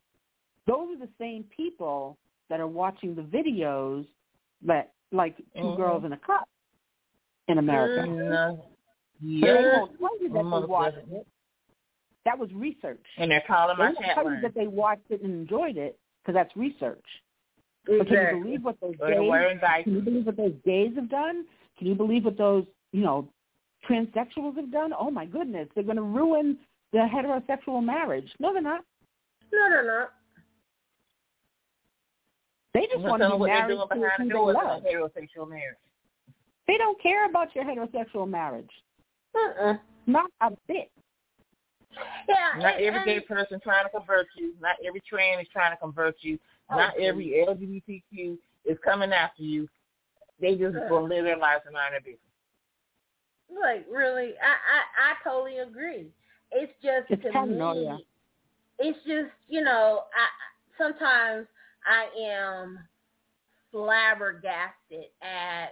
those 0.67 0.89
are 0.95 0.99
the 0.99 1.09
same 1.19 1.45
people 1.57 2.17
that 2.51 2.61
are 2.61 2.67
watching 2.67 3.15
the 3.15 3.23
videos 3.23 4.07
that 4.67 4.93
like 5.11 5.37
2 5.37 5.43
mm-hmm. 5.57 5.81
girls 5.81 6.05
in 6.05 6.13
a 6.13 6.19
cup 6.19 6.49
in 7.49 7.59
America. 7.59 8.09
Mm-hmm. 8.09 8.61
Yeah. 9.23 9.47
They 9.47 9.79
won't 9.79 9.99
tell 9.99 10.21
you 10.21 10.29
that 10.29 10.61
they 10.61 10.67
watched 10.67 10.97
it. 11.11 11.27
That 12.25 12.39
was 12.39 12.51
research. 12.55 13.05
And 13.19 13.31
they're 13.31 13.43
calling 13.47 13.77
my 13.79 13.93
they 13.93 14.15
tell 14.15 14.31
you 14.31 14.41
that 14.43 14.55
they 14.55 14.67
watched 14.67 15.11
it 15.11 15.23
and 15.23 15.33
enjoyed 15.33 15.77
it 15.77 15.99
because 16.23 16.35
that's 16.35 16.55
research. 16.57 17.05
Exactly. 17.89 17.99
But 17.99 18.09
can 18.09 18.37
you 18.37 18.45
believe 18.45 18.65
what 18.65 18.81
those 18.81 18.95
gays? 18.97 19.83
Can 19.85 19.95
you 19.95 20.01
believe 20.01 20.27
what 20.27 20.37
those 20.37 20.55
gays 20.65 20.93
have 20.95 21.11
done? 21.11 21.45
Can 21.83 21.89
you 21.89 21.97
believe 21.97 22.25
what 22.25 22.39
those 22.39 22.65
you 22.93 23.03
know 23.03 23.29
transsexuals 23.91 24.55
have 24.55 24.71
done? 24.71 24.93
Oh 24.97 25.11
my 25.11 25.27
goodness, 25.27 25.67
they're 25.75 25.83
going 25.83 25.97
to 25.97 26.03
ruin 26.03 26.57
the 26.93 26.99
heterosexual 26.99 27.85
marriage. 27.85 28.31
No, 28.39 28.53
they're 28.53 28.63
not. 28.63 28.85
No, 29.53 29.69
they're 29.69 29.85
not. 29.85 30.13
They 32.73 32.87
just 32.87 33.01
want 33.01 33.21
to 33.23 33.31
be 33.31 33.47
married 33.47 33.77
to 33.77 33.97
who 33.97 34.29
they 34.29 34.53
love. 34.53 34.85
Heterosexual 34.85 35.51
marriage. 35.51 35.77
They 36.69 36.79
don't 36.79 37.03
care 37.03 37.29
about 37.29 37.49
your 37.57 37.65
heterosexual 37.65 38.31
marriage. 38.31 38.71
Uh-uh. 39.35 39.75
Not 40.07 40.31
a 40.41 40.51
bit. 40.69 40.89
Yeah, 42.29 42.63
not 42.63 42.77
and, 42.77 42.85
every 42.85 43.05
gay 43.05 43.21
person 43.27 43.59
trying 43.59 43.87
to 43.87 43.91
convert 43.91 44.29
you. 44.37 44.53
Not 44.61 44.77
every 44.87 45.01
trans 45.01 45.43
is 45.43 45.49
trying 45.53 45.73
to 45.73 45.77
convert 45.79 46.15
you. 46.21 46.39
Oh, 46.71 46.77
not 46.77 46.97
every 46.97 47.45
LGBTQ 47.45 48.39
is 48.67 48.79
coming 48.85 49.13
after 49.13 49.43
you. 49.43 49.69
They 50.43 50.57
just 50.57 50.75
gonna 50.89 51.07
live 51.07 51.25
their 51.25 51.39
lives 51.39 51.63
and 51.65 51.73
mind 51.73 51.95
their 51.95 52.01
business. 52.01 52.19
Like 53.49 53.87
really, 53.91 54.35
I 54.43 54.53
I, 54.53 55.13
I 55.13 55.15
totally 55.25 55.59
agree. 55.59 56.09
It's 56.51 56.73
just 56.83 57.11
it's 57.11 57.23
to 57.23 57.47
me. 57.47 58.05
It's 58.79 58.99
just 59.07 59.31
you 59.49 59.63
know 59.63 60.03
I 60.15 60.83
sometimes 60.83 61.47
I 61.87 62.07
am 62.21 62.79
flabbergasted 63.71 65.07
at 65.23 65.69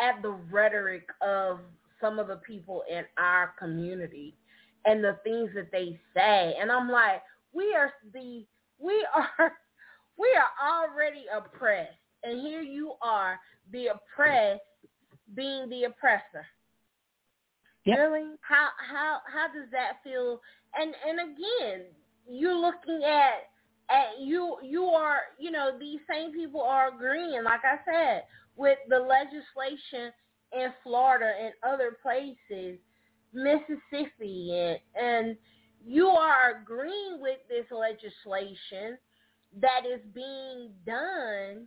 at 0.00 0.22
the 0.22 0.30
rhetoric 0.50 1.08
of 1.20 1.58
some 2.00 2.18
of 2.18 2.28
the 2.28 2.36
people 2.36 2.84
in 2.88 3.02
our 3.18 3.52
community 3.58 4.34
and 4.84 5.02
the 5.02 5.18
things 5.24 5.50
that 5.54 5.72
they 5.72 5.98
say. 6.14 6.54
And 6.60 6.70
I'm 6.70 6.88
like, 6.88 7.22
we 7.52 7.74
are 7.74 7.92
the 8.12 8.44
we 8.78 9.06
are 9.14 9.52
we 10.18 10.36
are 10.36 10.84
already 10.84 11.24
oppressed. 11.34 11.90
And 12.28 12.40
here 12.40 12.62
you 12.62 12.92
are, 13.02 13.38
the 13.72 13.88
oppressed 13.88 14.60
being 15.34 15.68
the 15.68 15.84
oppressor. 15.84 16.46
Yep. 17.84 17.98
Really? 17.98 18.30
How 18.40 18.68
how 18.90 19.18
how 19.32 19.46
does 19.48 19.70
that 19.72 19.98
feel? 20.04 20.40
And 20.74 20.94
and 21.06 21.30
again, 21.30 21.86
you're 22.28 22.58
looking 22.58 23.02
at 23.04 23.48
at 23.90 24.20
you 24.20 24.56
you 24.62 24.84
are 24.84 25.20
you 25.38 25.50
know 25.50 25.70
these 25.78 26.00
same 26.10 26.32
people 26.32 26.60
are 26.60 26.94
agreeing 26.94 27.42
like 27.42 27.62
i 27.64 27.78
said 27.90 28.24
with 28.58 28.76
the 28.90 28.98
legislation 28.98 30.12
in 30.52 30.68
Florida 30.82 31.32
and 31.42 31.52
other 31.62 31.96
places, 32.02 32.78
Mississippi, 33.32 34.50
and, 34.52 34.78
and 35.00 35.36
you 35.86 36.08
are 36.08 36.60
agreeing 36.60 37.20
with 37.20 37.38
this 37.48 37.66
legislation 37.70 38.98
that 39.60 39.82
is 39.86 40.00
being 40.14 40.70
done 40.86 41.66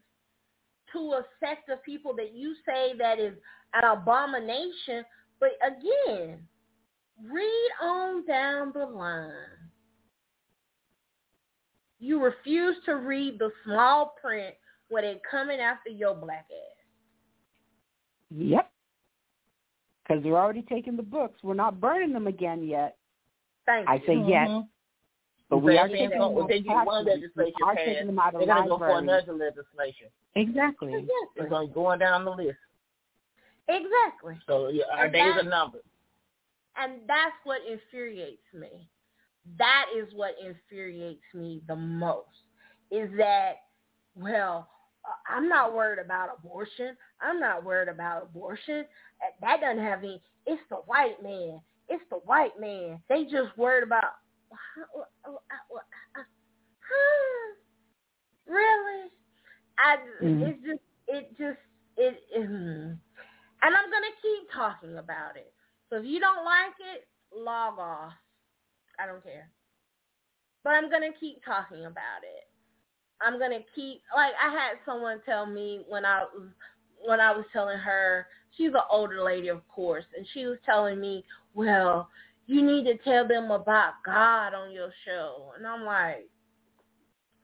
to 0.93 0.99
a 0.99 1.25
sect 1.39 1.69
of 1.69 1.83
people 1.83 2.15
that 2.15 2.33
you 2.33 2.55
say 2.65 2.93
that 2.97 3.19
is 3.19 3.33
an 3.73 3.83
abomination. 3.83 5.03
But 5.39 5.51
again, 5.65 6.39
read 7.29 7.69
on 7.81 8.25
down 8.25 8.71
the 8.73 8.85
line. 8.85 9.31
You 11.99 12.21
refuse 12.23 12.75
to 12.85 12.95
read 12.95 13.37
the 13.37 13.51
small 13.63 14.15
print 14.21 14.55
when 14.89 15.03
it 15.03 15.21
coming 15.29 15.59
after 15.59 15.89
your 15.89 16.15
black 16.15 16.47
ass. 16.49 16.77
Yep. 18.35 18.71
Because 20.03 20.23
they're 20.23 20.37
already 20.37 20.63
taking 20.63 20.97
the 20.97 21.03
books. 21.03 21.39
We're 21.43 21.53
not 21.53 21.79
burning 21.79 22.11
them 22.11 22.27
again 22.27 22.63
yet. 22.63 22.97
Thank 23.65 23.87
I 23.87 23.99
say 23.99 24.15
mm-hmm. 24.15 24.29
yes. 24.29 24.63
But 25.51 25.57
we 25.57 25.77
are 25.77 25.89
taking 25.89 26.11
them 26.11 26.21
out 26.21 26.47
they 26.47 26.61
get 26.61 26.85
one 26.85 27.05
legislation 27.05 27.53
passed. 27.61 27.77
Taking 27.85 28.07
them 28.07 28.19
out 28.19 28.33
of 28.33 28.39
they're 28.39 28.47
going 28.47 28.63
to 28.63 28.69
go 28.69 28.77
for 28.77 28.97
another 28.99 29.33
legislation. 29.33 30.07
Exactly. 30.35 31.05
It's 31.35 31.49
going 31.49 31.73
going 31.73 31.99
down 31.99 32.23
the 32.23 32.31
list. 32.31 32.57
Exactly. 33.67 34.37
So 34.47 34.69
yeah, 34.69 34.85
our 34.95 35.05
And 35.05 35.13
days 35.13 35.33
are 35.35 35.43
numbered. 35.43 35.81
And 36.77 37.01
that's 37.05 37.35
what 37.43 37.59
infuriates 37.69 38.41
me. 38.53 38.87
That 39.57 39.87
is 39.93 40.07
what 40.13 40.35
infuriates 40.41 41.21
me 41.33 41.61
the 41.67 41.75
most. 41.75 42.27
Is 42.89 43.09
that, 43.17 43.55
well, 44.15 44.69
uh, 45.03 45.35
I'm 45.35 45.49
not 45.49 45.75
worried 45.75 45.99
about 45.99 46.29
abortion. 46.39 46.95
I'm 47.21 47.41
not 47.41 47.65
worried 47.65 47.89
about 47.89 48.23
abortion. 48.23 48.85
That 49.41 49.59
doesn't 49.59 49.83
have 49.83 49.99
any. 49.99 50.21
It's 50.45 50.61
the 50.69 50.77
white 50.77 51.21
man. 51.21 51.59
It's 51.89 52.03
the 52.09 52.19
white 52.25 52.57
man. 52.57 53.01
They 53.09 53.23
just 53.25 53.57
worried 53.57 53.83
about. 53.83 54.13
Really? 58.47 59.09
I. 59.77 59.97
Mhm. 60.21 60.49
It's 60.49 60.61
just. 60.65 60.81
It 61.07 61.29
just. 61.37 61.59
It. 61.97 62.17
mm. 62.37 62.97
And 63.63 63.75
I'm 63.75 63.91
gonna 63.91 64.07
keep 64.21 64.51
talking 64.53 64.97
about 64.97 65.37
it. 65.37 65.53
So 65.89 65.97
if 65.97 66.05
you 66.05 66.19
don't 66.19 66.43
like 66.43 66.73
it, 66.79 67.07
log 67.35 67.77
off. 67.79 68.13
I 68.99 69.05
don't 69.05 69.23
care. 69.23 69.49
But 70.63 70.71
I'm 70.71 70.89
gonna 70.89 71.11
keep 71.19 71.43
talking 71.45 71.85
about 71.85 72.23
it. 72.23 72.49
I'm 73.21 73.39
gonna 73.39 73.59
keep 73.75 74.01
like 74.15 74.33
I 74.41 74.51
had 74.51 74.77
someone 74.85 75.21
tell 75.25 75.45
me 75.45 75.83
when 75.87 76.05
I 76.05 76.23
was 76.33 76.47
when 77.05 77.19
I 77.19 77.31
was 77.31 77.45
telling 77.53 77.77
her 77.77 78.27
she's 78.57 78.69
an 78.73 78.81
older 78.89 79.23
lady 79.23 79.47
of 79.47 79.67
course 79.67 80.05
and 80.17 80.25
she 80.33 80.45
was 80.45 80.57
telling 80.65 80.99
me, 80.99 81.23
Well, 81.53 82.09
you 82.51 82.61
need 82.61 82.83
to 82.83 82.97
tell 82.97 83.25
them 83.25 83.49
about 83.49 83.93
God 84.05 84.53
on 84.53 84.73
your 84.73 84.91
show 85.05 85.53
and 85.57 85.65
I'm 85.65 85.85
like, 85.85 86.27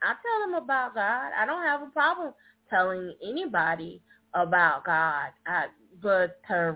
I 0.04 0.14
tell 0.22 0.46
them 0.46 0.62
about 0.62 0.96
God. 0.96 1.32
I 1.40 1.46
don't 1.46 1.64
have 1.64 1.82
a 1.82 1.92
problem 1.92 2.34
telling 2.70 3.14
anybody 3.24 4.02
about 4.34 4.84
God. 4.84 5.30
I 5.48 5.68
but 6.02 6.40
uh, 6.50 6.74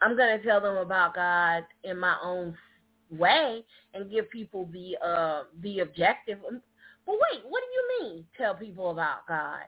I'm 0.00 0.16
gonna 0.16 0.42
tell 0.42 0.62
them 0.62 0.78
about 0.78 1.14
God 1.14 1.64
in 1.84 1.98
my 1.98 2.16
own 2.24 2.56
way 3.10 3.62
and 3.92 4.10
give 4.10 4.30
people 4.30 4.66
the 4.72 4.96
uh 5.06 5.42
the 5.60 5.80
objective. 5.80 6.38
But 6.42 7.12
wait, 7.12 7.42
what 7.46 7.62
do 7.62 7.66
you 7.74 8.00
mean? 8.00 8.24
Tell 8.38 8.54
people 8.54 8.90
about 8.90 9.26
God? 9.28 9.60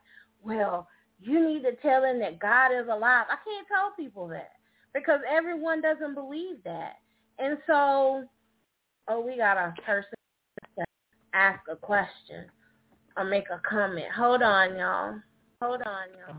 Well, 0.42 0.88
you 1.20 1.46
need 1.46 1.64
to 1.64 1.72
tell 1.82 2.00
them 2.00 2.18
that 2.20 2.38
God 2.38 2.72
is 2.72 2.88
alive. 2.90 3.26
I 3.28 3.36
can't 3.44 3.68
tell 3.68 3.92
people 3.94 4.26
that 4.28 4.52
because 4.94 5.20
everyone 5.28 5.80
doesn't 5.82 6.14
believe 6.14 6.62
that. 6.64 6.98
And 7.38 7.58
so, 7.66 8.24
oh, 9.08 9.20
we 9.20 9.36
got 9.36 9.56
a 9.56 9.74
person 9.84 10.10
to 10.78 10.84
ask 11.34 11.60
a 11.70 11.76
question 11.76 12.44
or 13.16 13.24
make 13.24 13.50
a 13.50 13.60
comment. 13.68 14.06
Hold 14.16 14.42
on, 14.42 14.76
y'all. 14.76 15.16
Hold 15.60 15.82
on, 15.82 16.06
y'all. 16.16 16.36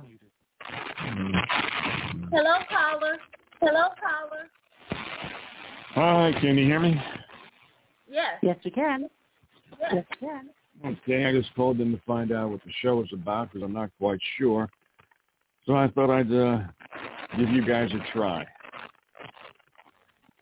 Hello, 2.32 2.58
caller. 2.70 3.18
Hello, 3.62 3.90
caller. 4.00 4.50
Hi, 5.96 6.34
can 6.40 6.58
you 6.58 6.66
hear 6.66 6.80
me? 6.80 7.00
Yes. 8.10 8.40
Yes, 8.42 8.58
you 8.64 8.72
can. 8.72 9.10
Yes. 9.80 9.92
Yes, 9.94 10.06
you 10.22 10.28
can. 10.28 10.50
Okay, 10.86 11.26
I 11.26 11.32
just 11.32 11.54
called 11.56 11.80
in 11.80 11.92
to 11.92 12.02
find 12.06 12.32
out 12.32 12.50
what 12.50 12.64
the 12.64 12.72
show 12.82 13.02
is 13.02 13.10
about 13.14 13.52
because 13.52 13.64
I'm 13.64 13.74
not 13.74 13.90
quite 13.98 14.20
sure. 14.38 14.70
So 15.66 15.76
I 15.76 15.88
thought 15.90 16.12
I'd 16.12 16.32
uh, 16.32 16.60
give 17.38 17.50
you 17.50 17.66
guys 17.66 17.90
a 17.92 18.12
try. 18.12 18.46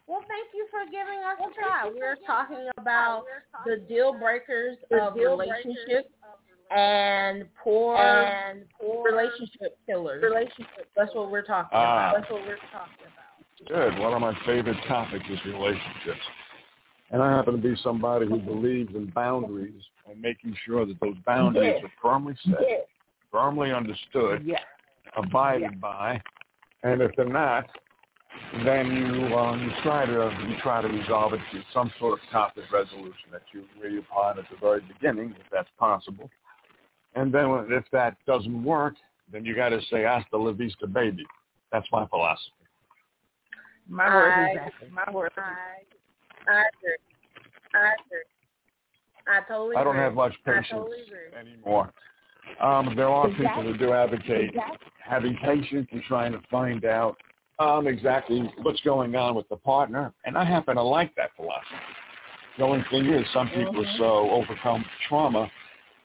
Well, 0.08 0.24
thank 0.28 0.48
you 0.54 0.68
for 0.70 0.86
giving 0.86 1.20
us 1.24 1.38
a 1.40 1.54
try. 1.60 1.90
We're 1.94 2.18
talking 2.28 2.70
about 2.78 3.24
the 3.66 3.78
deal 3.78 4.14
breakers 4.14 4.78
of 4.92 5.16
relationships 5.16 6.10
and 6.76 7.46
poor 7.64 7.98
and 7.98 8.64
poor 8.80 9.04
relationship 9.06 9.78
killers. 9.86 10.24
Relationship. 10.24 10.90
That's 10.96 11.14
what 11.16 11.32
we're 11.32 11.42
talking 11.44 11.70
Ah. 11.78 12.10
about. 12.10 12.20
That's 12.20 12.32
what 12.32 12.42
we're 12.42 12.58
talking 12.72 13.06
about. 13.06 13.68
Good. 13.68 13.98
One 14.00 14.14
of 14.14 14.22
my 14.22 14.34
favorite 14.46 14.78
topics 14.88 15.26
is 15.30 15.44
relationships. 15.46 16.22
And 17.12 17.22
I 17.22 17.30
happen 17.32 17.56
to 17.56 17.62
be 17.62 17.76
somebody 17.78 18.26
who 18.26 18.40
believes 18.40 18.94
in 18.96 19.06
boundaries 19.12 19.84
and 20.10 20.20
making 20.22 20.56
sure 20.66 20.86
that 20.86 21.00
those 21.00 21.16
boundaries 21.26 21.76
Yes. 21.76 21.84
are 21.84 21.92
firmly 22.02 22.36
set, 22.44 22.60
Yes. 22.62 22.88
firmly 23.32 23.72
understood, 23.72 24.44
Yes. 24.44 24.64
abided 25.16 25.80
by. 25.80 26.22
And 26.84 27.02
if 27.02 27.16
they're 27.16 27.26
not, 27.26 27.66
then 28.66 28.88
you 28.92 29.36
uh, 29.36 29.56
you 29.56 29.72
try 29.82 30.06
to 30.06 30.46
you 30.48 30.56
try 30.62 30.82
to 30.82 30.88
resolve 30.88 31.34
it 31.34 31.40
through 31.50 31.64
some 31.74 31.92
sort 32.00 32.14
of 32.14 32.30
topic 32.30 32.66
resolution 32.72 33.30
that 33.32 33.42
you 33.54 33.64
agree 33.78 34.00
upon 34.00 34.38
at 34.38 34.46
the 34.52 34.58
very 34.58 34.82
beginning, 34.82 35.30
if 35.40 35.46
that's 35.52 35.70
possible. 35.80 36.30
And 37.16 37.34
then 37.34 37.50
when- 37.50 37.72
if 37.72 37.86
that 37.92 38.18
doesn't 38.26 38.64
work, 38.64 38.96
then 39.32 39.46
you 39.46 39.56
got 39.56 39.70
to 39.70 39.82
say 39.84 40.04
hasta 40.04 40.36
la 40.38 40.52
vista, 40.52 40.88
baby. 40.88 41.26
That's 41.72 41.88
my 41.92 42.06
philosophy. 42.08 42.52
My 43.88 44.14
word 44.14 44.32
I- 44.34 44.52
exactly. 44.52 44.90
My 44.90 45.12
word. 45.12 45.32
I, 45.38 45.42
I 46.48 46.64
agree. 46.78 46.96
I 47.74 47.94
agree. 48.06 48.24
I 49.28 49.42
totally 49.48 49.76
I 49.78 49.84
don't 49.84 49.96
agree. 49.96 50.04
have 50.04 50.14
much 50.16 50.34
I 50.46 50.52
patience 50.52 50.68
totally 50.72 51.02
agree. 51.04 51.34
anymore. 51.40 51.94
Um, 52.62 52.96
there 52.96 53.10
are 53.10 53.28
people 53.30 53.46
Exactly. 53.46 53.72
who 53.74 53.78
do 53.78 53.94
advocate 53.94 54.50
Exactly. 54.50 54.88
having 55.00 55.36
patience 55.38 55.88
and 55.92 56.02
trying 56.04 56.32
to 56.32 56.42
find 56.50 56.86
out 56.86 57.18
um, 57.60 57.88
exactly 57.88 58.52
what's 58.62 58.82
going 58.82 59.16
on 59.16 59.36
with 59.36 59.48
the 59.50 59.58
partner, 59.58 60.14
and 60.26 60.38
I 60.38 60.44
happen 60.44 60.76
to 60.76 60.82
like 60.82 61.14
that 61.16 61.32
philosophy. 61.36 61.76
The 62.58 62.64
only 62.64 62.84
thing 62.90 63.08
is, 63.08 63.26
some 63.34 63.50
people 63.50 63.82
are 63.82 63.98
so 63.98 64.30
overcome 64.32 64.80
with 64.82 64.92
trauma 65.08 65.50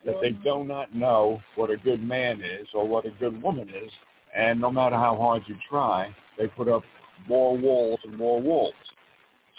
that 0.05 0.17
they 0.21 0.31
do 0.31 0.65
not 0.65 0.95
know 0.95 1.43
what 1.57 1.71
a 1.71 1.77
good 1.77 2.03
man 2.03 2.41
is 2.41 2.67
or 2.75 2.87
what 2.87 3.07
a 3.07 3.11
good 3.11 3.41
woman 3.43 3.69
is, 3.69 3.91
and 4.35 4.61
no 4.61 4.71
matter 4.71 4.97
how 4.97 5.17
hard 5.17 5.43
you 5.47 5.57
try, 5.69 6.15
they 6.39 6.47
put 6.49 6.69
up 6.69 6.83
more 7.29 7.57
walls 7.57 8.01
and 8.05 8.17
more 8.17 8.41
walls. 8.41 8.75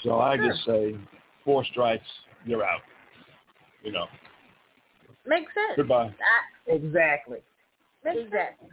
So 0.03 0.19
I 0.19 0.37
just 0.37 0.65
say, 0.65 0.95
four 1.43 1.65
strikes, 1.65 2.07
you're 2.45 2.63
out. 2.63 2.81
You 3.83 3.91
know, 3.91 4.05
Makes 5.29 5.53
sense. 5.53 5.75
goodbye. 5.77 6.07
I, 6.07 6.71
Exactly. 6.73 7.39
exactly. 8.03 8.69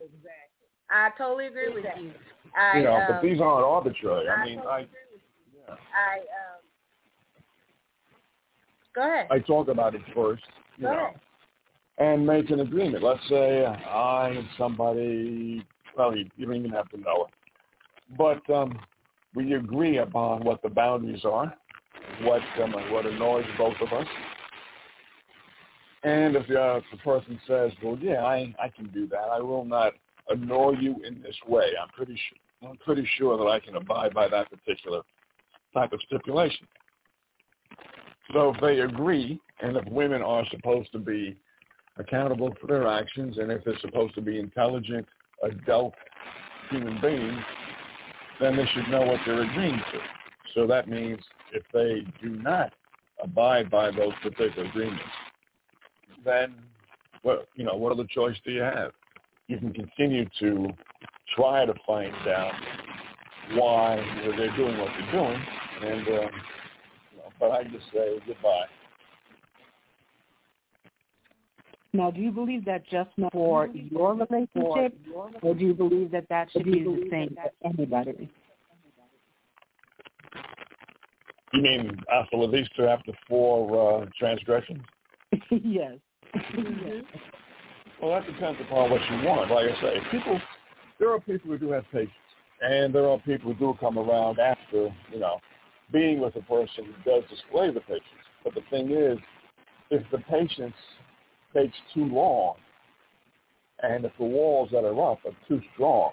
Exactly. 0.00 0.68
I 0.90 1.08
totally 1.16 1.46
agree 1.46 1.72
with 1.72 1.84
you. 1.98 2.12
I, 2.54 2.76
You 2.78 2.84
know, 2.84 2.96
um, 2.96 3.04
but 3.08 3.22
these 3.22 3.40
aren't 3.40 3.64
arbitrary. 3.64 4.28
I 4.28 4.34
I 4.34 4.44
mean, 4.44 4.56
totally 4.58 4.72
I 4.72 4.78
agree 4.80 4.98
with 5.12 5.22
you. 5.22 5.62
yeah. 5.66 5.74
I 5.96 6.18
um. 6.18 6.60
Go 8.94 9.00
ahead. 9.02 9.26
I 9.30 9.38
talk 9.38 9.68
about 9.68 9.94
it 9.94 10.02
first, 10.14 10.42
you 10.76 10.84
Go 10.84 10.92
know, 10.92 10.98
ahead. 10.98 11.20
and 11.98 12.26
make 12.26 12.50
an 12.50 12.60
agreement. 12.60 13.02
Let's 13.02 13.26
say 13.28 13.64
I 13.64 14.28
and 14.28 14.46
somebody, 14.58 15.66
well, 15.96 16.14
you, 16.14 16.26
you 16.36 16.46
don't 16.46 16.56
even 16.56 16.70
have 16.70 16.90
to 16.90 16.98
know 16.98 17.26
it, 17.28 18.16
but 18.18 18.54
um, 18.54 18.78
we 19.34 19.54
agree 19.54 19.98
upon 19.98 20.44
what 20.44 20.62
the 20.62 20.68
boundaries 20.68 21.24
are, 21.24 21.52
what 22.22 22.42
um, 22.62 22.72
what 22.92 23.06
annoys 23.06 23.46
both 23.58 23.74
of 23.80 23.92
us, 23.92 24.06
and 26.04 26.36
if, 26.36 26.42
uh, 26.50 26.80
the 26.90 26.98
person 26.98 27.40
says, 27.46 27.72
"Well, 27.82 27.98
yeah, 28.00 28.24
I 28.24 28.54
I 28.58 28.68
can 28.68 28.86
do 28.88 29.06
that. 29.08 29.28
I 29.32 29.40
will 29.40 29.64
not 29.64 29.94
annoy 30.28 30.72
you 30.80 31.02
in 31.04 31.22
this 31.22 31.36
way," 31.48 31.72
I'm 31.80 31.88
pretty 31.90 32.16
sure 32.16 32.70
I'm 32.70 32.76
pretty 32.78 33.06
sure 33.18 33.36
that 33.38 33.46
I 33.46 33.60
can 33.60 33.76
abide 33.76 34.14
by 34.14 34.28
that 34.28 34.50
particular 34.50 35.02
type 35.74 35.92
of 35.92 36.00
stipulation. 36.02 36.66
So 38.32 38.54
if 38.54 38.60
they 38.60 38.80
agree, 38.80 39.40
and 39.60 39.76
if 39.76 39.86
women 39.86 40.22
are 40.22 40.46
supposed 40.50 40.90
to 40.92 40.98
be 40.98 41.36
accountable 41.98 42.54
for 42.60 42.66
their 42.66 42.86
actions, 42.86 43.38
and 43.38 43.50
if 43.50 43.64
they're 43.64 43.78
supposed 43.80 44.14
to 44.14 44.22
be 44.22 44.38
intelligent, 44.38 45.06
adult 45.42 45.94
human 46.70 47.00
beings, 47.00 47.44
then 48.40 48.56
they 48.56 48.66
should 48.66 48.88
know 48.88 49.02
what 49.02 49.20
they're 49.26 49.42
agreeing 49.42 49.76
to. 49.92 50.00
So 50.54 50.66
that 50.66 50.88
means 50.88 51.20
if 51.52 51.62
they 51.72 52.06
do 52.22 52.30
not 52.30 52.72
abide 53.22 53.70
by 53.70 53.90
those 53.90 54.12
particular 54.22 54.68
agreements, 54.68 55.02
then 56.24 56.54
what 57.22 57.48
you 57.54 57.64
know, 57.64 57.74
what 57.74 57.92
other 57.92 58.06
choice 58.08 58.36
do 58.44 58.52
you 58.52 58.62
have? 58.62 58.92
You 59.48 59.58
can 59.58 59.72
continue 59.72 60.26
to 60.40 60.68
try 61.34 61.66
to 61.66 61.74
find 61.86 62.14
out 62.28 62.52
why 63.52 63.96
they're 64.36 64.56
doing 64.56 64.78
what 64.78 64.88
they're 64.98 65.12
doing, 65.12 65.42
and 65.82 66.08
uh, 66.08 66.10
you 66.10 67.18
know, 67.18 67.32
but 67.38 67.50
I 67.50 67.64
just 67.64 67.84
say 67.92 68.18
goodbye. 68.26 68.66
Now, 71.92 72.10
do 72.10 72.20
you 72.20 72.32
believe 72.32 72.64
that 72.64 72.84
just 72.88 73.10
for 73.32 73.68
your 73.68 74.14
relationship, 74.14 74.98
or 75.42 75.54
do 75.54 75.64
you 75.64 75.74
believe 75.74 76.10
that 76.10 76.28
that 76.28 76.50
should 76.50 76.64
be 76.64 76.82
the 76.82 77.06
same 77.08 77.36
for 77.36 77.68
anybody? 77.68 78.28
You 81.52 81.62
mean 81.62 81.96
hasta 82.08 82.36
la 82.36 82.48
vista 82.48 82.90
after 82.90 83.12
four 83.28 84.02
uh, 84.02 84.06
transgressions? 84.18 84.82
yes. 85.50 85.98
Mm-hmm. 86.34 87.00
Well, 88.02 88.10
that 88.12 88.26
depends 88.26 88.60
upon 88.60 88.90
what 88.90 89.00
you 89.10 89.26
want. 89.26 89.50
Like 89.50 89.70
I 89.70 89.80
say, 89.80 89.94
people, 90.10 90.40
there 90.98 91.10
are 91.12 91.20
people 91.20 91.50
who 91.50 91.58
do 91.58 91.70
have 91.70 91.84
patience, 91.92 92.12
and 92.60 92.94
there 92.94 93.08
are 93.08 93.18
people 93.20 93.52
who 93.52 93.58
do 93.58 93.78
come 93.78 93.98
around 93.98 94.38
after, 94.38 94.94
you 95.12 95.18
know, 95.18 95.40
being 95.92 96.20
with 96.20 96.34
a 96.36 96.42
person 96.42 96.84
who 96.84 97.10
does 97.10 97.28
display 97.30 97.70
the 97.70 97.80
patience. 97.80 98.04
But 98.42 98.54
the 98.54 98.62
thing 98.70 98.90
is, 98.90 99.18
if 99.90 100.02
the 100.10 100.18
patience 100.18 100.74
takes 101.54 101.76
too 101.92 102.04
long, 102.04 102.56
and 103.82 104.04
if 104.04 104.12
the 104.18 104.24
walls 104.24 104.70
that 104.72 104.84
are 104.84 105.12
up 105.12 105.20
are 105.24 105.36
too 105.48 105.60
strong, 105.74 106.12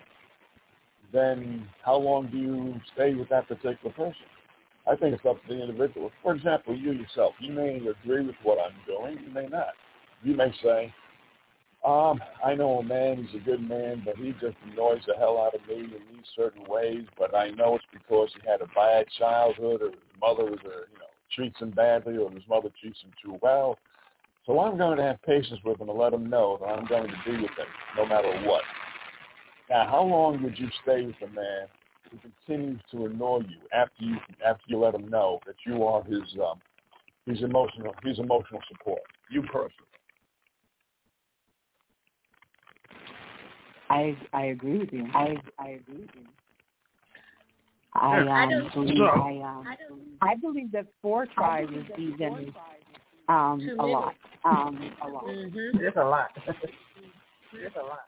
then 1.14 1.68
how 1.84 1.98
long 1.98 2.28
do 2.28 2.38
you 2.38 2.80
stay 2.94 3.14
with 3.14 3.30
that 3.30 3.48
particular 3.48 3.94
person? 3.94 4.26
I 4.90 4.96
think 4.96 5.14
it's 5.14 5.26
up 5.26 5.42
to 5.44 5.54
the 5.54 5.62
individual. 5.62 6.12
For 6.24 6.36
example, 6.36 6.76
you 6.76 6.92
yourself, 6.92 7.34
you 7.40 7.54
may 7.54 7.78
agree 7.78 8.26
with 8.26 8.36
what 8.44 8.58
I'm 8.60 8.74
doing, 8.86 9.18
you 9.26 9.34
may 9.34 9.48
not. 9.48 9.74
You 10.24 10.36
may 10.36 10.54
say, 10.64 10.94
um, 11.84 12.22
I 12.46 12.54
know 12.54 12.80
a 12.80 12.84
man, 12.84 13.26
he's 13.26 13.42
a 13.42 13.44
good 13.44 13.68
man, 13.68 14.04
but 14.06 14.16
he 14.16 14.34
just 14.34 14.56
annoys 14.72 15.02
the 15.08 15.16
hell 15.18 15.40
out 15.40 15.56
of 15.56 15.68
me 15.68 15.84
in 15.84 15.90
these 15.90 16.26
certain 16.36 16.64
ways, 16.68 17.06
but 17.18 17.36
I 17.36 17.50
know 17.50 17.76
it's 17.76 17.86
because 17.92 18.30
he 18.34 18.48
had 18.48 18.62
a 18.62 18.68
bad 18.68 19.08
childhood 19.18 19.82
or 19.82 19.90
his 19.90 20.00
mother 20.22 20.44
was 20.44 20.60
a, 20.64 20.86
you 20.92 21.00
know, 21.00 21.10
treats 21.36 21.60
him 21.60 21.72
badly 21.72 22.18
or 22.18 22.30
his 22.30 22.44
mother 22.48 22.70
treats 22.80 23.00
him 23.02 23.12
too 23.24 23.40
well. 23.42 23.80
So 24.46 24.60
I'm 24.60 24.78
going 24.78 24.98
to 24.98 25.04
have 25.04 25.22
patience 25.24 25.60
with 25.64 25.80
him 25.80 25.90
and 25.90 25.98
let 25.98 26.14
him 26.14 26.30
know 26.30 26.58
that 26.62 26.68
I'm 26.68 26.86
going 26.86 27.08
to 27.08 27.22
be 27.26 27.32
with 27.32 27.52
him 27.52 27.68
no 27.98 28.06
matter 28.06 28.32
what. 28.46 28.62
Now, 29.70 29.88
how 29.90 30.04
long 30.04 30.44
would 30.44 30.60
you 30.60 30.68
stay 30.84 31.04
with 31.04 31.16
a 31.24 31.34
man 31.34 31.68
who 32.12 32.18
continues 32.18 32.82
to 32.92 33.06
annoy 33.06 33.40
you 33.48 33.58
after 33.74 34.04
you 34.04 34.18
after 34.46 34.64
you 34.68 34.78
let 34.78 34.94
him 34.94 35.10
know 35.10 35.40
that 35.48 35.56
you 35.66 35.84
are 35.84 36.04
his 36.04 36.24
um, 36.44 36.60
his 37.26 37.42
emotional 37.42 37.96
his 38.04 38.20
emotional 38.20 38.60
support? 38.70 39.02
You 39.30 39.44
personally. 39.44 39.91
I 43.92 44.18
I 44.34 44.44
agree 44.46 44.78
with 44.80 44.94
you. 44.94 45.06
I 45.14 45.36
I 45.60 45.68
agree 45.70 46.02
with 46.02 46.10
you. 46.16 46.26
I 47.94 48.20
um, 48.20 48.30
I 48.30 48.50
don't- 48.50 48.74
believe 48.74 49.02
I 49.02 49.42
um 49.44 49.68
I 50.22 50.36
believe 50.36 50.72
that 50.72 50.86
four 51.02 51.26
tries 51.26 51.68
is 51.70 51.86
even 51.98 52.54
um 53.28 53.60
Too 53.60 53.74
a 53.74 53.82
many. 53.82 53.92
lot. 53.92 54.16
Um 54.46 54.92
a 55.04 55.08
lot. 55.10 55.26
Mhm. 55.26 55.82
It's 55.82 55.98
a 55.98 56.04
lot. 56.04 56.30
it's 56.48 57.76
a 57.76 57.84
lot. 57.84 58.00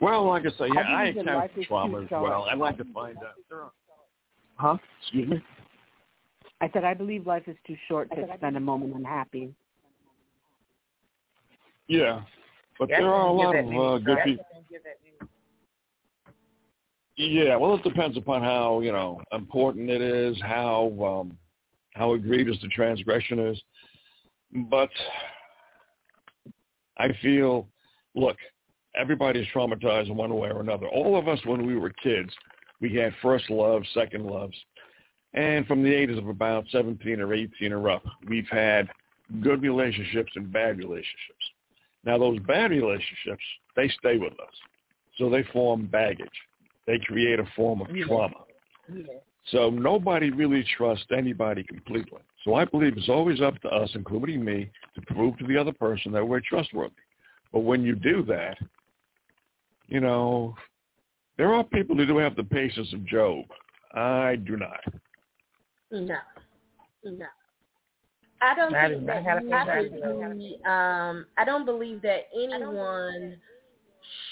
Well, 0.00 0.28
like 0.28 0.44
I 0.46 0.50
say, 0.58 0.68
yeah, 0.74 0.80
I, 0.80 1.02
I 1.02 1.12
believe 1.12 1.14
that 1.16 1.20
account 1.30 1.36
life 1.38 1.50
for 1.54 1.60
is 1.60 1.66
trauma 1.66 2.00
as 2.02 2.10
well. 2.10 2.46
I'd 2.50 2.58
like 2.58 2.76
to 2.78 2.84
find 2.92 3.18
out. 3.18 3.72
Huh? 4.56 4.76
Excuse 5.02 5.28
me. 5.28 5.42
I 6.60 6.70
said 6.72 6.84
I 6.84 6.94
believe 6.94 7.26
life 7.26 7.44
is 7.46 7.56
too 7.66 7.76
short 7.88 8.10
to 8.14 8.26
spend 8.38 8.56
a 8.56 8.60
moment 8.60 8.94
unhappy. 8.94 9.54
Yeah, 11.86 12.22
but 12.78 12.88
Yeah, 12.88 13.00
there 13.00 13.12
are 13.12 13.26
a 13.26 13.32
lot 13.32 13.56
of 13.56 13.66
uh, 13.66 13.98
good 13.98 14.18
people. 14.24 14.44
give 14.70 14.82
that 14.84 14.96
news. 15.04 15.30
Yeah, 17.16 17.56
well, 17.56 17.74
it 17.74 17.84
depends 17.84 18.16
upon 18.16 18.42
how 18.42 18.80
you 18.80 18.92
know 18.92 19.20
important 19.32 19.88
it 19.88 20.00
is, 20.00 20.36
how 20.42 21.20
um, 21.22 21.38
how 21.94 22.14
egregious 22.14 22.56
the 22.60 22.68
transgression 22.68 23.38
is. 23.38 23.60
But 24.70 24.90
I 26.98 27.08
feel, 27.22 27.68
look, 28.14 28.36
everybody's 28.96 29.46
traumatized 29.54 30.08
in 30.08 30.16
one 30.16 30.34
way 30.34 30.50
or 30.50 30.60
another. 30.60 30.88
All 30.88 31.18
of 31.18 31.28
us, 31.28 31.38
when 31.44 31.66
we 31.66 31.76
were 31.76 31.90
kids, 32.02 32.30
we 32.80 32.94
had 32.94 33.12
first 33.22 33.50
loves, 33.50 33.88
second 33.94 34.26
loves, 34.26 34.56
and 35.34 35.66
from 35.66 35.82
the 35.82 35.92
ages 35.92 36.18
of 36.18 36.28
about 36.28 36.64
17 36.70 37.20
or 37.20 37.34
18 37.34 37.72
or 37.72 37.90
up, 37.90 38.04
we've 38.28 38.48
had 38.50 38.88
good 39.40 39.62
relationships 39.62 40.32
and 40.36 40.52
bad 40.52 40.78
relationships. 40.78 41.44
Now, 42.04 42.18
those 42.18 42.38
bad 42.40 42.70
relationships, 42.70 43.42
they 43.76 43.88
stay 43.98 44.18
with 44.18 44.34
us, 44.34 44.54
so 45.16 45.30
they 45.30 45.42
form 45.52 45.86
baggage 45.86 46.28
they 46.86 46.98
create 46.98 47.40
a 47.40 47.46
form 47.56 47.80
of 47.80 47.94
Yeah. 47.94 48.06
trauma. 48.06 48.44
Yeah. 48.88 49.20
So 49.46 49.70
nobody 49.70 50.30
really 50.30 50.64
trusts 50.64 51.10
anybody 51.10 51.64
completely. 51.64 52.20
So 52.44 52.54
I 52.54 52.64
believe 52.64 52.96
it's 52.96 53.08
always 53.08 53.40
up 53.40 53.58
to 53.60 53.68
us, 53.68 53.94
including 53.94 54.44
me, 54.44 54.70
to 54.94 55.02
prove 55.02 55.36
to 55.38 55.46
the 55.46 55.56
other 55.56 55.72
person 55.72 56.12
that 56.12 56.26
we're 56.26 56.40
trustworthy. 56.40 56.94
But 57.52 57.60
when 57.60 57.82
you 57.82 57.94
do 57.94 58.22
that, 58.24 58.58
you 59.86 60.00
know, 60.00 60.56
there 61.36 61.52
are 61.52 61.64
people 61.64 61.96
who 61.96 62.06
do 62.06 62.16
have 62.18 62.36
the 62.36 62.44
patience 62.44 62.92
of 62.92 63.04
Job. 63.04 63.46
I 63.92 64.36
do 64.36 64.56
not. 64.56 64.80
No, 65.90 66.18
no. 67.04 67.26
I 68.44 68.54
don't 68.54 68.74
I 68.74 68.88
think 68.90 69.06
that 69.06 69.24
have 69.24 69.42
you 69.42 69.54
a 69.54 69.64
should 69.64 69.92
favorite. 69.92 70.38
be, 70.38 70.58
um, 70.66 71.26
I 71.38 71.44
don't 71.46 71.64
believe 71.64 72.02
that 72.02 72.28
anyone 72.34 73.36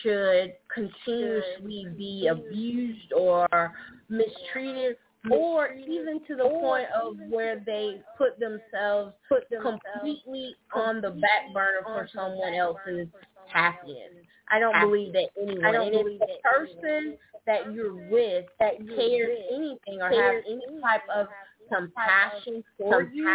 should 0.02 0.54
continuously 0.72 1.86
be 1.96 2.28
abused 2.30 3.12
or 3.16 3.72
mistreated 4.10 4.96
or 5.30 5.72
even 5.72 6.20
to 6.26 6.36
the 6.36 6.42
point 6.42 6.88
of 6.94 7.16
where 7.30 7.62
they 7.64 8.02
put 8.18 8.38
themselves 8.38 9.14
put 9.28 9.44
completely 9.62 10.54
on 10.74 11.00
the 11.00 11.10
back 11.10 11.54
burner 11.54 11.82
for 11.84 12.08
someone 12.14 12.54
else's 12.54 13.08
happiness. 13.46 14.10
I 14.50 14.58
don't 14.58 14.78
believe 14.80 15.12
that 15.14 15.28
anyone, 15.40 15.64
I 15.64 15.72
don't 15.72 15.90
believe 15.90 16.20
the 16.20 16.26
person 16.42 17.16
that 17.46 17.72
you're 17.72 17.94
with 18.10 18.44
that 18.60 18.76
cares 18.78 19.38
anything 19.52 20.00
or 20.00 20.10
has 20.10 20.44
any 20.46 20.80
type 20.82 21.02
of 21.14 21.28
compassion 21.72 22.64
for 22.78 23.02
you, 23.02 23.28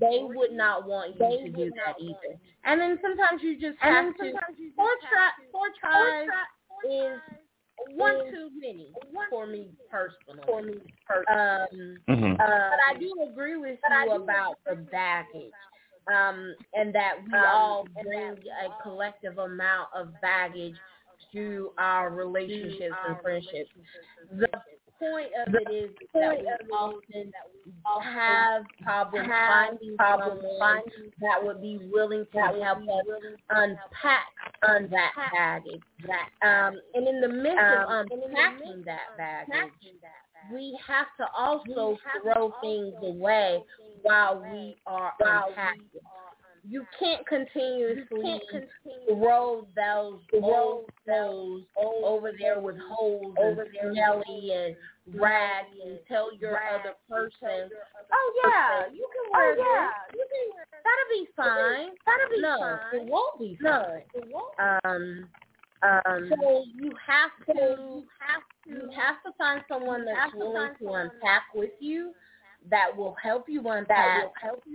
they 0.00 0.20
would 0.22 0.52
not 0.52 0.86
want 0.86 1.14
you 1.14 1.20
to 1.20 1.50
do 1.50 1.70
that 1.70 2.00
either. 2.00 2.38
And 2.64 2.80
then 2.80 2.98
sometimes 3.02 3.42
you 3.42 3.54
just 3.58 3.78
have 3.80 4.16
to 4.16 4.32
four 4.76 4.88
try 5.08 5.30
four 5.52 5.68
tries 5.80 6.28
is 6.84 7.20
one 7.94 8.30
too 8.30 8.50
many 8.58 8.88
for 9.30 9.46
me 9.46 9.68
personally. 9.90 10.42
For 10.46 10.62
me 10.62 10.74
personally. 11.06 11.68
Um 11.72 11.98
Mm-hmm. 12.08 12.36
but 12.36 12.78
I 12.88 12.98
do 12.98 13.14
agree 13.30 13.56
with 13.56 13.78
you 14.06 14.12
about 14.12 14.58
the 14.66 14.76
baggage. 14.76 15.52
Um, 16.08 16.54
and 16.72 16.94
that 16.94 17.14
we 17.26 17.32
all 17.36 17.88
bring 18.04 18.36
a 18.64 18.82
collective 18.82 19.38
amount 19.38 19.88
of 19.92 20.08
baggage 20.22 20.76
to 21.32 21.72
our 21.78 22.10
relationships 22.10 22.94
and 23.08 23.16
friendships. 23.22 23.70
The 24.30 24.48
point 24.98 25.28
of 25.46 25.54
it 25.54 25.72
is 25.72 25.90
that 26.14 26.38
we 26.38 26.72
often 26.72 27.32
have 28.02 28.64
problems 28.82 29.28
finding 29.28 29.96
someone 29.98 30.82
that 31.20 31.42
would 31.42 31.60
be 31.60 31.78
willing 31.92 32.26
to 32.32 32.38
help 32.38 32.78
us 32.78 33.04
unpack 33.50 34.26
on 34.68 34.88
that 34.90 35.12
baggage. 35.32 35.80
That 36.06 36.28
um, 36.46 36.80
and 36.94 37.08
in 37.08 37.20
the 37.20 37.28
midst 37.28 37.58
of 37.58 38.06
unpacking 38.10 38.82
that 38.86 39.16
baggage, 39.16 39.72
we 40.52 40.78
have 40.86 41.06
to 41.18 41.26
also 41.36 41.96
throw 42.22 42.52
things 42.60 42.94
away 43.02 43.62
while 44.02 44.40
we 44.52 44.76
are 44.86 45.12
unpacking. 45.20 45.82
You 46.68 46.84
can't 46.98 47.26
continuously 47.26 48.40
throw 49.08 49.66
those 49.76 50.20
old 50.42 50.84
clothes 51.04 51.64
over 51.76 52.32
there 52.38 52.60
with 52.60 52.76
holes 52.88 53.34
and 53.38 53.58
smelly 53.80 54.50
and 54.52 54.76
rags 55.14 55.68
and 55.84 55.98
tell 56.08 56.34
your 56.36 56.58
other 56.58 56.94
person, 57.08 57.70
oh 58.12 58.32
yeah, 58.44 58.92
you 58.92 59.06
can 59.12 59.32
wear 59.32 59.52
oh, 59.52 59.54
this. 59.54 60.18
You 60.18 60.26
can, 60.32 60.54
wear 60.54 60.66
that'll 60.82 61.10
be 61.12 61.28
fine. 61.36 61.94
That'll 62.06 62.30
be 62.30 62.40
no, 62.42 62.78
it 62.92 63.10
won't 63.10 63.38
be 63.38 63.58
fine. 63.62 64.02
Um, 64.84 65.28
um, 65.82 66.30
so 66.40 66.64
you 66.74 66.90
have 67.06 67.30
to 67.46 67.52
you 67.52 68.04
have 68.18 68.42
to, 68.64 68.70
you 68.70 68.90
have 68.96 69.22
to 69.24 69.32
find 69.38 69.62
someone 69.68 70.04
that's 70.04 70.34
willing 70.34 70.72
to 70.80 70.92
unpack 70.94 71.42
with 71.54 71.70
you, 71.80 72.12
that 72.70 72.96
will 72.96 73.16
help 73.22 73.46
you 73.48 73.60
unpack, 73.68 74.24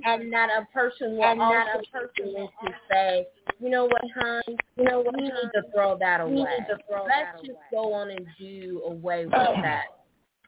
and 0.05 0.31
that 0.31 0.49
a 0.49 0.65
person 0.73 1.17
will 1.17 1.41
also 1.41 2.09
be 2.15 2.23
willing 2.23 2.49
to 2.63 2.71
say, 2.91 3.27
you 3.59 3.69
know 3.69 3.85
what, 3.85 4.01
hon, 4.15 4.41
you 4.77 4.83
know 4.83 5.01
what, 5.01 5.15
we 5.15 5.23
need 5.23 5.31
to 5.31 5.63
throw 5.73 5.97
that 5.99 6.21
away. 6.21 6.45
Let's 6.89 7.45
just 7.45 7.59
go 7.71 7.93
on 7.93 8.11
and 8.11 8.25
do 8.39 8.81
away 8.85 9.25
with 9.25 9.33
that. 9.63 9.85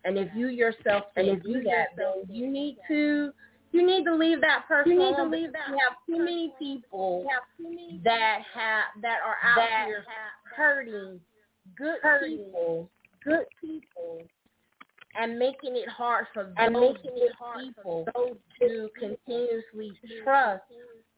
And 0.06 0.18
if 0.18 0.30
you 0.36 0.48
yourself 0.48 1.04
can't 1.16 1.42
do 1.44 1.64
that, 1.64 1.88
then 1.98 2.24
you 2.30 2.50
need 2.50 2.78
to 2.90 3.32
you 3.72 3.86
need 3.86 4.04
to 4.06 4.16
leave 4.16 4.40
that 4.42 4.68
person 4.68 4.92
You 4.92 5.00
need 5.00 5.16
to 5.16 5.24
leave 5.24 5.52
that 5.52 5.72
we 5.72 5.78
have 5.80 5.98
too 6.06 6.24
many 6.24 6.54
people 6.60 7.26
that 8.04 8.40
have 8.54 9.02
that 9.02 9.18
are 9.26 9.38
out 9.44 9.56
that 9.56 9.86
here 9.88 10.06
hurting 10.56 11.20
good 11.76 11.98
people, 12.24 12.90
good 13.24 13.46
people, 13.60 14.22
and 15.16 15.38
making 15.38 15.76
it 15.76 15.88
hard 15.90 16.26
for 16.34 16.52
And 16.58 16.76
those 16.76 16.96
making 16.96 17.18
it 17.18 17.32
good 17.40 17.72
people 17.72 18.06
to 18.60 18.90
continuously 19.00 19.94
trust 20.24 20.64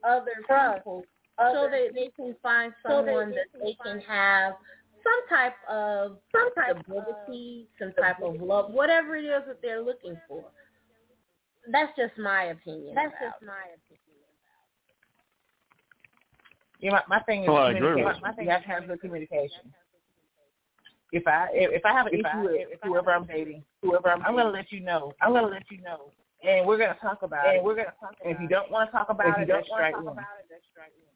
other 0.04 0.34
people 0.48 1.06
so 1.38 1.68
that 1.70 1.90
they 1.94 2.12
can 2.16 2.36
find 2.42 2.74
so 2.84 3.02
that 3.02 3.06
someone 3.06 3.30
they 3.32 3.36
that 3.36 3.52
can 3.52 3.62
they 3.62 3.78
can 3.84 4.00
have 4.02 4.54
some 5.04 5.38
type 5.38 5.56
of 5.70 6.18
some 6.32 6.54
type 6.56 6.78
of 6.78 6.84
stability, 6.84 7.68
some 7.80 7.94
type 7.94 8.22
of 8.22 8.42
love, 8.42 8.72
whatever 8.72 9.16
it 9.16 9.26
is 9.26 9.44
that 9.48 9.62
they're 9.62 9.82
looking 9.82 10.18
for. 10.28 10.44
That's 11.72 11.92
just 11.98 12.18
my 12.18 12.46
opinion. 12.46 12.96
That's 12.96 13.14
about 13.20 13.34
just 13.34 13.46
my 13.46 13.66
opinion. 13.74 14.06
Yeah, 16.80 16.92
my, 16.92 17.02
my 17.08 17.20
thing 17.24 17.44
is 17.44 17.50
Well, 17.50 17.58
I 17.58 17.72
agree 17.72 17.82
with 17.82 17.96
communication. 17.96 18.22
you. 18.22 18.28
My 18.28 18.34
thing 18.34 18.46
you 18.46 18.52
have 18.52 18.62
to 18.64 18.68
have 18.68 18.88
good 18.88 19.02
communication. 19.02 19.74
If 21.16 21.26
I 21.28 21.48
if, 21.54 21.86
I 21.86 21.94
have 21.94 22.08
an 22.08 22.14
If 22.14 22.20
issue 22.20 22.28
I- 22.28 22.44
with 22.44 22.68
whoever 22.84 23.12
I'm 23.12 23.24
dating, 23.26 23.64
whoever 23.82 24.10
I'm, 24.12 24.22
I'm 24.26 24.36
gonna 24.36 24.50
let 24.52 24.70
you 24.72 24.82
know. 24.82 25.14
I'm 25.22 25.32
gonna 25.32 25.48
let 25.48 25.64
you 25.72 25.80
know, 25.82 26.12
and 26.44 26.68
we're 26.68 26.78
gonna 26.78 26.98
talk 27.02 27.22
about 27.24 27.48
it. 27.48 27.56
And 27.56 27.66
we're 27.66 27.76
gonna 27.76 27.94
talk 28.02 28.16
And 28.24 28.36
if 28.36 28.42
you 28.42 28.50
don't 28.50 28.70
want 28.70 28.90
to 28.90 28.92
talk 28.92 29.08
about 29.10 29.30
If 29.30 29.38
it, 29.38 29.40
you 29.42 29.46
don't 29.48 29.58
that's 29.64 29.70
want 29.72 29.80
to 29.80 29.88
strike 29.88 29.96
talk 29.96 30.04
one. 30.04 30.14
about 30.20 30.36
it, 30.44 30.46
that's 30.52 30.68
strike 30.76 30.92
one. 31.00 31.16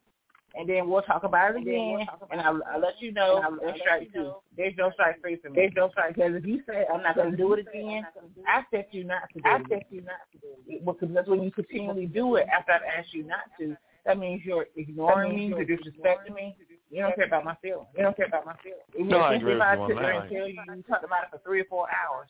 and 0.55 0.69
then 0.69 0.88
we'll 0.89 1.01
talk 1.03 1.23
about 1.23 1.51
it 1.53 1.61
again, 1.61 2.07
and 2.31 2.39
I'll, 2.39 2.61
I'll 2.71 2.80
let 2.80 2.95
you 3.01 3.11
know 3.11 3.43
there's 3.59 3.80
strike 3.81 4.07
two. 4.13 4.31
There's 4.55 4.73
no 4.77 4.89
strike 4.91 5.19
three 5.19 5.35
for 5.35 5.49
me. 5.49 5.55
There's 5.57 5.73
no 5.76 5.89
strike 5.91 6.15
because 6.15 6.34
if 6.34 6.45
you 6.45 6.63
say 6.65 6.85
I'm 6.88 7.03
not 7.03 7.15
going 7.19 7.31
to 7.31 7.38
do 7.38 7.51
it 7.53 7.59
again, 7.67 8.07
I 8.47 8.59
expect 8.61 8.93
you 8.93 9.03
not 9.03 9.23
to. 9.34 9.39
Do 9.41 9.49
I 9.49 9.57
expect 9.59 9.91
you 9.91 10.01
not 10.01 10.23
to 10.31 10.38
do 10.39 10.47
it 10.65 10.85
because 10.85 11.09
that's 11.13 11.27
when 11.27 11.43
you 11.43 11.51
continually 11.51 12.05
do 12.07 12.35
it 12.39 12.47
after 12.47 12.71
I've 12.71 12.88
asked 12.88 13.13
you 13.13 13.23
not 13.27 13.51
to. 13.59 13.76
That 14.05 14.17
means 14.17 14.41
you're 14.45 14.65
ignoring 14.77 15.35
me, 15.35 15.47
you're 15.47 15.65
disrespecting 15.67 16.34
me. 16.34 16.55
You 16.90 17.03
don't 17.03 17.16
care 17.16 17.26
about 17.26 17.45
my 17.45 17.56
feelings. 17.61 17.88
You 17.95 18.03
don't 18.03 18.18
care 18.18 18.26
about 18.26 18.45
my 18.45 18.56
feelings. 18.64 19.11
No, 19.11 19.20
I 19.20 19.36
agree 19.36 19.53
with 19.53 19.61
you 19.61 19.64
on 19.64 19.90
that. 19.90 20.22
and 20.22 20.30
tell 20.32 20.48
you 20.48 20.60
you 20.76 20.84
talked 20.84 21.03
about 21.03 21.24
it 21.24 21.30
for 21.32 21.40
three 21.45 21.61
or 21.61 21.66
four 21.66 21.88
hours, 21.90 22.30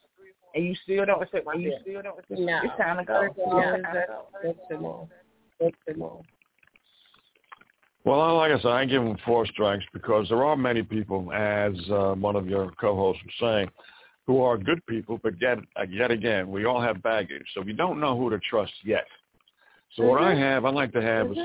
and 0.54 0.66
you 0.66 0.76
still 0.84 1.06
don't 1.06 1.20
respect 1.20 1.46
my 1.46 1.54
feelings. 1.54 1.76
You 1.86 1.92
still 1.92 2.02
don't 2.02 2.18
respect. 2.18 2.42
No. 2.42 2.60
It's 2.64 2.78
time 2.78 2.98
to 2.98 3.06
go. 3.06 3.22
Yeah. 3.22 3.76
It's 3.76 3.84
time 3.84 3.94
to 3.94 4.04
go. 4.08 4.26
That's 4.44 4.60
the 4.70 4.78
law. 4.78 5.08
That's 5.60 5.76
the 5.88 5.94
law. 5.94 6.22
Well, 8.06 8.38
like 8.38 8.52
I 8.52 8.60
said, 8.60 8.72
I 8.72 8.86
give 8.86 9.04
them 9.04 9.18
four 9.26 9.46
strikes 9.46 9.84
because 9.94 10.30
there 10.30 10.44
are 10.44 10.56
many 10.56 10.84
people, 10.84 11.32
as 11.34 11.74
uh, 11.92 12.16
one 12.16 12.36
of 12.36 12.48
your 12.48 12.72
co-hosts 12.80 13.22
was 13.24 13.34
saying, 13.40 13.70
who 14.26 14.42
are 14.42 14.58
good 14.58 14.86
people, 14.86 15.20
but 15.22 15.34
yet, 15.42 15.58
uh, 15.76 15.84
yet 15.90 16.10
again, 16.12 16.50
we 16.50 16.66
all 16.66 16.82
have 16.82 17.04
baggage, 17.04 17.46
so 17.54 17.62
we 17.62 17.74
don't 17.74 18.00
know 18.00 18.18
who 18.18 18.30
to 18.30 18.40
trust 18.40 18.72
yet. 18.84 19.06
So 19.96 20.04
what 20.04 20.22
I 20.22 20.36
have, 20.36 20.66
I 20.66 20.70
like 20.70 20.94
to 20.94 21.02
have, 21.02 21.32
is, 21.32 21.38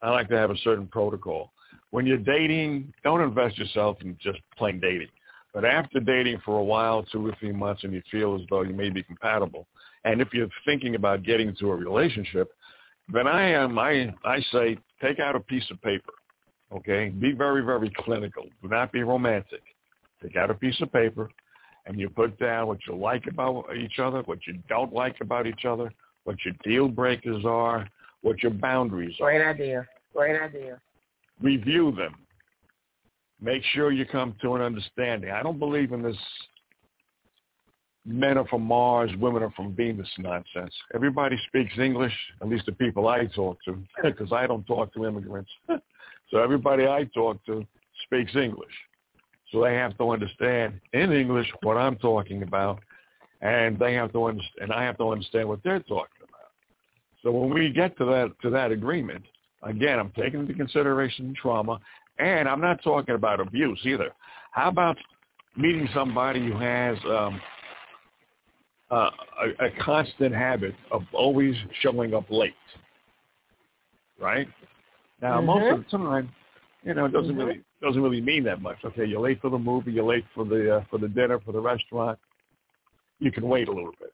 I 0.00 0.10
like 0.10 0.28
to 0.30 0.36
have 0.36 0.50
a 0.50 0.56
certain 0.58 0.86
protocol. 0.86 1.52
When 1.92 2.06
you're 2.06 2.16
dating, 2.16 2.92
don't 3.04 3.20
invest 3.20 3.58
yourself 3.58 3.98
in 4.00 4.16
just 4.20 4.38
plain 4.56 4.80
dating. 4.80 5.08
But 5.52 5.66
after 5.66 6.00
dating 6.00 6.40
for 6.42 6.58
a 6.58 6.64
while, 6.64 7.02
two 7.04 7.26
or 7.26 7.36
three 7.38 7.52
months, 7.52 7.84
and 7.84 7.92
you 7.92 8.02
feel 8.10 8.34
as 8.34 8.40
though 8.48 8.62
you 8.62 8.72
may 8.72 8.88
be 8.88 9.02
compatible, 9.02 9.66
and 10.04 10.22
if 10.22 10.28
you're 10.32 10.48
thinking 10.64 10.94
about 10.94 11.22
getting 11.22 11.48
into 11.48 11.70
a 11.70 11.76
relationship, 11.76 12.50
then 13.12 13.26
I 13.26 13.50
am 13.50 13.78
I 13.78 14.14
I 14.24 14.40
say 14.50 14.78
take 15.02 15.20
out 15.20 15.36
a 15.36 15.40
piece 15.40 15.70
of 15.70 15.82
paper, 15.82 16.12
okay? 16.74 17.10
Be 17.10 17.32
very 17.32 17.62
very 17.62 17.92
clinical. 17.98 18.44
Do 18.62 18.68
not 18.68 18.90
be 18.90 19.02
romantic. 19.02 19.62
Take 20.22 20.36
out 20.36 20.50
a 20.50 20.54
piece 20.54 20.80
of 20.80 20.90
paper, 20.92 21.28
and 21.84 22.00
you 22.00 22.08
put 22.08 22.38
down 22.38 22.68
what 22.68 22.78
you 22.88 22.96
like 22.96 23.26
about 23.26 23.66
each 23.76 23.98
other, 23.98 24.22
what 24.22 24.38
you 24.46 24.54
don't 24.66 24.94
like 24.94 25.16
about 25.20 25.46
each 25.46 25.66
other, 25.66 25.92
what 26.24 26.36
your 26.42 26.54
deal 26.64 26.88
breakers 26.88 27.44
are, 27.44 27.86
what 28.22 28.42
your 28.42 28.52
boundaries 28.52 29.14
are. 29.20 29.30
Great 29.30 29.46
idea. 29.46 29.86
Great 30.14 30.40
idea. 30.40 30.80
Review 31.42 31.92
them. 31.92 32.14
Make 33.40 33.62
sure 33.72 33.90
you 33.90 34.06
come 34.06 34.36
to 34.42 34.54
an 34.54 34.62
understanding. 34.62 35.30
I 35.30 35.42
don't 35.42 35.58
believe 35.58 35.92
in 35.92 36.02
this 36.02 36.16
men 38.04 38.38
are 38.38 38.46
from 38.48 38.62
Mars, 38.62 39.10
women 39.18 39.42
are 39.42 39.50
from 39.52 39.74
Venus 39.74 40.08
nonsense. 40.18 40.74
Everybody 40.94 41.38
speaks 41.46 41.78
English, 41.78 42.12
at 42.40 42.48
least 42.48 42.66
the 42.66 42.72
people 42.72 43.08
I 43.08 43.26
talk 43.26 43.58
to, 43.64 43.82
because 44.02 44.32
I 44.32 44.46
don't 44.46 44.66
talk 44.66 44.92
to 44.94 45.06
immigrants. 45.06 45.50
so 46.30 46.38
everybody 46.38 46.86
I 46.86 47.04
talk 47.14 47.44
to 47.46 47.66
speaks 48.04 48.34
English. 48.34 48.72
So 49.50 49.62
they 49.62 49.74
have 49.74 49.96
to 49.98 50.10
understand 50.10 50.80
in 50.92 51.12
English 51.12 51.46
what 51.62 51.76
I'm 51.76 51.96
talking 51.96 52.42
about, 52.42 52.80
and 53.42 53.78
they 53.78 53.94
have 53.94 54.12
to 54.12 54.24
understand, 54.24 54.62
and 54.62 54.72
I 54.72 54.82
have 54.84 54.96
to 54.98 55.10
understand 55.10 55.48
what 55.48 55.62
they're 55.62 55.80
talking 55.80 56.22
about. 56.22 56.50
So 57.22 57.30
when 57.30 57.52
we 57.52 57.70
get 57.70 57.96
to 57.98 58.04
that 58.06 58.32
to 58.42 58.50
that 58.50 58.72
agreement, 58.72 59.24
again, 59.62 59.98
I'm 59.98 60.12
taking 60.16 60.40
into 60.40 60.54
consideration 60.54 61.34
trauma, 61.40 61.78
and 62.18 62.48
I'm 62.48 62.60
not 62.60 62.82
talking 62.82 63.14
about 63.14 63.40
abuse 63.40 63.80
either. 63.84 64.10
How 64.52 64.68
about 64.68 64.96
meeting 65.56 65.88
somebody 65.94 66.40
who 66.46 66.58
has 66.58 66.96
um, 67.04 67.40
uh, 68.90 69.10
a, 69.60 69.66
a 69.66 69.70
constant 69.80 70.34
habit 70.34 70.74
of 70.90 71.02
always 71.12 71.54
showing 71.80 72.14
up 72.14 72.24
late, 72.30 72.54
right? 74.20 74.48
Now, 75.20 75.40
most 75.40 75.72
of 75.72 75.84
the 75.84 75.98
time, 75.98 76.30
you 76.82 76.94
know, 76.94 77.06
it 77.06 77.12
doesn't 77.12 77.36
really 77.36 77.62
doesn't 77.80 78.02
really 78.02 78.20
mean 78.20 78.44
that 78.44 78.60
much. 78.60 78.76
Okay, 78.84 79.04
you're 79.04 79.20
late 79.20 79.40
for 79.40 79.50
the 79.50 79.58
movie, 79.58 79.92
you're 79.92 80.04
late 80.04 80.24
for 80.34 80.44
the 80.44 80.76
uh, 80.76 80.84
for 80.90 80.98
the 80.98 81.08
dinner, 81.08 81.38
for 81.40 81.52
the 81.52 81.60
restaurant. 81.60 82.18
You 83.20 83.30
can 83.30 83.48
wait 83.48 83.68
a 83.68 83.72
little 83.72 83.92
bit, 84.00 84.12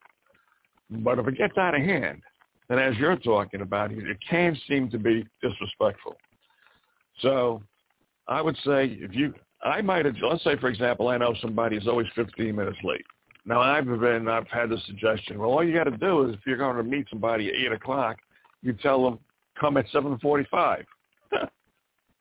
but 1.03 1.19
if 1.19 1.27
it 1.27 1.39
gets 1.39 1.57
out 1.57 1.75
of 1.75 1.81
hand, 1.81 2.23
then 2.69 2.79
as 2.79 2.97
you're 2.97 3.17
talking 3.17 3.63
about 3.63 3.93
it, 3.93 3.99
it 4.07 4.19
can 4.29 4.57
seem 4.69 4.91
to 4.91 4.99
be 4.99 5.27
disrespectful. 5.43 6.17
So, 7.21 7.63
I 8.29 8.43
would 8.43 8.57
say 8.59 8.99
if 9.01 9.15
you, 9.15 9.35
I 9.63 9.81
might 9.81 10.05
have, 10.05 10.15
let's 10.23 10.45
say 10.45 10.57
for 10.57 10.69
example, 10.69 11.09
I 11.09 11.17
know 11.17 11.35
somebody 11.41 11.77
is 11.77 11.89
always 11.89 12.07
15 12.15 12.55
minutes 12.55 12.79
late. 12.85 13.05
Now 13.47 13.61
I've 13.61 13.87
been, 13.87 14.29
I've 14.29 14.47
had 14.49 14.69
the 14.69 14.79
suggestion. 14.87 15.39
Well, 15.39 15.51
all 15.51 15.65
you 15.65 15.73
got 15.75 15.85
to 15.85 15.97
do 15.97 16.29
is 16.29 16.35
if 16.35 16.41
you're 16.47 16.59
going 16.59 16.77
to 16.77 16.83
meet 16.83 17.07
somebody 17.09 17.49
at 17.49 17.55
eight 17.55 17.73
o'clock, 17.73 18.19
you 18.63 18.75
tell 18.75 19.03
them 19.03 19.19
come 19.59 19.77
at 19.79 19.87
7:45, 19.89 20.85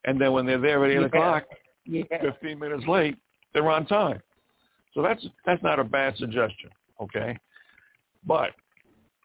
and 0.05 0.19
then 0.21 0.31
when 0.31 0.45
they're 0.45 0.59
there 0.59 0.85
at 0.85 0.91
eight 0.91 0.99
Yeah. 0.99 1.05
o'clock, 1.05 1.43
Yeah. 1.85 2.03
15 2.21 2.59
minutes 2.59 2.85
late, 2.87 3.17
they're 3.53 3.69
on 3.69 3.85
time. 3.85 4.21
So 4.93 5.01
that's 5.01 5.25
that's 5.45 5.61
not 5.61 5.79
a 5.79 5.83
bad 5.83 6.15
suggestion, 6.17 6.69
okay? 7.01 7.37
But 8.25 8.51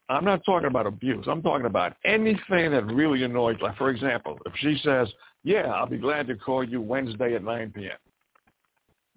I'm 0.09 0.24
not 0.24 0.45
talking 0.45 0.66
about 0.66 0.87
abuse. 0.87 1.27
I'm 1.29 1.43
talking 1.43 1.66
about 1.66 1.95
anything 2.05 2.70
that 2.73 2.85
really 2.87 3.23
annoys. 3.23 3.57
Like 3.61 3.77
for 3.77 3.91
example, 3.91 4.39
if 4.47 4.53
she 4.57 4.79
says, 4.85 5.09
"Yeah, 5.45 5.69
I'll 5.69 5.87
be 5.87 5.99
glad 5.99 6.27
to 6.29 6.37
call 6.37 6.65
you 6.65 6.81
Wednesday 6.81 7.35
at 7.35 7.45
9 7.45 7.73
p.m." 7.74 7.99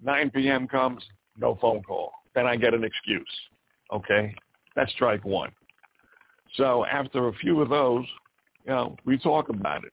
9 0.02 0.30
p.m. 0.30 0.68
comes, 0.68 1.02
no 1.38 1.56
phone 1.60 1.82
call. 1.82 2.12
Then 2.34 2.46
I 2.46 2.56
get 2.56 2.74
an 2.74 2.84
excuse. 2.84 3.26
Okay, 3.92 4.34
that's 4.74 4.92
strike 4.92 5.24
one. 5.24 5.50
So 6.54 6.84
after 6.86 7.28
a 7.28 7.32
few 7.34 7.60
of 7.60 7.68
those, 7.68 8.04
you 8.64 8.72
know, 8.72 8.96
we 9.04 9.18
talk 9.18 9.48
about 9.48 9.84
it. 9.84 9.92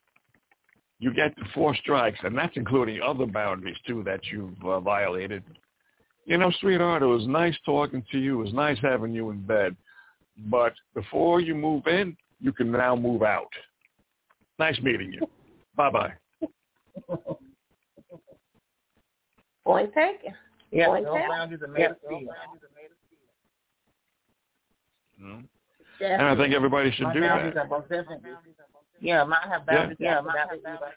You 0.99 1.13
get 1.13 1.33
four 1.53 1.75
strikes, 1.75 2.19
and 2.23 2.37
that's 2.37 2.55
including 2.55 3.01
other 3.01 3.25
boundaries 3.25 3.77
too 3.85 4.03
that 4.05 4.21
you've 4.31 4.61
uh, 4.63 4.79
violated. 4.79 5.43
You 6.25 6.37
know, 6.37 6.51
sweetheart, 6.61 7.03
it 7.03 7.07
was 7.07 7.27
nice 7.27 7.55
talking 7.65 8.03
to 8.11 8.17
you. 8.17 8.39
It 8.39 8.43
was 8.45 8.53
nice 8.53 8.77
having 8.81 9.13
you 9.13 9.29
in 9.29 9.41
bed. 9.41 9.75
But 10.37 10.73
before 10.93 11.39
you 11.41 11.55
move 11.55 11.87
in, 11.87 12.17
you 12.39 12.51
can 12.51 12.71
now 12.71 12.95
move 12.95 13.23
out. 13.23 13.51
Nice 14.59 14.79
meeting 14.81 15.11
you. 15.13 15.27
Bye-bye. 15.75 16.13
Point 19.63 19.93
taken. 19.93 20.33
Yeah, 20.71 20.87
Point 20.87 21.05
those 21.05 21.15
taken. 21.15 21.29
boundaries 21.29 21.61
are 21.61 21.67
made 21.67 21.85
of 21.85 21.97
steel. 22.05 22.27
Mhm. 25.21 25.47
And 26.01 26.21
I 26.21 26.35
think 26.35 26.53
everybody 26.53 26.91
should 26.91 27.03
My 27.03 27.13
do 27.13 27.21
that. 27.21 27.57
are 27.57 27.67
most 27.67 27.87
definitely. 27.89 28.31
Yeah, 28.99 29.23
mine 29.23 29.39
have 29.49 29.65
boundaries. 29.65 29.97
Yeah, 29.99 30.21
mine 30.21 30.35
have 30.37 30.63
boundaries. 30.63 30.93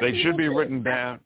They 0.00 0.22
should 0.22 0.36
be 0.36 0.48
written 0.48 0.82
down. 0.82 1.20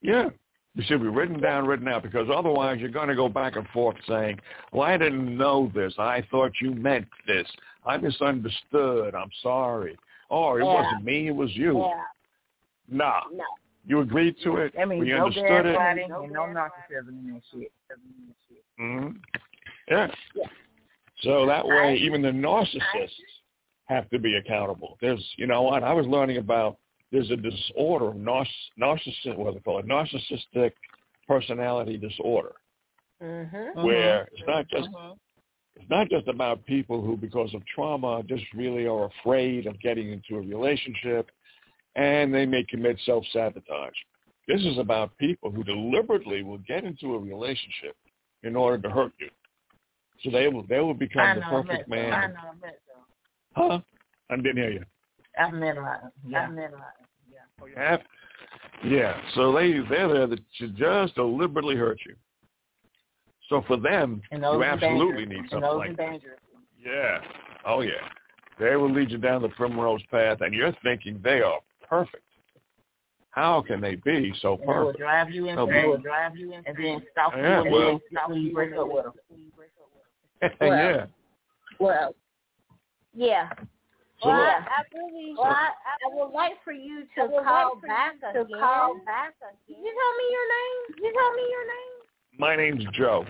Yeah. 0.00 0.30
It 0.76 0.84
should 0.86 1.02
be 1.02 1.08
written 1.08 1.40
down, 1.40 1.66
written 1.66 1.86
out, 1.86 2.02
because 2.02 2.28
otherwise 2.34 2.80
you're 2.80 2.88
going 2.88 3.08
to 3.08 3.14
go 3.14 3.28
back 3.28 3.54
and 3.54 3.66
forth 3.68 3.96
saying, 4.08 4.40
well, 4.72 4.82
I 4.82 4.96
didn't 4.96 5.36
know 5.36 5.70
this. 5.72 5.94
I 5.98 6.22
thought 6.30 6.50
you 6.60 6.72
meant 6.72 7.06
this. 7.28 7.46
I 7.86 7.96
misunderstood. 7.96 9.14
I'm 9.14 9.30
sorry. 9.42 9.96
Oh, 10.30 10.56
it 10.56 10.64
Yeah. 10.64 10.74
wasn't 10.74 11.04
me. 11.04 11.28
It 11.28 11.36
was 11.36 11.54
you. 11.54 11.78
Yeah. 11.78 12.02
Nah. 12.88 13.20
No. 13.32 13.44
You 13.86 14.00
agreed 14.00 14.36
to 14.42 14.56
it. 14.56 14.74
That 14.74 14.88
means 14.88 15.02
we 15.02 15.10
no 15.10 15.26
understood 15.26 15.66
it. 15.66 15.76
gaslighting 15.78 16.24
and 16.24 16.32
no 16.32 16.42
narcissism 16.42 17.08
in 17.08 17.34
that 17.34 17.42
shit. 17.52 17.72
hmm 18.78 19.08
Yeah. 19.88 20.08
Yeah. 20.34 20.46
So 21.20 21.46
that 21.46 21.64
way, 21.66 21.76
I- 21.92 21.94
even 21.94 22.20
the 22.22 22.30
narcissists 22.30 23.10
have 23.84 24.08
to 24.10 24.18
be 24.18 24.36
accountable. 24.36 24.96
There's, 25.00 25.24
you 25.36 25.46
know 25.46 25.62
what? 25.62 25.84
I 25.84 25.92
was 25.92 26.06
learning 26.06 26.38
about 26.38 26.78
there's 27.14 27.30
a 27.30 27.36
disorder, 27.36 28.06
narciss, 28.06 28.48
narcissist, 28.78 29.36
what 29.36 29.52
do 29.52 29.54
they 29.54 29.60
call 29.60 29.78
it, 29.78 29.86
narcissistic 29.86 30.72
personality 31.28 31.96
disorder, 31.96 32.56
Mhm. 33.22 33.84
where 33.84 34.28
it's 34.32 34.46
not 34.48 34.66
just 34.66 34.90
Mhm. 34.90 35.16
it's 35.76 35.88
not 35.88 36.08
just 36.08 36.26
about 36.26 36.64
people 36.66 37.00
who, 37.00 37.16
because 37.16 37.52
of 37.54 37.64
trauma, 37.66 38.22
just 38.24 38.44
really 38.52 38.86
are 38.86 39.04
afraid 39.04 39.66
of 39.66 39.78
getting 39.80 40.10
into 40.10 40.36
a 40.36 40.40
relationship, 40.40 41.30
and 41.94 42.34
they 42.34 42.46
may 42.46 42.64
commit 42.64 42.98
self-sabotage. 43.00 43.98
This 44.48 44.64
is 44.64 44.78
about 44.78 45.16
people 45.18 45.52
who 45.52 45.62
deliberately 45.62 46.42
will 46.42 46.58
get 46.58 46.84
into 46.84 47.14
a 47.14 47.18
relationship 47.18 47.96
in 48.42 48.56
order 48.56 48.82
to 48.82 48.90
hurt 48.90 49.12
you. 49.20 49.30
So 50.22 50.30
they 50.30 50.48
will 50.48 50.64
they 50.64 50.80
will 50.80 50.94
I 50.94 51.04
become 51.06 51.34
the 51.36 51.40
know, 51.42 51.48
perfect 51.48 51.84
I 51.86 51.94
met, 51.94 52.12
I 52.12 52.26
man. 52.26 52.32
know, 52.34 52.40
I 52.40 52.54
met 52.54 52.80
them. 52.88 53.04
Huh? 53.54 53.80
I 54.30 54.36
didn't 54.36 54.56
hear 54.56 54.70
you. 54.70 54.84
I've 55.38 55.52
met 55.52 55.76
a 55.76 55.80
lot. 55.80 56.12
Yeah. 56.26 56.44
I've 56.44 56.52
met 56.52 56.72
a 56.72 56.76
lot. 56.76 56.94
Oh, 57.62 57.66
yeah. 57.66 57.72
Oh, 57.76 57.80
you 57.82 57.88
have? 57.90 58.00
Yeah. 58.84 59.20
So 59.34 59.52
they 59.52 59.72
they're 59.88 60.08
there 60.08 60.26
to 60.26 60.36
to 60.36 60.68
just 60.76 61.14
deliberately 61.14 61.76
hurt 61.76 61.98
you. 62.06 62.14
So 63.48 63.62
for 63.66 63.76
them, 63.76 64.22
you 64.32 64.62
absolutely 64.62 65.26
need 65.26 65.38
And 65.38 65.50
something 65.50 65.70
like 65.76 65.96
that. 65.96 66.20
Yeah. 66.82 67.20
Oh 67.66 67.80
yeah. 67.80 67.92
They 68.58 68.76
will 68.76 68.92
lead 68.92 69.10
you 69.10 69.18
down 69.18 69.42
the 69.42 69.48
primrose 69.48 70.02
path, 70.10 70.38
and 70.40 70.54
you're 70.54 70.72
thinking 70.82 71.20
they 71.22 71.40
are 71.40 71.58
perfect. 71.88 72.22
How 73.30 73.62
can 73.62 73.80
they 73.80 73.96
be 73.96 74.32
so 74.40 74.54
And 74.54 74.62
they 74.62 74.66
will 74.66 74.84
perfect? 74.86 74.98
drive 75.00 75.30
you 75.30 75.48
insane. 75.48 75.66
boy. 75.66 75.96
drive 75.96 76.36
you 76.36 76.52
insane. 76.52 76.62
And 76.66 76.76
then 76.84 77.02
stalk 77.10 77.34
you 77.34 77.42
Yeah, 77.42 77.60
and 77.62 77.70
well- 77.72 77.88
then 77.88 78.00
stalk 78.12 78.28
you 78.28 78.34
when 78.34 78.42
you 78.42 78.52
break 78.54 78.76
up 78.76 78.88
with 78.88 79.04
them. 79.04 79.12
yeah. 80.60 81.06
Well, 81.80 82.14
yeah. 83.12 83.48
So 84.24 84.30
well, 84.30 84.40
look, 84.40 84.48
I, 84.48 84.80
I 84.80 84.96
really, 84.96 85.34
well, 85.36 85.52
I, 85.52 85.68
I 86.00 86.14
would 86.16 86.32
like 86.32 86.54
for 86.64 86.72
you 86.72 87.04
to 87.14 87.28
call 87.44 87.76
back 87.86 88.14
to 88.32 88.40
again. 88.40 88.58
call 88.58 88.96
back 89.04 89.34
Did 89.68 89.76
again. 89.76 89.84
you 89.84 89.92
tell 89.92 90.12
me 90.16 90.24
your 90.32 90.46
name? 90.48 90.80
Did 90.88 91.04
you 91.04 91.12
tell 91.12 91.32
me 91.36 91.42
your 91.52 91.66
name? 91.68 91.94
my 92.38 92.56
name's 92.56 92.84
Joe. 92.96 93.24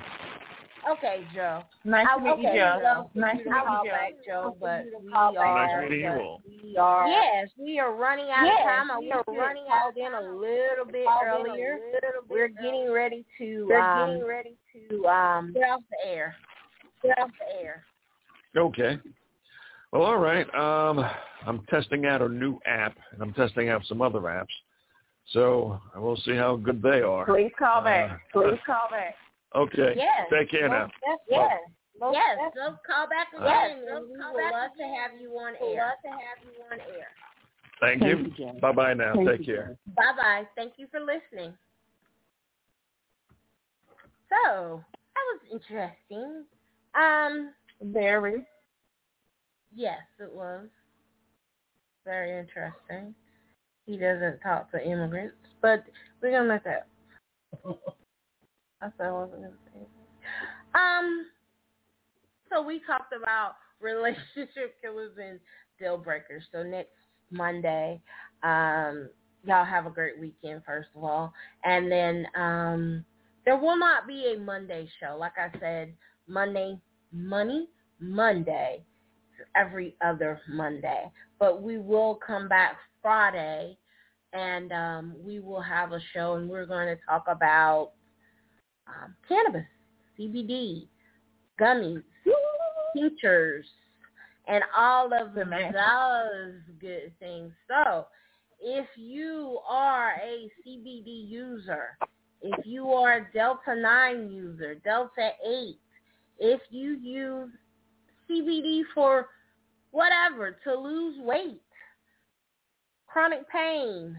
Okay, 0.89 1.27
Joe. 1.35 1.63
Nice 1.85 2.07
I 2.11 2.17
to 2.19 2.23
meet 2.23 2.31
would 2.37 2.39
you, 2.45 2.53
Joe. 2.61 2.81
love 2.85 3.07
Nice 3.15 3.39
to 3.39 3.45
to 3.45 3.51
meet 3.51 3.57
call 3.65 3.85
you, 3.85 3.91
Joe. 3.91 3.97
back, 3.97 4.13
Joe, 4.27 4.57
but 4.61 4.85
we 5.03 5.13
are. 5.13 5.33
Nice 5.33 5.91
meeting 5.91 6.05
you 6.05 6.11
all. 6.13 6.43
We 6.63 6.77
are. 6.77 7.09
Yes, 7.09 7.49
we 7.59 7.79
are 7.81 7.93
running 7.95 8.27
out 8.31 8.45
Yes, 8.47 8.61
of 8.61 8.67
time. 8.69 8.91
I 8.91 8.99
we 9.01 9.11
are 9.11 9.25
we 9.27 9.39
running 9.39 9.65
out 9.73 9.81
called 9.81 9.97
of 9.97 9.99
in 9.99 10.07
a 10.15 10.21
time. 10.21 10.41
little 10.41 10.85
bit 10.93 11.07
Called 11.07 11.27
a 11.27 11.51
earlier. 11.51 11.79
little 11.95 12.21
bit 12.23 12.31
We're 12.31 12.45
earlier. 12.45 12.63
getting 12.63 12.93
ready 12.93 13.25
to 13.39 13.67
We're 13.69 13.81
um, 13.81 14.09
getting 14.11 14.27
ready 14.29 14.57
to 14.91 15.07
um 15.09 15.53
get 15.55 15.63
off 15.71 15.81
the 15.91 16.09
air. 16.09 16.37
get 17.03 17.19
off 17.19 17.31
the 17.41 17.63
air. 17.65 17.85
Okay. 18.57 18.99
Well, 19.95 20.03
all 20.03 20.19
right. 20.19 20.53
Um, 20.57 21.09
I'm 21.47 21.65
testing 21.67 22.05
out 22.05 22.21
a 22.21 22.29
new 22.29 22.59
app, 22.67 22.97
and 23.13 23.23
I'm 23.23 23.33
testing 23.33 23.69
out 23.69 23.85
some 23.87 24.03
other 24.03 24.19
apps. 24.23 24.51
So 25.33 25.79
I 25.95 26.01
will 26.01 26.17
see 26.17 26.35
how 26.35 26.57
good 26.57 26.83
they 26.83 27.01
are. 27.01 27.25
Please 27.25 27.53
call 27.57 27.81
Uh, 27.81 27.85
back. 27.85 28.21
Please 28.33 28.59
call 28.67 28.91
back. 28.91 29.15
Okay. 29.55 29.95
Yes. 29.97 30.29
Take 30.31 30.51
care 30.51 30.69
now. 30.69 30.91
Yes, 31.07 31.19
Yes. 31.29 31.61
Most 32.01 32.15
yes. 32.15 32.37
definitely. 32.39 32.73
So 32.77 32.93
call 32.93 33.07
back 33.07 33.29
Yes, 33.33 33.71
again, 33.71 33.85
so 33.89 33.97
and 33.97 34.11
we 34.11 34.19
call 34.19 34.35
would 34.35 34.43
back 34.43 34.53
love 34.53 34.71
to 34.79 34.83
have 34.85 35.21
you 35.21 35.31
on 35.39 35.53
We'd 35.61 35.77
air. 35.77 35.87
love 35.87 35.99
to 36.03 36.11
have 36.11 36.39
you 36.43 36.65
on 36.73 36.81
air. 36.81 37.07
Thank, 37.81 38.03
Thank 38.03 38.39
you. 38.39 38.47
you, 38.47 38.61
Bye 38.61 38.73
bye 38.73 38.95
now. 38.95 39.15
Thank 39.15 39.29
Take 39.29 39.47
you, 39.47 39.55
care. 39.55 39.67
Joe. 39.87 39.93
Bye 39.95 40.17
bye. 40.17 40.49
Thank 40.57 40.73
you 40.77 40.89
for 40.91 40.99
listening. 40.99 41.57
So 44.29 44.83
that 45.15 45.23
was 45.31 45.41
interesting. 45.53 46.45
Um, 46.97 47.55
Very. 47.81 48.45
Yes, 49.75 50.01
it 50.21 50.33
was 50.33 50.67
very 52.05 52.39
interesting. 52.39 53.15
He 53.87 53.97
doesn't 53.97 54.41
talk 54.41 54.71
to 54.71 54.87
immigrants, 54.87 55.37
but 55.61 55.85
we're 56.23 56.33
gonna 56.33 56.49
let 56.49 56.65
that. 56.65 56.87
I 58.81 58.89
said 58.97 59.07
I 59.07 59.13
wasn't 59.13 59.43
gonna 59.43 59.53
say. 59.73 59.81
Um, 60.75 61.27
so 62.51 62.63
we 62.63 62.81
talked 62.87 63.13
about 63.13 63.57
relationship 63.81 64.81
killers 64.81 65.13
and 65.23 65.39
deal 65.79 65.99
breakers. 65.99 66.45
So 66.53 66.63
next 66.63 66.91
Monday, 67.31 68.01
um, 68.43 69.09
y'all 69.45 69.65
have 69.65 69.87
a 69.87 69.91
great 69.91 70.19
weekend 70.19 70.63
first 70.65 70.89
of 70.97 71.05
all, 71.05 71.33
and 71.65 71.91
then 71.91 72.27
um, 72.35 73.05
there 73.45 73.57
will 73.57 73.79
not 73.79 74.07
be 74.07 74.35
a 74.35 74.41
Monday 74.41 74.89
show. 75.01 75.17
Like 75.19 75.39
I 75.39 75.51
said, 75.59 75.93
Monday, 76.27 76.79
money, 77.13 77.69
Monday, 78.01 78.85
every 79.57 79.95
other 80.05 80.41
Monday. 80.49 81.11
But 81.39 81.63
we 81.63 81.79
will 81.79 82.19
come 82.27 82.49
back 82.49 82.77
Friday, 83.03 83.77
and 84.33 84.73
um, 84.73 85.15
we 85.25 85.41
will 85.41 85.61
have 85.61 85.93
a 85.93 86.01
show, 86.13 86.35
and 86.35 86.49
we're 86.49 86.67
going 86.67 86.87
to 86.87 87.03
talk 87.09 87.25
about 87.29 87.93
um, 88.87 89.15
cannabis, 89.29 89.67
CBD, 90.19 90.89
gummies, 91.61 92.03
tinctures, 92.97 93.67
and 94.47 94.63
all 94.77 95.07
of 95.07 95.35
those 95.35 95.45
good 96.81 97.13
things. 97.19 97.53
So, 97.69 98.07
if 98.61 98.87
you 98.97 99.59
are 99.69 100.13
a 100.13 100.49
CBD 100.67 101.29
user, 101.29 101.99
if 102.43 102.67
you 102.67 102.91
are 102.91 103.17
a 103.17 103.27
Delta 103.33 103.75
9 103.77 104.31
user, 104.31 104.75
Delta 104.77 105.31
8, 105.47 105.79
if 106.39 106.61
you 106.71 106.99
use 106.99 107.51
CBD 108.31 108.83
for 108.95 109.29
whatever, 109.95 110.57
to 110.65 110.75
lose 110.75 111.15
weight, 111.21 111.63
chronic 113.07 113.49
pain, 113.49 114.17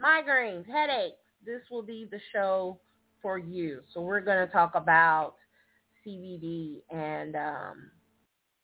migraines, 0.00 0.64
headaches, 0.66 1.16
this 1.44 1.60
will 1.68 1.82
be 1.82 2.06
the 2.10 2.20
show 2.32 2.78
for 3.20 3.36
you. 3.36 3.80
So 3.92 4.00
we're 4.00 4.20
going 4.20 4.46
to 4.46 4.52
talk 4.52 4.72
about 4.76 5.34
CBD 6.06 6.76
and 6.90 7.34
um, 7.34 7.90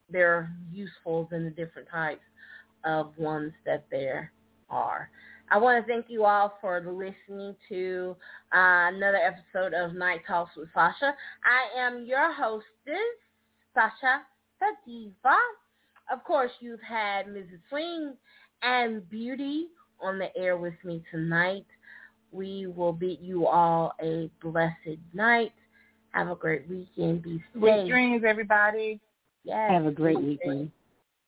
their 0.09 0.53
usefuls 0.73 1.33
and 1.33 1.47
the 1.47 1.51
different 1.51 1.89
types 1.91 2.23
of 2.85 3.13
ones 3.19 3.53
that 3.67 3.87
there 3.91 4.33
are. 4.71 5.11
I 5.51 5.59
want 5.59 5.85
to 5.85 5.93
thank 5.93 6.07
you 6.09 6.25
all 6.25 6.55
for 6.61 6.81
listening 6.81 7.57
to 7.69 8.17
uh, 8.55 8.95
another 8.95 9.19
episode 9.19 9.75
of 9.75 9.95
Night 9.95 10.21
Talks 10.29 10.57
with 10.57 10.69
Sasha. 10.73 11.13
I 11.45 11.81
am 11.81 12.05
your 12.07 12.33
hostess, 12.33 13.19
Sasha 13.75 14.23
the 14.61 14.67
Diva. 14.87 15.37
Of 16.11 16.25
course, 16.25 16.51
you've 16.61 16.83
had 16.83 17.27
MrzSwing 17.27 18.15
and 18.63 19.03
BeYouT 19.03 19.65
on 20.01 20.19
the 20.19 20.37
air 20.37 20.57
with 20.57 20.75
me 20.85 21.03
tonight. 21.11 21.67
We 22.33 22.67
will 22.67 22.93
bid 22.93 23.19
you 23.21 23.47
all 23.47 23.95
a 24.03 24.31
blessed 24.43 24.99
night. 25.13 25.53
Have 26.11 26.29
a 26.29 26.35
great 26.35 26.69
weekend. 26.69 27.23
Be 27.23 27.37
safe. 27.39 27.43
Sweet 27.61 27.71
safe. 27.71 27.89
dreams, 27.89 28.23
everybody. 28.27 29.01
Yes. 29.45 29.71
Have 29.71 29.87
a 29.87 29.93
great 29.93 30.21
weekend. 30.21 30.71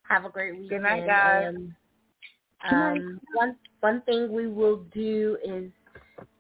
Have 0.02 0.24
a 0.24 0.30
great 0.30 0.52
weekend. 0.52 0.70
Good 0.70 0.82
night, 0.82 1.06
guys. 1.06 1.44
And, 1.46 1.72
Good 2.68 2.76
night. 2.76 2.98
um, 2.98 3.20
one 3.34 3.56
one 3.80 4.02
thing 4.02 4.32
we 4.32 4.46
will 4.46 4.84
do 4.94 5.36
is 5.44 5.70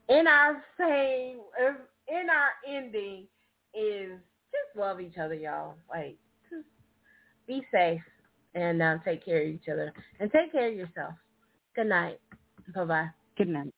in 0.08 0.26
our 0.26 0.62
same 0.78 1.38
in 2.08 2.26
our 2.30 2.50
ending 2.68 3.26
is 3.74 4.10
just 4.50 4.76
love 4.76 5.00
each 5.00 5.18
other, 5.18 5.34
y'all. 5.34 5.74
Like 5.90 6.16
just 6.50 6.66
be 7.46 7.62
safe 7.72 8.02
and 8.54 8.82
um, 8.82 9.00
take 9.04 9.24
care 9.24 9.42
of 9.42 9.48
each 9.48 9.68
other 9.70 9.92
and 10.20 10.30
take 10.32 10.52
care 10.52 10.68
of 10.68 10.74
yourself. 10.74 11.14
Good 11.74 11.86
night. 11.88 12.20
Bye 12.74 12.84
bye. 12.84 13.10
Good 13.36 13.48
night. 13.48 13.72